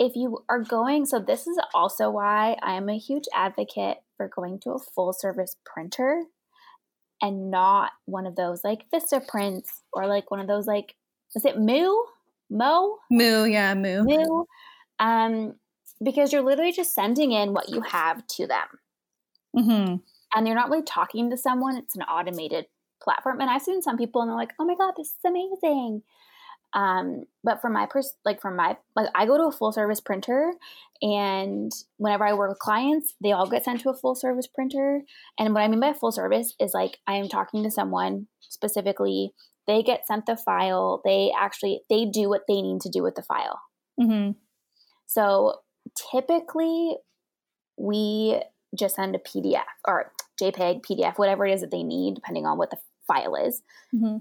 if 0.00 0.16
you 0.16 0.42
are 0.48 0.64
going, 0.64 1.04
so 1.04 1.20
this 1.20 1.46
is 1.46 1.60
also 1.74 2.10
why 2.10 2.56
I 2.62 2.74
am 2.74 2.88
a 2.88 2.98
huge 2.98 3.26
advocate 3.34 3.98
for 4.16 4.28
going 4.34 4.58
to 4.60 4.70
a 4.70 4.78
full 4.78 5.12
service 5.12 5.56
printer 5.64 6.24
and 7.20 7.50
not 7.50 7.92
one 8.06 8.26
of 8.26 8.34
those 8.34 8.64
like 8.64 8.86
Vistaprints 8.92 9.82
or 9.92 10.06
like 10.06 10.30
one 10.30 10.40
of 10.40 10.48
those 10.48 10.66
like 10.66 10.94
is 11.36 11.44
it 11.44 11.58
Moo? 11.58 11.94
Mo? 12.50 12.96
Moo, 13.10 13.44
yeah, 13.44 13.74
Moo. 13.74 14.02
Moo. 14.02 14.44
Um, 14.98 15.54
because 16.02 16.32
you're 16.32 16.42
literally 16.42 16.72
just 16.72 16.94
sending 16.94 17.30
in 17.30 17.52
what 17.52 17.68
you 17.68 17.82
have 17.82 18.26
to 18.26 18.46
them. 18.46 18.66
Mm-hmm. 19.56 19.96
And 20.34 20.46
you're 20.46 20.56
not 20.56 20.70
really 20.70 20.82
talking 20.82 21.30
to 21.30 21.36
someone, 21.36 21.76
it's 21.76 21.94
an 21.94 22.02
automated 22.02 22.66
platform. 23.02 23.40
And 23.40 23.50
I've 23.50 23.62
seen 23.62 23.82
some 23.82 23.98
people 23.98 24.22
and 24.22 24.30
they're 24.30 24.36
like, 24.36 24.54
oh 24.58 24.64
my 24.64 24.74
God, 24.74 24.94
this 24.96 25.08
is 25.08 25.24
amazing. 25.24 26.02
Um, 26.72 27.24
but 27.42 27.60
for 27.60 27.68
my 27.68 27.86
pers- 27.86 28.16
like 28.24 28.40
for 28.40 28.50
my 28.50 28.76
like 28.94 29.08
I 29.14 29.26
go 29.26 29.36
to 29.36 29.44
a 29.44 29.52
full 29.52 29.72
service 29.72 30.00
printer 30.00 30.52
and 31.02 31.72
whenever 31.96 32.24
I 32.24 32.34
work 32.34 32.50
with 32.50 32.58
clients, 32.58 33.14
they 33.22 33.32
all 33.32 33.48
get 33.48 33.64
sent 33.64 33.80
to 33.80 33.90
a 33.90 33.96
full 33.96 34.14
service 34.14 34.46
printer. 34.46 35.02
And 35.38 35.54
what 35.54 35.62
I 35.62 35.68
mean 35.68 35.80
by 35.80 35.92
full 35.92 36.12
service 36.12 36.54
is 36.60 36.72
like 36.74 36.98
I 37.06 37.14
am 37.14 37.28
talking 37.28 37.64
to 37.64 37.70
someone 37.70 38.28
specifically, 38.40 39.32
they 39.66 39.82
get 39.82 40.06
sent 40.06 40.26
the 40.26 40.36
file, 40.36 41.00
they 41.04 41.32
actually 41.38 41.80
they 41.90 42.04
do 42.04 42.28
what 42.28 42.42
they 42.46 42.62
need 42.62 42.80
to 42.82 42.90
do 42.90 43.02
with 43.02 43.14
the 43.16 43.22
file. 43.22 43.60
Mm-hmm. 44.00 44.32
So 45.06 45.56
typically 46.12 46.96
we 47.76 48.40
just 48.78 48.94
send 48.94 49.16
a 49.16 49.18
PDF 49.18 49.64
or 49.88 50.12
JPEG, 50.40 50.84
PDF, 50.84 51.18
whatever 51.18 51.46
it 51.46 51.54
is 51.54 51.62
that 51.62 51.72
they 51.72 51.82
need, 51.82 52.14
depending 52.14 52.46
on 52.46 52.58
what 52.58 52.70
the 52.70 52.78
file 53.08 53.34
is. 53.34 53.62
Mm-hmm 53.92 54.18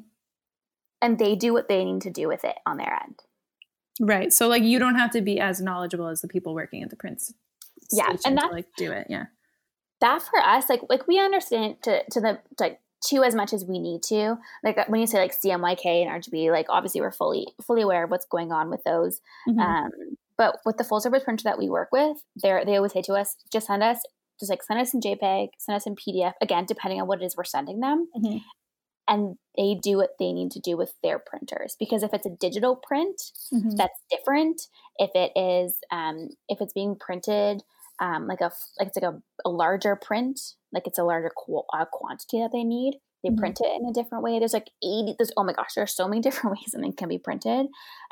and 1.02 1.18
they 1.18 1.36
do 1.36 1.54
what 1.54 1.68
they 1.68 1.84
need 1.84 2.02
to 2.02 2.10
do 2.10 2.28
with 2.28 2.43
it 2.43 2.56
on 2.66 2.78
their 2.78 3.00
end. 3.04 3.24
Right. 4.00 4.32
So 4.32 4.47
like 4.47 4.64
you 4.64 4.80
don't 4.80 4.95
have 4.95 5.12
to 5.12 5.22
be 5.22 5.39
as 5.39 5.62
knowledgeable 5.62 6.08
as 6.08 6.22
the 6.22 6.28
people 6.28 6.54
working 6.54 6.84
at 6.84 6.89
the 6.89 6.95
Prince. 6.95 7.34
Yeah, 7.91 8.16
and 8.26 8.38
that 8.38 8.52
like 8.52 8.68
do 8.78 8.91
it. 8.91 9.08
Yeah. 9.10 9.26
That 10.02 10.22
for 10.22 10.39
us, 10.39 10.70
like 10.70 10.82
like 10.89 11.08
we 11.08 11.20
understand 11.20 11.82
to 11.84 12.04
to 12.12 12.22
the 12.22 12.39
like 12.60 12.80
to 13.08 13.24
as 13.24 13.36
much 13.36 13.52
as 13.52 13.66
we 13.66 13.80
need 13.80 14.04
to. 14.04 14.38
Like 14.64 14.78
uh, 14.78 14.86
when 14.88 15.02
you 15.02 15.08
say 15.08 15.20
like 15.20 15.38
CMYK 15.38 15.86
and 15.86 16.24
RGB, 16.24 16.52
like 16.52 16.68
obviously 16.70 17.02
we're 17.02 17.12
fully 17.12 17.47
fully 17.66 17.82
aware 17.82 18.04
of 18.06 18.12
what's 18.12 18.26
going 18.26 18.52
on 18.52 18.70
with 18.70 18.84
those. 18.84 19.20
Mm-hmm. 19.47 19.60
Um, 19.60 19.91
but 20.38 20.60
with 20.66 20.78
the 20.78 20.84
full 20.86 21.02
service 21.02 21.24
printer 21.24 21.43
that 21.43 21.58
we 21.58 21.68
work 21.68 21.89
with, 21.91 22.18
they 22.41 22.62
they 22.66 22.78
always 22.78 22.93
say 22.93 23.02
to 23.02 23.14
us, 23.14 23.36
just 23.52 23.68
send 23.68 23.84
us 23.84 24.00
just 24.39 24.50
like 24.50 24.64
send 24.64 24.80
us 24.80 24.93
in 24.93 25.02
JPEG, 25.02 25.50
send 25.58 25.76
us 25.76 25.86
in 25.86 25.95
PDF. 25.95 26.34
Again, 26.41 26.66
depending 26.66 27.02
on 27.02 27.08
what 27.08 27.22
it 27.22 27.26
is 27.26 27.36
we're 27.36 27.43
sending 27.43 27.82
them, 27.82 28.08
mm-hmm 28.16 28.38
and 29.10 29.36
they 29.57 29.76
do 29.82 29.97
what 29.97 30.12
they 30.20 30.32
need 30.32 30.51
to 30.51 30.60
do 30.60 30.78
with 30.78 30.93
their 31.03 31.20
printers. 31.20 31.76
Because 31.78 32.03
if 32.03 32.14
it's 32.14 32.28
a 32.28 32.38
digital 32.39 32.76
print 32.76 33.20
mm-hmm. 33.51 33.76
that's 33.76 33.99
different. 34.10 34.62
If 34.97 35.10
it 35.16 35.32
is 35.36 35.80
um, 35.91 36.30
if 36.47 36.62
it's 36.62 36.74
being 36.74 36.95
printed 36.97 37.64
um, 37.99 38.28
like 38.28 38.39
a 38.39 38.51
like 38.78 38.88
it's 38.88 38.97
like 38.97 39.12
a, 39.12 39.22
a, 39.43 39.49
larger 39.49 39.97
print 39.97 40.39
like 40.72 40.88
it's 40.88 40.99
a 40.99 41.03
larger 41.03 41.32
qu- 41.36 41.64
uh, 41.74 41.84
quantity 41.91 42.39
that 42.39 42.51
they 42.53 42.64
need 42.64 42.93
they 43.24 43.30
mm-hmm. 43.30 43.39
print 43.39 43.60
it 43.60 43.68
in 43.68 43.89
a 43.89 43.93
different 43.93 44.24
way. 44.24 44.39
There's 44.39 44.53
like 44.53 44.70
80 44.82 45.16
there's 45.18 45.32
oh 45.36 45.43
my 45.43 45.53
gosh 45.53 45.74
there's 45.76 45.95
so 45.95 46.07
many 46.07 46.22
different 46.28 46.57
ways 46.57 46.72
something 46.72 46.93
can 46.93 47.10
be 47.10 47.18
printed. 47.18 47.66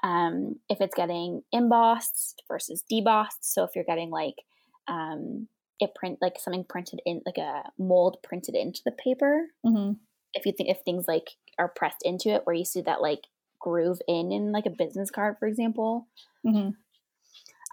Um, 0.04 0.56
if 0.70 0.82
it's 0.82 0.96
getting 0.96 1.44
embossed 1.54 2.44
versus 2.50 2.84
debossed 2.92 3.42
so 3.42 3.64
if 3.64 3.70
you're 3.76 3.86
getting 3.86 4.10
like 4.10 4.36
um, 4.88 5.48
it 5.80 5.92
print 5.96 6.18
like 6.22 6.40
something 6.40 6.66
printed 6.68 7.02
in 7.06 7.22
like 7.26 7.38
a 7.38 7.64
mold 7.78 8.18
printed 8.24 8.56
into 8.56 8.82
the 8.84 8.92
paper 8.92 9.48
mm-hmm 9.66 9.94
if 10.34 10.46
you 10.46 10.52
think 10.52 10.70
if 10.70 10.80
things 10.86 11.06
like 11.08 11.32
are 11.60 11.72
pressed 11.76 12.02
into 12.04 12.30
it 12.30 12.42
where 12.46 12.56
you 12.56 12.66
see 12.66 12.82
that 12.82 13.02
like 13.02 13.22
groove 13.60 14.00
in 14.08 14.32
in 14.32 14.52
like 14.52 14.66
a 14.66 14.72
business 14.72 15.10
card 15.10 15.36
for 15.40 15.48
example. 15.48 16.08
Mm-hmm. 16.46 16.70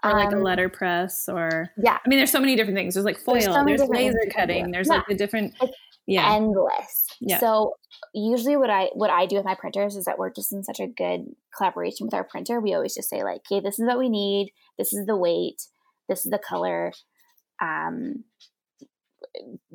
or 0.03 0.13
like 0.13 0.33
um, 0.33 0.39
a 0.39 0.43
letterpress 0.43 1.29
or 1.29 1.69
yeah. 1.77 1.97
I 2.03 2.09
mean 2.09 2.17
there's 2.17 2.31
so 2.31 2.41
many 2.41 2.55
different 2.55 2.77
things. 2.77 2.95
There's 2.95 3.05
like 3.05 3.19
foil 3.19 3.35
there's, 3.35 3.45
so 3.45 3.63
there's 3.65 3.89
laser 3.89 4.19
cutting 4.35 4.71
there's 4.71 4.87
yeah. 4.87 4.95
like 4.95 5.07
the 5.07 5.15
different 5.15 5.53
it's 5.61 5.73
yeah. 6.07 6.33
endless. 6.33 7.07
Yeah. 7.21 7.39
so 7.39 7.75
usually 8.13 8.57
what 8.57 8.69
i 8.69 8.89
what 8.93 9.09
i 9.09 9.25
do 9.25 9.37
with 9.37 9.45
my 9.45 9.55
printers 9.55 9.95
is 9.95 10.05
that 10.05 10.17
we're 10.17 10.31
just 10.31 10.51
in 10.51 10.63
such 10.63 10.79
a 10.79 10.87
good 10.87 11.21
collaboration 11.55 12.07
with 12.07 12.13
our 12.13 12.25
printer. 12.25 12.59
We 12.59 12.73
always 12.73 12.95
just 12.95 13.09
say 13.09 13.23
like 13.23 13.41
okay 13.49 13.61
this 13.61 13.79
is 13.79 13.85
what 13.85 13.99
we 13.99 14.09
need. 14.09 14.51
This 14.77 14.93
is 14.93 15.05
the 15.05 15.15
weight. 15.15 15.61
This 16.09 16.25
is 16.25 16.31
the 16.31 16.39
color. 16.39 16.91
Um 17.61 18.25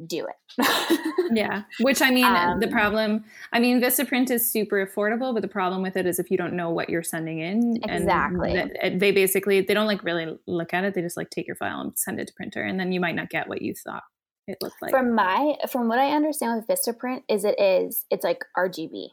do 0.06 0.26
it. 0.26 1.00
yeah. 1.32 1.62
Which 1.80 2.02
I 2.02 2.10
mean, 2.10 2.24
um, 2.24 2.60
the 2.60 2.68
problem, 2.68 3.24
I 3.52 3.60
mean, 3.60 3.80
Vistaprint 3.80 4.30
is 4.30 4.50
super 4.50 4.84
affordable, 4.84 5.32
but 5.32 5.42
the 5.42 5.48
problem 5.48 5.82
with 5.82 5.96
it 5.96 6.06
is 6.06 6.18
if 6.18 6.30
you 6.30 6.36
don't 6.36 6.54
know 6.54 6.70
what 6.70 6.88
you're 6.88 7.02
sending 7.02 7.40
in. 7.40 7.78
Exactly. 7.82 8.70
they 8.94 9.12
basically, 9.12 9.60
they 9.60 9.74
don't 9.74 9.86
like 9.86 10.04
really 10.04 10.38
look 10.46 10.74
at 10.74 10.84
it. 10.84 10.94
They 10.94 11.02
just 11.02 11.16
like 11.16 11.30
take 11.30 11.46
your 11.46 11.56
file 11.56 11.80
and 11.80 11.98
send 11.98 12.20
it 12.20 12.28
to 12.28 12.34
printer. 12.34 12.62
And 12.62 12.78
then 12.78 12.92
you 12.92 13.00
might 13.00 13.14
not 13.14 13.30
get 13.30 13.48
what 13.48 13.62
you 13.62 13.74
thought 13.74 14.02
it 14.46 14.58
looked 14.60 14.80
like. 14.82 14.90
From 14.90 15.14
my, 15.14 15.54
from 15.70 15.88
what 15.88 15.98
I 15.98 16.10
understand 16.10 16.64
with 16.68 16.78
Vistaprint 16.78 17.22
is 17.28 17.44
it 17.44 17.58
is, 17.60 18.04
it's 18.10 18.24
like 18.24 18.44
RGB. 18.56 19.08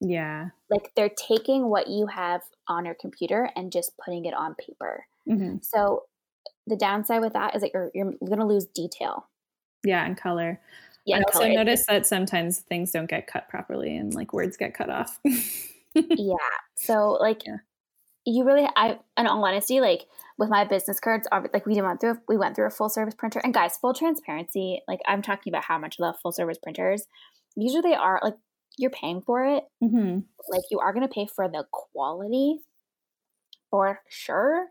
Yeah. 0.00 0.48
Like 0.70 0.90
they're 0.96 1.10
taking 1.28 1.68
what 1.68 1.88
you 1.88 2.06
have 2.06 2.42
on 2.68 2.84
your 2.84 2.96
computer 3.00 3.50
and 3.56 3.72
just 3.72 3.92
putting 4.04 4.24
it 4.24 4.34
on 4.34 4.54
paper. 4.54 5.04
Mm-hmm. 5.28 5.56
So 5.62 6.02
the 6.66 6.76
downside 6.76 7.20
with 7.20 7.32
that 7.34 7.54
is 7.54 7.62
that 7.62 7.72
you're, 7.74 7.90
you're 7.94 8.12
going 8.24 8.38
to 8.38 8.46
lose 8.46 8.66
detail 8.66 9.28
yeah, 9.84 10.04
and 10.04 10.16
color. 10.16 10.60
Yeah, 11.04 11.18
I 11.18 11.22
also 11.22 11.40
color. 11.40 11.52
notice 11.52 11.84
that 11.86 12.06
sometimes 12.06 12.60
things 12.60 12.90
don't 12.90 13.08
get 13.08 13.26
cut 13.26 13.48
properly 13.48 13.96
and 13.96 14.14
like 14.14 14.32
words 14.32 14.56
get 14.56 14.74
cut 14.74 14.90
off. 14.90 15.20
yeah. 15.94 16.34
So 16.76 17.18
like 17.20 17.46
yeah. 17.46 17.58
you 18.24 18.44
really 18.44 18.68
I 18.76 18.98
in 19.18 19.26
all 19.26 19.44
honesty, 19.44 19.80
like 19.80 20.06
with 20.38 20.48
my 20.48 20.64
business 20.64 20.98
cards, 20.98 21.28
like 21.52 21.66
we 21.66 21.80
went 21.80 22.00
through 22.00 22.18
we 22.26 22.36
went 22.36 22.56
through 22.56 22.66
a 22.66 22.70
full 22.70 22.88
service 22.88 23.14
printer. 23.14 23.40
And 23.44 23.52
guys, 23.52 23.76
full 23.76 23.94
transparency, 23.94 24.80
like 24.88 25.00
I'm 25.06 25.22
talking 25.22 25.50
about 25.50 25.64
how 25.64 25.78
much 25.78 25.96
I 26.00 26.04
love 26.04 26.16
full 26.22 26.32
service 26.32 26.58
printers. 26.58 27.06
Usually 27.56 27.82
they 27.82 27.94
are 27.94 28.20
like 28.22 28.34
you're 28.78 28.90
paying 28.90 29.20
for 29.20 29.44
it. 29.44 29.64
Mm-hmm. 29.82 30.20
Like 30.48 30.62
you 30.70 30.80
are 30.80 30.92
going 30.92 31.06
to 31.06 31.12
pay 31.12 31.26
for 31.26 31.48
the 31.48 31.64
quality 31.70 32.60
for 33.70 34.00
sure. 34.08 34.66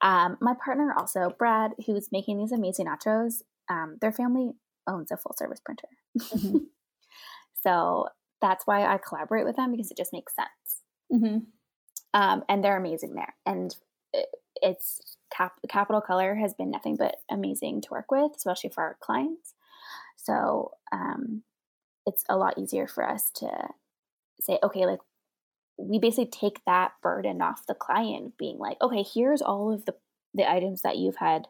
Um, 0.00 0.38
my 0.40 0.54
partner 0.62 0.94
also, 0.96 1.34
Brad, 1.38 1.72
who's 1.84 2.08
making 2.10 2.38
these 2.38 2.52
amazing 2.52 2.86
nachos, 2.86 3.42
um, 3.68 3.98
their 4.00 4.12
family 4.12 4.52
owns 4.86 5.10
a 5.10 5.16
full 5.16 5.34
service 5.36 5.60
printer. 5.64 5.88
Mm-hmm. 6.18 6.58
so 7.62 8.08
that's 8.40 8.66
why 8.66 8.84
I 8.84 8.98
collaborate 8.98 9.46
with 9.46 9.56
them 9.56 9.72
because 9.72 9.90
it 9.90 9.96
just 9.96 10.12
makes 10.12 10.34
sense. 10.34 10.82
Mm-hmm. 11.12 11.38
Um, 12.14 12.44
and 12.48 12.62
they're 12.62 12.76
amazing 12.76 13.14
there. 13.14 13.34
And 13.44 13.74
it, 14.12 14.26
it's 14.62 15.16
cap- 15.34 15.60
Capital 15.68 16.00
Color 16.00 16.36
has 16.36 16.54
been 16.54 16.70
nothing 16.70 16.96
but 16.96 17.16
amazing 17.30 17.82
to 17.82 17.88
work 17.90 18.10
with, 18.10 18.32
especially 18.36 18.70
for 18.70 18.82
our 18.82 18.96
clients. 19.00 19.54
So 20.16 20.72
um, 20.92 21.42
it's 22.06 22.24
a 22.28 22.36
lot 22.36 22.58
easier 22.58 22.86
for 22.86 23.08
us 23.08 23.30
to 23.36 23.50
say, 24.40 24.58
okay, 24.62 24.86
like 24.86 25.00
we 25.78 25.98
basically 25.98 26.26
take 26.26 26.64
that 26.64 26.92
burden 27.02 27.42
off 27.42 27.66
the 27.66 27.74
client, 27.74 28.38
being 28.38 28.58
like, 28.58 28.78
okay, 28.80 29.02
here's 29.02 29.42
all 29.42 29.72
of 29.72 29.84
the 29.84 29.94
the 30.34 30.50
items 30.50 30.82
that 30.82 30.98
you've 30.98 31.16
had 31.16 31.48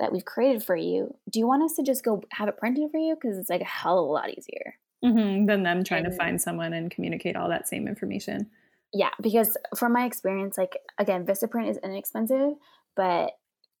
that 0.00 0.12
we've 0.12 0.24
created 0.24 0.64
for 0.64 0.74
you. 0.74 1.14
Do 1.30 1.38
you 1.38 1.46
want 1.46 1.62
us 1.62 1.74
to 1.76 1.82
just 1.82 2.04
go 2.04 2.22
have 2.32 2.48
it 2.48 2.56
printed 2.56 2.90
for 2.90 2.98
you? 2.98 3.14
Because 3.14 3.38
it's 3.38 3.50
like 3.50 3.60
a 3.60 3.64
hell 3.64 3.98
of 3.98 4.08
a 4.08 4.12
lot 4.12 4.30
easier 4.30 4.74
mm-hmm, 5.04 5.46
than 5.46 5.62
them 5.62 5.84
trying 5.84 6.04
and, 6.04 6.12
to 6.12 6.16
find 6.16 6.40
someone 6.40 6.72
and 6.72 6.90
communicate 6.90 7.36
all 7.36 7.48
that 7.48 7.68
same 7.68 7.86
information. 7.86 8.50
Yeah, 8.92 9.10
because 9.22 9.56
from 9.76 9.92
my 9.92 10.04
experience, 10.04 10.58
like 10.58 10.76
again, 10.98 11.24
Vistaprint 11.24 11.70
is 11.70 11.78
inexpensive, 11.82 12.54
but 12.96 13.32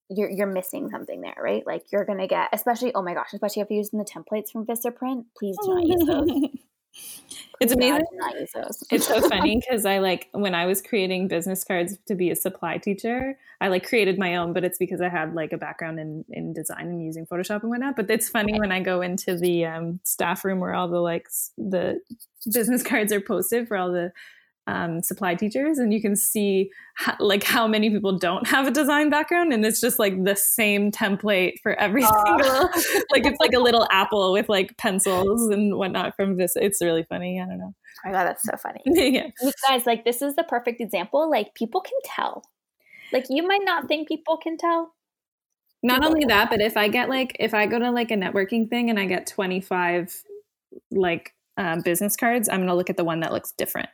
you're 0.08 0.30
you're 0.30 0.46
missing 0.46 0.88
something 0.90 1.20
there, 1.20 1.36
right? 1.40 1.66
Like 1.66 1.84
you're 1.92 2.04
gonna 2.04 2.28
get, 2.28 2.48
especially 2.52 2.94
oh 2.94 3.02
my 3.02 3.14
gosh, 3.14 3.32
especially 3.32 3.62
if 3.62 3.70
you're 3.70 3.78
using 3.78 3.98
the 3.98 4.04
templates 4.04 4.50
from 4.50 4.66
Vistaprint, 4.66 5.24
please 5.36 5.56
do 5.64 5.74
not 5.74 5.86
use 5.86 6.04
those. 6.06 6.30
it's 7.60 7.72
amazing. 7.72 8.04
it's 8.90 9.06
so 9.06 9.20
funny 9.28 9.60
because 9.60 9.84
I 9.84 9.98
like 9.98 10.28
when 10.32 10.54
I 10.54 10.66
was 10.66 10.80
creating 10.80 11.28
business 11.28 11.62
cards 11.62 11.96
to 12.06 12.14
be 12.14 12.30
a 12.30 12.36
supply 12.36 12.78
teacher, 12.78 13.38
I 13.60 13.68
like 13.68 13.86
created 13.86 14.18
my 14.18 14.36
own, 14.36 14.54
but 14.54 14.64
it's 14.64 14.78
because 14.78 15.02
I 15.02 15.10
had 15.10 15.34
like 15.34 15.52
a 15.52 15.58
background 15.58 16.00
in, 16.00 16.24
in 16.30 16.54
design 16.54 16.86
and 16.86 17.04
using 17.04 17.26
Photoshop 17.26 17.60
and 17.60 17.70
whatnot. 17.70 17.96
But 17.96 18.10
it's 18.10 18.30
funny 18.30 18.58
when 18.58 18.72
I 18.72 18.80
go 18.80 19.02
into 19.02 19.36
the 19.36 19.66
um, 19.66 20.00
staff 20.04 20.44
room 20.44 20.58
where 20.58 20.74
all 20.74 20.88
the 20.88 21.00
like 21.00 21.28
the 21.58 22.00
business 22.50 22.82
cards 22.84 23.12
are 23.12 23.20
posted 23.20 23.68
for 23.68 23.76
all 23.76 23.92
the 23.92 24.12
um, 24.70 25.02
supply 25.02 25.34
teachers 25.34 25.78
and 25.78 25.92
you 25.92 26.00
can 26.00 26.14
see 26.14 26.70
how, 26.94 27.16
like 27.18 27.42
how 27.42 27.66
many 27.66 27.90
people 27.90 28.16
don't 28.16 28.46
have 28.46 28.68
a 28.68 28.70
design 28.70 29.10
background 29.10 29.52
and 29.52 29.66
it's 29.66 29.80
just 29.80 29.98
like 29.98 30.22
the 30.22 30.36
same 30.36 30.92
template 30.92 31.54
for 31.60 31.74
every 31.74 32.04
uh. 32.04 32.24
single 32.24 32.62
like 33.10 33.26
it's 33.26 33.40
like 33.40 33.52
a 33.52 33.58
little 33.58 33.86
apple 33.90 34.32
with 34.32 34.48
like 34.48 34.76
pencils 34.78 35.48
and 35.48 35.76
whatnot 35.76 36.14
from 36.14 36.36
this 36.36 36.52
it's 36.54 36.80
really 36.80 37.02
funny 37.02 37.40
i 37.40 37.44
don't 37.44 37.58
know. 37.58 37.74
Oh 37.74 38.08
my 38.08 38.12
god 38.12 38.24
that's 38.24 38.44
so 38.44 38.56
funny. 38.56 38.80
Yeah. 38.86 39.28
You 39.42 39.52
guys 39.68 39.86
like 39.86 40.04
this 40.04 40.22
is 40.22 40.36
the 40.36 40.44
perfect 40.44 40.80
example 40.80 41.28
like 41.28 41.54
people 41.54 41.80
can 41.80 41.98
tell. 42.04 42.44
Like 43.12 43.26
you 43.28 43.46
might 43.46 43.64
not 43.64 43.88
think 43.88 44.06
people 44.06 44.36
can 44.36 44.56
tell. 44.56 44.94
Not 45.82 46.04
only 46.04 46.24
that 46.26 46.48
but 46.48 46.60
if 46.60 46.76
i 46.76 46.88
get 46.88 47.08
like 47.08 47.36
if 47.40 47.54
i 47.54 47.66
go 47.66 47.78
to 47.78 47.90
like 47.90 48.10
a 48.10 48.14
networking 48.14 48.68
thing 48.68 48.90
and 48.90 49.00
i 49.00 49.06
get 49.06 49.26
25 49.26 50.22
like 50.92 51.34
um, 51.56 51.80
business 51.80 52.16
cards 52.16 52.48
i'm 52.48 52.58
going 52.58 52.68
to 52.68 52.74
look 52.74 52.90
at 52.90 52.96
the 52.96 53.04
one 53.04 53.20
that 53.20 53.32
looks 53.32 53.52
different 53.52 53.88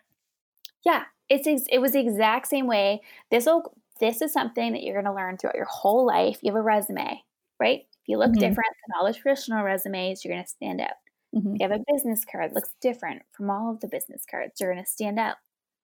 yeah, 0.87 1.03
it's 1.29 1.67
it 1.69 1.81
was 1.81 1.93
the 1.93 2.01
exact 2.01 2.47
same 2.47 2.69
way. 2.69 3.03
This 3.33 3.45
will 3.45 3.75
this 3.99 4.23
is 4.23 4.33
something 4.33 4.73
that 4.73 4.85
you're 4.85 4.95
going 4.95 5.13
to 5.13 5.13
learn 5.13 5.37
throughout 5.37 5.57
your 5.57 5.67
whole 5.67 6.07
life. 6.07 6.39
You 6.43 6.53
have 6.53 6.59
a 6.59 6.63
resume, 6.63 7.21
right? 7.59 7.81
If 7.81 8.09
you 8.09 8.19
look 8.19 8.31
mm-hmm. 8.31 8.41
different 8.41 8.73
than 8.87 8.95
all 8.97 9.07
the 9.07 9.13
traditional 9.13 9.65
resumes, 9.65 10.25
you're 10.25 10.35
going 10.35 10.45
to 10.45 10.49
stand 10.49 10.81
out. 10.81 10.91
Mm-hmm. 11.35 11.55
If 11.55 11.61
you 11.61 11.69
have 11.69 11.81
a 11.81 11.93
business 11.93 12.25
card 12.31 12.53
looks 12.53 12.71
different 12.81 13.23
from 13.33 13.51
all 13.51 13.73
of 13.73 13.81
the 13.81 13.89
business 13.89 14.25
cards, 14.31 14.61
you're 14.61 14.73
going 14.73 14.85
to 14.85 14.89
stand 14.89 15.19
out. 15.19 15.37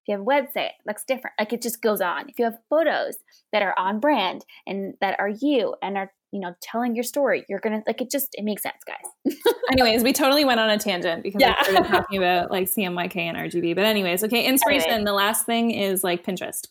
If 0.03 0.09
you 0.09 0.13
have 0.13 0.21
a 0.21 0.25
website, 0.25 0.71
looks 0.87 1.05
different. 1.05 1.35
Like 1.39 1.53
it 1.53 1.63
just 1.63 1.83
goes 1.83 2.01
on. 2.01 2.29
If 2.29 2.39
you 2.39 2.45
have 2.45 2.59
photos 2.71 3.17
that 3.53 3.63
are 3.63 3.77
on 3.77 3.99
brand 3.99 4.45
and 4.69 4.95
that 5.01 5.19
are 5.19 5.31
you 5.31 5.75
and 5.83 5.97
are 5.97 6.13
you 6.33 6.41
know, 6.41 6.55
telling 6.63 6.95
your 6.95 7.05
story. 7.05 7.45
You're 7.49 7.61
gonna 7.61 7.83
like 7.87 8.01
it. 8.01 8.11
Just 8.11 8.31
it 8.33 8.43
makes 8.43 8.63
sense, 8.63 8.83
guys. 8.87 9.37
anyways, 9.71 10.03
we 10.03 10.13
totally 10.13 10.45
went 10.45 10.59
on 10.59 10.71
a 10.71 10.79
tangent 10.79 11.23
because 11.23 11.41
yeah. 11.41 11.55
we 11.61 11.65
started 11.65 11.89
talking 11.91 12.19
about 12.19 12.51
like 12.51 12.69
CMYK 12.69 13.17
and 13.17 13.37
RGB. 13.37 13.77
But 13.77 13.85
anyways, 13.85 14.25
okay, 14.25 14.45
inspiration. 14.45 14.91
Anyway. 14.91 15.05
The 15.05 15.13
last 15.13 15.47
thing 15.47 15.71
is 15.71 16.03
like 16.03 16.25
Pinterest. 16.25 16.67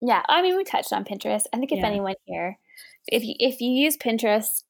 Yeah, 0.00 0.22
I 0.28 0.42
mean, 0.42 0.56
we 0.56 0.64
touched 0.64 0.92
on 0.92 1.04
Pinterest. 1.04 1.42
I 1.52 1.58
think 1.58 1.70
if 1.70 1.78
yeah. 1.78 1.86
anyone 1.86 2.14
here, 2.24 2.58
if 3.06 3.22
you 3.22 3.34
if 3.38 3.60
you 3.60 3.70
use 3.70 3.96
Pinterest, 3.98 4.62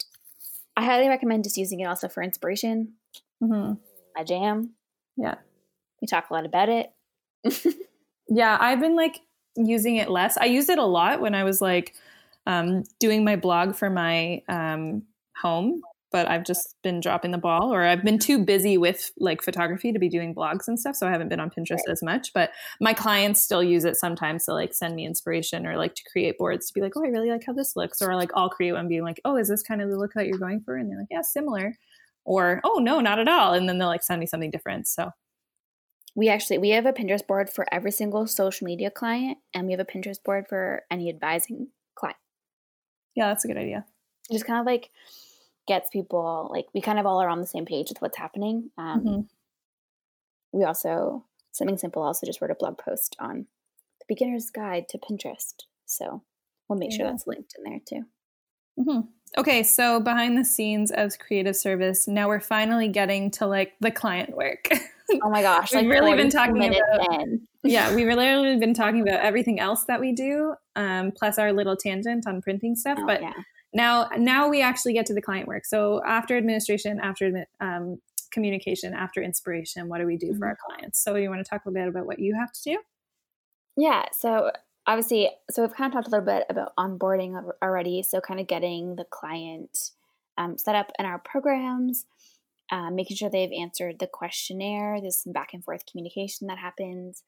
I 0.77 0.85
highly 0.85 1.09
recommend 1.09 1.45
just 1.45 1.57
using 1.57 1.81
it 1.81 1.87
also 1.87 2.09
for 2.09 2.23
inspiration. 2.23 2.95
Mm-hmm. 3.43 3.75
My 4.17 4.25
jam. 4.25 4.75
Yeah, 5.17 5.37
we 6.03 6.09
talk 6.09 6.29
a 6.29 6.35
lot 6.35 6.45
about 6.45 6.69
it. 6.69 6.91
yeah, 8.29 8.59
I've 8.61 8.81
been 8.81 8.97
like 8.97 9.21
using 9.57 9.97
it 9.97 10.11
less. 10.11 10.37
I 10.37 10.47
used 10.47 10.71
it 10.71 10.79
a 10.79 10.85
lot 10.85 11.21
when 11.21 11.37
I 11.37 11.45
was 11.45 11.61
like 11.61 11.95
um, 12.47 12.85
doing 13.01 13.25
my 13.25 13.37
blog 13.37 13.75
for 13.75 13.91
my 13.91 14.43
um, 14.49 15.03
home, 15.37 15.81
but 16.13 16.29
I've 16.29 16.45
just 16.45 16.77
been 16.83 17.01
dropping 17.01 17.33
the 17.33 17.39
ball, 17.39 17.75
or 17.75 17.83
I've 17.83 18.05
been 18.05 18.19
too 18.19 18.45
busy 18.45 18.79
with 18.79 19.11
like 19.19 19.43
photography 19.43 19.93
to 19.93 19.99
be 19.99 20.09
doing 20.09 20.35
blogs 20.35 20.69
and 20.69 20.79
stuff. 20.79 20.95
So 20.95 21.09
I 21.09 21.11
haven't 21.11 21.29
been 21.29 21.41
on 21.41 21.51
Pinterest 21.51 21.71
right. 21.71 21.89
as 21.91 22.03
much. 22.03 22.33
But 22.33 22.51
my 22.81 22.93
clients 22.93 23.41
still 23.41 23.65
use 23.65 23.85
it 23.85 23.97
sometimes 23.97 24.45
to 24.45 24.53
like 24.53 24.75
send 24.75 24.95
me 24.95 25.07
inspiration 25.07 25.67
or 25.67 25.77
like 25.77 25.95
to 25.97 26.03
create 26.13 26.39
boards 26.39 26.69
to 26.69 26.75
be 26.75 26.81
like, 26.81 26.93
oh, 26.97 27.05
I 27.05 27.09
really 27.09 27.31
like 27.31 27.43
how 27.45 27.53
this 27.53 27.75
looks, 27.75 28.01
or 28.01 28.15
like 28.15 28.31
I'll 28.37 28.49
create 28.49 28.73
one 28.73 28.87
being 28.87 29.03
like, 29.03 29.21
oh, 29.25 29.37
is 29.37 29.49
this 29.49 29.63
kind 29.63 29.83
of 29.83 29.91
the 29.91 29.99
look 29.99 30.13
that 30.15 30.27
you're 30.27 30.39
going 30.39 30.61
for? 30.61 30.77
And 30.77 30.89
they're 30.89 30.99
like, 30.99 31.09
yeah, 31.11 31.23
similar, 31.23 31.75
or 32.25 32.61
oh 32.65 32.79
no, 32.79 33.01
not 33.01 33.19
at 33.19 33.29
all, 33.29 33.55
and 33.55 33.69
then 33.69 33.79
they'll 33.79 33.89
like 33.89 34.05
send 34.05 34.21
me 34.21 34.27
something 34.27 34.53
different. 34.53 34.87
So 34.87 35.11
we 36.15 36.29
actually 36.29 36.59
we 36.59 36.71
have 36.71 36.87
a 36.87 36.93
pinterest 36.93 37.27
board 37.27 37.51
for 37.51 37.67
every 37.73 37.91
single 37.91 38.27
social 38.27 38.65
media 38.65 38.91
client 38.91 39.39
and 39.53 39.67
we 39.67 39.73
have 39.73 39.81
a 39.81 39.85
pinterest 39.85 40.23
board 40.25 40.47
for 40.49 40.83
any 40.91 41.09
advising 41.09 41.69
client 41.97 42.17
yeah, 43.15 43.29
that's 43.29 43.45
a 43.45 43.49
good 43.49 43.57
idea. 43.57 43.85
It 44.31 44.35
just 44.35 44.47
kind 44.47 44.61
of 44.61 44.67
like 44.67 44.91
gets 45.67 45.91
people 45.91 46.49
like 46.51 46.67
we 46.75 46.81
kind 46.81 46.99
of 46.99 47.07
all 47.07 47.23
are 47.23 47.29
on 47.29 47.41
the 47.41 47.47
same 47.47 47.65
page 47.65 47.89
with 47.89 48.01
what's 48.01 48.19
happening. 48.19 48.71
Um, 48.77 49.01
mm-hmm. 49.01 49.21
We 50.53 50.65
also 50.65 51.25
something 51.53 51.79
simple 51.79 52.03
also 52.03 52.27
just 52.27 52.41
wrote 52.41 52.51
a 52.51 52.57
blog 52.57 52.79
post 52.79 53.17
on 53.19 53.47
the 54.01 54.05
beginner's 54.09 54.51
guide 54.51 54.89
to 54.91 54.99
Pinterest, 54.99 55.55
so 55.87 56.23
we'll 56.69 56.79
make 56.79 56.93
yeah. 56.93 56.99
sure 56.99 57.07
that's 57.07 57.27
linked 57.27 57.55
in 57.59 57.65
there 57.65 57.81
too. 57.87 58.05
Mm-hmm. 58.79 59.09
Okay, 59.37 59.63
so 59.63 60.01
behind 60.01 60.39
the 60.39 60.45
scenes 60.45 60.93
of 60.93 61.19
creative 61.19 61.57
service, 61.57 62.07
now 62.07 62.29
we're 62.29 62.41
finally 62.41 62.89
getting 62.89 63.31
to 63.33 63.47
like 63.47 63.75
the 63.81 63.91
client 63.91 64.37
work. 64.37 64.69
Oh 65.23 65.31
my 65.31 65.43
gosh, 65.43 65.73
we've 65.73 65.83
like 65.83 65.93
really 65.93 66.17
been 66.17 66.31
talking 66.31 66.57
about. 66.65 67.21
In. 67.21 67.47
yeah, 67.65 67.95
we've 67.95 68.07
really 68.07 68.57
been 68.59 68.75
talking 68.75 69.01
about 69.01 69.21
everything 69.21 69.61
else 69.61 69.85
that 69.85 70.01
we 70.01 70.13
do, 70.13 70.55
um, 70.77 71.13
plus 71.13 71.39
our 71.39 71.53
little 71.53 71.77
tangent 71.77 72.27
on 72.27 72.41
printing 72.41 72.75
stuff. 72.77 72.99
Oh, 73.01 73.07
but 73.07 73.23
yeah. 73.23 73.33
now, 73.73 74.09
now 74.17 74.49
we 74.49 74.63
actually 74.63 74.93
get 74.93 75.07
to 75.07 75.15
the 75.15 75.23
client 75.23 75.47
work. 75.47 75.67
So 75.67 76.03
after 76.07 76.37
administration, 76.37 77.01
after 77.01 77.47
um, 77.61 78.01
communication, 78.31 78.95
after 78.95 79.23
inspiration, 79.23 79.89
what 79.89 79.99
do 79.99 80.07
we 80.07 80.17
do 80.17 80.29
mm-hmm. 80.29 80.39
for 80.39 80.49
our 80.49 80.59
clients? 80.67 81.03
So 81.03 81.17
you 81.17 81.29
want 81.29 81.45
to 81.45 81.49
talk 81.49 81.65
a 81.67 81.71
little 81.71 81.83
bit 81.83 81.89
about 81.89 82.07
what 82.07 82.19
you 82.19 82.35
have 82.35 82.53
to 82.53 82.63
do? 82.63 82.79
Yeah. 83.77 84.05
So 84.13 84.51
obviously, 84.87 85.31
so 85.51 85.63
we've 85.63 85.75
kind 85.75 85.93
of 85.93 85.95
talked 85.95 86.09
a 86.09 86.11
little 86.11 86.27
bit 86.27 86.47
about 86.49 86.73
onboarding 86.79 87.41
already. 87.63 88.03
So 88.03 88.21
kind 88.21 88.41
of 88.41 88.47
getting 88.47 88.97
the 88.97 89.05
client 89.05 89.91
um, 90.37 90.59
set 90.59 90.75
up 90.75 90.93
in 90.99 91.07
our 91.07 91.19
programs, 91.19 92.07
uh, 92.71 92.91
making 92.91 93.17
sure 93.17 93.31
they've 93.31 93.53
answered 93.53 93.99
the 93.99 94.07
questionnaire. 94.07 95.01
There's 95.01 95.23
some 95.23 95.33
back 95.33 95.51
and 95.53 95.65
forth 95.65 95.87
communication 95.87 96.47
that 96.49 96.59
happens. 96.59 97.23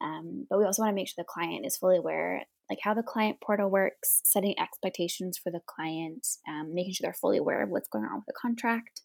Um, 0.00 0.46
but 0.50 0.58
we 0.58 0.64
also 0.64 0.82
want 0.82 0.90
to 0.90 0.94
make 0.94 1.08
sure 1.08 1.14
the 1.18 1.24
client 1.24 1.64
is 1.64 1.76
fully 1.76 1.96
aware, 1.96 2.42
like 2.68 2.80
how 2.82 2.92
the 2.92 3.02
client 3.02 3.40
portal 3.40 3.70
works, 3.70 4.20
setting 4.24 4.58
expectations 4.58 5.38
for 5.38 5.50
the 5.50 5.60
client, 5.66 6.26
um, 6.48 6.74
making 6.74 6.94
sure 6.94 7.04
they're 7.04 7.14
fully 7.14 7.38
aware 7.38 7.62
of 7.62 7.70
what's 7.70 7.88
going 7.88 8.04
on 8.04 8.16
with 8.16 8.26
the 8.26 8.32
contract. 8.32 9.02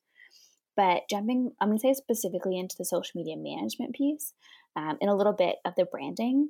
But 0.76 1.04
jumping, 1.10 1.52
I'm 1.62 1.70
going 1.70 1.80
to 1.80 1.82
say 1.82 1.94
specifically 1.94 2.58
into 2.58 2.76
the 2.78 2.86
social 2.86 3.12
media 3.16 3.36
management 3.38 3.96
piece 3.96 4.34
um, 4.76 4.98
in 5.02 5.10
a 5.10 5.16
little 5.16 5.34
bit 5.34 5.58
of 5.66 5.74
the 5.76 5.86
branding 5.86 6.50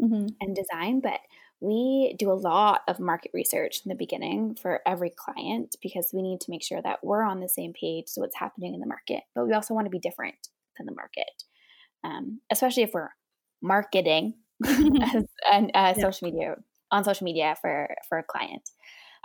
mm-hmm. 0.00 0.28
and 0.40 0.56
design, 0.56 1.00
but 1.00 1.20
we 1.62 2.16
do 2.18 2.30
a 2.30 2.34
lot 2.34 2.80
of 2.88 2.98
market 2.98 3.30
research 3.32 3.80
in 3.84 3.88
the 3.88 3.94
beginning 3.94 4.56
for 4.60 4.80
every 4.86 5.10
client 5.10 5.76
because 5.80 6.10
we 6.12 6.20
need 6.20 6.40
to 6.40 6.50
make 6.50 6.62
sure 6.62 6.82
that 6.82 6.98
we're 7.02 7.22
on 7.22 7.40
the 7.40 7.48
same 7.48 7.72
page 7.72 8.06
so 8.08 8.20
what's 8.20 8.36
happening 8.36 8.74
in 8.74 8.80
the 8.80 8.86
market 8.86 9.22
but 9.34 9.46
we 9.46 9.52
also 9.52 9.72
want 9.72 9.86
to 9.86 9.90
be 9.90 9.98
different 9.98 10.48
than 10.76 10.86
the 10.86 10.94
market 10.94 11.44
um, 12.04 12.40
especially 12.50 12.82
if 12.82 12.90
we're 12.92 13.10
marketing 13.62 14.34
as, 14.66 15.24
and 15.50 15.70
uh, 15.74 15.94
yeah. 15.96 16.02
social 16.02 16.30
media 16.30 16.56
on 16.90 17.04
social 17.04 17.24
media 17.24 17.56
for 17.60 17.88
for 18.08 18.18
a 18.18 18.22
client. 18.22 18.68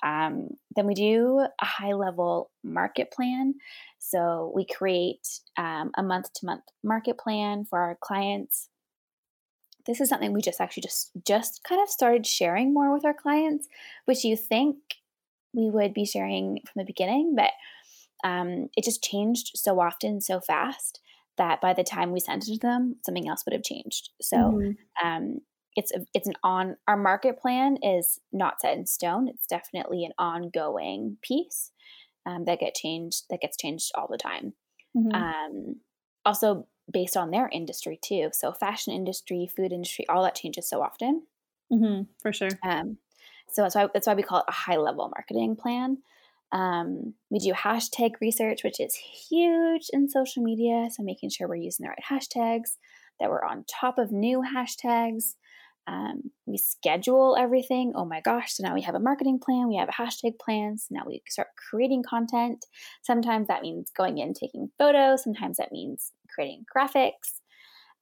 Um, 0.03 0.49
then 0.75 0.85
we 0.85 0.93
do 0.93 1.39
a 1.39 1.65
high 1.65 1.93
level 1.93 2.51
market 2.63 3.11
plan. 3.11 3.55
So 3.97 4.51
we 4.55 4.65
create 4.65 5.27
um, 5.57 5.91
a 5.97 6.03
month 6.03 6.31
to 6.35 6.45
month 6.45 6.63
market 6.83 7.17
plan 7.17 7.65
for 7.65 7.79
our 7.79 7.97
clients 7.99 8.69
this 9.87 10.01
is 10.01 10.09
something 10.09 10.33
we 10.33 10.41
just 10.41 10.61
actually 10.61 10.83
just 10.83 11.11
just 11.25 11.63
kind 11.63 11.81
of 11.81 11.89
started 11.89 12.27
sharing 12.27 12.73
more 12.73 12.93
with 12.93 13.05
our 13.05 13.13
clients, 13.13 13.67
which 14.05 14.23
you 14.23 14.35
think 14.35 14.77
we 15.53 15.69
would 15.69 15.93
be 15.93 16.05
sharing 16.05 16.59
from 16.65 16.79
the 16.79 16.85
beginning, 16.85 17.35
but 17.35 17.51
um, 18.23 18.69
it 18.75 18.83
just 18.83 19.03
changed 19.03 19.51
so 19.55 19.79
often, 19.79 20.21
so 20.21 20.39
fast 20.39 20.99
that 21.37 21.61
by 21.61 21.73
the 21.73 21.83
time 21.83 22.11
we 22.11 22.19
sent 22.19 22.47
it 22.47 22.53
to 22.53 22.59
them, 22.59 22.95
something 23.05 23.27
else 23.27 23.43
would 23.45 23.53
have 23.53 23.63
changed. 23.63 24.09
So 24.21 24.37
mm-hmm. 24.37 25.07
um, 25.07 25.39
it's 25.75 25.91
a, 25.93 25.99
it's 26.13 26.27
an 26.27 26.33
on 26.43 26.77
our 26.87 26.97
market 26.97 27.39
plan 27.39 27.77
is 27.81 28.19
not 28.33 28.59
set 28.59 28.77
in 28.77 28.85
stone. 28.85 29.27
It's 29.27 29.45
definitely 29.45 30.03
an 30.03 30.13
ongoing 30.17 31.17
piece 31.21 31.71
um, 32.25 32.45
that 32.45 32.59
get 32.59 32.75
changed 32.75 33.23
that 33.29 33.41
gets 33.41 33.57
changed 33.57 33.91
all 33.95 34.07
the 34.09 34.17
time. 34.17 34.53
Mm-hmm. 34.95 35.15
Um, 35.15 35.75
also, 36.25 36.67
based 36.91 37.17
on 37.17 37.31
their 37.31 37.49
industry 37.51 37.99
too. 38.01 38.29
So 38.33 38.51
fashion 38.53 38.93
industry, 38.93 39.49
food 39.55 39.71
industry, 39.71 40.07
all 40.07 40.23
that 40.23 40.35
changes 40.35 40.69
so 40.69 40.81
often. 40.81 41.23
Mm-hmm, 41.71 42.03
for 42.21 42.31
sure. 42.31 42.49
Um, 42.63 42.97
so 43.49 43.63
that's 43.63 43.75
why 43.75 43.87
that's 43.93 44.07
why 44.07 44.13
we 44.13 44.23
call 44.23 44.39
it 44.39 44.45
a 44.47 44.53
high 44.53 44.77
level 44.77 45.09
marketing 45.09 45.55
plan. 45.55 45.97
Um, 46.51 47.13
we 47.29 47.39
do 47.39 47.53
hashtag 47.53 48.11
research, 48.21 48.63
which 48.63 48.79
is 48.79 48.95
huge 48.95 49.87
in 49.91 50.09
social 50.09 50.43
media. 50.43 50.87
So 50.91 51.03
making 51.03 51.29
sure 51.29 51.47
we're 51.47 51.55
using 51.55 51.85
the 51.85 51.89
right 51.89 52.21
hashtags, 52.21 52.77
that 53.19 53.29
we're 53.29 53.43
on 53.43 53.65
top 53.67 53.97
of 53.97 54.11
new 54.11 54.41
hashtags. 54.41 55.35
Um, 55.87 56.31
we 56.45 56.57
schedule 56.57 57.37
everything. 57.39 57.93
Oh 57.95 58.03
my 58.03 58.19
gosh. 58.19 58.53
So 58.53 58.63
now 58.63 58.73
we 58.73 58.81
have 58.81 58.95
a 58.95 58.99
marketing 58.99 59.39
plan, 59.39 59.69
we 59.69 59.77
have 59.77 59.87
a 59.87 59.93
hashtag 59.93 60.37
plan. 60.37 60.77
So 60.77 60.87
now 60.91 61.03
we 61.07 61.21
start 61.29 61.47
creating 61.69 62.03
content. 62.03 62.65
Sometimes 63.03 63.47
that 63.47 63.61
means 63.61 63.89
going 63.95 64.17
in, 64.17 64.33
taking 64.33 64.69
photos. 64.77 65.23
Sometimes 65.23 65.57
that 65.57 65.71
means 65.71 66.11
creating 66.37 66.65
graphics. 66.75 67.41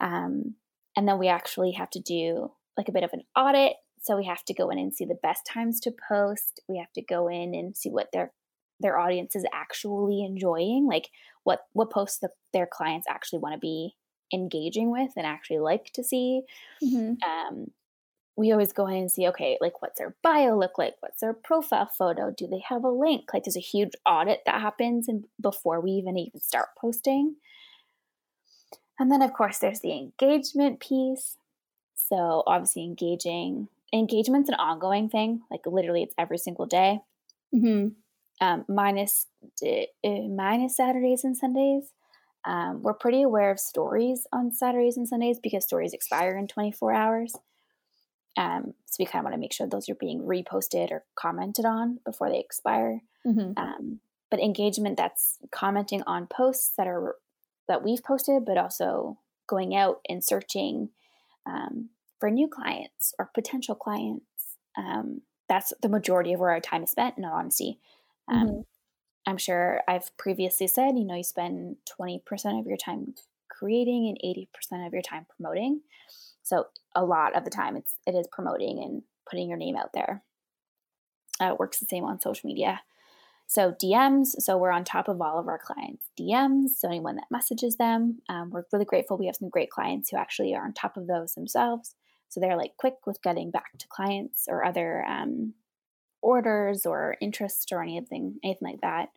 Um, 0.01 0.55
and 0.97 1.07
then 1.07 1.17
we 1.17 1.29
actually 1.29 1.71
have 1.71 1.89
to 1.91 1.99
do 1.99 2.51
like 2.77 2.89
a 2.89 2.91
bit 2.91 3.03
of 3.03 3.11
an 3.13 3.21
audit. 3.35 3.73
So 4.01 4.17
we 4.17 4.25
have 4.25 4.43
to 4.45 4.53
go 4.53 4.69
in 4.69 4.77
and 4.77 4.93
see 4.93 5.05
the 5.05 5.17
best 5.23 5.45
times 5.45 5.79
to 5.81 5.93
post. 6.09 6.61
We 6.67 6.77
have 6.77 6.91
to 6.93 7.01
go 7.01 7.27
in 7.27 7.55
and 7.55 7.75
see 7.75 7.89
what 7.89 8.09
their 8.11 8.33
their 8.81 8.97
audience 8.97 9.37
is 9.37 9.45
actually 9.53 10.23
enjoying, 10.23 10.85
like 10.87 11.09
what 11.43 11.61
what 11.71 11.91
posts 11.91 12.19
the, 12.19 12.29
their 12.51 12.67
clients 12.69 13.07
actually 13.09 13.39
want 13.39 13.53
to 13.53 13.59
be 13.59 13.95
engaging 14.33 14.91
with 14.91 15.11
and 15.15 15.25
actually 15.25 15.59
like 15.59 15.91
to 15.93 16.03
see. 16.03 16.41
Mm-hmm. 16.83 17.13
Um, 17.23 17.67
we 18.37 18.51
always 18.51 18.73
go 18.73 18.85
in 18.87 18.95
and 18.95 19.11
see, 19.11 19.27
okay, 19.29 19.57
like 19.61 19.81
what's 19.81 19.97
their 19.97 20.15
bio 20.21 20.57
look 20.57 20.77
like? 20.77 20.95
What's 20.99 21.21
their 21.21 21.33
profile 21.33 21.89
photo? 21.97 22.33
Do 22.37 22.47
they 22.47 22.61
have 22.67 22.83
a 22.83 22.89
link? 22.89 23.33
Like 23.33 23.45
there's 23.45 23.55
a 23.55 23.61
huge 23.61 23.93
audit 24.05 24.41
that 24.45 24.59
happens 24.59 25.07
and 25.07 25.25
before 25.41 25.79
we 25.79 25.91
even 25.91 26.17
even 26.17 26.41
start 26.41 26.69
posting. 26.79 27.35
And 28.99 29.11
then 29.11 29.21
of 29.21 29.33
course 29.33 29.59
there's 29.59 29.81
the 29.81 29.93
engagement 29.93 30.79
piece. 30.79 31.37
So 31.95 32.43
obviously 32.45 32.83
engaging 32.83 33.69
engagement's 33.93 34.49
an 34.49 34.55
ongoing 34.55 35.09
thing. 35.09 35.41
Like 35.49 35.61
literally 35.65 36.03
it's 36.03 36.15
every 36.17 36.37
single 36.37 36.65
day. 36.65 36.99
Mm-hmm. 37.53 37.89
Um, 38.41 38.65
minus, 38.67 39.27
uh, 39.65 40.09
minus 40.29 40.75
Saturdays 40.75 41.23
and 41.23 41.37
Sundays. 41.37 41.91
Um, 42.43 42.83
we're 42.83 42.93
pretty 42.93 43.21
aware 43.21 43.49
of 43.49 43.59
stories 43.59 44.27
on 44.31 44.51
Saturdays 44.51 44.97
and 44.97 45.07
Sundays 45.07 45.39
because 45.41 45.63
stories 45.63 45.93
expire 45.93 46.37
in 46.37 46.47
24 46.47 46.93
hours. 46.93 47.35
Um, 48.37 48.73
so 48.85 48.97
we 48.99 49.05
kind 49.05 49.21
of 49.21 49.23
want 49.23 49.33
to 49.33 49.39
make 49.39 49.53
sure 49.53 49.65
those 49.65 49.89
are 49.89 49.95
being 49.95 50.21
reposted 50.21 50.91
or 50.91 51.05
commented 51.15 51.65
on 51.65 51.99
before 52.05 52.29
they 52.29 52.39
expire. 52.39 53.01
Mm-hmm. 53.25 53.53
Um, 53.57 53.99
but 54.29 54.41
engagement 54.41 54.97
that's 54.97 55.37
commenting 55.51 56.03
on 56.05 56.27
posts 56.27 56.73
that 56.77 56.87
are 56.87 57.15
that 57.67 57.83
we've 57.83 58.03
posted, 58.03 58.45
but 58.45 58.57
also 58.57 59.17
going 59.47 59.75
out 59.75 60.01
and 60.09 60.23
searching 60.23 60.89
um, 61.45 61.89
for 62.19 62.29
new 62.29 62.47
clients 62.47 63.13
or 63.19 63.29
potential 63.33 63.75
clients. 63.75 64.25
Um, 64.77 65.21
that's 65.47 65.73
the 65.81 65.89
majority 65.89 66.33
of 66.33 66.39
where 66.39 66.51
our 66.51 66.59
time 66.59 66.83
is 66.83 66.91
spent. 66.91 67.17
In 67.17 67.25
all 67.25 67.33
honesty, 67.33 67.79
um, 68.27 68.47
mm-hmm. 68.47 68.61
I'm 69.27 69.37
sure 69.37 69.81
I've 69.87 70.15
previously 70.17 70.67
said, 70.67 70.97
you 70.97 71.05
know, 71.05 71.15
you 71.15 71.23
spend 71.23 71.77
20% 71.99 72.59
of 72.59 72.65
your 72.65 72.77
time 72.77 73.13
creating 73.49 74.07
and 74.07 74.37
80% 74.71 74.85
of 74.85 74.93
your 74.93 75.01
time 75.01 75.25
promoting. 75.35 75.81
So 76.43 76.67
a 76.93 77.03
lot 77.03 77.35
of 77.35 77.43
the 77.43 77.49
time 77.49 77.75
it's 77.75 77.95
it 78.05 78.11
is 78.11 78.27
promoting 78.31 78.79
and 78.83 79.03
putting 79.29 79.49
your 79.49 79.57
name 79.57 79.75
out 79.75 79.93
there. 79.93 80.23
Uh, 81.41 81.53
it 81.53 81.59
works 81.59 81.79
the 81.79 81.85
same 81.85 82.03
on 82.03 82.21
social 82.21 82.47
media. 82.47 82.81
So 83.47 83.73
DMs, 83.73 84.41
so 84.41 84.57
we're 84.57 84.71
on 84.71 84.83
top 84.83 85.07
of 85.07 85.21
all 85.21 85.39
of 85.39 85.47
our 85.47 85.59
clients' 85.59 86.09
DMs. 86.19 86.69
So 86.77 86.87
anyone 86.87 87.15
that 87.15 87.25
messages 87.29 87.75
them, 87.75 88.19
um, 88.27 88.49
we're 88.49 88.65
really 88.73 88.85
grateful. 88.85 89.17
We 89.17 89.27
have 89.27 89.35
some 89.35 89.49
great 89.49 89.69
clients 89.69 90.09
who 90.09 90.17
actually 90.17 90.55
are 90.55 90.65
on 90.65 90.73
top 90.73 90.97
of 90.97 91.07
those 91.07 91.33
themselves. 91.33 91.95
So 92.29 92.39
they're 92.39 92.57
like 92.57 92.75
quick 92.77 92.95
with 93.05 93.21
getting 93.21 93.51
back 93.51 93.77
to 93.77 93.87
clients 93.87 94.45
or 94.49 94.65
other 94.65 95.05
um, 95.05 95.53
orders 96.21 96.85
or 96.85 97.17
interest 97.21 97.71
or 97.71 97.83
anything, 97.83 98.39
anything 98.43 98.67
like 98.67 98.81
that. 98.81 99.09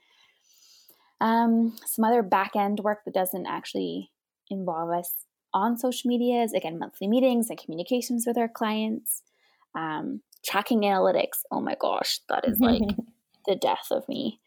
Um, 1.21 1.77
some 1.85 2.05
other 2.05 2.23
back 2.23 2.55
end 2.55 2.81
work 2.81 3.05
that 3.05 3.15
doesn't 3.15 3.47
actually 3.47 4.11
involve 4.51 4.91
us 4.91 5.15
on 5.55 5.79
social 5.79 6.09
media 6.09 6.43
is 6.43 6.53
again 6.53 6.79
monthly 6.79 7.09
meetings 7.09 7.49
and 7.49 7.59
communications 7.59 8.25
with 8.27 8.37
our 8.37 8.49
clients. 8.49 9.23
Um, 9.75 10.21
tracking 10.45 10.83
analytics. 10.83 11.43
Oh 11.51 11.61
my 11.61 11.77
gosh, 11.81 12.21
that 12.29 12.47
is 12.47 12.61
like 12.61 12.83
the 13.49 13.57
death 13.57 13.89
of 13.91 14.09
me. 14.09 14.41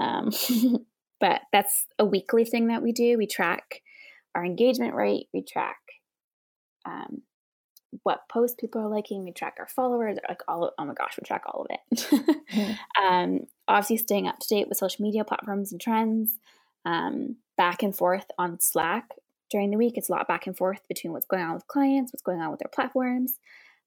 Um, 0.00 0.30
but 1.20 1.42
that's 1.52 1.86
a 1.98 2.04
weekly 2.04 2.44
thing 2.44 2.68
that 2.68 2.82
we 2.82 2.90
do. 2.90 3.16
We 3.16 3.26
track 3.26 3.82
our 4.34 4.44
engagement 4.44 4.94
rate. 4.94 5.28
We 5.32 5.42
track 5.42 5.78
um, 6.84 7.22
what 8.02 8.28
posts 8.28 8.56
people 8.58 8.80
are 8.80 8.88
liking. 8.88 9.24
We 9.24 9.32
track 9.32 9.56
our 9.58 9.68
followers, 9.68 10.18
like 10.28 10.42
all 10.48 10.64
of, 10.64 10.74
oh 10.78 10.84
my 10.84 10.94
gosh, 10.94 11.16
we 11.20 11.26
track 11.26 11.42
all 11.46 11.62
of 11.62 11.66
it. 11.70 11.98
mm-hmm. 12.50 13.04
um, 13.04 13.40
obviously, 13.68 13.98
staying 13.98 14.26
up 14.26 14.38
to 14.40 14.48
date 14.48 14.68
with 14.68 14.78
social 14.78 15.04
media 15.04 15.24
platforms 15.24 15.70
and 15.70 15.80
trends, 15.80 16.38
um, 16.84 17.36
back 17.56 17.82
and 17.82 17.96
forth 17.96 18.26
on 18.38 18.58
Slack 18.60 19.10
during 19.50 19.70
the 19.70 19.78
week. 19.78 19.94
It's 19.96 20.08
a 20.08 20.12
lot 20.12 20.28
back 20.28 20.46
and 20.46 20.56
forth 20.56 20.80
between 20.88 21.12
what's 21.12 21.26
going 21.26 21.42
on 21.42 21.54
with 21.54 21.66
clients, 21.66 22.12
what's 22.12 22.22
going 22.22 22.40
on 22.40 22.50
with 22.50 22.60
their 22.60 22.70
platforms. 22.72 23.38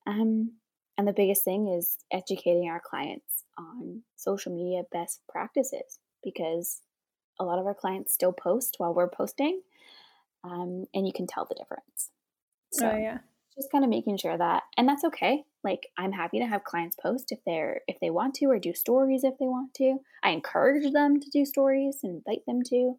Um, 0.05 0.53
and 0.97 1.07
the 1.07 1.13
biggest 1.13 1.43
thing 1.43 1.67
is 1.67 1.97
educating 2.11 2.69
our 2.69 2.81
clients 2.81 3.40
on 3.57 4.03
social 4.15 4.53
media 4.53 4.83
best 4.91 5.21
practices 5.29 5.99
because 6.23 6.81
a 7.39 7.45
lot 7.45 7.59
of 7.59 7.65
our 7.65 7.73
clients 7.73 8.13
still 8.13 8.31
post 8.31 8.75
while 8.77 8.93
we're 8.93 9.09
posting, 9.09 9.61
um, 10.43 10.85
and 10.93 11.07
you 11.07 11.13
can 11.13 11.27
tell 11.27 11.45
the 11.45 11.55
difference. 11.55 12.11
So, 12.71 12.89
oh, 12.89 12.97
yeah. 12.97 13.19
just 13.55 13.71
kind 13.71 13.83
of 13.83 13.89
making 13.89 14.17
sure 14.17 14.37
that 14.37 14.63
and 14.77 14.87
that's 14.87 15.03
okay. 15.03 15.43
Like 15.63 15.87
i'm 15.97 16.13
happy 16.13 16.39
to 16.39 16.45
have 16.45 16.63
clients 16.63 16.95
post 16.95 17.31
if 17.31 17.39
they're 17.45 17.81
if 17.87 17.99
they 17.99 18.09
want 18.09 18.33
to 18.35 18.45
or 18.45 18.57
do 18.57 18.73
stories 18.73 19.23
if 19.23 19.37
they 19.39 19.45
want 19.45 19.73
to. 19.75 19.97
I 20.23 20.29
encourage 20.29 20.91
them 20.93 21.19
to 21.19 21.29
do 21.29 21.45
stories 21.45 21.99
and 22.03 22.15
invite 22.17 22.45
them 22.47 22.61
to. 22.69 22.97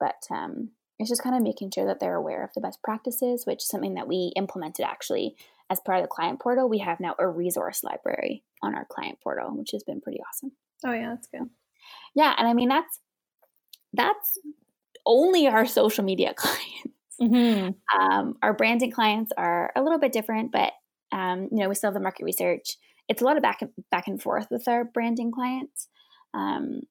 But 0.00 0.26
um, 0.30 0.70
it's 0.98 1.08
just 1.08 1.22
kind 1.22 1.36
of 1.36 1.42
making 1.42 1.70
sure 1.70 1.86
that 1.86 2.00
they're 2.00 2.16
aware 2.16 2.42
of 2.44 2.50
the 2.54 2.60
best 2.60 2.82
practices 2.82 3.46
which 3.46 3.62
is 3.62 3.68
something 3.68 3.94
that 3.94 4.08
we 4.08 4.32
implemented 4.36 4.84
actually 4.84 5.36
as 5.70 5.80
part 5.80 5.98
of 5.98 6.04
the 6.04 6.08
client 6.08 6.40
portal 6.40 6.68
we 6.68 6.78
have 6.78 7.00
now 7.00 7.14
a 7.18 7.26
resource 7.26 7.82
library 7.82 8.44
on 8.62 8.74
our 8.74 8.86
client 8.90 9.18
portal 9.22 9.50
which 9.56 9.70
has 9.72 9.82
been 9.84 10.00
pretty 10.00 10.20
awesome 10.28 10.52
oh 10.84 10.92
yeah 10.92 11.10
that's 11.10 11.28
good 11.28 11.48
yeah 12.14 12.34
and 12.38 12.46
i 12.46 12.54
mean 12.54 12.68
that's 12.68 13.00
that's 13.92 14.38
only 15.04 15.46
our 15.46 15.66
social 15.66 16.04
media 16.04 16.34
clients 16.36 16.96
Mm-hmm. 17.20 17.98
Um, 17.98 18.36
our 18.42 18.52
branding 18.52 18.90
clients 18.90 19.32
are 19.36 19.72
a 19.74 19.82
little 19.82 19.98
bit 19.98 20.12
different, 20.12 20.52
but 20.52 20.72
um, 21.12 21.48
you 21.50 21.58
know 21.58 21.68
we 21.68 21.74
still 21.74 21.88
have 21.88 21.94
the 21.94 22.00
market 22.00 22.24
research. 22.24 22.76
It's 23.08 23.22
a 23.22 23.24
lot 23.24 23.36
of 23.36 23.42
back 23.42 23.62
and, 23.62 23.70
back 23.90 24.08
and 24.08 24.20
forth 24.20 24.48
with 24.50 24.66
our 24.68 24.84
branding 24.84 25.32
clients. 25.32 25.88
Um, 26.34 26.82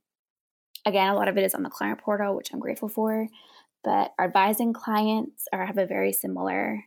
again, 0.86 1.10
a 1.10 1.16
lot 1.16 1.28
of 1.28 1.38
it 1.38 1.44
is 1.44 1.54
on 1.54 1.64
the 1.64 1.70
client 1.70 2.00
portal, 2.00 2.36
which 2.36 2.52
I'm 2.54 2.60
grateful 2.60 2.90
for. 2.90 3.28
But 3.84 4.12
our 4.18 4.26
advising 4.26 4.74
clients 4.74 5.44
are 5.54 5.66
have 5.66 5.78
a 5.78 5.86
very 5.86 6.12
similar 6.12 6.84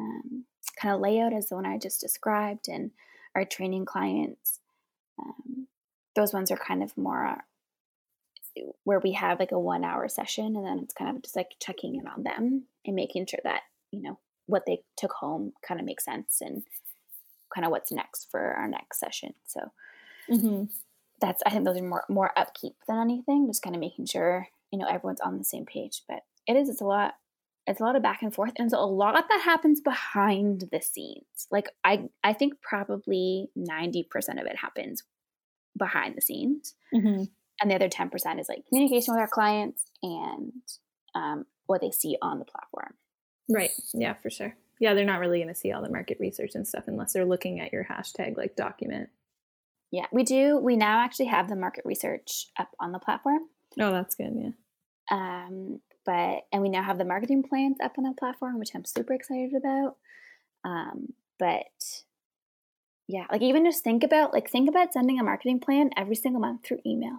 um, 0.00 0.44
kind 0.80 0.94
of 0.94 1.00
layout 1.00 1.32
as 1.32 1.48
the 1.48 1.56
one 1.56 1.66
I 1.66 1.78
just 1.78 2.00
described, 2.00 2.68
and 2.68 2.90
our 3.34 3.44
training 3.44 3.84
clients, 3.84 4.60
um, 5.20 5.68
those 6.14 6.32
ones 6.32 6.50
are 6.50 6.56
kind 6.56 6.82
of 6.82 6.96
more 6.96 7.38
where 8.84 9.00
we 9.00 9.12
have 9.12 9.38
like 9.38 9.52
a 9.52 9.58
one 9.58 9.84
hour 9.84 10.08
session 10.08 10.56
and 10.56 10.66
then 10.66 10.80
it's 10.82 10.94
kind 10.94 11.14
of 11.14 11.22
just 11.22 11.36
like 11.36 11.50
checking 11.60 11.96
in 11.96 12.06
on 12.06 12.22
them 12.22 12.64
and 12.84 12.96
making 12.96 13.26
sure 13.26 13.40
that 13.44 13.62
you 13.92 14.02
know 14.02 14.18
what 14.46 14.64
they 14.66 14.80
took 14.96 15.12
home 15.12 15.52
kind 15.66 15.80
of 15.80 15.86
makes 15.86 16.04
sense 16.04 16.38
and 16.40 16.62
kind 17.54 17.64
of 17.64 17.70
what's 17.70 17.92
next 17.92 18.28
for 18.30 18.40
our 18.40 18.68
next 18.68 18.98
session 18.98 19.34
so 19.46 19.60
mm-hmm. 20.30 20.64
that's 21.20 21.42
i 21.46 21.50
think 21.50 21.64
those 21.64 21.78
are 21.78 21.84
more 21.84 22.04
more 22.08 22.32
upkeep 22.36 22.74
than 22.86 22.98
anything 22.98 23.46
just 23.46 23.62
kind 23.62 23.76
of 23.76 23.80
making 23.80 24.06
sure 24.06 24.48
you 24.72 24.78
know 24.78 24.86
everyone's 24.86 25.20
on 25.20 25.38
the 25.38 25.44
same 25.44 25.64
page 25.64 26.02
but 26.08 26.20
it 26.46 26.56
is 26.56 26.68
it's 26.68 26.80
a 26.80 26.86
lot 26.86 27.14
it's 27.68 27.80
a 27.80 27.84
lot 27.84 27.96
of 27.96 28.02
back 28.02 28.22
and 28.22 28.34
forth 28.34 28.52
and 28.56 28.70
so 28.70 28.78
a 28.78 28.86
lot 28.86 29.28
that 29.28 29.42
happens 29.42 29.80
behind 29.80 30.64
the 30.72 30.80
scenes. 30.80 31.46
Like 31.50 31.68
i 31.84 32.08
i 32.24 32.32
think 32.32 32.54
probably 32.62 33.50
90% 33.56 34.06
of 34.40 34.46
it 34.46 34.56
happens 34.56 35.02
behind 35.76 36.16
the 36.16 36.22
scenes. 36.22 36.74
Mm-hmm. 36.94 37.24
And 37.60 37.70
the 37.70 37.74
other 37.74 37.88
10% 37.88 38.40
is 38.40 38.48
like 38.48 38.66
communication 38.68 39.14
with 39.14 39.20
our 39.20 39.28
clients 39.28 39.90
and 40.02 40.52
um, 41.14 41.44
what 41.66 41.80
they 41.80 41.90
see 41.90 42.16
on 42.22 42.38
the 42.38 42.44
platform. 42.44 42.94
Right. 43.50 43.70
Yeah 43.94 44.14
for 44.14 44.30
sure. 44.30 44.54
Yeah 44.80 44.94
they're 44.94 45.04
not 45.04 45.20
really 45.20 45.38
going 45.38 45.52
to 45.52 45.54
see 45.54 45.72
all 45.72 45.82
the 45.82 45.90
market 45.90 46.18
research 46.20 46.52
and 46.54 46.66
stuff 46.66 46.84
unless 46.86 47.12
they're 47.12 47.24
looking 47.24 47.60
at 47.60 47.72
your 47.72 47.84
hashtag 47.84 48.36
like 48.36 48.56
document. 48.56 49.10
Yeah 49.90 50.06
we 50.12 50.24
do. 50.24 50.58
We 50.58 50.76
now 50.76 51.00
actually 51.00 51.26
have 51.26 51.48
the 51.48 51.56
market 51.56 51.84
research 51.84 52.46
up 52.58 52.70
on 52.80 52.92
the 52.92 52.98
platform. 52.98 53.42
Oh 53.78 53.92
that's 53.92 54.14
good 54.14 54.32
yeah 54.34 54.50
um 55.10 55.80
but 56.04 56.46
and 56.52 56.62
we 56.62 56.68
now 56.68 56.82
have 56.82 56.98
the 56.98 57.04
marketing 57.04 57.42
plans 57.42 57.76
up 57.82 57.92
on 57.98 58.04
the 58.04 58.14
platform 58.18 58.58
which 58.58 58.70
i'm 58.74 58.84
super 58.84 59.12
excited 59.12 59.52
about 59.54 59.96
um 60.64 61.12
but 61.38 62.02
yeah 63.06 63.24
like 63.30 63.42
even 63.42 63.64
just 63.64 63.84
think 63.84 64.04
about 64.04 64.32
like 64.32 64.50
think 64.50 64.68
about 64.68 64.92
sending 64.92 65.18
a 65.18 65.24
marketing 65.24 65.60
plan 65.60 65.90
every 65.96 66.16
single 66.16 66.40
month 66.40 66.64
through 66.64 66.78
email 66.86 67.18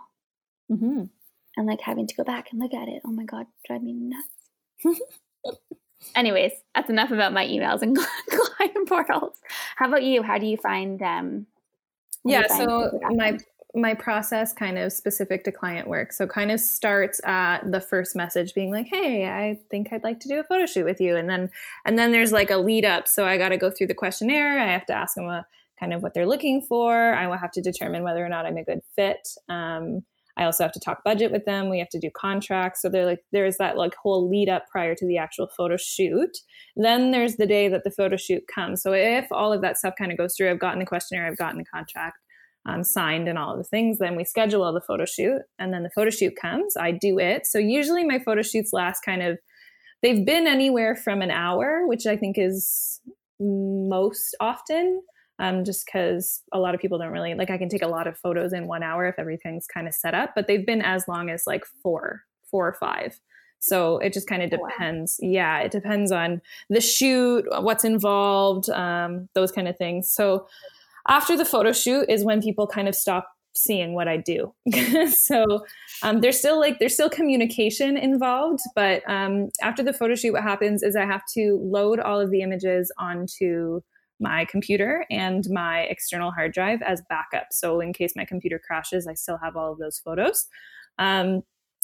Mm-hmm. 0.72 1.04
And 1.58 1.68
like 1.68 1.82
having 1.82 2.08
to 2.08 2.16
go 2.16 2.24
back 2.24 2.52
and 2.52 2.60
look 2.62 2.74
at 2.74 2.88
it. 2.88 3.02
Oh 3.06 3.12
my 3.12 3.26
God, 3.26 3.48
drive 3.66 3.82
me 3.82 3.94
nuts. 3.94 5.00
Anyways, 6.16 6.52
that's 6.74 6.90
enough 6.90 7.12
about 7.12 7.34
my 7.34 7.46
emails 7.46 7.82
and 7.82 7.98
client 8.30 8.88
portals. 8.88 9.36
How 9.76 9.88
about 9.88 10.04
you? 10.04 10.24
How 10.24 10.38
do 10.38 10.46
you 10.46 10.58
find 10.58 11.00
them? 11.00 11.26
Um, 11.26 11.48
yeah, 12.26 12.48
so 12.48 13.00
my 13.10 13.38
my 13.76 13.94
process 13.94 14.52
kind 14.52 14.80
of 14.80 14.92
specific 14.92 15.44
to 15.44 15.52
client 15.52 15.88
work. 15.88 16.12
So 16.12 16.26
kind 16.26 16.52
of 16.52 16.60
starts 16.60 17.22
at 17.24 17.72
the 17.72 17.80
first 17.80 18.16
message 18.16 18.54
being 18.54 18.72
like, 18.72 18.88
"Hey, 18.88 19.28
I 19.28 19.60
think 19.70 19.94
I'd 19.94 20.04
like 20.04 20.20
to 20.22 20.28
do 20.28 20.40
a 20.40 20.44
photo 20.44 20.66
shoot 20.66 20.86
with 20.86 21.00
you." 21.00 21.16
And 21.16 21.30
then 21.30 21.50
and 21.86 21.98
then 21.98 22.12
there's 22.12 22.32
like 22.32 22.50
a 22.50 22.58
lead 22.58 22.86
up. 22.86 23.08
So 23.08 23.26
I 23.26 23.38
got 23.38 23.50
to 23.50 23.58
go 23.58 23.70
through 23.70 23.88
the 23.88 23.94
questionnaire. 23.94 24.60
I 24.60 24.72
have 24.72 24.86
to 24.88 24.94
ask 24.94 25.16
them 25.16 25.26
a, 25.26 25.46
kind 25.80 25.94
of 25.94 26.02
what 26.02 26.14
they're 26.14 26.28
looking 26.28 26.62
for. 26.62 27.14
I 27.14 27.28
will 27.28 27.38
have 27.38 27.52
to 27.52 27.62
determine 27.62 28.04
whether 28.04 28.26
or 28.26 28.30
not 28.30 28.46
I'm 28.46 28.58
a 28.58 28.64
good 28.64 28.82
fit. 28.96 29.28
Um, 29.48 30.02
I 30.36 30.46
also 30.46 30.64
have 30.64 30.72
to 30.72 30.80
talk 30.80 31.04
budget 31.04 31.32
with 31.32 31.46
them. 31.46 31.70
We 31.70 31.80
have 31.80 31.90
to 31.90 32.00
do 32.00 32.10
contracts. 32.16 32.82
So 32.82 32.90
they're 32.90 33.06
like 33.06 33.24
there's 33.32 33.58
that 33.58 33.78
like 33.78 33.94
whole 33.96 34.30
lead 34.30 34.50
up 34.50 34.68
prior 34.72 34.96
to 34.96 35.06
the 35.06 35.18
actual 35.18 35.48
photo 35.56 35.78
shoot. 35.78 36.38
Then 36.76 37.12
there's 37.12 37.36
the 37.36 37.46
day 37.46 37.68
that 37.68 37.84
the 37.84 37.92
photo 37.92 38.18
shoot 38.18 38.44
comes. 38.54 38.82
So 38.82 38.94
if 38.94 39.28
all 39.32 39.54
of 39.54 39.62
that 39.62 39.78
stuff 39.78 39.94
kind 39.98 40.12
of 40.12 40.18
goes 40.18 40.36
through, 40.36 40.50
I've 40.50 40.60
gotten 40.60 40.80
the 40.80 40.86
questionnaire, 40.86 41.28
I've 41.28 41.38
gotten 41.38 41.60
the 41.60 41.66
contract 41.66 42.18
um, 42.66 42.84
signed 42.84 43.28
and 43.28 43.38
all 43.38 43.52
of 43.52 43.58
the 43.58 43.64
things, 43.64 44.00
then 44.00 44.16
we 44.16 44.24
schedule 44.24 44.64
all 44.64 44.74
the 44.74 44.82
photo 44.82 45.06
shoot. 45.06 45.42
And 45.58 45.74
then 45.74 45.84
the 45.84 45.90
photo 45.90 46.10
shoot 46.10 46.34
comes, 46.40 46.76
I 46.78 46.92
do 46.92 47.20
it. 47.20 47.46
So 47.46 47.58
usually 47.58 48.04
my 48.04 48.20
photo 48.20 48.42
shoots 48.42 48.74
last 48.74 49.02
kind 49.02 49.22
of 49.22 49.38
they've 50.02 50.26
been 50.26 50.48
anywhere 50.48 50.96
from 50.96 51.22
an 51.22 51.32
hour, 51.32 51.88
which 51.88 52.06
I 52.06 52.16
think 52.16 52.38
is 52.38 53.02
most 53.40 54.36
often 54.40 55.02
um, 55.40 55.64
just 55.64 55.86
because 55.86 56.42
a 56.52 56.60
lot 56.60 56.76
of 56.76 56.82
people 56.82 56.98
don't 56.98 57.12
really 57.12 57.34
like 57.34 57.50
i 57.50 57.58
can 57.58 57.70
take 57.70 57.82
a 57.82 57.88
lot 57.88 58.08
of 58.08 58.18
photos 58.18 58.54
in 58.54 58.68
one 58.68 58.84
hour 58.84 59.08
if 59.08 59.16
everything's 59.18 59.66
kind 59.66 59.88
of 59.88 59.94
set 59.94 60.14
up 60.14 60.32
but 60.36 60.48
they've 60.48 60.66
been 60.66 60.82
as 60.82 61.08
long 61.08 61.30
as 61.30 61.44
like 61.48 61.64
four 61.82 62.22
four 62.52 62.68
or 62.68 62.74
five 62.74 63.20
so 63.60 63.98
it 64.00 64.14
just 64.14 64.28
kind 64.28 64.44
of 64.44 64.50
depends 64.50 65.18
wow. 65.22 65.30
yeah 65.30 65.60
it 65.60 65.72
depends 65.72 66.12
on 66.12 66.42
the 66.70 66.82
shoot 66.82 67.46
what's 67.62 67.84
involved 67.84 68.70
um, 68.70 69.28
those 69.34 69.52
kind 69.52 69.68
of 69.68 69.78
things 69.78 70.12
so 70.12 70.46
after 71.10 71.36
the 71.36 71.46
photo 71.46 71.74
shoot 71.74 72.06
is 72.08 72.24
when 72.24 72.42
people 72.42 72.68
kind 72.68 72.88
of 72.88 72.96
stop 72.96 73.28
seeing 73.56 73.94
what 73.94 74.08
I 74.08 74.18
do. 74.18 74.54
so 75.10 75.66
um, 76.04 76.22
there's 76.22 76.38
still 76.38 76.60
like 76.60 76.80
there's 76.80 76.94
still 76.94 77.10
communication 77.10 77.98
involved, 77.98 78.62
but 78.76 79.04
um, 79.08 79.50
after 79.62 79.84
the 79.84 79.94
photo 79.94 80.16
shoot, 80.16 80.34
what 80.34 80.44
happens 80.44 80.84
is 80.84 80.96
I 80.96 81.06
have 81.06 81.24
to 81.34 81.60
load 81.62 82.00
all 82.00 82.20
of 82.20 82.32
the 82.32 82.42
images 82.42 82.92
onto 82.98 83.82
my 84.20 84.46
computer 84.46 85.06
and 85.10 85.46
my 85.50 85.82
external 85.82 86.32
hard 86.32 86.54
drive 86.54 86.82
as 86.82 87.02
backup. 87.10 87.48
So 87.52 87.80
in 87.80 87.94
case 87.94 88.14
my 88.16 88.26
computer 88.26 88.60
crashes, 88.66 89.08
I 89.08 89.14
still 89.14 89.38
have 89.38 89.56
all 89.56 89.72
of 89.72 89.80
those 89.80 89.98
photos. 89.98 90.46
Um, 90.98 91.42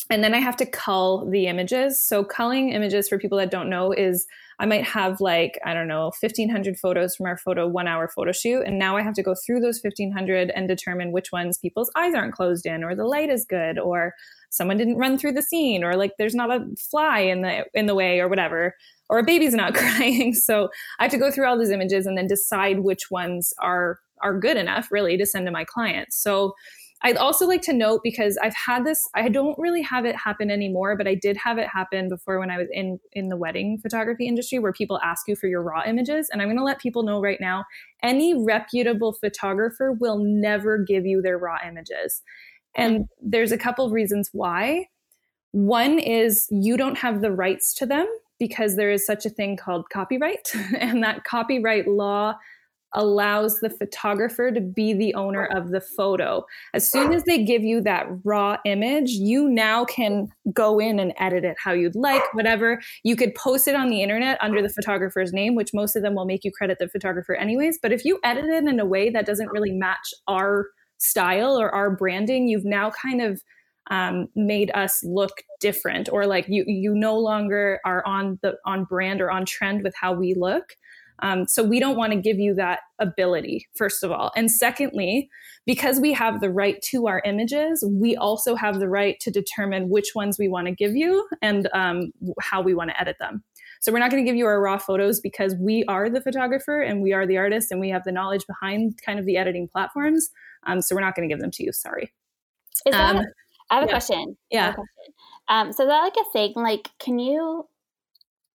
and 0.09 0.23
then 0.23 0.35
I 0.35 0.39
have 0.39 0.57
to 0.57 0.65
cull 0.65 1.27
the 1.29 1.47
images. 1.47 2.03
So 2.03 2.23
culling 2.23 2.69
images 2.69 3.09
for 3.09 3.17
people 3.17 3.37
that 3.39 3.49
don't 3.49 3.69
know 3.69 3.91
is 3.91 4.27
I 4.59 4.65
might 4.65 4.83
have 4.83 5.19
like, 5.19 5.59
I 5.65 5.73
don't 5.73 5.87
know, 5.87 6.11
1500 6.19 6.77
photos 6.77 7.15
from 7.15 7.25
our 7.25 7.37
photo 7.37 7.67
one 7.67 7.87
hour 7.87 8.07
photo 8.07 8.31
shoot. 8.31 8.63
And 8.65 8.77
now 8.77 8.97
I 8.97 9.01
have 9.01 9.15
to 9.15 9.23
go 9.23 9.33
through 9.33 9.61
those 9.61 9.79
1500 9.81 10.51
and 10.51 10.67
determine 10.67 11.11
which 11.11 11.31
ones 11.31 11.57
people's 11.57 11.91
eyes 11.95 12.13
aren't 12.13 12.35
closed 12.35 12.65
in 12.65 12.83
or 12.83 12.95
the 12.95 13.05
light 13.05 13.29
is 13.29 13.45
good 13.45 13.79
or 13.79 14.13
someone 14.49 14.77
didn't 14.77 14.97
run 14.97 15.17
through 15.17 15.33
the 15.33 15.41
scene 15.41 15.83
or 15.83 15.95
like 15.95 16.13
there's 16.17 16.35
not 16.35 16.51
a 16.51 16.65
fly 16.77 17.19
in 17.19 17.41
the 17.41 17.65
in 17.73 17.87
the 17.87 17.95
way 17.95 18.19
or 18.19 18.29
whatever 18.29 18.75
or 19.09 19.19
a 19.19 19.23
baby's 19.23 19.55
not 19.55 19.73
crying. 19.75 20.33
So 20.33 20.69
I 20.99 21.03
have 21.05 21.11
to 21.11 21.17
go 21.17 21.31
through 21.31 21.47
all 21.47 21.57
these 21.57 21.71
images 21.71 22.05
and 22.05 22.17
then 22.17 22.27
decide 22.27 22.79
which 22.79 23.09
ones 23.09 23.53
are 23.59 23.99
are 24.21 24.39
good 24.39 24.55
enough 24.55 24.91
really 24.91 25.17
to 25.17 25.25
send 25.25 25.45
to 25.47 25.51
my 25.51 25.65
clients. 25.65 26.21
So 26.21 26.53
I'd 27.01 27.17
also 27.17 27.45
like 27.45 27.61
to 27.63 27.73
note 27.73 28.01
because 28.03 28.37
I've 28.41 28.55
had 28.55 28.85
this 28.85 29.07
I 29.13 29.29
don't 29.29 29.57
really 29.59 29.81
have 29.81 30.05
it 30.05 30.15
happen 30.15 30.49
anymore, 30.49 30.95
but 30.95 31.07
I 31.07 31.15
did 31.15 31.37
have 31.37 31.57
it 31.57 31.67
happen 31.67 32.09
before 32.09 32.39
when 32.39 32.49
I 32.49 32.57
was 32.57 32.67
in 32.71 32.99
in 33.13 33.29
the 33.29 33.37
wedding 33.37 33.77
photography 33.81 34.27
industry 34.27 34.59
where 34.59 34.73
people 34.73 34.99
ask 35.03 35.27
you 35.27 35.35
for 35.35 35.47
your 35.47 35.61
raw 35.61 35.83
images 35.85 36.29
and 36.31 36.41
I'm 36.41 36.47
going 36.47 36.57
to 36.57 36.63
let 36.63 36.79
people 36.79 37.03
know 37.03 37.21
right 37.21 37.39
now 37.39 37.65
any 38.01 38.33
reputable 38.33 39.13
photographer 39.13 39.91
will 39.91 40.17
never 40.19 40.77
give 40.77 41.05
you 41.05 41.21
their 41.21 41.37
raw 41.37 41.57
images. 41.67 42.21
And 42.75 43.01
mm-hmm. 43.01 43.29
there's 43.29 43.51
a 43.51 43.57
couple 43.57 43.85
of 43.85 43.91
reasons 43.91 44.29
why. 44.31 44.87
One 45.51 45.99
is 45.99 46.47
you 46.51 46.75
don't 46.75 46.97
have 46.97 47.21
the 47.21 47.31
rights 47.31 47.73
to 47.75 47.85
them 47.85 48.07
because 48.39 48.75
there 48.75 48.91
is 48.91 49.05
such 49.05 49.25
a 49.25 49.29
thing 49.29 49.55
called 49.55 49.89
copyright, 49.89 50.51
and 50.79 51.03
that 51.03 51.23
copyright 51.23 51.87
law 51.87 52.35
allows 52.95 53.59
the 53.59 53.69
photographer 53.69 54.51
to 54.51 54.61
be 54.61 54.93
the 54.93 55.13
owner 55.13 55.45
of 55.45 55.69
the 55.69 55.81
photo. 55.81 56.45
As 56.73 56.89
soon 56.91 57.13
as 57.13 57.23
they 57.23 57.43
give 57.43 57.63
you 57.63 57.81
that 57.81 58.07
raw 58.23 58.57
image, 58.65 59.11
you 59.11 59.47
now 59.47 59.85
can 59.85 60.29
go 60.53 60.79
in 60.79 60.99
and 60.99 61.13
edit 61.19 61.43
it 61.43 61.57
how 61.63 61.73
you'd 61.73 61.95
like, 61.95 62.23
whatever. 62.33 62.81
You 63.03 63.15
could 63.15 63.35
post 63.35 63.67
it 63.67 63.75
on 63.75 63.89
the 63.89 64.01
internet 64.01 64.37
under 64.41 64.61
the 64.61 64.69
photographer's 64.69 65.33
name, 65.33 65.55
which 65.55 65.73
most 65.73 65.95
of 65.95 66.01
them 66.01 66.15
will 66.15 66.25
make 66.25 66.43
you 66.43 66.51
credit 66.51 66.79
the 66.79 66.87
photographer 66.87 67.35
anyways. 67.35 67.79
But 67.81 67.91
if 67.91 68.03
you 68.03 68.19
edit 68.23 68.45
it 68.45 68.63
in 68.65 68.79
a 68.79 68.85
way 68.85 69.09
that 69.09 69.25
doesn't 69.25 69.51
really 69.51 69.71
match 69.71 70.13
our 70.27 70.67
style 70.97 71.59
or 71.59 71.73
our 71.73 71.95
branding, 71.95 72.47
you've 72.47 72.65
now 72.65 72.91
kind 72.91 73.21
of 73.21 73.41
um, 73.91 74.27
made 74.35 74.71
us 74.73 75.03
look 75.03 75.31
different 75.59 76.09
or 76.11 76.25
like 76.25 76.45
you 76.47 76.63
you 76.67 76.95
no 76.95 77.17
longer 77.17 77.79
are 77.85 78.03
on 78.05 78.39
the 78.41 78.55
on 78.65 78.83
brand 78.85 79.21
or 79.21 79.29
on 79.29 79.45
trend 79.45 79.83
with 79.83 79.93
how 79.99 80.11
we 80.11 80.33
look 80.33 80.75
um, 81.20 81.47
so 81.47 81.63
we 81.63 81.80
don't 81.80 81.97
want 81.97 82.11
to 82.11 82.20
give 82.20 82.39
you 82.39 82.53
that 82.53 82.80
ability 82.99 83.68
first 83.76 84.03
of 84.03 84.11
all 84.11 84.32
and 84.36 84.49
secondly 84.49 85.30
because 85.66 85.99
we 85.99 86.13
have 86.13 86.41
the 86.41 86.49
right 86.49 86.82
to 86.82 87.07
our 87.07 87.22
images 87.26 87.84
we 87.88 88.16
also 88.16 88.55
have 88.55 88.80
the 88.80 88.89
right 88.89 89.20
to 89.20 89.32
determine 89.32 89.89
which 89.89 90.13
ones 90.16 90.38
we 90.39 90.47
want 90.47 90.68
to 90.68 90.74
give 90.74 90.95
you 90.95 91.28
and 91.41 91.68
um, 91.74 92.11
how 92.39 92.61
we 92.61 92.74
want 92.74 92.89
to 92.89 92.99
edit 92.99 93.18
them 93.20 93.43
so 93.82 93.91
we're 93.91 93.99
not 93.99 94.09
going 94.09 94.24
to 94.24 94.30
give 94.30 94.38
you 94.38 94.45
our 94.45 94.61
raw 94.61 94.78
photos 94.78 95.20
because 95.20 95.55
we 95.59 95.84
are 95.86 96.09
the 96.09 96.22
photographer 96.22 96.82
and 96.82 97.01
we 97.01 97.13
are 97.13 97.28
the 97.28 97.38
artist 97.38 97.72
and 97.72 97.80
we 97.80 97.89
have 97.89 98.03
the 98.03 98.11
knowledge 98.11 98.45
behind 98.47 98.99
kind 99.05 99.20
of 99.20 99.26
the 99.26 99.38
editing 99.38 99.68
platforms 99.68 100.30
um, 100.68 100.82
so 100.82 100.95
we're 100.95 101.01
not 101.01 101.16
going 101.16 101.28
to 101.28 101.34
give 101.34 101.41
them 101.41 101.51
to 101.51 101.63
you 101.63 101.72
sorry 101.72 102.11
is 102.86 102.91
that, 102.91 103.16
um, 103.16 103.26
I 103.70 103.76
have 103.76 103.84
a 103.84 103.88
yeah. 103.88 103.91
question. 103.91 104.38
Yeah. 104.51 104.70
A 104.70 104.74
question. 104.74 105.13
Um, 105.47 105.74
so 105.74 105.86
that 105.86 106.01
like 106.01 106.16
a 106.20 106.32
thing, 106.32 106.53
like, 106.55 106.89
can 106.99 107.20
you, 107.20 107.68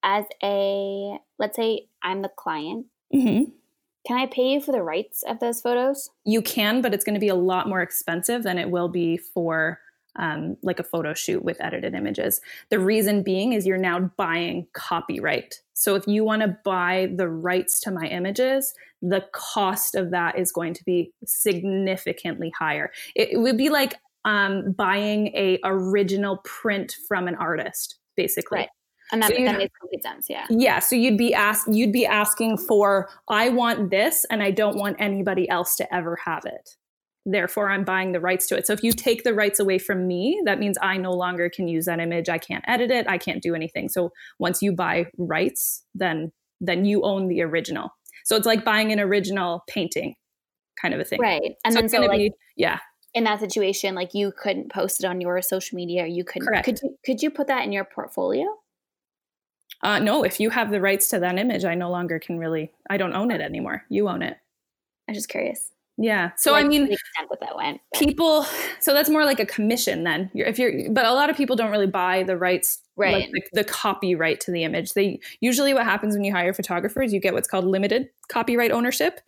as 0.02 0.24
a, 0.42 1.18
let's 1.38 1.56
say 1.56 1.86
I'm 2.02 2.22
the 2.22 2.30
client, 2.36 2.86
mm-hmm. 3.14 3.50
can 4.06 4.16
I 4.16 4.26
pay 4.26 4.52
you 4.52 4.60
for 4.60 4.72
the 4.72 4.82
rights 4.82 5.22
of 5.26 5.40
those 5.40 5.60
photos? 5.60 6.10
You 6.24 6.42
can, 6.42 6.80
but 6.80 6.94
it's 6.94 7.04
going 7.04 7.14
to 7.14 7.20
be 7.20 7.28
a 7.28 7.34
lot 7.34 7.68
more 7.68 7.82
expensive 7.82 8.42
than 8.42 8.58
it 8.58 8.70
will 8.70 8.88
be 8.88 9.16
for 9.16 9.80
um, 10.16 10.56
like 10.62 10.80
a 10.80 10.84
photo 10.84 11.14
shoot 11.14 11.44
with 11.44 11.60
edited 11.60 11.94
images. 11.94 12.40
The 12.70 12.80
reason 12.80 13.22
being 13.22 13.52
is 13.52 13.66
you're 13.66 13.78
now 13.78 14.10
buying 14.16 14.66
copyright. 14.72 15.60
So 15.74 15.94
if 15.94 16.06
you 16.06 16.24
want 16.24 16.42
to 16.42 16.58
buy 16.64 17.10
the 17.14 17.28
rights 17.28 17.80
to 17.80 17.90
my 17.90 18.06
images, 18.06 18.74
the 19.00 19.24
cost 19.32 19.94
of 19.94 20.10
that 20.10 20.38
is 20.38 20.52
going 20.52 20.74
to 20.74 20.84
be 20.84 21.12
significantly 21.24 22.52
higher. 22.58 22.90
It, 23.14 23.30
it 23.32 23.38
would 23.38 23.56
be 23.56 23.70
like 23.70 23.94
um, 24.24 24.72
buying 24.72 25.28
a 25.28 25.58
original 25.64 26.38
print 26.38 26.94
from 27.08 27.28
an 27.28 27.36
artist, 27.36 27.96
basically. 28.16 28.58
Right. 28.58 28.68
And 29.12 29.22
that, 29.22 29.34
so 29.34 29.44
that 29.44 29.58
makes 29.58 29.76
complete 29.78 30.02
sense. 30.02 30.26
Yeah. 30.28 30.46
Yeah. 30.50 30.78
So 30.78 30.96
you'd 30.96 31.18
be 31.18 31.34
asked, 31.34 31.68
you'd 31.72 31.92
be 31.92 32.06
asking 32.06 32.58
for, 32.58 33.08
I 33.28 33.48
want 33.48 33.90
this, 33.90 34.24
and 34.30 34.42
I 34.42 34.50
don't 34.50 34.76
want 34.76 34.96
anybody 34.98 35.48
else 35.48 35.76
to 35.76 35.94
ever 35.94 36.16
have 36.24 36.44
it. 36.44 36.76
Therefore, 37.26 37.70
I'm 37.70 37.84
buying 37.84 38.12
the 38.12 38.20
rights 38.20 38.46
to 38.48 38.56
it. 38.56 38.66
So 38.66 38.72
if 38.72 38.82
you 38.82 38.92
take 38.92 39.24
the 39.24 39.34
rights 39.34 39.60
away 39.60 39.78
from 39.78 40.06
me, 40.06 40.40
that 40.46 40.58
means 40.58 40.78
I 40.80 40.96
no 40.96 41.12
longer 41.12 41.50
can 41.50 41.68
use 41.68 41.84
that 41.84 42.00
image. 42.00 42.28
I 42.28 42.38
can't 42.38 42.64
edit 42.66 42.90
it. 42.90 43.06
I 43.08 43.18
can't 43.18 43.42
do 43.42 43.54
anything. 43.54 43.88
So 43.88 44.10
once 44.38 44.62
you 44.62 44.72
buy 44.72 45.06
rights, 45.18 45.84
then 45.94 46.32
then 46.62 46.84
you 46.84 47.02
own 47.02 47.28
the 47.28 47.42
original. 47.42 47.90
So 48.24 48.36
it's 48.36 48.46
like 48.46 48.64
buying 48.64 48.92
an 48.92 49.00
original 49.00 49.64
painting, 49.66 50.14
kind 50.80 50.92
of 50.92 51.00
a 51.00 51.04
thing. 51.04 51.20
Right. 51.20 51.54
And 51.64 51.72
so 51.72 51.80
then 51.80 51.88
so 51.88 52.00
like, 52.00 52.18
be, 52.18 52.32
yeah 52.56 52.78
in 53.14 53.24
that 53.24 53.40
situation 53.40 53.94
like 53.94 54.14
you 54.14 54.32
couldn't 54.36 54.70
post 54.70 55.02
it 55.02 55.06
on 55.06 55.20
your 55.20 55.40
social 55.42 55.76
media 55.76 56.06
you 56.06 56.24
couldn't 56.24 56.46
Correct. 56.46 56.64
could 56.64 56.78
you 56.82 56.96
could 57.04 57.22
you 57.22 57.30
put 57.30 57.48
that 57.48 57.64
in 57.64 57.72
your 57.72 57.84
portfolio 57.84 58.46
uh, 59.82 59.98
no 59.98 60.24
if 60.24 60.40
you 60.40 60.50
have 60.50 60.70
the 60.70 60.80
rights 60.80 61.08
to 61.08 61.18
that 61.18 61.38
image 61.38 61.64
i 61.64 61.74
no 61.74 61.90
longer 61.90 62.18
can 62.18 62.38
really 62.38 62.72
i 62.88 62.96
don't 62.96 63.14
own 63.14 63.30
it 63.30 63.40
anymore. 63.40 63.84
You 63.88 64.08
own 64.08 64.22
it. 64.22 64.36
I'm 65.08 65.14
just 65.14 65.28
curious. 65.28 65.70
Yeah. 65.96 66.30
So 66.36 66.52
like, 66.52 66.64
i 66.64 66.68
mean 66.68 66.96
what 67.28 67.40
that 67.40 67.56
went 67.56 67.80
but. 67.92 68.00
people 68.00 68.44
so 68.80 68.94
that's 68.94 69.10
more 69.10 69.24
like 69.24 69.40
a 69.40 69.46
commission 69.46 70.04
then. 70.04 70.30
If 70.34 70.58
you're 70.58 70.90
but 70.90 71.04
a 71.04 71.12
lot 71.12 71.30
of 71.30 71.36
people 71.36 71.56
don't 71.56 71.70
really 71.70 71.86
buy 71.86 72.22
the 72.22 72.36
rights 72.36 72.78
right. 72.96 73.30
like 73.32 73.50
the, 73.52 73.62
the 73.62 73.64
copyright 73.64 74.40
to 74.40 74.50
the 74.50 74.64
image. 74.64 74.94
They 74.94 75.20
usually 75.40 75.74
what 75.74 75.84
happens 75.84 76.14
when 76.14 76.24
you 76.24 76.32
hire 76.32 76.54
photographers 76.54 77.12
you 77.12 77.20
get 77.20 77.34
what's 77.34 77.48
called 77.48 77.64
limited 77.64 78.08
copyright 78.28 78.70
ownership 78.70 79.20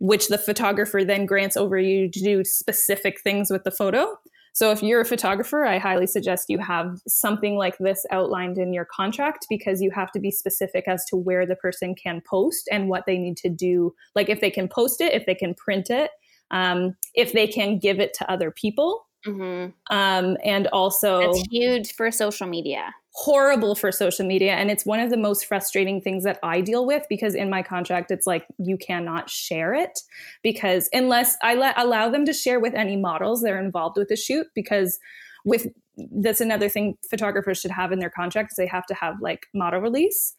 which 0.00 0.28
the 0.28 0.38
photographer 0.38 1.04
then 1.04 1.26
grants 1.26 1.56
over 1.56 1.78
you 1.78 2.10
to 2.10 2.20
do 2.20 2.42
specific 2.42 3.20
things 3.20 3.50
with 3.50 3.64
the 3.64 3.70
photo. 3.70 4.18
So 4.52 4.70
if 4.70 4.82
you're 4.82 5.00
a 5.00 5.06
photographer, 5.06 5.64
I 5.64 5.78
highly 5.78 6.06
suggest 6.06 6.48
you 6.48 6.58
have 6.58 6.98
something 7.06 7.56
like 7.56 7.78
this 7.78 8.04
outlined 8.10 8.58
in 8.58 8.72
your 8.72 8.84
contract 8.84 9.46
because 9.48 9.80
you 9.80 9.90
have 9.92 10.10
to 10.12 10.20
be 10.20 10.30
specific 10.30 10.84
as 10.86 11.04
to 11.06 11.16
where 11.16 11.46
the 11.46 11.56
person 11.56 11.94
can 11.94 12.20
post 12.28 12.68
and 12.70 12.88
what 12.88 13.04
they 13.06 13.18
need 13.18 13.36
to 13.38 13.48
do. 13.48 13.94
Like 14.14 14.28
if 14.28 14.40
they 14.40 14.50
can 14.50 14.68
post 14.68 15.00
it, 15.00 15.12
if 15.12 15.26
they 15.26 15.34
can 15.34 15.54
print 15.54 15.90
it, 15.90 16.10
um, 16.50 16.96
if 17.14 17.32
they 17.32 17.46
can 17.46 17.78
give 17.78 18.00
it 18.00 18.12
to 18.14 18.30
other 18.30 18.50
people. 18.50 19.06
Mm-hmm. 19.26 19.70
Um, 19.94 20.36
and 20.44 20.66
also, 20.68 21.20
it's 21.20 21.48
huge 21.50 21.92
for 21.94 22.10
social 22.10 22.46
media. 22.46 22.94
Horrible 23.12 23.74
for 23.74 23.92
social 23.92 24.26
media. 24.26 24.52
And 24.52 24.70
it's 24.70 24.86
one 24.86 25.00
of 25.00 25.10
the 25.10 25.16
most 25.16 25.46
frustrating 25.46 26.00
things 26.00 26.24
that 26.24 26.38
I 26.42 26.60
deal 26.60 26.86
with 26.86 27.04
because 27.08 27.34
in 27.34 27.50
my 27.50 27.62
contract, 27.62 28.10
it's 28.10 28.26
like 28.26 28.46
you 28.58 28.78
cannot 28.78 29.28
share 29.28 29.74
it 29.74 30.00
because 30.42 30.88
unless 30.92 31.36
I 31.42 31.54
let 31.54 31.78
allow 31.78 32.08
them 32.08 32.24
to 32.26 32.32
share 32.32 32.60
with 32.60 32.74
any 32.74 32.96
models 32.96 33.42
that 33.42 33.52
are 33.52 33.60
involved 33.60 33.98
with 33.98 34.08
the 34.08 34.16
shoot, 34.16 34.46
because 34.54 34.98
with 35.44 35.66
that's 36.12 36.40
another 36.40 36.68
thing 36.68 36.96
photographers 37.10 37.58
should 37.58 37.70
have 37.72 37.92
in 37.92 37.98
their 37.98 38.10
contracts. 38.10 38.54
They 38.56 38.66
have 38.66 38.86
to 38.86 38.94
have 38.94 39.16
like 39.20 39.46
model 39.52 39.80
release. 39.80 40.34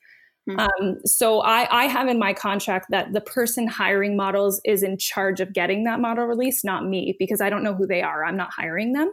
Mm-hmm. 0.50 0.60
Um, 0.60 0.98
so 1.06 1.42
I, 1.42 1.84
I 1.84 1.86
have 1.86 2.08
in 2.08 2.18
my 2.18 2.34
contract 2.34 2.88
that 2.90 3.14
the 3.14 3.22
person 3.22 3.68
hiring 3.68 4.16
models 4.16 4.60
is 4.66 4.82
in 4.82 4.98
charge 4.98 5.40
of 5.40 5.54
getting 5.54 5.84
that 5.84 6.00
model 6.00 6.26
release, 6.26 6.64
not 6.64 6.86
me, 6.86 7.16
because 7.20 7.42
I 7.42 7.50
don't 7.50 7.64
know 7.64 7.76
who 7.76 7.86
they 7.86 8.02
are. 8.02 8.26
I'm 8.26 8.38
not 8.38 8.52
hiring 8.52 8.94
them. 8.94 9.12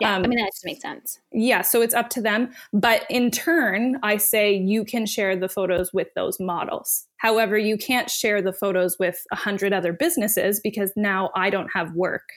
Yeah, 0.00 0.16
um, 0.16 0.24
I 0.24 0.28
mean 0.28 0.38
that 0.38 0.50
just 0.52 0.64
makes 0.64 0.80
sense. 0.80 1.18
Yeah, 1.30 1.62
so 1.62 1.82
it's 1.82 1.94
up 1.94 2.08
to 2.10 2.22
them. 2.22 2.50
But 2.72 3.04
in 3.10 3.30
turn, 3.30 3.98
I 4.02 4.16
say 4.16 4.52
you 4.52 4.84
can 4.84 5.04
share 5.06 5.36
the 5.36 5.48
photos 5.48 5.92
with 5.92 6.08
those 6.14 6.40
models. 6.40 7.06
However, 7.18 7.58
you 7.58 7.76
can't 7.76 8.10
share 8.10 8.40
the 8.40 8.52
photos 8.52 8.98
with 8.98 9.22
a 9.30 9.36
hundred 9.36 9.72
other 9.72 9.92
businesses 9.92 10.60
because 10.60 10.92
now 10.96 11.30
I 11.34 11.50
don't 11.50 11.68
have 11.74 11.92
work. 11.92 12.28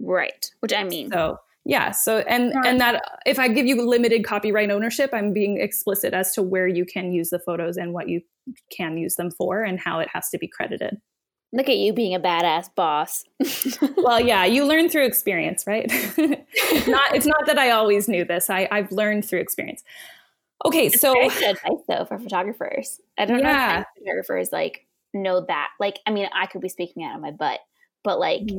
Right. 0.00 0.50
Which 0.60 0.74
I 0.74 0.84
mean. 0.84 1.10
So 1.10 1.38
yeah 1.68 1.92
so 1.92 2.18
and 2.20 2.52
right. 2.56 2.66
and 2.66 2.80
that 2.80 3.00
if 3.26 3.38
i 3.38 3.46
give 3.46 3.66
you 3.66 3.80
limited 3.86 4.24
copyright 4.24 4.70
ownership 4.70 5.10
i'm 5.12 5.32
being 5.32 5.60
explicit 5.60 6.12
as 6.12 6.32
to 6.32 6.42
where 6.42 6.66
you 6.66 6.84
can 6.84 7.12
use 7.12 7.30
the 7.30 7.38
photos 7.38 7.76
and 7.76 7.92
what 7.92 8.08
you 8.08 8.20
can 8.70 8.96
use 8.96 9.16
them 9.16 9.30
for 9.30 9.62
and 9.62 9.80
how 9.80 10.00
it 10.00 10.08
has 10.12 10.28
to 10.30 10.38
be 10.38 10.48
credited. 10.48 11.00
Look 11.52 11.68
at 11.68 11.76
you 11.76 11.94
being 11.94 12.14
a 12.14 12.20
badass 12.20 12.74
boss. 12.74 13.24
Well 13.96 14.20
yeah 14.20 14.44
you 14.44 14.64
learn 14.64 14.88
through 14.88 15.06
experience 15.06 15.64
right? 15.66 15.86
It's 15.88 16.88
not 16.88 17.14
it's 17.14 17.26
not 17.26 17.46
that 17.46 17.58
i 17.58 17.70
always 17.70 18.08
knew 18.08 18.24
this. 18.24 18.50
I 18.50 18.68
i've 18.70 18.90
learned 18.92 19.24
through 19.24 19.40
experience. 19.40 19.82
Okay 20.64 20.86
it's 20.86 21.00
so 21.00 21.12
very 21.12 21.28
good 21.28 21.56
advice 21.56 21.84
though 21.88 22.04
for 22.04 22.18
photographers. 22.18 23.00
I 23.18 23.24
don't 23.24 23.40
yeah. 23.40 23.74
know 23.74 23.80
if 23.80 23.86
photographers 23.98 24.52
like 24.52 24.86
know 25.14 25.44
that. 25.46 25.68
Like 25.80 25.98
i 26.06 26.10
mean 26.10 26.28
i 26.34 26.46
could 26.46 26.60
be 26.60 26.68
speaking 26.68 27.04
out 27.04 27.16
of 27.16 27.22
my 27.22 27.30
butt 27.30 27.60
but 28.04 28.18
like 28.18 28.42
mm-hmm 28.42 28.58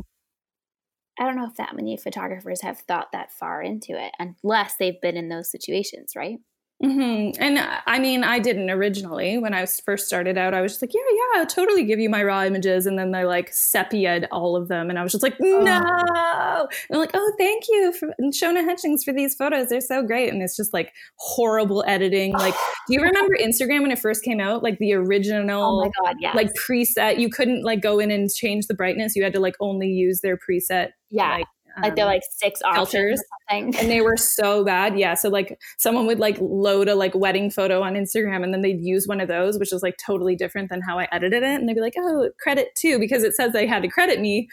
I 1.20 1.26
don't 1.26 1.36
know 1.36 1.46
if 1.48 1.56
that 1.56 1.76
many 1.76 1.98
photographers 1.98 2.62
have 2.62 2.80
thought 2.80 3.12
that 3.12 3.32
far 3.32 3.62
into 3.62 3.92
it 3.92 4.14
unless 4.20 4.76
they've 4.78 5.00
been 5.02 5.18
in 5.18 5.30
those 5.30 5.52
situations, 5.52 6.14
right? 6.16 6.40
Mm-hmm. 6.84 7.42
And 7.42 7.58
uh, 7.58 7.78
I 7.88 8.00
mean, 8.00 8.24
I 8.24 8.40
didn't 8.40 8.70
originally 8.70 9.38
when 9.38 9.54
I 9.54 9.62
was 9.62 9.82
first 9.82 10.08
started 10.08 10.38
out. 10.38 10.54
I 10.54 10.62
was 10.62 10.72
just 10.72 10.82
like, 10.82 10.94
yeah, 10.94 11.02
yeah, 11.12 11.42
I'll 11.42 11.46
totally 11.46 11.84
give 11.84 12.00
you 12.00 12.10
my 12.10 12.24
raw 12.24 12.46
images, 12.46 12.86
and 12.86 12.98
then 12.98 13.12
they 13.12 13.26
like 13.26 13.52
sepia 13.52 14.28
all 14.32 14.56
of 14.56 14.70
them, 14.70 14.90
and 14.90 14.98
I 14.98 15.04
was 15.04 15.12
just 15.12 15.22
like, 15.22 15.36
no. 15.40 15.84
Oh. 15.86 16.68
And 16.90 16.96
I'm 16.96 17.00
like, 17.00 17.12
oh, 17.14 17.34
thank 17.38 17.66
you, 17.68 17.92
for, 17.94 18.14
and 18.18 18.34
Siona 18.34 18.64
Hutchings 18.64 19.04
for 19.04 19.12
these 19.12 19.36
photos. 19.36 19.68
They're 19.68 19.82
so 19.82 20.04
great, 20.04 20.32
and 20.32 20.42
it's 20.42 20.56
just 20.56 20.74
like 20.74 20.94
horrible 21.18 21.84
editing. 21.86 22.32
Like, 22.32 22.54
do 22.88 22.94
you 22.94 23.02
remember 23.02 23.36
Instagram 23.36 23.82
when 23.82 23.92
it 23.92 24.00
first 24.00 24.24
came 24.24 24.40
out? 24.40 24.64
Like 24.64 24.78
the 24.80 24.94
original, 24.94 25.62
oh 25.62 25.84
my 25.84 25.92
god, 26.02 26.16
yes. 26.22 26.34
like 26.34 26.54
preset. 26.54 27.20
You 27.20 27.30
couldn't 27.30 27.64
like 27.64 27.82
go 27.82 28.00
in 28.00 28.10
and 28.10 28.30
change 28.30 28.68
the 28.68 28.74
brightness. 28.74 29.18
You 29.18 29.24
had 29.24 29.34
to 29.34 29.42
like 29.42 29.56
only 29.60 29.88
use 29.88 30.22
their 30.22 30.38
preset. 30.38 30.92
Yeah. 31.10 31.38
Like, 31.38 31.46
like 31.82 31.96
they're 31.96 32.06
um, 32.06 32.12
like 32.12 32.24
six 32.38 32.62
filters 32.74 33.22
and 33.50 33.74
they 33.74 34.02
were 34.02 34.18
so 34.18 34.64
bad. 34.64 34.98
Yeah 34.98 35.14
so 35.14 35.30
like 35.30 35.60
someone 35.78 36.06
would 36.08 36.20
like 36.20 36.38
load 36.42 36.88
a 36.88 36.96
like 36.96 37.14
wedding 37.16 37.50
photo 37.50 37.82
on 37.82 37.94
instagram 37.94 38.44
and 38.44 38.54
then 38.54 38.62
they'd 38.62 38.82
use 38.82 39.08
one 39.08 39.22
of 39.22 39.28
those 39.28 39.58
which 39.60 39.72
is 39.74 39.84
like 39.84 39.98
totally 40.04 40.36
different 40.36 40.70
than 40.70 40.82
how 40.82 41.00
i 41.00 41.08
edited 41.12 41.44
it 41.44 41.60
and 41.60 41.68
they'd 41.68 41.74
be 41.74 41.82
like 41.82 41.96
oh 41.98 42.30
credit 42.40 42.70
too 42.76 43.00
because 43.00 43.24
it 43.24 43.34
says 43.34 43.54
they 43.54 43.68
had 43.68 43.82
to 43.82 43.88
credit 43.88 44.20
me 44.20 44.48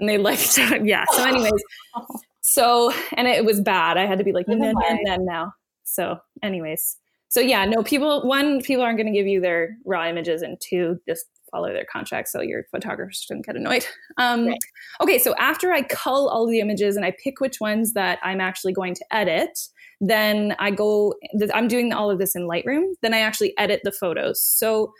and 0.00 0.08
they 0.08 0.18
like 0.18 0.40
yeah 0.82 1.04
so 1.12 1.24
anyways. 1.24 1.52
So 2.42 2.92
and 3.12 3.28
it 3.28 3.44
was 3.44 3.60
bad. 3.60 3.96
I 3.96 4.06
had 4.06 4.18
to 4.18 4.24
be 4.24 4.32
like 4.32 4.46
then 4.46 4.62
and 4.62 4.98
then 5.04 5.24
now 5.24 5.52
so 5.84 6.18
anyways. 6.42 6.96
So 7.28 7.40
yeah 7.40 7.64
no 7.64 7.82
people 7.84 8.26
one 8.26 8.60
people 8.62 8.82
aren't 8.82 8.98
going 8.98 9.06
to 9.06 9.16
give 9.16 9.26
you 9.26 9.40
their 9.40 9.76
raw 9.84 10.08
images 10.08 10.42
and 10.42 10.60
two 10.60 10.98
just 11.06 11.26
follow 11.50 11.72
their 11.72 11.86
contract 11.90 12.28
so 12.28 12.40
your 12.40 12.64
photographers 12.70 13.24
shouldn't 13.26 13.46
get 13.46 13.56
annoyed. 13.56 13.86
Um, 14.18 14.46
right. 14.46 14.58
Okay, 15.00 15.18
so 15.18 15.34
after 15.36 15.72
I 15.72 15.82
cull 15.82 16.28
all 16.28 16.46
the 16.46 16.60
images 16.60 16.96
and 16.96 17.04
I 17.04 17.14
pick 17.22 17.40
which 17.40 17.60
ones 17.60 17.94
that 17.94 18.18
I'm 18.22 18.40
actually 18.40 18.72
going 18.72 18.94
to 18.94 19.04
edit, 19.10 19.58
then 20.00 20.56
I 20.58 20.70
go, 20.70 21.14
I'm 21.52 21.68
doing 21.68 21.92
all 21.92 22.10
of 22.10 22.18
this 22.18 22.34
in 22.34 22.42
Lightroom, 22.42 22.92
then 23.02 23.14
I 23.14 23.20
actually 23.20 23.56
edit 23.58 23.80
the 23.84 23.92
photos. 23.92 24.42
So 24.42 24.92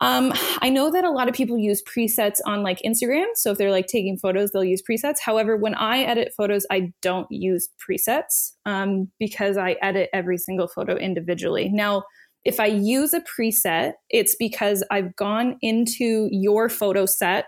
um, 0.00 0.32
I 0.60 0.70
know 0.70 0.90
that 0.90 1.04
a 1.04 1.10
lot 1.10 1.28
of 1.28 1.34
people 1.34 1.56
use 1.56 1.82
presets 1.82 2.38
on 2.44 2.62
like 2.62 2.80
Instagram. 2.84 3.26
So 3.34 3.52
if 3.52 3.58
they're 3.58 3.70
like 3.70 3.86
taking 3.86 4.18
photos, 4.18 4.50
they'll 4.50 4.64
use 4.64 4.82
presets. 4.82 5.18
However, 5.24 5.56
when 5.56 5.74
I 5.76 6.00
edit 6.00 6.32
photos, 6.36 6.66
I 6.70 6.92
don't 7.00 7.30
use 7.30 7.68
presets 7.78 8.52
um, 8.66 9.10
because 9.18 9.56
I 9.56 9.76
edit 9.82 10.10
every 10.12 10.36
single 10.36 10.66
photo 10.66 10.96
individually. 10.96 11.70
Now, 11.72 12.02
if 12.44 12.60
I 12.60 12.66
use 12.66 13.14
a 13.14 13.20
preset, 13.20 13.92
it's 14.10 14.36
because 14.36 14.84
I've 14.90 15.14
gone 15.16 15.56
into 15.62 16.28
your 16.30 16.68
photo 16.68 17.06
set. 17.06 17.46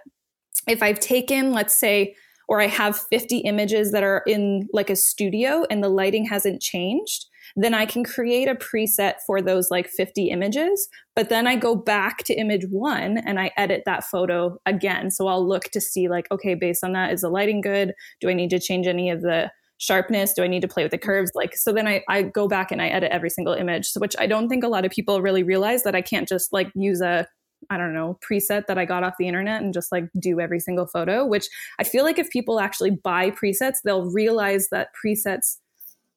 If 0.66 0.82
I've 0.82 1.00
taken, 1.00 1.52
let's 1.52 1.78
say, 1.78 2.14
or 2.48 2.60
I 2.60 2.66
have 2.66 3.00
50 3.10 3.38
images 3.38 3.92
that 3.92 4.02
are 4.02 4.22
in 4.26 4.68
like 4.72 4.88
a 4.88 4.96
studio 4.96 5.64
and 5.70 5.82
the 5.82 5.88
lighting 5.88 6.24
hasn't 6.24 6.62
changed, 6.62 7.26
then 7.56 7.74
I 7.74 7.86
can 7.86 8.04
create 8.04 8.48
a 8.48 8.54
preset 8.54 9.14
for 9.26 9.40
those 9.42 9.70
like 9.70 9.88
50 9.88 10.30
images. 10.30 10.88
But 11.14 11.28
then 11.28 11.46
I 11.46 11.56
go 11.56 11.74
back 11.74 12.18
to 12.24 12.34
image 12.34 12.66
one 12.70 13.18
and 13.18 13.40
I 13.40 13.50
edit 13.56 13.82
that 13.86 14.04
photo 14.04 14.58
again. 14.66 15.10
So 15.10 15.26
I'll 15.26 15.46
look 15.46 15.64
to 15.64 15.80
see, 15.80 16.08
like, 16.08 16.26
okay, 16.30 16.54
based 16.54 16.84
on 16.84 16.92
that, 16.92 17.12
is 17.12 17.20
the 17.20 17.28
lighting 17.28 17.60
good? 17.60 17.92
Do 18.20 18.28
I 18.28 18.34
need 18.34 18.50
to 18.50 18.60
change 18.60 18.86
any 18.86 19.10
of 19.10 19.22
the 19.22 19.50
sharpness? 19.78 20.32
Do 20.32 20.42
i 20.42 20.46
need 20.46 20.62
to 20.62 20.68
play 20.68 20.82
with 20.82 20.92
the 20.92 20.98
curves? 20.98 21.32
Like 21.34 21.56
so 21.56 21.72
then 21.72 21.86
i, 21.86 22.02
I 22.08 22.22
go 22.22 22.48
back 22.48 22.70
and 22.70 22.80
i 22.80 22.88
edit 22.88 23.12
every 23.12 23.30
single 23.30 23.54
image 23.54 23.88
so, 23.88 24.00
which 24.00 24.16
i 24.18 24.26
don't 24.26 24.48
think 24.48 24.64
a 24.64 24.68
lot 24.68 24.84
of 24.84 24.90
people 24.90 25.20
really 25.22 25.42
realize 25.42 25.82
that 25.82 25.94
i 25.94 26.02
can't 26.02 26.28
just 26.28 26.52
like 26.52 26.70
use 26.74 27.00
a 27.00 27.26
i 27.70 27.76
don't 27.76 27.94
know 27.94 28.18
preset 28.28 28.66
that 28.66 28.78
i 28.78 28.84
got 28.84 29.02
off 29.02 29.14
the 29.18 29.28
internet 29.28 29.62
and 29.62 29.74
just 29.74 29.90
like 29.92 30.08
do 30.18 30.40
every 30.40 30.60
single 30.60 30.86
photo 30.86 31.24
which 31.24 31.48
i 31.78 31.84
feel 31.84 32.04
like 32.04 32.18
if 32.18 32.30
people 32.30 32.60
actually 32.60 32.90
buy 32.90 33.30
presets 33.30 33.76
they'll 33.84 34.10
realize 34.10 34.68
that 34.70 34.88
presets 35.04 35.56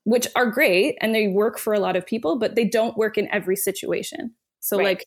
which 0.09 0.27
are 0.35 0.49
great 0.49 0.97
and 1.01 1.13
they 1.13 1.27
work 1.27 1.59
for 1.59 1.73
a 1.73 1.79
lot 1.79 1.95
of 1.95 2.05
people 2.05 2.37
but 2.37 2.55
they 2.55 2.65
don't 2.65 2.97
work 2.97 3.17
in 3.17 3.27
every 3.31 3.55
situation. 3.55 4.33
So 4.59 4.77
right. 4.77 4.83
like 4.85 5.05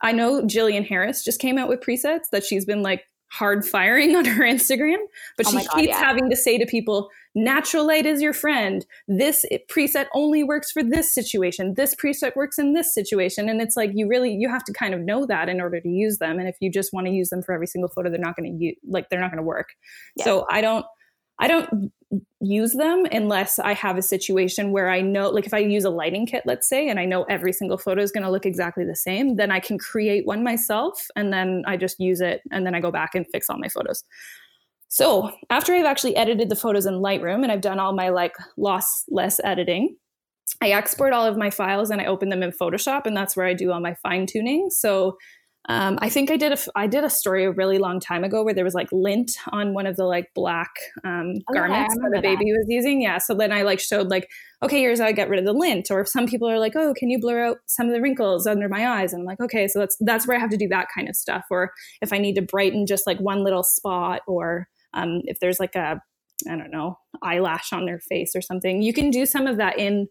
i 0.00 0.12
know 0.12 0.42
jillian 0.42 0.86
harris 0.86 1.22
just 1.22 1.40
came 1.40 1.58
out 1.58 1.68
with 1.68 1.80
presets 1.80 2.28
that 2.32 2.44
she's 2.44 2.64
been 2.64 2.82
like 2.82 3.04
hard 3.28 3.64
firing 3.64 4.14
on 4.14 4.24
her 4.24 4.44
Instagram, 4.44 4.98
but 5.36 5.46
oh 5.46 5.50
she 5.50 5.56
God, 5.56 5.74
keeps 5.74 5.88
yeah. 5.88 5.98
having 5.98 6.30
to 6.30 6.36
say 6.36 6.56
to 6.56 6.66
people, 6.66 7.08
natural 7.34 7.84
light 7.86 8.06
is 8.06 8.22
your 8.22 8.32
friend. 8.32 8.86
This 9.08 9.44
preset 9.68 10.06
only 10.14 10.44
works 10.44 10.70
for 10.70 10.84
this 10.84 11.12
situation. 11.12 11.74
This 11.74 11.94
preset 11.96 12.36
works 12.36 12.58
in 12.58 12.74
this 12.74 12.94
situation. 12.94 13.48
And 13.48 13.60
it's 13.60 13.76
like, 13.76 13.90
you 13.92 14.06
really, 14.06 14.32
you 14.32 14.48
have 14.48 14.62
to 14.64 14.72
kind 14.72 14.94
of 14.94 15.00
know 15.00 15.26
that 15.26 15.48
in 15.48 15.60
order 15.60 15.80
to 15.80 15.88
use 15.88 16.18
them. 16.18 16.38
And 16.38 16.48
if 16.48 16.56
you 16.60 16.70
just 16.70 16.92
want 16.92 17.06
to 17.08 17.12
use 17.12 17.30
them 17.30 17.42
for 17.42 17.52
every 17.52 17.66
single 17.66 17.88
photo, 17.88 18.08
they're 18.08 18.20
not 18.20 18.36
going 18.36 18.56
to 18.56 18.64
use, 18.64 18.76
like, 18.86 19.08
they're 19.08 19.20
not 19.20 19.30
going 19.32 19.42
to 19.42 19.46
work. 19.46 19.70
Yeah. 20.16 20.24
So 20.24 20.46
I 20.48 20.60
don't, 20.60 20.86
I 21.40 21.48
don't 21.48 21.92
use 22.40 22.72
them 22.72 23.06
unless 23.10 23.58
I 23.58 23.72
have 23.74 23.96
a 23.96 24.02
situation 24.02 24.72
where 24.72 24.90
I 24.90 25.00
know, 25.00 25.30
like 25.30 25.46
if 25.46 25.54
I 25.54 25.58
use 25.58 25.84
a 25.84 25.90
lighting 25.90 26.26
kit, 26.26 26.42
let's 26.44 26.68
say, 26.68 26.88
and 26.88 27.00
I 27.00 27.04
know 27.04 27.24
every 27.24 27.52
single 27.52 27.78
photo 27.78 28.02
is 28.02 28.10
going 28.10 28.24
to 28.24 28.30
look 28.30 28.46
exactly 28.46 28.84
the 28.84 28.96
same, 28.96 29.36
then 29.36 29.50
I 29.50 29.60
can 29.60 29.78
create 29.78 30.26
one 30.26 30.44
myself 30.44 31.06
and 31.16 31.32
then 31.32 31.62
I 31.66 31.76
just 31.76 32.00
use 32.00 32.20
it 32.20 32.42
and 32.50 32.66
then 32.66 32.74
I 32.74 32.80
go 32.80 32.90
back 32.90 33.14
and 33.14 33.26
fix 33.32 33.48
all 33.48 33.58
my 33.58 33.68
photos. 33.68 34.04
So 34.88 35.30
after 35.50 35.74
I've 35.74 35.86
actually 35.86 36.16
edited 36.16 36.48
the 36.48 36.56
photos 36.56 36.86
in 36.86 36.94
Lightroom 36.94 37.42
and 37.42 37.50
I've 37.50 37.60
done 37.60 37.80
all 37.80 37.92
my 37.92 38.10
like 38.10 38.34
lossless 38.58 39.40
editing, 39.42 39.96
I 40.60 40.70
export 40.70 41.12
all 41.12 41.26
of 41.26 41.36
my 41.36 41.50
files 41.50 41.90
and 41.90 42.00
I 42.00 42.06
open 42.06 42.28
them 42.28 42.42
in 42.42 42.52
Photoshop 42.52 43.06
and 43.06 43.16
that's 43.16 43.36
where 43.36 43.46
I 43.46 43.54
do 43.54 43.72
all 43.72 43.80
my 43.80 43.94
fine 43.94 44.26
tuning. 44.26 44.70
So 44.70 45.16
um, 45.68 45.98
I 46.02 46.10
think 46.10 46.30
I 46.30 46.36
did 46.36 46.52
a 46.52 46.58
I 46.74 46.86
did 46.86 47.04
a 47.04 47.10
story 47.10 47.44
a 47.44 47.50
really 47.50 47.78
long 47.78 47.98
time 47.98 48.22
ago 48.22 48.44
where 48.44 48.52
there 48.52 48.64
was 48.64 48.74
like 48.74 48.88
lint 48.92 49.32
on 49.50 49.72
one 49.72 49.86
of 49.86 49.96
the 49.96 50.04
like 50.04 50.30
black 50.34 50.70
um, 51.04 51.34
oh, 51.48 51.54
garments 51.54 51.94
that 51.94 52.10
the 52.14 52.20
baby 52.20 52.44
that. 52.44 52.58
was 52.58 52.66
using. 52.68 53.00
Yeah, 53.00 53.16
so 53.16 53.34
then 53.34 53.50
I 53.50 53.62
like 53.62 53.80
showed 53.80 54.08
like, 54.08 54.28
okay, 54.62 54.80
here's 54.80 55.00
how 55.00 55.06
I 55.06 55.12
get 55.12 55.30
rid 55.30 55.38
of 55.38 55.46
the 55.46 55.54
lint. 55.54 55.90
Or 55.90 56.00
if 56.00 56.08
some 56.08 56.26
people 56.26 56.48
are 56.50 56.58
like, 56.58 56.74
oh, 56.76 56.92
can 56.94 57.08
you 57.08 57.18
blur 57.18 57.46
out 57.46 57.58
some 57.66 57.86
of 57.86 57.92
the 57.92 58.02
wrinkles 58.02 58.46
under 58.46 58.68
my 58.68 58.86
eyes? 58.86 59.14
And 59.14 59.22
I'm 59.22 59.26
like, 59.26 59.40
okay, 59.40 59.66
so 59.66 59.78
that's 59.78 59.96
that's 60.00 60.26
where 60.26 60.36
I 60.36 60.40
have 60.40 60.50
to 60.50 60.58
do 60.58 60.68
that 60.68 60.88
kind 60.94 61.08
of 61.08 61.16
stuff. 61.16 61.44
Or 61.50 61.72
if 62.02 62.12
I 62.12 62.18
need 62.18 62.34
to 62.34 62.42
brighten 62.42 62.86
just 62.86 63.06
like 63.06 63.18
one 63.18 63.42
little 63.42 63.62
spot, 63.62 64.20
or 64.26 64.68
um, 64.92 65.22
if 65.24 65.40
there's 65.40 65.60
like 65.60 65.76
a 65.76 66.00
I 66.46 66.56
don't 66.56 66.72
know 66.72 66.98
eyelash 67.22 67.72
on 67.72 67.86
their 67.86 68.00
face 68.00 68.36
or 68.36 68.42
something, 68.42 68.82
you 68.82 68.92
can 68.92 69.10
do 69.10 69.24
some 69.24 69.46
of 69.46 69.56
that 69.56 69.78
in 69.78 70.08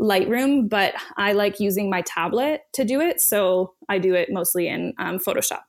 Lightroom, 0.00 0.68
but 0.68 0.94
I 1.16 1.32
like 1.32 1.60
using 1.60 1.88
my 1.90 2.02
tablet 2.02 2.62
to 2.74 2.84
do 2.84 3.00
it. 3.00 3.20
So 3.20 3.74
I 3.88 3.98
do 3.98 4.14
it 4.14 4.28
mostly 4.32 4.68
in 4.68 4.94
um, 4.98 5.18
Photoshop. 5.18 5.60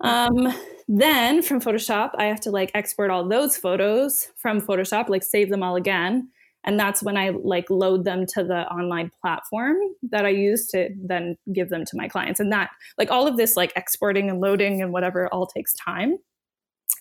Um, 0.00 0.52
then 0.88 1.42
from 1.42 1.60
Photoshop, 1.60 2.10
I 2.16 2.24
have 2.24 2.40
to 2.40 2.50
like 2.50 2.70
export 2.74 3.10
all 3.10 3.26
those 3.26 3.56
photos 3.56 4.28
from 4.36 4.60
Photoshop, 4.60 5.08
like 5.08 5.22
save 5.22 5.48
them 5.48 5.62
all 5.62 5.76
again. 5.76 6.28
And 6.64 6.78
that's 6.78 7.02
when 7.02 7.16
I 7.16 7.30
like 7.30 7.70
load 7.70 8.04
them 8.04 8.24
to 8.34 8.44
the 8.44 8.68
online 8.68 9.10
platform 9.20 9.76
that 10.10 10.24
I 10.24 10.28
use 10.28 10.68
to 10.68 10.90
then 10.96 11.36
give 11.52 11.70
them 11.70 11.84
to 11.84 11.96
my 11.96 12.08
clients. 12.08 12.38
And 12.38 12.52
that, 12.52 12.70
like 12.98 13.10
all 13.10 13.26
of 13.26 13.36
this, 13.36 13.56
like 13.56 13.72
exporting 13.74 14.30
and 14.30 14.40
loading 14.40 14.80
and 14.80 14.92
whatever, 14.92 15.28
all 15.28 15.46
takes 15.46 15.74
time. 15.74 16.18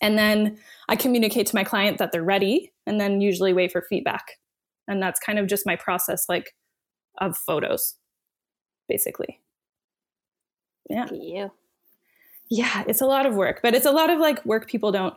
And 0.01 0.17
then 0.17 0.57
I 0.89 0.95
communicate 0.95 1.45
to 1.47 1.55
my 1.55 1.63
client 1.63 1.99
that 1.99 2.11
they're 2.11 2.23
ready 2.23 2.71
and 2.88 2.99
then 2.99 3.21
usually 3.21 3.53
wait 3.53 3.71
for 3.71 3.84
feedback. 3.84 4.38
And 4.92 5.02
that's 5.02 5.20
kind 5.20 5.39
of 5.39 5.48
just 5.48 5.66
my 5.66 5.76
process 5.76 6.28
like 6.30 6.56
of 7.20 7.38
photos 7.38 7.96
basically. 8.88 9.39
Yeah. 10.89 11.08
You. 11.12 11.52
Yeah, 12.50 12.84
it's 12.88 13.02
a 13.02 13.06
lot 13.06 13.26
of 13.26 13.36
work, 13.36 13.62
but 13.64 13.74
it's 13.74 13.86
a 13.86 13.92
lot 13.92 14.10
of 14.10 14.20
like 14.20 14.46
work 14.46 14.68
people 14.68 14.92
don't 14.92 15.16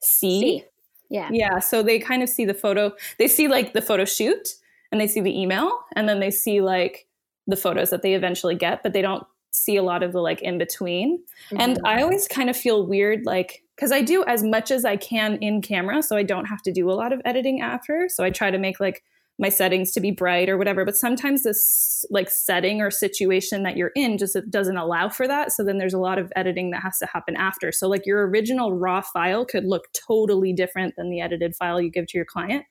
see. 0.00 0.40
see. 0.40 0.64
Yeah. 1.10 1.28
Yeah. 1.32 1.58
So 1.58 1.82
they 1.82 1.98
kind 1.98 2.22
of 2.22 2.28
see 2.28 2.44
the 2.44 2.54
photo, 2.54 2.92
they 3.18 3.26
see 3.28 3.48
like 3.48 3.72
the 3.72 3.82
photo 3.82 4.04
shoot 4.04 4.54
and 4.92 5.00
they 5.00 5.08
see 5.08 5.20
the 5.20 5.36
email 5.36 5.80
and 5.96 6.08
then 6.08 6.20
they 6.20 6.30
see 6.30 6.60
like 6.60 7.06
the 7.46 7.56
photos 7.56 7.90
that 7.90 8.02
they 8.02 8.14
eventually 8.14 8.54
get, 8.54 8.82
but 8.82 8.92
they 8.92 9.02
don't 9.02 9.26
see 9.50 9.76
a 9.76 9.82
lot 9.82 10.02
of 10.02 10.12
the 10.12 10.20
like 10.20 10.40
in 10.42 10.58
between. 10.58 11.18
Mm-hmm. 11.50 11.60
And 11.60 11.80
I 11.84 12.02
always 12.02 12.28
kind 12.28 12.50
of 12.50 12.56
feel 12.56 12.86
weird, 12.86 13.24
like, 13.24 13.64
because 13.78 13.92
I 13.92 14.02
do 14.02 14.24
as 14.26 14.42
much 14.42 14.72
as 14.72 14.84
I 14.84 14.96
can 14.96 15.36
in 15.36 15.62
camera, 15.62 16.02
so 16.02 16.16
I 16.16 16.24
don't 16.24 16.46
have 16.46 16.62
to 16.62 16.72
do 16.72 16.90
a 16.90 16.94
lot 16.94 17.12
of 17.12 17.22
editing 17.24 17.60
after. 17.60 18.08
So 18.08 18.24
I 18.24 18.30
try 18.30 18.50
to 18.50 18.58
make 18.58 18.80
like 18.80 19.04
my 19.38 19.50
settings 19.50 19.92
to 19.92 20.00
be 20.00 20.10
bright 20.10 20.48
or 20.48 20.58
whatever. 20.58 20.84
But 20.84 20.96
sometimes 20.96 21.44
this 21.44 22.04
like 22.10 22.28
setting 22.28 22.80
or 22.80 22.90
situation 22.90 23.62
that 23.62 23.76
you're 23.76 23.92
in 23.94 24.18
just 24.18 24.36
doesn't 24.50 24.76
allow 24.76 25.08
for 25.08 25.28
that. 25.28 25.52
So 25.52 25.62
then 25.62 25.78
there's 25.78 25.94
a 25.94 25.98
lot 26.00 26.18
of 26.18 26.32
editing 26.34 26.72
that 26.72 26.82
has 26.82 26.98
to 26.98 27.06
happen 27.06 27.36
after. 27.36 27.70
So 27.70 27.88
like 27.88 28.04
your 28.04 28.26
original 28.26 28.72
raw 28.72 29.00
file 29.00 29.46
could 29.46 29.64
look 29.64 29.84
totally 29.92 30.52
different 30.52 30.96
than 30.96 31.08
the 31.08 31.20
edited 31.20 31.54
file 31.54 31.80
you 31.80 31.88
give 31.88 32.08
to 32.08 32.18
your 32.18 32.24
client 32.24 32.64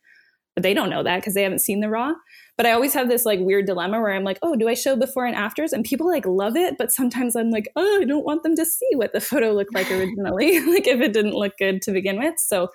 but 0.58 0.64
they 0.64 0.74
don't 0.74 0.90
know 0.90 1.04
that 1.04 1.18
because 1.18 1.36
they 1.36 1.44
haven't 1.44 1.60
seen 1.60 1.82
the 1.82 1.90
raw. 1.90 2.14
But 2.56 2.66
I 2.66 2.72
always 2.72 2.96
have 2.96 3.10
this 3.10 3.28
like 3.28 3.40
weird 3.40 3.68
dilemma 3.68 4.02
where 4.02 4.12
I'm 4.12 4.24
like, 4.24 4.40
oh, 4.42 4.56
do 4.56 4.68
I 4.68 4.74
show 4.74 4.96
before 4.96 5.28
and 5.28 5.36
afters? 5.36 5.72
And 5.72 5.86
people 5.86 6.08
like 6.08 6.26
love 6.26 6.56
it, 6.56 6.80
but 6.80 6.92
sometimes 6.92 7.36
I'm 7.36 7.52
like, 7.52 7.70
oh, 7.76 8.00
I 8.02 8.06
don't 8.06 8.26
want 8.26 8.42
them 8.42 8.56
to 8.56 8.66
see 8.66 8.90
what 8.96 9.14
the 9.14 9.22
photo 9.30 9.52
looked 9.52 9.76
like 9.76 9.92
originally, 9.92 10.60
like 10.74 10.88
if 10.88 11.00
it 11.00 11.14
didn't 11.14 11.36
look 11.36 11.56
good 11.60 11.84
to 11.84 11.92
begin 11.92 12.18
with. 12.18 12.40
So 12.40 12.70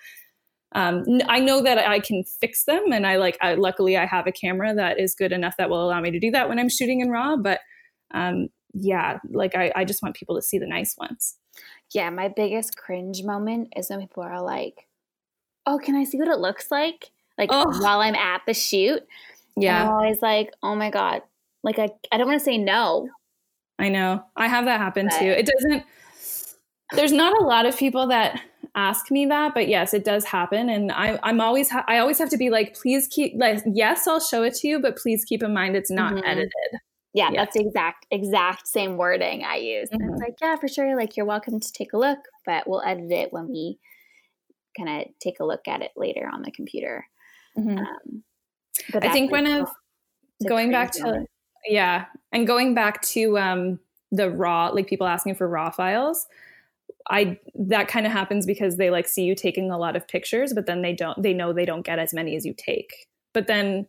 um, 0.76 1.03
I 1.28 1.41
know 1.41 1.61
that 1.61 1.76
I 1.76 1.99
can 1.99 2.22
fix 2.22 2.66
them, 2.66 2.93
and 2.93 3.05
I 3.05 3.16
like. 3.16 3.37
I, 3.43 3.55
luckily, 3.55 3.97
I 3.97 4.07
have 4.07 4.28
a 4.28 4.33
camera 4.33 4.72
that 4.76 5.01
is 5.01 5.16
good 5.16 5.33
enough 5.33 5.57
that 5.59 5.68
will 5.68 5.85
allow 5.85 6.01
me 6.01 6.12
to 6.12 6.20
do 6.20 6.30
that 6.30 6.49
when 6.49 6.61
I'm 6.61 6.68
shooting 6.68 7.01
in 7.01 7.11
raw. 7.11 7.37
But 7.37 7.59
um, 8.14 8.47
yeah, 8.74 9.18
like 9.33 9.57
I, 9.57 9.72
I 9.74 9.85
just 9.85 10.05
want 10.05 10.14
people 10.14 10.37
to 10.37 10.43
see 10.43 10.59
the 10.59 10.68
nice 10.68 10.95
ones. 10.97 11.37
Yeah, 11.93 12.11
my 12.11 12.28
biggest 12.28 12.76
cringe 12.76 13.24
moment 13.24 13.72
is 13.76 13.91
when 13.91 13.99
people 13.99 14.22
are 14.22 14.41
like, 14.41 14.87
"Oh, 15.66 15.80
can 15.83 15.97
I 15.97 16.05
see 16.05 16.16
what 16.16 16.28
it 16.28 16.39
looks 16.39 16.70
like?" 16.70 17.11
Like 17.39 17.51
oh. 17.53 17.66
while 17.83 18.01
I'm 18.01 18.14
at 18.14 18.43
the 18.47 18.55
shoot. 18.55 19.03
Yeah. 19.57 19.80
And 19.80 19.89
I'm 19.89 19.95
always 19.95 20.22
like, 20.22 20.53
oh 20.62 20.74
my 20.74 20.91
God. 20.91 21.22
Like 21.62 21.78
I, 21.78 21.91
I 22.11 22.18
don't 22.18 22.26
want 22.26 22.39
to 22.39 22.45
say 22.45 22.59
no. 22.59 23.09
I 23.78 23.89
know. 23.89 24.24
I 24.37 24.49
have 24.49 24.64
that 24.66 24.80
happen 24.80 25.09
but. 25.11 25.18
too. 25.18 25.26
It 25.26 25.47
doesn't 25.47 25.85
there's 26.95 27.12
not 27.12 27.41
a 27.41 27.45
lot 27.45 27.66
of 27.66 27.76
people 27.76 28.09
that 28.09 28.41
ask 28.74 29.11
me 29.11 29.26
that, 29.26 29.55
but 29.55 29.68
yes, 29.68 29.95
it 29.95 30.05
does 30.05 30.24
happen. 30.24 30.68
And 30.68 30.93
I, 30.93 31.18
I'm 31.22 31.41
always, 31.41 31.70
ha- 31.70 31.85
I 31.89 31.99
always 31.99 32.18
have 32.18 32.30
to 32.30 32.37
be 32.37 32.51
like, 32.51 32.74
please 32.74 33.09
keep, 33.09 33.35
like, 33.37 33.62
yes, 33.66 34.07
I'll 34.07 34.20
show 34.20 34.43
it 34.43 34.55
to 34.57 34.68
you, 34.68 34.80
but 34.80 34.97
please 34.97 35.24
keep 35.24 35.43
in 35.43 35.53
mind 35.53 35.76
it's 35.76 35.91
not 35.91 36.14
mm-hmm. 36.14 36.26
edited. 36.26 36.51
Yeah, 37.14 37.30
yes. 37.30 37.37
that's 37.37 37.57
exact, 37.57 38.07
exact 38.11 38.66
same 38.66 38.97
wording 38.97 39.45
I 39.45 39.57
use. 39.57 39.91
Mm-hmm. 39.91 40.14
It's 40.14 40.22
like, 40.22 40.35
yeah, 40.41 40.57
for 40.57 40.68
sure. 40.68 40.97
Like, 40.97 41.16
you're 41.16 41.26
welcome 41.26 41.61
to 41.61 41.72
take 41.72 41.93
a 41.93 41.99
look, 41.99 42.18
but 42.47 42.66
we'll 42.66 42.83
edit 42.83 43.11
it 43.11 43.33
when 43.33 43.49
we 43.49 43.78
kind 44.78 45.03
of 45.03 45.09
take 45.20 45.41
a 45.41 45.45
look 45.45 45.68
at 45.68 45.83
it 45.83 45.91
later 45.97 46.28
on 46.33 46.43
the 46.43 46.51
computer. 46.51 47.07
Mm-hmm. 47.59 47.78
Um, 47.78 48.22
but 48.92 49.05
I 49.05 49.12
think 49.12 49.30
one 49.30 49.46
of 49.46 49.68
going 50.48 50.70
back 50.70 50.92
to 50.92 51.03
moment. 51.03 51.30
yeah, 51.66 52.07
and 52.32 52.46
going 52.46 52.74
back 52.74 53.03
to 53.03 53.38
um, 53.38 53.78
the 54.11 54.30
raw, 54.30 54.68
like 54.68 54.86
people 54.86 55.07
asking 55.07 55.34
for 55.34 55.48
raw 55.48 55.70
files. 55.70 56.26
I 57.11 57.38
that 57.57 57.88
kind 57.88 58.07
of 58.07 58.12
happens 58.12 58.46
because 58.46 58.76
they 58.76 58.90
like 58.90 59.09
see 59.09 59.24
you 59.24 59.34
taking 59.34 59.70
a 59.70 59.78
lot 59.78 59.96
of 59.96 60.07
pictures, 60.07 60.53
but 60.53 60.66
then 60.66 60.82
they 60.82 60.92
don't. 60.92 61.20
They 61.20 61.32
know 61.32 61.53
they 61.53 61.64
don't 61.64 61.84
get 61.84 61.98
as 61.98 62.14
many 62.14 62.36
as 62.36 62.46
you 62.46 62.55
take. 62.57 63.09
But 63.32 63.48
then 63.48 63.86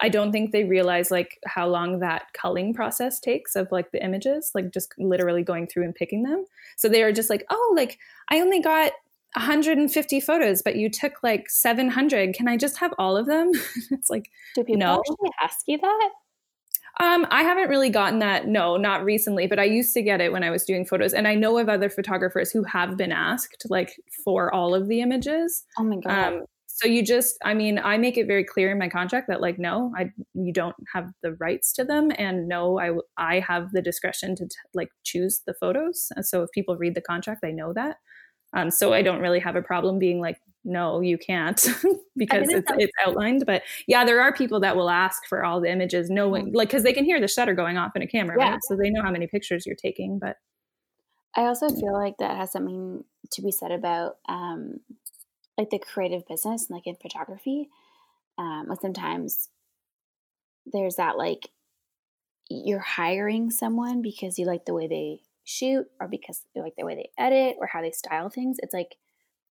I 0.00 0.08
don't 0.08 0.32
think 0.32 0.50
they 0.50 0.64
realize 0.64 1.10
like 1.10 1.38
how 1.46 1.68
long 1.68 2.00
that 2.00 2.26
culling 2.32 2.74
process 2.74 3.20
takes 3.20 3.56
of 3.56 3.70
like 3.70 3.92
the 3.92 4.04
images, 4.04 4.50
like 4.54 4.72
just 4.72 4.92
literally 4.98 5.42
going 5.42 5.66
through 5.66 5.84
and 5.84 5.94
picking 5.94 6.22
them. 6.22 6.44
So 6.76 6.88
they 6.88 7.02
are 7.02 7.12
just 7.12 7.30
like, 7.30 7.46
oh, 7.50 7.72
like 7.76 7.98
I 8.28 8.40
only 8.40 8.60
got 8.60 8.92
150 9.34 10.20
photos, 10.20 10.62
but 10.62 10.76
you 10.76 10.88
took 10.88 11.14
like 11.22 11.50
700. 11.50 12.34
Can 12.34 12.48
I 12.48 12.56
just 12.56 12.78
have 12.78 12.92
all 12.98 13.16
of 13.16 13.26
them? 13.26 13.52
it's 13.90 14.10
like, 14.10 14.30
do 14.54 14.64
people 14.64 14.78
no. 14.78 14.98
actually 14.98 15.30
ask 15.42 15.58
you 15.66 15.78
that? 15.78 16.10
Um, 17.00 17.26
I 17.30 17.42
haven't 17.42 17.68
really 17.68 17.90
gotten 17.90 18.18
that. 18.20 18.48
No, 18.48 18.76
not 18.76 19.04
recently, 19.04 19.46
but 19.46 19.58
I 19.58 19.64
used 19.64 19.94
to 19.94 20.02
get 20.02 20.20
it 20.20 20.32
when 20.32 20.42
I 20.42 20.50
was 20.50 20.64
doing 20.64 20.84
photos. 20.84 21.12
And 21.12 21.28
I 21.28 21.34
know 21.34 21.58
of 21.58 21.68
other 21.68 21.88
photographers 21.88 22.50
who 22.50 22.64
have 22.64 22.96
been 22.96 23.12
asked 23.12 23.66
like 23.68 23.94
for 24.24 24.52
all 24.52 24.74
of 24.74 24.88
the 24.88 25.00
images. 25.00 25.64
Oh 25.78 25.84
my 25.84 25.96
God. 25.96 26.32
Um, 26.32 26.44
so 26.66 26.88
you 26.88 27.04
just, 27.04 27.36
I 27.44 27.54
mean, 27.54 27.78
I 27.78 27.98
make 27.98 28.16
it 28.16 28.26
very 28.26 28.44
clear 28.44 28.70
in 28.70 28.78
my 28.78 28.88
contract 28.88 29.26
that 29.28 29.40
like, 29.40 29.58
no, 29.58 29.92
I, 29.96 30.10
you 30.34 30.52
don't 30.52 30.76
have 30.92 31.10
the 31.22 31.34
rights 31.34 31.72
to 31.74 31.84
them. 31.84 32.12
And 32.16 32.48
no, 32.48 32.78
I, 32.78 32.92
I 33.16 33.40
have 33.40 33.72
the 33.72 33.82
discretion 33.82 34.36
to 34.36 34.44
t- 34.44 34.54
like 34.74 34.88
choose 35.04 35.42
the 35.46 35.54
photos. 35.54 36.08
And 36.14 36.24
so 36.24 36.42
if 36.42 36.50
people 36.52 36.76
read 36.76 36.94
the 36.94 37.00
contract, 37.00 37.42
they 37.42 37.52
know 37.52 37.72
that. 37.74 37.96
Um, 38.54 38.70
so 38.70 38.92
I 38.92 39.02
don't 39.02 39.20
really 39.20 39.40
have 39.40 39.56
a 39.56 39.62
problem 39.62 39.98
being 39.98 40.20
like, 40.20 40.40
no, 40.64 41.00
you 41.00 41.18
can't 41.18 41.56
because 42.16 42.48
it's, 42.48 42.70
it's 42.76 42.92
outlined. 43.04 43.44
But 43.46 43.62
yeah, 43.86 44.04
there 44.04 44.20
are 44.20 44.32
people 44.32 44.60
that 44.60 44.76
will 44.76 44.90
ask 44.90 45.26
for 45.26 45.44
all 45.44 45.60
the 45.60 45.70
images, 45.70 46.10
knowing 46.10 46.46
mm-hmm. 46.46 46.56
like 46.56 46.68
because 46.68 46.82
they 46.82 46.92
can 46.92 47.04
hear 47.04 47.20
the 47.20 47.28
shutter 47.28 47.54
going 47.54 47.78
off 47.78 47.92
in 47.96 48.02
a 48.02 48.06
camera, 48.06 48.36
yeah. 48.38 48.50
right? 48.50 48.60
So 48.62 48.76
they 48.76 48.90
know 48.90 49.02
how 49.02 49.10
many 49.10 49.26
pictures 49.26 49.64
you're 49.66 49.76
taking. 49.76 50.18
But 50.18 50.36
I 51.34 51.42
also 51.42 51.68
feel 51.68 51.92
like 51.92 52.18
that 52.18 52.36
has 52.36 52.52
something 52.52 53.04
to 53.32 53.42
be 53.42 53.52
said 53.52 53.70
about 53.70 54.16
um, 54.28 54.80
like 55.56 55.70
the 55.70 55.78
creative 55.78 56.26
business, 56.26 56.68
like 56.70 56.86
in 56.86 56.96
photography. 56.96 57.68
Um, 58.36 58.66
like 58.68 58.80
sometimes 58.80 59.48
there's 60.66 60.96
that 60.96 61.16
like 61.16 61.48
you're 62.50 62.78
hiring 62.78 63.50
someone 63.50 64.02
because 64.02 64.38
you 64.38 64.46
like 64.46 64.64
the 64.64 64.74
way 64.74 64.86
they 64.86 65.20
shoot 65.48 65.86
or 65.98 66.08
because 66.08 66.42
like 66.54 66.74
the 66.76 66.84
way 66.84 66.94
they 66.94 67.10
edit 67.16 67.56
or 67.58 67.66
how 67.66 67.80
they 67.80 67.90
style 67.90 68.28
things. 68.28 68.58
It's 68.62 68.74
like 68.74 68.96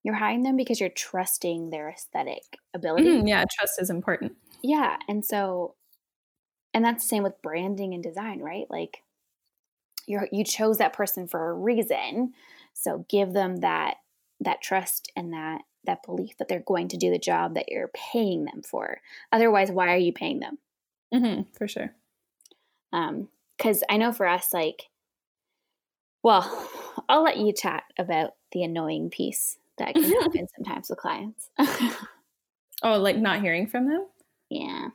you're 0.03 0.13
hiring 0.13 0.43
them 0.43 0.55
because 0.55 0.79
you're 0.79 0.89
trusting 0.89 1.71
their 1.71 1.89
aesthetic 1.89 2.43
ability. 2.75 3.07
Mm-hmm, 3.07 3.27
yeah, 3.27 3.43
trust 3.51 3.81
is 3.81 3.89
important. 3.89 4.33
Yeah. 4.61 4.97
And 5.07 5.25
so, 5.25 5.75
and 6.73 6.85
that's 6.85 7.03
the 7.03 7.09
same 7.09 7.23
with 7.23 7.41
branding 7.41 7.95
and 7.95 8.03
design, 8.03 8.39
right? 8.39 8.67
Like 8.69 9.03
you're, 10.05 10.27
you 10.31 10.43
chose 10.43 10.77
that 10.77 10.93
person 10.93 11.27
for 11.27 11.49
a 11.49 11.53
reason. 11.53 12.33
So 12.73 13.05
give 13.09 13.33
them 13.33 13.57
that, 13.57 13.95
that 14.41 14.61
trust 14.61 15.11
and 15.15 15.33
that, 15.33 15.61
that 15.85 16.05
belief 16.05 16.37
that 16.37 16.47
they're 16.47 16.59
going 16.59 16.89
to 16.89 16.97
do 16.97 17.09
the 17.09 17.17
job 17.17 17.55
that 17.55 17.69
you're 17.69 17.89
paying 17.93 18.45
them 18.45 18.61
for. 18.61 18.99
Otherwise, 19.31 19.71
why 19.71 19.91
are 19.93 19.97
you 19.97 20.13
paying 20.13 20.39
them? 20.39 20.59
Mm-hmm, 21.11 21.41
for 21.57 21.67
sure. 21.67 21.95
Um, 22.93 23.29
cause 23.57 23.83
I 23.89 23.97
know 23.97 24.11
for 24.11 24.27
us, 24.27 24.53
like 24.53 24.83
well, 26.27 26.69
I'll 27.07 27.23
let 27.23 27.37
you 27.37 27.53
chat 27.53 27.83
about 27.97 28.31
the 28.51 28.61
annoying 28.63 29.09
piece 29.09 29.57
that 29.77 29.93
can 29.93 30.03
happen 30.21 30.45
sometimes 30.57 30.89
with 30.89 30.99
clients. 30.99 31.49
oh, 32.83 32.97
like 32.97 33.15
not 33.15 33.39
hearing 33.39 33.65
from 33.65 33.87
them? 33.87 34.05
Yeah. 34.49 34.89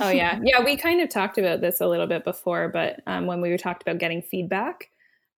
oh 0.00 0.08
yeah. 0.08 0.40
Yeah, 0.42 0.64
we 0.64 0.78
kind 0.78 1.02
of 1.02 1.10
talked 1.10 1.36
about 1.36 1.60
this 1.60 1.82
a 1.82 1.86
little 1.86 2.06
bit 2.06 2.24
before, 2.24 2.70
but 2.70 3.02
um, 3.06 3.26
when 3.26 3.42
we 3.42 3.50
were 3.50 3.58
talked 3.58 3.82
about 3.82 3.98
getting 3.98 4.22
feedback, 4.22 4.88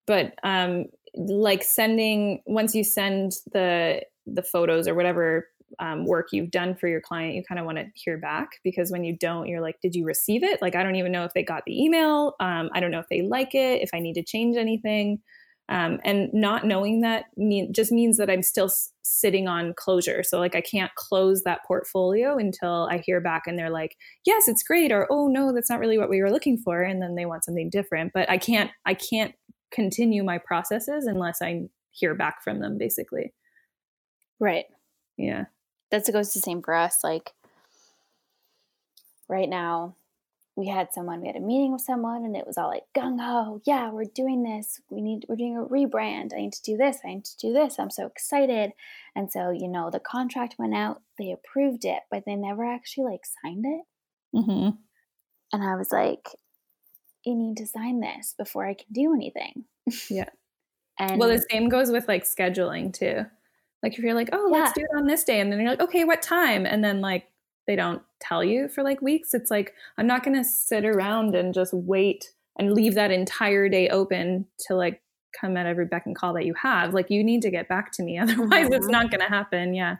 but 0.06 0.34
um, 0.44 0.84
like 1.16 1.64
sending 1.64 2.42
once 2.46 2.72
you 2.72 2.84
send 2.84 3.32
the 3.52 4.02
the 4.28 4.44
photos 4.44 4.86
or 4.86 4.94
whatever 4.94 5.48
um, 5.78 6.04
work 6.04 6.28
you've 6.32 6.50
done 6.52 6.74
for 6.74 6.86
your 6.86 7.00
client, 7.00 7.34
you 7.34 7.42
kind 7.42 7.58
of 7.58 7.66
want 7.66 7.78
to 7.78 7.86
hear 7.94 8.18
back 8.18 8.60
because 8.62 8.90
when 8.90 9.04
you 9.04 9.16
don't, 9.16 9.46
you're 9.46 9.60
like, 9.60 9.80
did 9.80 9.94
you 9.94 10.04
receive 10.04 10.42
it? 10.42 10.60
Like, 10.60 10.74
I 10.74 10.82
don't 10.82 10.96
even 10.96 11.12
know 11.12 11.24
if 11.24 11.32
they 11.32 11.42
got 11.42 11.64
the 11.66 11.82
email. 11.82 12.34
Um, 12.40 12.70
I 12.72 12.80
don't 12.80 12.90
know 12.90 12.98
if 12.98 13.08
they 13.08 13.22
like 13.22 13.54
it, 13.54 13.82
if 13.82 13.90
I 13.92 14.00
need 14.00 14.14
to 14.14 14.22
change 14.22 14.56
anything. 14.56 15.20
Um, 15.70 16.00
and 16.04 16.28
not 16.34 16.66
knowing 16.66 17.00
that 17.02 17.26
mean, 17.36 17.72
just 17.72 17.92
means 17.92 18.16
that 18.18 18.28
I'm 18.28 18.42
still 18.42 18.66
s- 18.66 18.92
sitting 19.02 19.48
on 19.48 19.72
closure. 19.74 20.22
So, 20.24 20.38
like, 20.40 20.56
I 20.56 20.60
can't 20.60 20.92
close 20.96 21.42
that 21.44 21.64
portfolio 21.64 22.36
until 22.36 22.88
I 22.90 22.98
hear 22.98 23.20
back 23.20 23.44
and 23.46 23.58
they're 23.58 23.70
like, 23.70 23.96
yes, 24.26 24.48
it's 24.48 24.64
great, 24.64 24.92
or 24.92 25.06
oh, 25.10 25.28
no, 25.28 25.52
that's 25.52 25.70
not 25.70 25.78
really 25.78 25.96
what 25.98 26.10
we 26.10 26.20
were 26.22 26.30
looking 26.30 26.58
for. 26.58 26.82
And 26.82 27.00
then 27.00 27.14
they 27.14 27.26
want 27.26 27.44
something 27.44 27.70
different. 27.70 28.12
But 28.12 28.28
I 28.28 28.36
can't, 28.36 28.70
I 28.84 28.94
can't 28.94 29.34
continue 29.70 30.24
my 30.24 30.38
processes 30.38 31.06
unless 31.06 31.40
I 31.40 31.68
hear 31.92 32.14
back 32.14 32.42
from 32.42 32.60
them, 32.60 32.76
basically. 32.76 33.32
Right. 34.40 34.66
Yeah 35.16 35.44
That's 35.90 36.06
that 36.06 36.12
goes 36.12 36.32
the 36.34 36.40
same 36.40 36.62
for 36.62 36.74
us. 36.74 37.04
Like 37.04 37.32
right 39.28 39.48
now, 39.48 39.94
we 40.60 40.68
had 40.68 40.92
someone, 40.92 41.22
we 41.22 41.26
had 41.26 41.36
a 41.36 41.40
meeting 41.40 41.72
with 41.72 41.80
someone, 41.80 42.22
and 42.22 42.36
it 42.36 42.46
was 42.46 42.58
all 42.58 42.68
like 42.68 42.82
gung 42.94 43.18
ho. 43.18 43.62
Yeah, 43.64 43.90
we're 43.90 44.04
doing 44.04 44.42
this. 44.42 44.78
We 44.90 45.00
need, 45.00 45.24
we're 45.26 45.36
doing 45.36 45.56
a 45.56 45.64
rebrand. 45.64 46.34
I 46.34 46.42
need 46.42 46.52
to 46.52 46.62
do 46.62 46.76
this. 46.76 46.98
I 47.02 47.14
need 47.14 47.24
to 47.24 47.36
do 47.38 47.52
this. 47.54 47.78
I'm 47.78 47.88
so 47.88 48.06
excited. 48.06 48.72
And 49.16 49.32
so, 49.32 49.50
you 49.50 49.68
know, 49.68 49.88
the 49.90 50.00
contract 50.00 50.56
went 50.58 50.74
out. 50.74 51.00
They 51.18 51.32
approved 51.32 51.86
it, 51.86 52.00
but 52.10 52.24
they 52.26 52.36
never 52.36 52.62
actually 52.62 53.12
like 53.12 53.22
signed 53.42 53.64
it. 53.64 54.36
Mm-hmm. 54.36 54.76
And 55.52 55.64
I 55.64 55.76
was 55.76 55.90
like, 55.90 56.28
you 57.24 57.34
need 57.34 57.56
to 57.56 57.66
sign 57.66 58.00
this 58.00 58.34
before 58.36 58.66
I 58.66 58.74
can 58.74 58.86
do 58.92 59.14
anything. 59.14 59.64
Yeah. 60.10 60.28
and 60.98 61.18
well, 61.18 61.30
the 61.30 61.44
same 61.50 61.70
goes 61.70 61.90
with 61.90 62.06
like 62.06 62.24
scheduling 62.24 62.92
too 62.92 63.24
Like 63.82 63.94
if 63.94 64.00
you're 64.00 64.14
like, 64.14 64.28
oh, 64.32 64.48
let's 64.52 64.72
do 64.72 64.82
it 64.82 64.98
on 64.98 65.06
this 65.06 65.24
day, 65.24 65.40
and 65.40 65.50
then 65.50 65.58
you're 65.58 65.70
like, 65.70 65.80
okay, 65.80 66.04
what 66.04 66.20
time? 66.20 66.66
And 66.66 66.84
then 66.84 67.00
like 67.00 67.29
they 67.70 67.76
don't 67.76 68.02
tell 68.18 68.42
you 68.42 68.66
for 68.66 68.82
like 68.82 69.00
weeks. 69.00 69.32
It's 69.32 69.48
like 69.48 69.74
I'm 69.96 70.08
not 70.08 70.24
gonna 70.24 70.42
sit 70.42 70.84
around 70.84 71.36
and 71.36 71.54
just 71.54 71.72
wait 71.72 72.32
and 72.58 72.72
leave 72.72 72.94
that 72.94 73.12
entire 73.12 73.68
day 73.68 73.88
open 73.88 74.46
to 74.66 74.74
like 74.74 75.02
come 75.40 75.56
at 75.56 75.66
every 75.66 75.86
beck 75.86 76.04
and 76.04 76.16
call 76.16 76.34
that 76.34 76.44
you 76.44 76.54
have. 76.54 76.94
Like 76.94 77.10
you 77.10 77.22
need 77.22 77.42
to 77.42 77.50
get 77.50 77.68
back 77.68 77.92
to 77.92 78.02
me, 78.02 78.18
otherwise 78.18 78.70
it's 78.72 78.88
not 78.88 79.12
gonna 79.12 79.28
happen. 79.28 79.72
Yeah. 79.72 79.98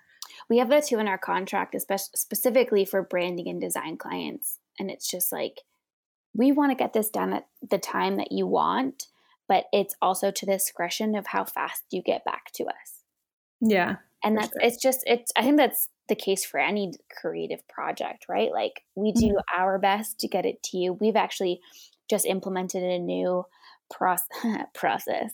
We 0.48 0.58
have 0.58 0.68
that 0.70 0.86
too 0.86 0.98
in 0.98 1.06
our 1.06 1.16
contract, 1.16 1.76
especially 1.76 2.10
specifically 2.16 2.84
for 2.84 3.02
branding 3.02 3.46
and 3.46 3.60
design 3.60 3.96
clients. 3.96 4.58
And 4.80 4.90
it's 4.90 5.08
just 5.08 5.30
like 5.30 5.60
we 6.34 6.50
want 6.50 6.72
to 6.72 6.76
get 6.76 6.92
this 6.92 7.08
done 7.08 7.32
at 7.32 7.46
the 7.68 7.78
time 7.78 8.16
that 8.16 8.32
you 8.32 8.48
want, 8.48 9.06
but 9.48 9.66
it's 9.72 9.94
also 10.02 10.32
to 10.32 10.46
the 10.46 10.54
discretion 10.54 11.14
of 11.14 11.28
how 11.28 11.44
fast 11.44 11.84
you 11.90 12.02
get 12.02 12.24
back 12.24 12.50
to 12.54 12.64
us. 12.64 13.04
Yeah. 13.60 13.96
And 14.24 14.36
that's 14.36 14.48
sure. 14.48 14.60
it's 14.60 14.82
just 14.82 15.04
it's 15.06 15.30
I 15.36 15.42
think 15.42 15.56
that's 15.56 15.88
the 16.10 16.14
case 16.14 16.44
for 16.44 16.60
any 16.60 16.92
creative 17.10 17.66
project, 17.68 18.26
right? 18.28 18.52
Like 18.52 18.82
we 18.94 19.12
do 19.12 19.28
mm-hmm. 19.28 19.60
our 19.60 19.78
best 19.78 20.20
to 20.20 20.28
get 20.28 20.44
it 20.44 20.62
to 20.64 20.76
you. 20.76 20.92
We've 20.92 21.16
actually 21.16 21.60
just 22.10 22.26
implemented 22.26 22.82
a 22.82 22.98
new 22.98 23.46
process 23.90 24.26
process. 24.74 25.32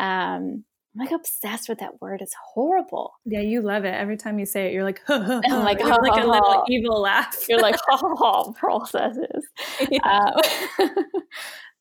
Um 0.00 0.64
I'm 0.96 1.06
like 1.06 1.12
obsessed 1.12 1.68
with 1.68 1.78
that 1.80 2.00
word. 2.00 2.20
It's 2.22 2.36
horrible. 2.54 3.14
Yeah, 3.24 3.40
you 3.40 3.62
love 3.62 3.84
it. 3.84 3.94
Every 3.94 4.16
time 4.16 4.38
you 4.38 4.46
say 4.46 4.66
it, 4.66 4.72
you're 4.72 4.84
like, 4.84 5.00
I'm 5.08 5.64
like, 5.64 5.80
ha, 5.80 5.96
like 5.96 6.22
a 6.22 6.26
little 6.26 6.64
evil 6.68 7.00
laugh. 7.00 7.46
You're 7.48 7.60
like, 7.60 7.74
ha, 7.84 7.96
ha, 7.96 8.14
ha 8.16 8.52
processes. 8.52 9.44
Yeah. 9.90 10.30
Um, 10.78 10.94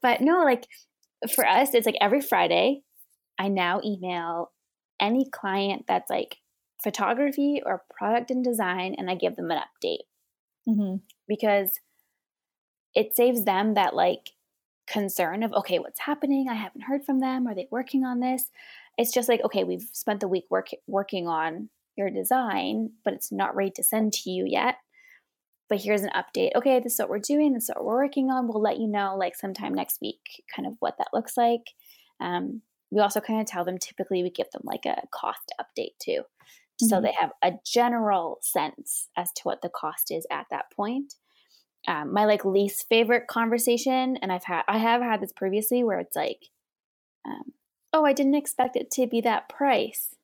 but 0.02 0.22
no, 0.22 0.44
like 0.44 0.66
for 1.36 1.48
us, 1.48 1.76
it's 1.76 1.86
like 1.86 1.98
every 2.02 2.22
Friday, 2.22 2.82
I 3.38 3.50
now 3.50 3.82
email 3.86 4.52
any 5.00 5.30
client 5.30 5.86
that's 5.88 6.10
like 6.10 6.38
photography 6.84 7.62
or 7.66 7.84
product 7.96 8.30
and 8.32 8.44
design, 8.44 8.96
and 8.98 9.10
I 9.10 9.16
give 9.16 9.36
them 9.36 9.52
an 9.52 9.60
update 9.60 10.04
mm-hmm. 10.68 10.98
because 11.28 11.80
it 12.94 13.16
saves 13.16 13.46
them 13.46 13.74
that 13.74 13.96
like 13.96 14.32
concern 14.88 15.44
of 15.44 15.54
okay, 15.54 15.80
what's 15.80 16.02
happening? 16.02 16.48
I 16.50 16.56
haven't 16.56 16.82
heard 16.82 17.06
from 17.06 17.20
them. 17.20 17.48
Are 17.48 17.56
they 17.56 17.68
working 17.72 18.04
on 18.04 18.20
this? 18.20 18.52
It's 18.98 19.14
just 19.14 19.30
like 19.30 19.42
okay, 19.44 19.64
we've 19.64 19.88
spent 19.94 20.20
the 20.20 20.28
week 20.28 20.46
work, 20.50 20.70
working 20.88 21.28
on 21.28 21.70
your 21.96 22.10
design, 22.10 22.92
but 23.04 23.14
it's 23.14 23.32
not 23.32 23.56
ready 23.56 23.72
to 23.72 23.84
send 23.84 24.14
to 24.14 24.30
you 24.30 24.46
yet. 24.48 24.76
But 25.70 25.82
here's 25.82 26.02
an 26.02 26.12
update. 26.16 26.52
Okay, 26.56 26.80
this 26.80 26.94
is 26.94 27.00
what 27.00 27.10
we're 27.10 27.20
doing. 27.20 27.54
This 27.54 27.64
is 27.64 27.70
what 27.70 27.86
we're 27.86 28.04
working 28.04 28.30
on. 28.30 28.48
We'll 28.48 28.62
let 28.62 28.80
you 28.80 28.88
know 28.88 29.16
like 29.18 29.36
sometime 29.36 29.74
next 29.74 30.02
week, 30.02 30.44
kind 30.54 30.68
of 30.68 30.76
what 30.80 30.98
that 30.98 31.08
looks 31.14 31.38
like. 31.38 31.72
Um, 32.20 32.62
we 32.92 33.02
also 33.02 33.20
kind 33.20 33.42
of 33.42 33.48
tell 33.48 33.66
them 33.66 33.80
typically 33.80 34.22
we 34.22 34.30
give 34.30 34.52
them 34.52 34.62
like 34.66 34.86
a 34.86 35.02
cost 35.12 35.52
update 35.60 35.98
too. 36.00 36.24
Mm-hmm. 36.82 36.88
So 36.88 37.02
they 37.02 37.14
have 37.20 37.32
a 37.44 37.54
general 37.66 38.40
sense 38.42 39.10
as 39.16 39.32
to 39.34 39.42
what 39.44 39.62
the 39.62 39.70
cost 39.70 40.12
is 40.12 40.26
at 40.32 40.48
that 40.50 40.72
point. 40.76 41.16
Um, 41.88 42.14
my 42.14 42.26
like 42.26 42.46
least 42.46 42.86
favorite 42.88 43.28
conversation, 43.28 44.18
and 44.22 44.32
I've 44.32 44.46
had 44.46 44.64
I 44.68 44.78
have 44.78 45.02
had 45.02 45.22
this 45.22 45.34
previously 45.34 45.84
where 45.84 46.00
it's 46.00 46.16
like, 46.16 46.40
um, 47.26 47.52
oh, 47.92 48.06
I 48.06 48.14
didn't 48.14 48.36
expect 48.36 48.76
it 48.76 48.90
to 48.92 49.06
be 49.06 49.22
that 49.22 49.50
price. 49.50 50.16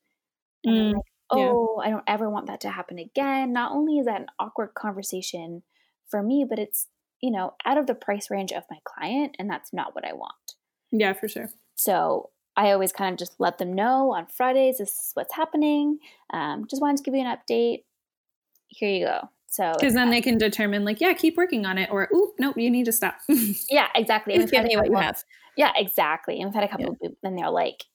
Mm, 0.65 0.93
like, 0.93 1.03
oh, 1.31 1.81
yeah. 1.81 1.87
I 1.87 1.91
don't 1.91 2.03
ever 2.07 2.29
want 2.29 2.47
that 2.47 2.61
to 2.61 2.69
happen 2.69 2.97
again. 2.97 3.51
Not 3.51 3.73
only 3.73 3.99
is 3.99 4.05
that 4.05 4.21
an 4.21 4.27
awkward 4.39 4.73
conversation 4.73 5.63
for 6.07 6.23
me, 6.23 6.45
but 6.49 6.59
it's 6.59 6.87
you 7.21 7.29
know 7.29 7.55
out 7.65 7.77
of 7.77 7.87
the 7.87 7.95
price 7.95 8.31
range 8.31 8.53
of 8.53 8.63
my 8.71 8.77
client, 8.85 9.35
and 9.37 9.49
that's 9.49 9.73
not 9.73 9.93
what 9.93 10.05
I 10.05 10.13
want. 10.13 10.55
Yeah, 10.91 11.11
for 11.11 11.27
sure. 11.27 11.49
So 11.75 12.29
I 12.59 12.71
always 12.73 12.91
kind 12.91 13.13
of 13.13 13.17
just 13.17 13.39
let 13.39 13.57
them 13.57 13.71
know 13.71 14.11
on 14.11 14.27
Fridays 14.27 14.79
this 14.79 14.89
is 14.89 15.11
what's 15.13 15.33
happening. 15.33 15.99
Um, 16.33 16.67
just 16.69 16.81
wanted 16.81 16.97
to 16.97 17.03
give 17.03 17.15
you 17.15 17.25
an 17.25 17.37
update. 17.37 17.83
Here 18.67 18.89
you 18.89 19.05
go. 19.05 19.29
So 19.47 19.71
because 19.79 19.93
then 19.93 20.09
they 20.09 20.19
can 20.19 20.37
determine 20.37 20.83
like, 20.83 20.99
yeah, 20.99 21.13
keep 21.13 21.37
working 21.37 21.65
on 21.65 21.77
it, 21.77 21.89
or 21.89 22.09
oh, 22.13 22.33
nope, 22.37 22.57
you 22.57 22.69
need 22.69 22.85
to 22.85 22.91
stop. 22.91 23.15
yeah, 23.69 23.87
exactly. 23.95 24.37
Give 24.37 24.63
me 24.65 24.75
what 24.75 24.87
you 24.87 24.97
have. 24.97 25.23
Yeah, 25.55 25.71
exactly. 25.77 26.41
And 26.41 26.49
we've 26.49 26.53
had 26.53 26.65
a 26.65 26.67
couple 26.67 26.97
yeah. 27.01 27.07
of 27.07 27.15
and 27.23 27.37
they're 27.37 27.49
like, 27.49 27.85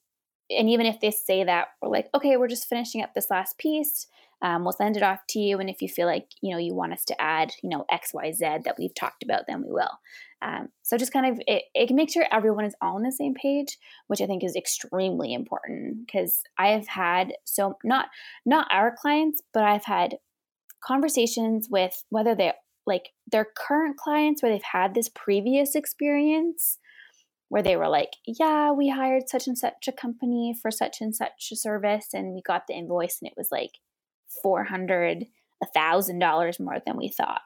and 0.50 0.68
even 0.68 0.86
if 0.86 1.00
they 1.00 1.10
say 1.10 1.44
that, 1.44 1.68
we're 1.80 1.88
like, 1.88 2.08
okay, 2.14 2.36
we're 2.36 2.48
just 2.48 2.68
finishing 2.68 3.02
up 3.02 3.14
this 3.14 3.30
last 3.30 3.58
piece. 3.58 4.06
Um, 4.42 4.62
we'll 4.62 4.72
send 4.72 4.96
it 4.96 5.02
off 5.02 5.20
to 5.30 5.38
you, 5.38 5.58
and 5.58 5.70
if 5.70 5.80
you 5.80 5.88
feel 5.88 6.06
like 6.06 6.26
you 6.42 6.50
know 6.50 6.58
you 6.58 6.74
want 6.74 6.92
us 6.92 7.04
to 7.06 7.20
add, 7.20 7.52
you 7.62 7.70
know, 7.70 7.86
X, 7.90 8.12
Y, 8.12 8.32
Z 8.32 8.44
that 8.64 8.76
we've 8.78 8.94
talked 8.94 9.22
about, 9.22 9.46
then 9.46 9.62
we 9.62 9.70
will. 9.70 9.98
Um, 10.42 10.68
so 10.82 10.98
just 10.98 11.12
kind 11.12 11.32
of 11.32 11.40
it, 11.46 11.64
it 11.74 11.86
can 11.86 11.96
make 11.96 12.12
sure 12.12 12.26
everyone 12.30 12.66
is 12.66 12.74
all 12.82 12.96
on 12.96 13.02
the 13.02 13.12
same 13.12 13.32
page, 13.34 13.78
which 14.08 14.20
I 14.20 14.26
think 14.26 14.44
is 14.44 14.56
extremely 14.56 15.32
important 15.32 16.06
because 16.06 16.42
I 16.58 16.68
have 16.68 16.86
had 16.88 17.32
so 17.44 17.78
not 17.82 18.08
not 18.44 18.68
our 18.70 18.94
clients, 18.94 19.40
but 19.54 19.62
I've 19.62 19.86
had 19.86 20.18
conversations 20.84 21.68
with 21.70 22.04
whether 22.10 22.34
they're 22.34 22.54
like 22.86 23.10
their 23.30 23.46
current 23.56 23.96
clients 23.96 24.42
where 24.42 24.52
they've 24.52 24.62
had 24.62 24.94
this 24.94 25.08
previous 25.08 25.74
experience 25.74 26.78
where 27.48 27.62
they 27.62 27.76
were 27.76 27.88
like, 27.88 28.10
yeah, 28.26 28.72
we 28.72 28.88
hired 28.88 29.28
such 29.28 29.46
and 29.46 29.56
such 29.56 29.86
a 29.88 29.92
company 29.92 30.54
for 30.60 30.70
such 30.70 31.00
and 31.00 31.14
such 31.14 31.50
a 31.52 31.56
service, 31.56 32.08
and 32.12 32.34
we 32.34 32.42
got 32.42 32.66
the 32.66 32.74
invoice, 32.74 33.18
and 33.20 33.30
it 33.30 33.36
was 33.36 33.48
like 33.50 33.72
four 34.42 34.64
hundred, 34.64 35.26
a 35.62 35.66
thousand 35.66 36.18
dollars 36.18 36.58
more 36.58 36.78
than 36.84 36.96
we 36.96 37.08
thought. 37.08 37.42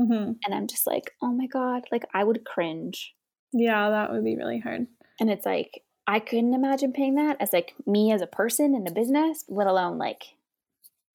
Mm-hmm. 0.00 0.32
And 0.44 0.54
I'm 0.54 0.66
just 0.66 0.86
like, 0.86 1.12
oh 1.22 1.32
my 1.32 1.46
God, 1.46 1.84
like 1.92 2.04
I 2.14 2.24
would 2.24 2.44
cringe. 2.44 3.14
Yeah, 3.52 3.90
that 3.90 4.12
would 4.12 4.24
be 4.24 4.36
really 4.36 4.58
hard. 4.58 4.86
And 5.20 5.30
it's 5.30 5.46
like, 5.46 5.82
I 6.06 6.18
couldn't 6.18 6.54
imagine 6.54 6.92
paying 6.92 7.14
that 7.16 7.36
as 7.40 7.52
like 7.52 7.74
me 7.86 8.12
as 8.12 8.22
a 8.22 8.26
person 8.26 8.74
in 8.74 8.86
a 8.86 8.92
business, 8.92 9.44
let 9.48 9.66
alone 9.66 9.98
like 9.98 10.24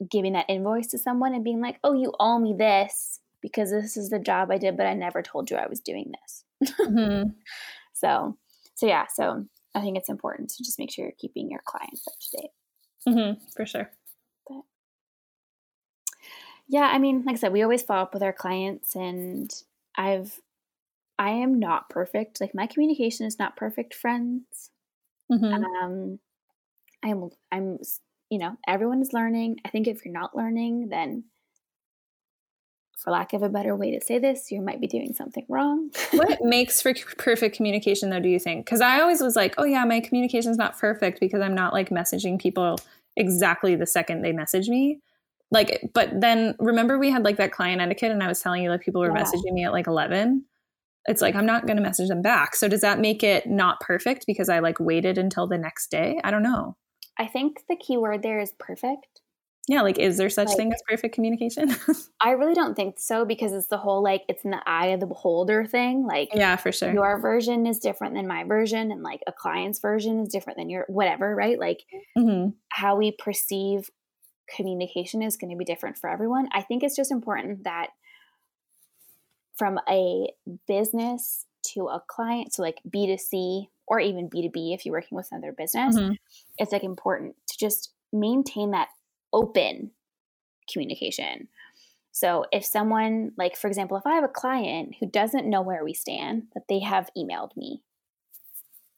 giving 0.10 0.34
that 0.34 0.46
invoice 0.48 0.88
to 0.88 0.98
someone 0.98 1.34
and 1.34 1.44
being 1.44 1.62
like, 1.62 1.80
oh, 1.84 1.94
you 1.94 2.14
owe 2.20 2.40
me 2.40 2.54
this 2.58 3.20
because 3.42 3.72
this 3.72 3.98
is 3.98 4.10
the 4.10 4.20
job 4.20 4.52
I 4.52 4.58
did, 4.58 4.78
but 4.78 4.86
I 4.86 4.94
never 4.94 5.22
told 5.22 5.50
you 5.50 5.58
I 5.58 5.68
was 5.68 5.80
doing 5.80 6.12
this. 6.12 6.44
Mm-hmm. 6.80 7.30
So, 8.00 8.38
so 8.76 8.86
yeah, 8.86 9.06
so 9.14 9.46
I 9.76 9.82
think 9.82 9.98
it's 9.98 10.10
important 10.10 10.50
to 10.52 10.64
just 10.64 10.80
make 10.80 10.92
sure 10.92 11.06
you're 11.06 11.14
keeping 11.18 11.50
your 11.50 11.62
clients 11.66 12.08
up 12.08 12.14
to 12.20 12.38
date. 12.38 12.52
Mm-hmm, 13.08 13.46
for 13.56 13.66
sure. 13.66 13.92
Yeah, 16.70 16.90
I 16.92 17.00
mean, 17.00 17.24
like 17.26 17.36
I 17.36 17.40
said, 17.40 17.54
we 17.54 17.64
always 17.64 17.82
follow 17.82 18.02
up 18.04 18.14
with 18.14 18.24
our 18.24 18.34
clients, 18.34 18.96
and 18.96 19.50
I've, 19.96 20.40
I 21.18 21.30
am 21.30 21.60
not 21.60 21.90
perfect. 21.90 22.42
Like 22.42 22.54
my 22.54 22.68
communication 22.68 23.26
is 23.26 23.40
not 23.40 23.56
perfect, 23.56 23.94
friends. 23.94 24.70
Mm-hmm. 25.32 25.46
Um, 25.46 26.20
I'm, 27.04 27.30
I'm, 27.52 27.80
you 28.30 28.38
know, 28.38 28.58
everyone 28.68 29.02
is 29.02 29.14
learning. 29.14 29.58
I 29.64 29.70
think 29.70 29.88
if 29.88 30.04
you're 30.04 30.14
not 30.14 30.36
learning, 30.36 30.90
then 30.90 31.24
for 32.98 33.12
lack 33.12 33.34
of 33.34 33.44
a 33.44 33.50
better 33.50 33.76
way 33.76 33.92
to 33.92 34.04
say 34.04 34.20
this, 34.20 34.52
you 34.52 34.62
might 34.62 34.82
be 34.82 34.88
doing 34.88 35.14
something 35.14 35.46
wrong. 35.48 35.92
what 36.12 36.40
makes 36.42 36.82
for 36.82 36.94
perfect 37.18 37.56
communication 37.56 38.10
though, 38.10 38.20
do 38.20 38.30
you 38.30 38.40
think? 38.40 38.66
Because 38.66 38.82
I 38.82 39.00
always 39.00 39.22
was 39.22 39.36
like, 39.36 39.54
oh 39.58 39.66
yeah, 39.66 39.86
my 39.86 40.00
communication 40.00 40.52
is 40.52 40.58
not 40.58 40.78
perfect 40.78 41.20
because 41.20 41.42
I'm 41.42 41.56
not 41.56 41.74
like 41.74 41.90
messaging 41.90 42.40
people 42.40 42.80
exactly 43.16 43.76
the 43.76 43.86
second 43.86 44.22
they 44.22 44.32
message 44.32 44.70
me 44.70 45.00
like 45.52 45.90
but 45.94 46.10
then 46.20 46.56
remember 46.60 47.00
we 47.00 47.10
had 47.10 47.24
like 47.24 47.38
that 47.38 47.52
client 47.52 47.82
etiquette 47.82 48.12
and 48.12 48.24
i 48.24 48.28
was 48.28 48.40
telling 48.40 48.64
you 48.64 48.70
like 48.70 48.82
people 48.82 49.02
were 49.02 49.16
yeah. 49.16 49.24
messaging 49.24 49.54
me 49.54 49.66
at 49.66 49.72
like 49.72 49.88
11 49.88 50.44
it's 51.06 51.22
like 51.22 51.36
i'm 51.36 51.46
not 51.46 51.66
going 51.66 51.78
to 51.78 51.84
message 51.84 52.10
them 52.10 52.22
back 52.22 52.56
so 52.56 52.68
does 52.68 52.82
that 52.82 53.00
make 53.00 53.24
it 53.24 53.48
not 53.48 53.80
perfect 53.80 54.26
because 54.28 54.50
i 54.50 54.60
like 54.60 54.80
waited 54.80 55.18
until 55.18 55.48
the 55.48 55.58
next 55.58 55.90
day 55.90 56.20
i 56.24 56.32
don't 56.32 56.44
know 56.44 56.76
i 57.18 57.26
think 57.26 57.62
the 57.68 57.76
key 57.76 57.98
word 57.98 58.22
there 58.22 58.40
is 58.40 58.54
perfect 58.60 59.17
yeah 59.68 59.82
like 59.82 60.00
is 60.00 60.18
there 60.18 60.30
such 60.30 60.48
like, 60.48 60.58
thing 60.58 60.74
as 60.74 60.82
perfect 60.88 61.14
communication 61.14 61.76
i 62.22 62.32
really 62.32 62.54
don't 62.54 62.76
think 62.76 62.96
so 62.98 63.26
because 63.26 63.54
it's 63.54 63.68
the 63.68 63.78
whole 63.78 64.02
like 64.02 64.24
it's 64.28 64.44
in 64.44 64.52
the 64.52 64.62
eye 64.66 64.88
of 64.88 65.00
the 65.00 65.06
beholder 65.06 65.66
thing 65.66 66.06
like 66.06 66.30
yeah 66.34 66.56
for 66.56 66.72
sure 66.72 66.94
your 66.94 67.20
version 67.20 67.66
is 67.66 67.80
different 67.80 68.14
than 68.14 68.28
my 68.28 68.44
version 68.44 68.92
and 68.92 69.04
like 69.04 69.22
a 69.28 69.32
client's 69.32 69.80
version 69.80 70.20
is 70.20 70.30
different 70.30 70.58
than 70.58 70.70
your 70.70 70.86
whatever 70.88 71.36
right 71.36 71.60
like 71.60 71.84
mm-hmm. 72.18 72.50
how 72.70 72.96
we 72.96 73.12
perceive 73.12 73.90
communication 74.48 75.22
is 75.22 75.38
going 75.38 75.52
to 75.52 75.58
be 75.58 75.66
different 75.66 75.98
for 75.98 76.10
everyone. 76.10 76.48
I 76.52 76.62
think 76.62 76.84
it's 76.84 76.96
just 76.96 77.12
important 77.12 77.64
that 77.66 77.90
from 79.58 79.80
a 79.90 80.30
business 80.68 81.46
to 81.74 81.88
a 81.88 82.02
client, 82.08 82.54
so 82.54 82.62
like 82.62 82.80
B2C 82.90 83.68
or 83.88 84.00
even 84.00 84.30
B2B, 84.30 84.74
if 84.74 84.86
you're 84.86 84.94
working 84.94 85.16
with 85.16 85.28
another 85.32 85.52
business, 85.52 85.98
mm-hmm. 85.98 86.14
it's 86.58 86.72
like 86.72 86.84
important 86.84 87.36
to 87.48 87.58
just 87.58 87.92
maintain 88.14 88.72
that 88.72 88.90
open 89.38 89.92
communication. 90.72 91.48
So 92.12 92.46
if 92.52 92.66
someone, 92.66 93.32
like 93.38 93.56
for 93.56 93.68
example, 93.68 93.98
if 93.98 94.06
I 94.06 94.16
have 94.16 94.24
a 94.24 94.30
client 94.30 94.96
who 95.00 95.06
doesn't 95.06 95.50
know 95.50 95.62
where 95.62 95.84
we 95.84 95.94
stand, 95.94 96.48
that 96.54 96.64
they 96.68 96.80
have 96.80 97.12
emailed 97.16 97.56
me 97.56 97.84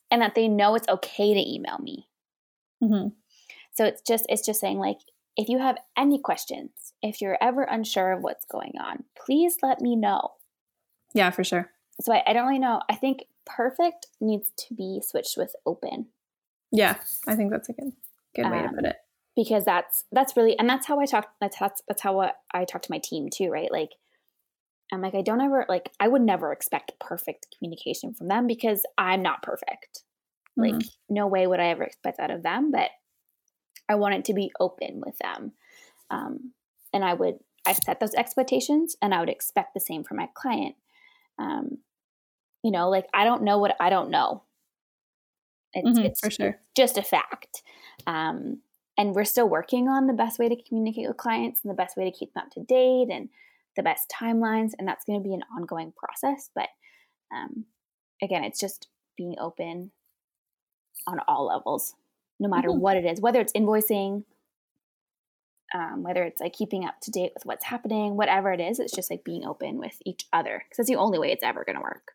and 0.10 0.22
that 0.22 0.36
they 0.36 0.48
know 0.48 0.76
it's 0.76 0.88
okay 0.88 1.34
to 1.34 1.54
email 1.54 1.78
me. 1.80 2.08
Mm-hmm. 2.82 3.10
So 3.74 3.86
it's 3.86 4.02
just 4.02 4.26
it's 4.30 4.46
just 4.46 4.62
saying 4.62 4.80
like 4.80 5.00
if 5.36 5.50
you 5.50 5.60
have 5.60 5.78
any 5.98 6.20
questions, 6.20 6.94
if 7.02 7.22
you're 7.22 7.38
ever 7.42 7.64
unsure 7.64 8.14
of 8.14 8.24
what's 8.24 8.46
going 8.46 8.74
on, 8.80 9.04
please 9.26 9.58
let 9.62 9.82
me 9.82 9.96
know. 9.96 10.32
Yeah, 11.14 11.30
for 11.32 11.44
sure. 11.44 11.72
So 12.02 12.14
I, 12.14 12.24
I 12.26 12.34
don't 12.34 12.48
really 12.48 12.60
know. 12.60 12.82
I 12.90 12.96
think 12.96 13.26
perfect 13.46 14.08
needs 14.22 14.52
to 14.58 14.74
be 14.74 15.02
switched 15.06 15.38
with 15.38 15.56
open. 15.66 16.08
Yeah, 16.72 16.96
I 17.28 17.36
think 17.36 17.52
that's 17.52 17.70
a 17.70 17.74
good 17.74 17.92
good 18.36 18.50
way 18.50 18.60
um, 18.60 18.70
to 18.70 18.76
put 18.76 18.86
it. 18.86 18.96
Because 19.36 19.66
that's 19.66 20.06
that's 20.12 20.36
really 20.36 20.58
and 20.58 20.70
that's 20.70 20.88
how 20.88 21.00
I 21.00 21.06
talk 21.06 21.30
that's 21.40 21.58
that's, 21.60 21.82
that's 21.88 22.02
how 22.02 22.32
I 22.54 22.66
talk 22.66 22.82
to 22.84 22.92
my 22.92 23.00
team 23.04 23.30
too, 23.32 23.50
right? 23.50 23.72
Like 23.72 23.92
I'm 24.92 25.02
like 25.02 25.16
I 25.16 25.22
don't 25.22 25.42
ever 25.42 25.66
like 25.70 25.92
I 26.00 26.08
would 26.08 26.22
never 26.22 26.52
expect 26.52 27.00
perfect 27.00 27.48
communication 27.58 28.14
from 28.14 28.28
them 28.28 28.48
because 28.48 28.84
I'm 28.98 29.22
not 29.22 29.44
perfect. 29.44 30.04
Mm-hmm. 30.58 30.78
Like 30.78 30.86
no 31.10 31.28
way 31.28 31.48
would 31.48 31.60
I 31.60 31.68
ever 31.68 31.84
expect 31.84 32.18
that 32.18 32.32
of 32.32 32.44
them, 32.44 32.72
but 32.72 32.90
I 33.88 33.96
want 33.96 34.16
it 34.16 34.26
to 34.26 34.34
be 34.34 34.52
open 34.60 35.02
with 35.06 35.18
them. 35.20 35.54
Um, 36.12 36.54
and 36.94 37.04
I 37.04 37.14
would 37.14 37.40
I 37.66 37.74
set 37.74 38.00
those 38.00 38.14
expectations 38.16 38.96
and 39.02 39.14
I 39.14 39.20
would 39.20 39.30
expect 39.30 39.74
the 39.74 39.80
same 39.80 40.04
from 40.04 40.18
my 40.18 40.30
client. 40.34 40.76
Um, 41.38 41.78
you 42.64 42.72
know, 42.72 42.90
like 42.90 43.06
I 43.14 43.24
don't 43.26 43.44
know 43.44 43.58
what 43.58 43.76
I 43.80 43.90
don't 43.90 44.10
know. 44.10 44.44
It's, 45.74 45.88
mm-hmm, 45.88 46.06
it's 46.06 46.20
for 46.20 46.32
sure. 46.32 46.60
just 46.76 46.98
a 46.98 47.04
fact. 47.04 47.62
Um, 48.08 48.62
and 49.00 49.16
we're 49.16 49.24
still 49.24 49.48
working 49.48 49.88
on 49.88 50.08
the 50.08 50.14
best 50.14 50.38
way 50.38 50.50
to 50.50 50.62
communicate 50.62 51.08
with 51.08 51.16
clients 51.16 51.62
and 51.64 51.72
the 51.72 51.76
best 51.76 51.96
way 51.96 52.04
to 52.04 52.16
keep 52.16 52.34
them 52.34 52.44
up 52.44 52.52
to 52.52 52.64
date 52.64 53.08
and 53.10 53.30
the 53.78 53.82
best 53.82 54.12
timelines 54.14 54.74
and 54.78 54.88
that's 54.88 55.06
going 55.06 55.18
to 55.18 55.28
be 55.28 55.34
an 55.34 55.44
ongoing 55.56 55.94
process 55.96 56.50
but 56.54 56.68
um, 57.34 57.66
again 58.22 58.44
it's 58.44 58.60
just 58.60 58.88
being 59.18 59.36
open 59.40 59.92
on 61.08 61.20
all 61.28 61.48
levels 61.48 61.96
no 62.40 62.50
matter 62.50 62.70
mm-hmm. 62.70 62.82
what 62.82 62.98
it 62.98 63.06
is 63.06 63.22
whether 63.22 63.40
it's 63.40 63.54
invoicing 63.54 64.24
um, 65.74 66.04
whether 66.04 66.24
it's 66.24 66.42
like 66.42 66.54
keeping 66.54 66.84
up 66.84 66.96
to 67.02 67.12
date 67.12 67.32
with 67.34 67.46
what's 67.46 67.66
happening 67.66 68.18
whatever 68.18 68.52
it 68.52 68.60
is 68.60 68.80
it's 68.80 68.94
just 68.94 69.10
like 69.10 69.24
being 69.24 69.46
open 69.46 69.78
with 69.78 69.96
each 70.06 70.26
other 70.34 70.64
because 70.66 70.78
that's 70.78 70.90
the 70.90 70.96
only 70.96 71.20
way 71.20 71.32
it's 71.32 71.44
ever 71.44 71.64
going 71.64 71.78
to 71.78 71.82
work 71.82 72.12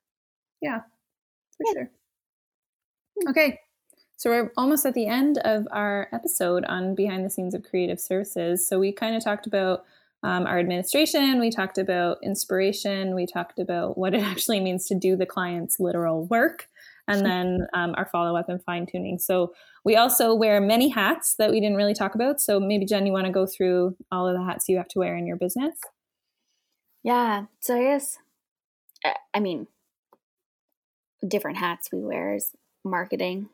yeah 0.60 0.80
for 1.56 1.64
yeah. 1.64 1.72
sure 1.72 1.90
hmm. 3.22 3.30
okay 3.30 3.60
so 4.16 4.30
we're 4.30 4.52
almost 4.56 4.86
at 4.86 4.94
the 4.94 5.06
end 5.06 5.38
of 5.38 5.66
our 5.72 6.08
episode 6.12 6.64
on 6.66 6.94
behind 6.94 7.24
the 7.24 7.30
scenes 7.30 7.54
of 7.54 7.62
creative 7.62 8.00
services. 8.00 8.66
So 8.66 8.78
we 8.78 8.92
kind 8.92 9.16
of 9.16 9.24
talked 9.24 9.46
about 9.46 9.84
um, 10.22 10.46
our 10.46 10.58
administration, 10.58 11.38
we 11.38 11.50
talked 11.50 11.76
about 11.76 12.18
inspiration, 12.22 13.14
we 13.14 13.26
talked 13.26 13.58
about 13.58 13.98
what 13.98 14.14
it 14.14 14.22
actually 14.24 14.60
means 14.60 14.86
to 14.86 14.94
do 14.94 15.16
the 15.16 15.26
client's 15.26 15.78
literal 15.78 16.24
work, 16.26 16.68
and 17.06 17.26
then 17.26 17.66
um, 17.74 17.94
our 17.98 18.06
follow 18.06 18.34
up 18.34 18.48
and 18.48 18.64
fine 18.64 18.86
tuning. 18.86 19.18
So 19.18 19.52
we 19.84 19.96
also 19.96 20.34
wear 20.34 20.60
many 20.60 20.88
hats 20.88 21.34
that 21.38 21.50
we 21.50 21.60
didn't 21.60 21.76
really 21.76 21.92
talk 21.92 22.14
about. 22.14 22.40
So 22.40 22.58
maybe 22.58 22.86
Jenn, 22.86 23.04
you 23.04 23.12
want 23.12 23.26
to 23.26 23.32
go 23.32 23.44
through 23.44 23.96
all 24.10 24.26
of 24.26 24.34
the 24.34 24.42
hats 24.42 24.68
you 24.68 24.78
have 24.78 24.88
to 24.88 24.98
wear 24.98 25.14
in 25.14 25.26
your 25.26 25.36
business? 25.36 25.74
Yeah. 27.02 27.44
So 27.60 27.76
I 27.76 27.82
guess, 27.82 28.16
I 29.34 29.40
mean, 29.40 29.66
different 31.26 31.58
hats 31.58 31.90
we 31.92 32.00
wear 32.00 32.34
is 32.34 32.52
marketing, 32.82 33.50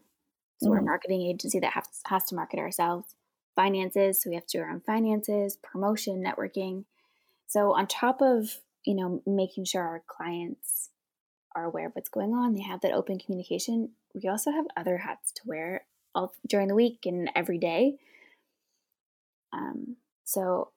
so 0.60 0.66
mm-hmm. 0.66 0.70
we're 0.70 0.76
a 0.76 0.80
mm-hmm. 0.80 0.88
marketing 0.88 1.22
agency 1.22 1.58
that 1.60 1.72
has, 1.72 1.84
has 2.06 2.24
to 2.26 2.34
market 2.34 2.58
ourselves. 2.58 3.14
Finances, 3.56 4.22
so 4.22 4.30
we 4.30 4.36
have 4.36 4.46
to 4.46 4.58
do 4.58 4.62
our 4.62 4.70
own 4.70 4.80
finances, 4.80 5.56
promotion, 5.62 6.22
networking. 6.22 6.84
So 7.46 7.74
on 7.74 7.86
top 7.86 8.22
of, 8.22 8.58
you 8.84 8.94
know, 8.94 9.22
making 9.26 9.64
sure 9.64 9.82
our 9.82 10.02
clients 10.06 10.90
are 11.56 11.64
aware 11.64 11.86
of 11.86 11.92
what's 11.94 12.08
going 12.08 12.32
on, 12.32 12.54
they 12.54 12.62
have 12.62 12.80
that 12.82 12.92
open 12.92 13.18
communication, 13.18 13.90
we 14.14 14.28
also 14.28 14.50
have 14.50 14.66
other 14.76 14.98
hats 14.98 15.32
to 15.32 15.42
wear 15.44 15.84
all 16.14 16.32
during 16.48 16.68
the 16.68 16.74
week 16.74 17.00
and 17.04 17.30
every 17.34 17.58
day. 17.58 17.96
Um, 19.52 19.96
so 20.24 20.70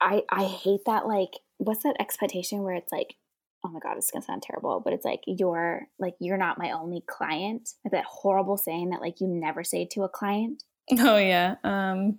I 0.00 0.22
I 0.30 0.44
hate 0.44 0.84
that 0.86 1.06
like 1.06 1.30
what's 1.58 1.82
that 1.84 1.96
expectation 2.00 2.62
where 2.62 2.74
it's 2.74 2.92
like 2.92 3.16
oh 3.64 3.68
my 3.68 3.80
god, 3.80 3.96
it's 3.96 4.10
gonna 4.10 4.24
sound 4.24 4.42
terrible, 4.42 4.80
but 4.84 4.92
it's 4.92 5.04
like 5.04 5.20
you're 5.26 5.86
like 5.98 6.14
you're 6.20 6.38
not 6.38 6.58
my 6.58 6.72
only 6.72 7.02
client. 7.08 7.70
Like 7.84 7.92
that 7.92 8.04
horrible 8.04 8.56
saying 8.56 8.90
that 8.90 9.00
like 9.00 9.20
you 9.20 9.28
never 9.28 9.64
say 9.64 9.86
to 9.92 10.02
a 10.02 10.08
client. 10.08 10.64
Oh 10.98 11.16
yeah. 11.16 11.56
Um 11.62 12.18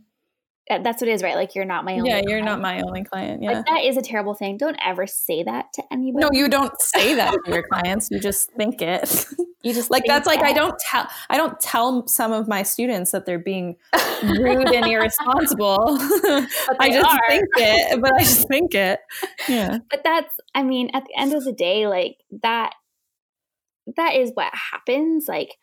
Uh, 0.70 0.80
that's 0.80 1.02
what 1.02 1.10
it 1.10 1.14
is, 1.14 1.22
right? 1.22 1.36
Like 1.36 1.56
you're 1.56 1.66
not 1.66 1.84
my 1.84 1.94
only. 1.96 2.10
Yeah, 2.10 2.18
you're 2.18 2.40
client. 2.40 2.46
not 2.46 2.62
my 2.62 2.82
only 2.82 3.04
client. 3.04 3.44
Yeah, 3.44 3.52
like, 3.52 3.66
that 3.66 3.84
is 3.84 3.98
a 3.98 4.02
terrible 4.02 4.34
thing. 4.34 4.56
Don't 4.56 4.78
ever 4.84 5.06
say 5.06 5.44
that 5.44 5.74
to 5.74 5.84
anybody. 5.92 6.24
No, 6.24 6.30
you 6.32 6.48
don't 6.48 6.74
say 6.80 7.16
that 7.16 7.36
to 7.46 7.52
your 7.52 7.64
clients. 7.72 8.08
You 8.10 8.20
just 8.20 8.50
think 8.54 8.82
it. 8.82 9.26
You 9.62 9.74
just 9.74 9.92
like 9.92 10.06
that's 10.06 10.26
that. 10.26 10.38
like 10.38 10.44
I 10.44 10.54
don't 10.54 10.78
tell 10.80 11.08
I 11.30 11.36
don't 11.36 11.60
tell 11.60 12.08
some 12.08 12.32
of 12.32 12.48
my 12.48 12.64
students 12.64 13.12
that 13.12 13.26
they're 13.26 13.40
being 13.40 13.76
rude 14.24 14.74
and 14.74 14.86
irresponsible. 14.86 15.80
I 16.80 16.90
just 16.90 17.10
are. 17.10 17.20
think 17.28 17.46
it, 17.58 18.02
but 18.02 18.14
I 18.16 18.20
just 18.20 18.48
think 18.48 18.74
it. 18.74 19.00
Yeah. 19.50 19.80
But 19.90 20.02
that's 20.06 20.34
I 20.56 20.64
mean, 20.64 20.92
at 20.94 21.04
the 21.04 21.20
end 21.20 21.34
of 21.34 21.44
the 21.44 21.54
day, 21.54 21.88
like 21.88 22.18
that 22.42 22.74
that 23.98 24.16
is 24.16 24.32
what 24.34 24.54
happens. 24.72 25.26
Like 25.28 25.56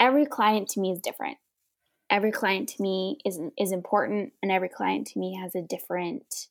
every 0.00 0.24
client 0.24 0.68
to 0.68 0.80
me 0.80 0.92
is 0.92 1.00
different 1.00 1.36
every 2.12 2.30
client 2.30 2.68
to 2.68 2.82
me 2.82 3.18
is 3.24 3.40
is 3.58 3.72
important, 3.72 4.32
and 4.42 4.52
every 4.52 4.68
client 4.68 5.08
to 5.08 5.18
me 5.18 5.36
has 5.42 5.54
a 5.54 5.62
different. 5.62 6.48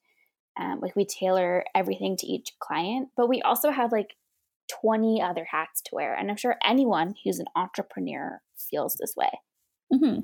Um, 0.60 0.82
like 0.82 0.98
we 0.98 1.06
tailor 1.06 1.64
everything 1.74 2.18
to 2.18 2.28
each 2.28 2.52
client, 2.60 3.08
but 3.16 3.30
we 3.30 3.42
also 3.42 3.72
have 3.72 3.94
like 3.94 4.18
20 4.82 5.22
other 5.22 5.46
hats 5.46 5.82
to 5.82 5.96
wear. 5.96 6.14
And 6.14 6.30
I'm 6.30 6.38
sure 6.38 6.58
anyone 6.66 7.16
who's 7.24 7.40
an 7.40 7.46
entrepreneur 7.56 8.42
feels 8.58 8.96
this 8.96 9.16
way. 9.16 9.32
Mm-hmm. 9.94 10.22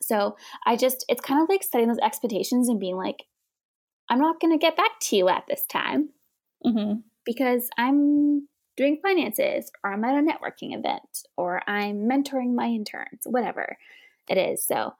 So 0.00 0.36
I 0.66 0.76
just, 0.76 1.04
it's 1.08 1.20
kind 1.20 1.42
of 1.42 1.48
like 1.48 1.62
setting 1.62 1.88
those 1.88 1.98
expectations 1.98 2.68
and 2.68 2.80
being 2.80 2.96
like, 2.96 3.24
I'm 4.08 4.18
not 4.20 4.40
going 4.40 4.52
to 4.52 4.58
get 4.58 4.76
back 4.76 4.98
to 5.02 5.16
you 5.16 5.28
at 5.28 5.44
this 5.48 5.64
time 5.66 6.10
mm-hmm. 6.64 7.00
because 7.24 7.68
I'm 7.76 8.48
doing 8.76 8.98
finances 9.02 9.70
or 9.84 9.92
I'm 9.92 10.04
at 10.04 10.16
a 10.16 10.26
networking 10.26 10.76
event 10.76 11.26
or 11.36 11.62
I'm 11.68 12.08
mentoring 12.08 12.54
my 12.54 12.66
interns, 12.66 13.22
whatever 13.24 13.76
it 14.28 14.38
is. 14.38 14.64
So 14.66 14.94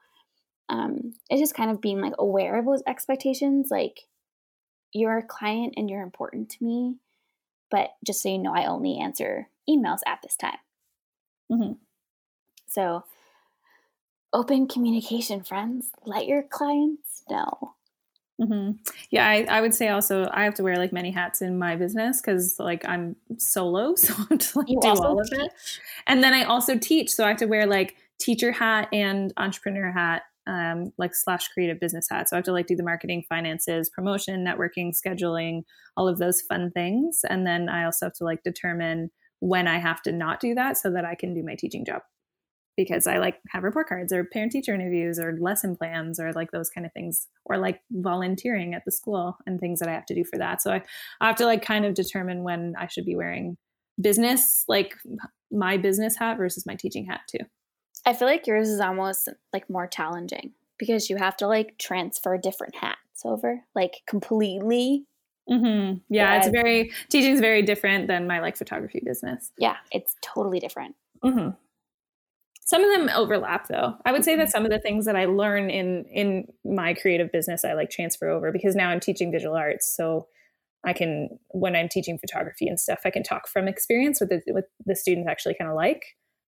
um, 0.69 1.13
it's 1.29 1.41
just 1.41 1.55
kind 1.55 1.69
of 1.71 1.81
being 1.81 2.01
like 2.01 2.13
aware 2.17 2.57
of 2.57 2.65
those 2.65 2.83
expectations. 2.87 3.67
Like 3.69 4.01
you're 4.93 5.17
a 5.17 5.23
client 5.23 5.73
and 5.77 5.89
you're 5.89 6.01
important 6.01 6.49
to 6.51 6.63
me, 6.63 6.95
but 7.69 7.89
just 8.05 8.21
so 8.21 8.29
you 8.29 8.37
know, 8.37 8.53
I 8.53 8.65
only 8.65 8.97
answer 8.97 9.49
emails 9.69 9.99
at 10.05 10.19
this 10.21 10.35
time. 10.35 10.57
Mm-hmm. 11.51 11.73
So 12.67 13.03
open 14.33 14.67
communication, 14.67 15.43
friends. 15.43 15.91
Let 16.05 16.25
your 16.25 16.43
clients 16.43 17.23
know. 17.29 17.75
Mm-hmm. 18.41 18.71
Yeah, 19.11 19.27
I, 19.27 19.45
I 19.49 19.61
would 19.61 19.75
say 19.75 19.89
also 19.89 20.27
I 20.31 20.45
have 20.45 20.55
to 20.55 20.63
wear 20.63 20.77
like 20.77 20.91
many 20.91 21.11
hats 21.11 21.41
in 21.41 21.59
my 21.59 21.75
business 21.75 22.21
because 22.21 22.57
like 22.59 22.83
I'm 22.87 23.15
solo, 23.37 23.95
so 23.95 24.13
I 24.13 24.25
have 24.31 24.39
to 24.39 24.59
like 24.59 24.69
you 24.69 24.79
do 24.81 24.87
all 24.89 25.19
of 25.19 25.29
it. 25.31 25.51
And 26.07 26.23
then 26.23 26.33
I 26.33 26.43
also 26.43 26.77
teach, 26.77 27.11
so 27.11 27.23
I 27.25 27.29
have 27.29 27.37
to 27.37 27.45
wear 27.45 27.67
like 27.67 27.95
teacher 28.21 28.51
hat 28.51 28.87
and 28.93 29.33
entrepreneur 29.37 29.91
hat 29.91 30.21
um, 30.47 30.91
like 30.97 31.13
slash 31.13 31.47
creative 31.49 31.79
business 31.79 32.07
hat. 32.09 32.29
So 32.29 32.35
I 32.35 32.37
have 32.37 32.45
to 32.45 32.51
like 32.51 32.67
do 32.67 32.75
the 32.75 32.83
marketing, 32.83 33.23
finances, 33.27 33.89
promotion, 33.89 34.45
networking, 34.45 34.91
scheduling, 34.93 35.63
all 35.97 36.07
of 36.07 36.19
those 36.19 36.41
fun 36.41 36.71
things. 36.71 37.21
And 37.29 37.45
then 37.45 37.69
I 37.69 37.83
also 37.85 38.07
have 38.07 38.13
to 38.13 38.23
like 38.23 38.43
determine 38.43 39.11
when 39.39 39.67
I 39.67 39.79
have 39.79 40.01
to 40.03 40.11
not 40.11 40.39
do 40.39 40.55
that 40.55 40.77
so 40.77 40.91
that 40.91 41.05
I 41.05 41.15
can 41.15 41.33
do 41.33 41.43
my 41.43 41.55
teaching 41.55 41.85
job. 41.85 42.01
Because 42.77 43.05
I 43.05 43.17
like 43.17 43.37
have 43.49 43.63
report 43.63 43.89
cards 43.89 44.13
or 44.13 44.23
parent 44.23 44.53
teacher 44.53 44.73
interviews 44.73 45.19
or 45.19 45.37
lesson 45.39 45.75
plans 45.75 46.19
or 46.19 46.31
like 46.31 46.51
those 46.51 46.69
kind 46.69 46.85
of 46.85 46.93
things, 46.93 47.27
or 47.45 47.57
like 47.57 47.81
volunteering 47.91 48.73
at 48.73 48.83
the 48.85 48.91
school 48.91 49.37
and 49.45 49.59
things 49.59 49.79
that 49.79 49.89
I 49.89 49.93
have 49.93 50.05
to 50.05 50.15
do 50.15 50.23
for 50.23 50.39
that. 50.39 50.61
So 50.61 50.71
I, 50.71 50.81
I 51.19 51.27
have 51.27 51.35
to 51.37 51.45
like 51.45 51.63
kind 51.63 51.85
of 51.85 51.93
determine 51.93 52.43
when 52.43 52.73
I 52.79 52.87
should 52.87 53.05
be 53.05 53.15
wearing 53.15 53.57
business, 53.99 54.63
like 54.67 54.95
my 55.51 55.77
business 55.77 56.17
hat 56.17 56.37
versus 56.37 56.65
my 56.65 56.75
teaching 56.75 57.05
hat 57.05 57.21
too. 57.29 57.45
I 58.05 58.13
feel 58.13 58.27
like 58.27 58.47
yours 58.47 58.69
is 58.69 58.79
almost 58.79 59.29
like 59.53 59.69
more 59.69 59.87
challenging 59.87 60.53
because 60.77 61.09
you 61.09 61.17
have 61.17 61.37
to 61.37 61.47
like 61.47 61.77
transfer 61.77 62.37
different 62.37 62.75
hats 62.75 62.97
over, 63.23 63.63
like 63.75 64.01
completely. 64.07 65.05
Mm-hmm. 65.49 65.97
Yeah, 66.09 66.37
it's 66.37 66.49
very 66.49 66.91
teaching 67.09 67.33
is 67.33 67.41
very 67.41 67.61
different 67.61 68.07
than 68.07 68.27
my 68.27 68.39
like 68.39 68.57
photography 68.57 69.01
business. 69.05 69.51
Yeah, 69.57 69.77
it's 69.91 70.15
totally 70.21 70.59
different. 70.59 70.95
Mm-hmm. 71.23 71.49
Some 72.63 72.83
of 72.83 72.97
them 72.97 73.09
overlap, 73.15 73.67
though. 73.67 73.95
I 74.05 74.11
would 74.11 74.23
say 74.23 74.35
that 74.35 74.43
mm-hmm. 74.43 74.51
some 74.51 74.65
of 74.65 74.71
the 74.71 74.79
things 74.79 75.05
that 75.05 75.15
I 75.15 75.25
learn 75.25 75.69
in 75.69 76.05
in 76.05 76.47
my 76.63 76.93
creative 76.93 77.31
business, 77.31 77.65
I 77.65 77.73
like 77.73 77.89
transfer 77.89 78.29
over 78.29 78.51
because 78.51 78.75
now 78.75 78.89
I'm 78.89 78.99
teaching 78.99 79.31
visual 79.31 79.55
arts, 79.55 79.93
so 79.95 80.27
I 80.83 80.93
can 80.93 81.37
when 81.49 81.75
I'm 81.75 81.89
teaching 81.89 82.17
photography 82.17 82.67
and 82.67 82.79
stuff, 82.79 83.01
I 83.05 83.11
can 83.11 83.23
talk 83.23 83.47
from 83.47 83.67
experience 83.67 84.19
with 84.19 84.29
the 84.29 84.41
with 84.47 84.65
the 84.85 84.95
students 84.95 85.29
actually 85.29 85.55
kind 85.55 85.69
of 85.69 85.75
like 85.75 86.01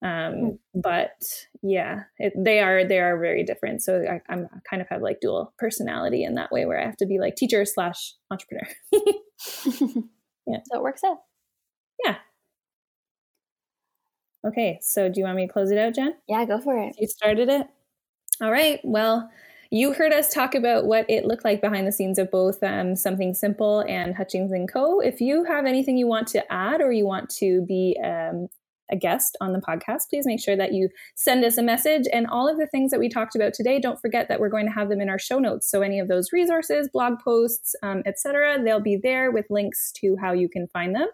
um 0.04 0.32
hmm. 0.32 0.48
but 0.74 1.20
yeah 1.62 2.02
it, 2.18 2.32
they 2.36 2.60
are 2.60 2.84
they 2.84 3.00
are 3.00 3.18
very 3.18 3.44
different. 3.44 3.82
So 3.82 4.04
I, 4.04 4.32
am 4.32 4.48
kind 4.68 4.80
of 4.80 4.88
have 4.88 5.02
like 5.02 5.20
dual 5.20 5.52
personality 5.58 6.24
in 6.24 6.34
that 6.34 6.52
way 6.52 6.66
where 6.66 6.80
i 6.80 6.84
have 6.84 6.96
to 6.98 7.06
be 7.06 7.18
like 7.18 7.36
teacher 7.36 7.64
slash 7.64 8.14
entrepreneur. 8.30 8.68
Yeah. 10.48 10.60
So 10.64 10.78
it 10.78 10.82
works 10.82 11.02
out. 11.04 11.18
Yeah. 12.04 12.16
Okay 14.46 14.78
so 14.82 15.08
do 15.08 15.20
you 15.20 15.24
want 15.24 15.36
me 15.36 15.46
to 15.46 15.52
close 15.52 15.70
it 15.70 15.78
out 15.78 15.94
Jenn? 15.94 16.14
Yeah 16.26 16.44
go 16.44 16.58
for 16.58 16.76
it. 16.78 16.96
You 16.98 17.06
started 17.06 17.48
it? 17.48 17.66
All 18.40 18.50
right 18.50 18.80
well 18.82 19.30
you 19.70 19.92
heard 19.92 20.14
us 20.14 20.32
talk 20.32 20.54
about 20.54 20.86
what 20.86 21.04
it 21.10 21.26
looked 21.26 21.44
like 21.44 21.60
behind 21.60 21.86
the 21.86 21.92
scenes 21.92 22.18
of 22.18 22.30
both 22.30 22.62
um, 22.62 22.96
something 22.96 23.34
simple 23.34 23.80
and 23.80 24.14
hutchings 24.14 24.50
and 24.50 24.70
co. 24.72 25.00
If 25.00 25.20
you 25.20 25.44
have 25.44 25.66
anything 25.66 25.98
you 25.98 26.06
want 26.06 26.26
to 26.28 26.52
add 26.52 26.80
or 26.80 26.90
you 26.90 27.04
want 27.04 27.28
to 27.36 27.66
be 27.68 27.98
um, 28.02 28.48
a 28.90 28.96
guest 28.96 29.36
on 29.40 29.52
the 29.52 29.60
podcast, 29.60 30.08
please 30.10 30.26
make 30.26 30.40
sure 30.40 30.56
that 30.56 30.72
you 30.72 30.88
send 31.14 31.44
us 31.44 31.58
a 31.58 31.62
message. 31.62 32.04
And 32.12 32.26
all 32.26 32.48
of 32.48 32.58
the 32.58 32.66
things 32.66 32.90
that 32.90 33.00
we 33.00 33.08
talked 33.08 33.34
about 33.34 33.54
today, 33.54 33.80
don't 33.80 34.00
forget 34.00 34.28
that 34.28 34.40
we're 34.40 34.48
going 34.48 34.66
to 34.66 34.72
have 34.72 34.88
them 34.88 35.00
in 35.00 35.08
our 35.08 35.18
show 35.18 35.38
notes. 35.38 35.70
So 35.70 35.82
any 35.82 35.98
of 36.00 36.08
those 36.08 36.32
resources, 36.32 36.88
blog 36.92 37.18
posts, 37.20 37.74
um, 37.82 38.02
etc., 38.06 38.62
they'll 38.62 38.80
be 38.80 38.98
there 39.02 39.30
with 39.30 39.46
links 39.50 39.92
to 40.00 40.16
how 40.20 40.32
you 40.32 40.48
can 40.48 40.66
find 40.68 40.94
them. 40.94 41.08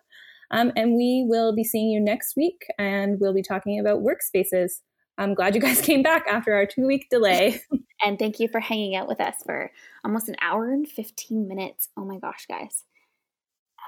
Um, 0.50 0.72
and 0.76 0.94
we 0.94 1.24
will 1.26 1.54
be 1.54 1.64
seeing 1.64 1.90
you 1.90 2.00
next 2.00 2.36
week, 2.36 2.66
and 2.78 3.18
we'll 3.18 3.34
be 3.34 3.42
talking 3.42 3.80
about 3.80 4.02
workspaces. 4.02 4.80
I'm 5.18 5.34
glad 5.34 5.54
you 5.54 5.60
guys 5.60 5.80
came 5.82 6.02
back 6.02 6.26
after 6.28 6.54
our 6.54 6.66
two 6.66 6.86
week 6.86 7.08
delay. 7.10 7.60
and 8.02 8.18
thank 8.18 8.40
you 8.40 8.48
for 8.48 8.60
hanging 8.60 8.94
out 8.94 9.08
with 9.08 9.20
us 9.20 9.36
for 9.44 9.70
almost 10.04 10.28
an 10.28 10.36
hour 10.40 10.70
and 10.70 10.86
15 10.86 11.48
minutes. 11.48 11.88
Oh 11.96 12.04
my 12.04 12.18
gosh, 12.18 12.46
guys. 12.48 12.84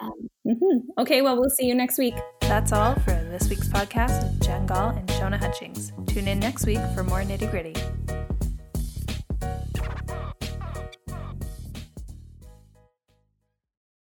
Um, 0.00 0.28
mm-hmm. 0.46 1.00
Okay, 1.00 1.22
well, 1.22 1.36
we'll 1.36 1.50
see 1.50 1.66
you 1.66 1.74
next 1.74 1.98
week. 1.98 2.14
That's 2.48 2.72
all 2.72 2.94
for 2.94 3.10
this 3.10 3.50
week's 3.50 3.68
podcast 3.68 4.22
with 4.22 4.40
Jenn 4.40 4.66
Gall 4.66 4.90
and 4.90 5.10
Siona 5.10 5.36
Hutchings. 5.36 5.92
Tune 6.06 6.28
in 6.28 6.38
next 6.38 6.64
week 6.64 6.78
for 6.94 7.02
more 7.02 7.22
nitty 7.22 7.50
gritty. 7.50 7.74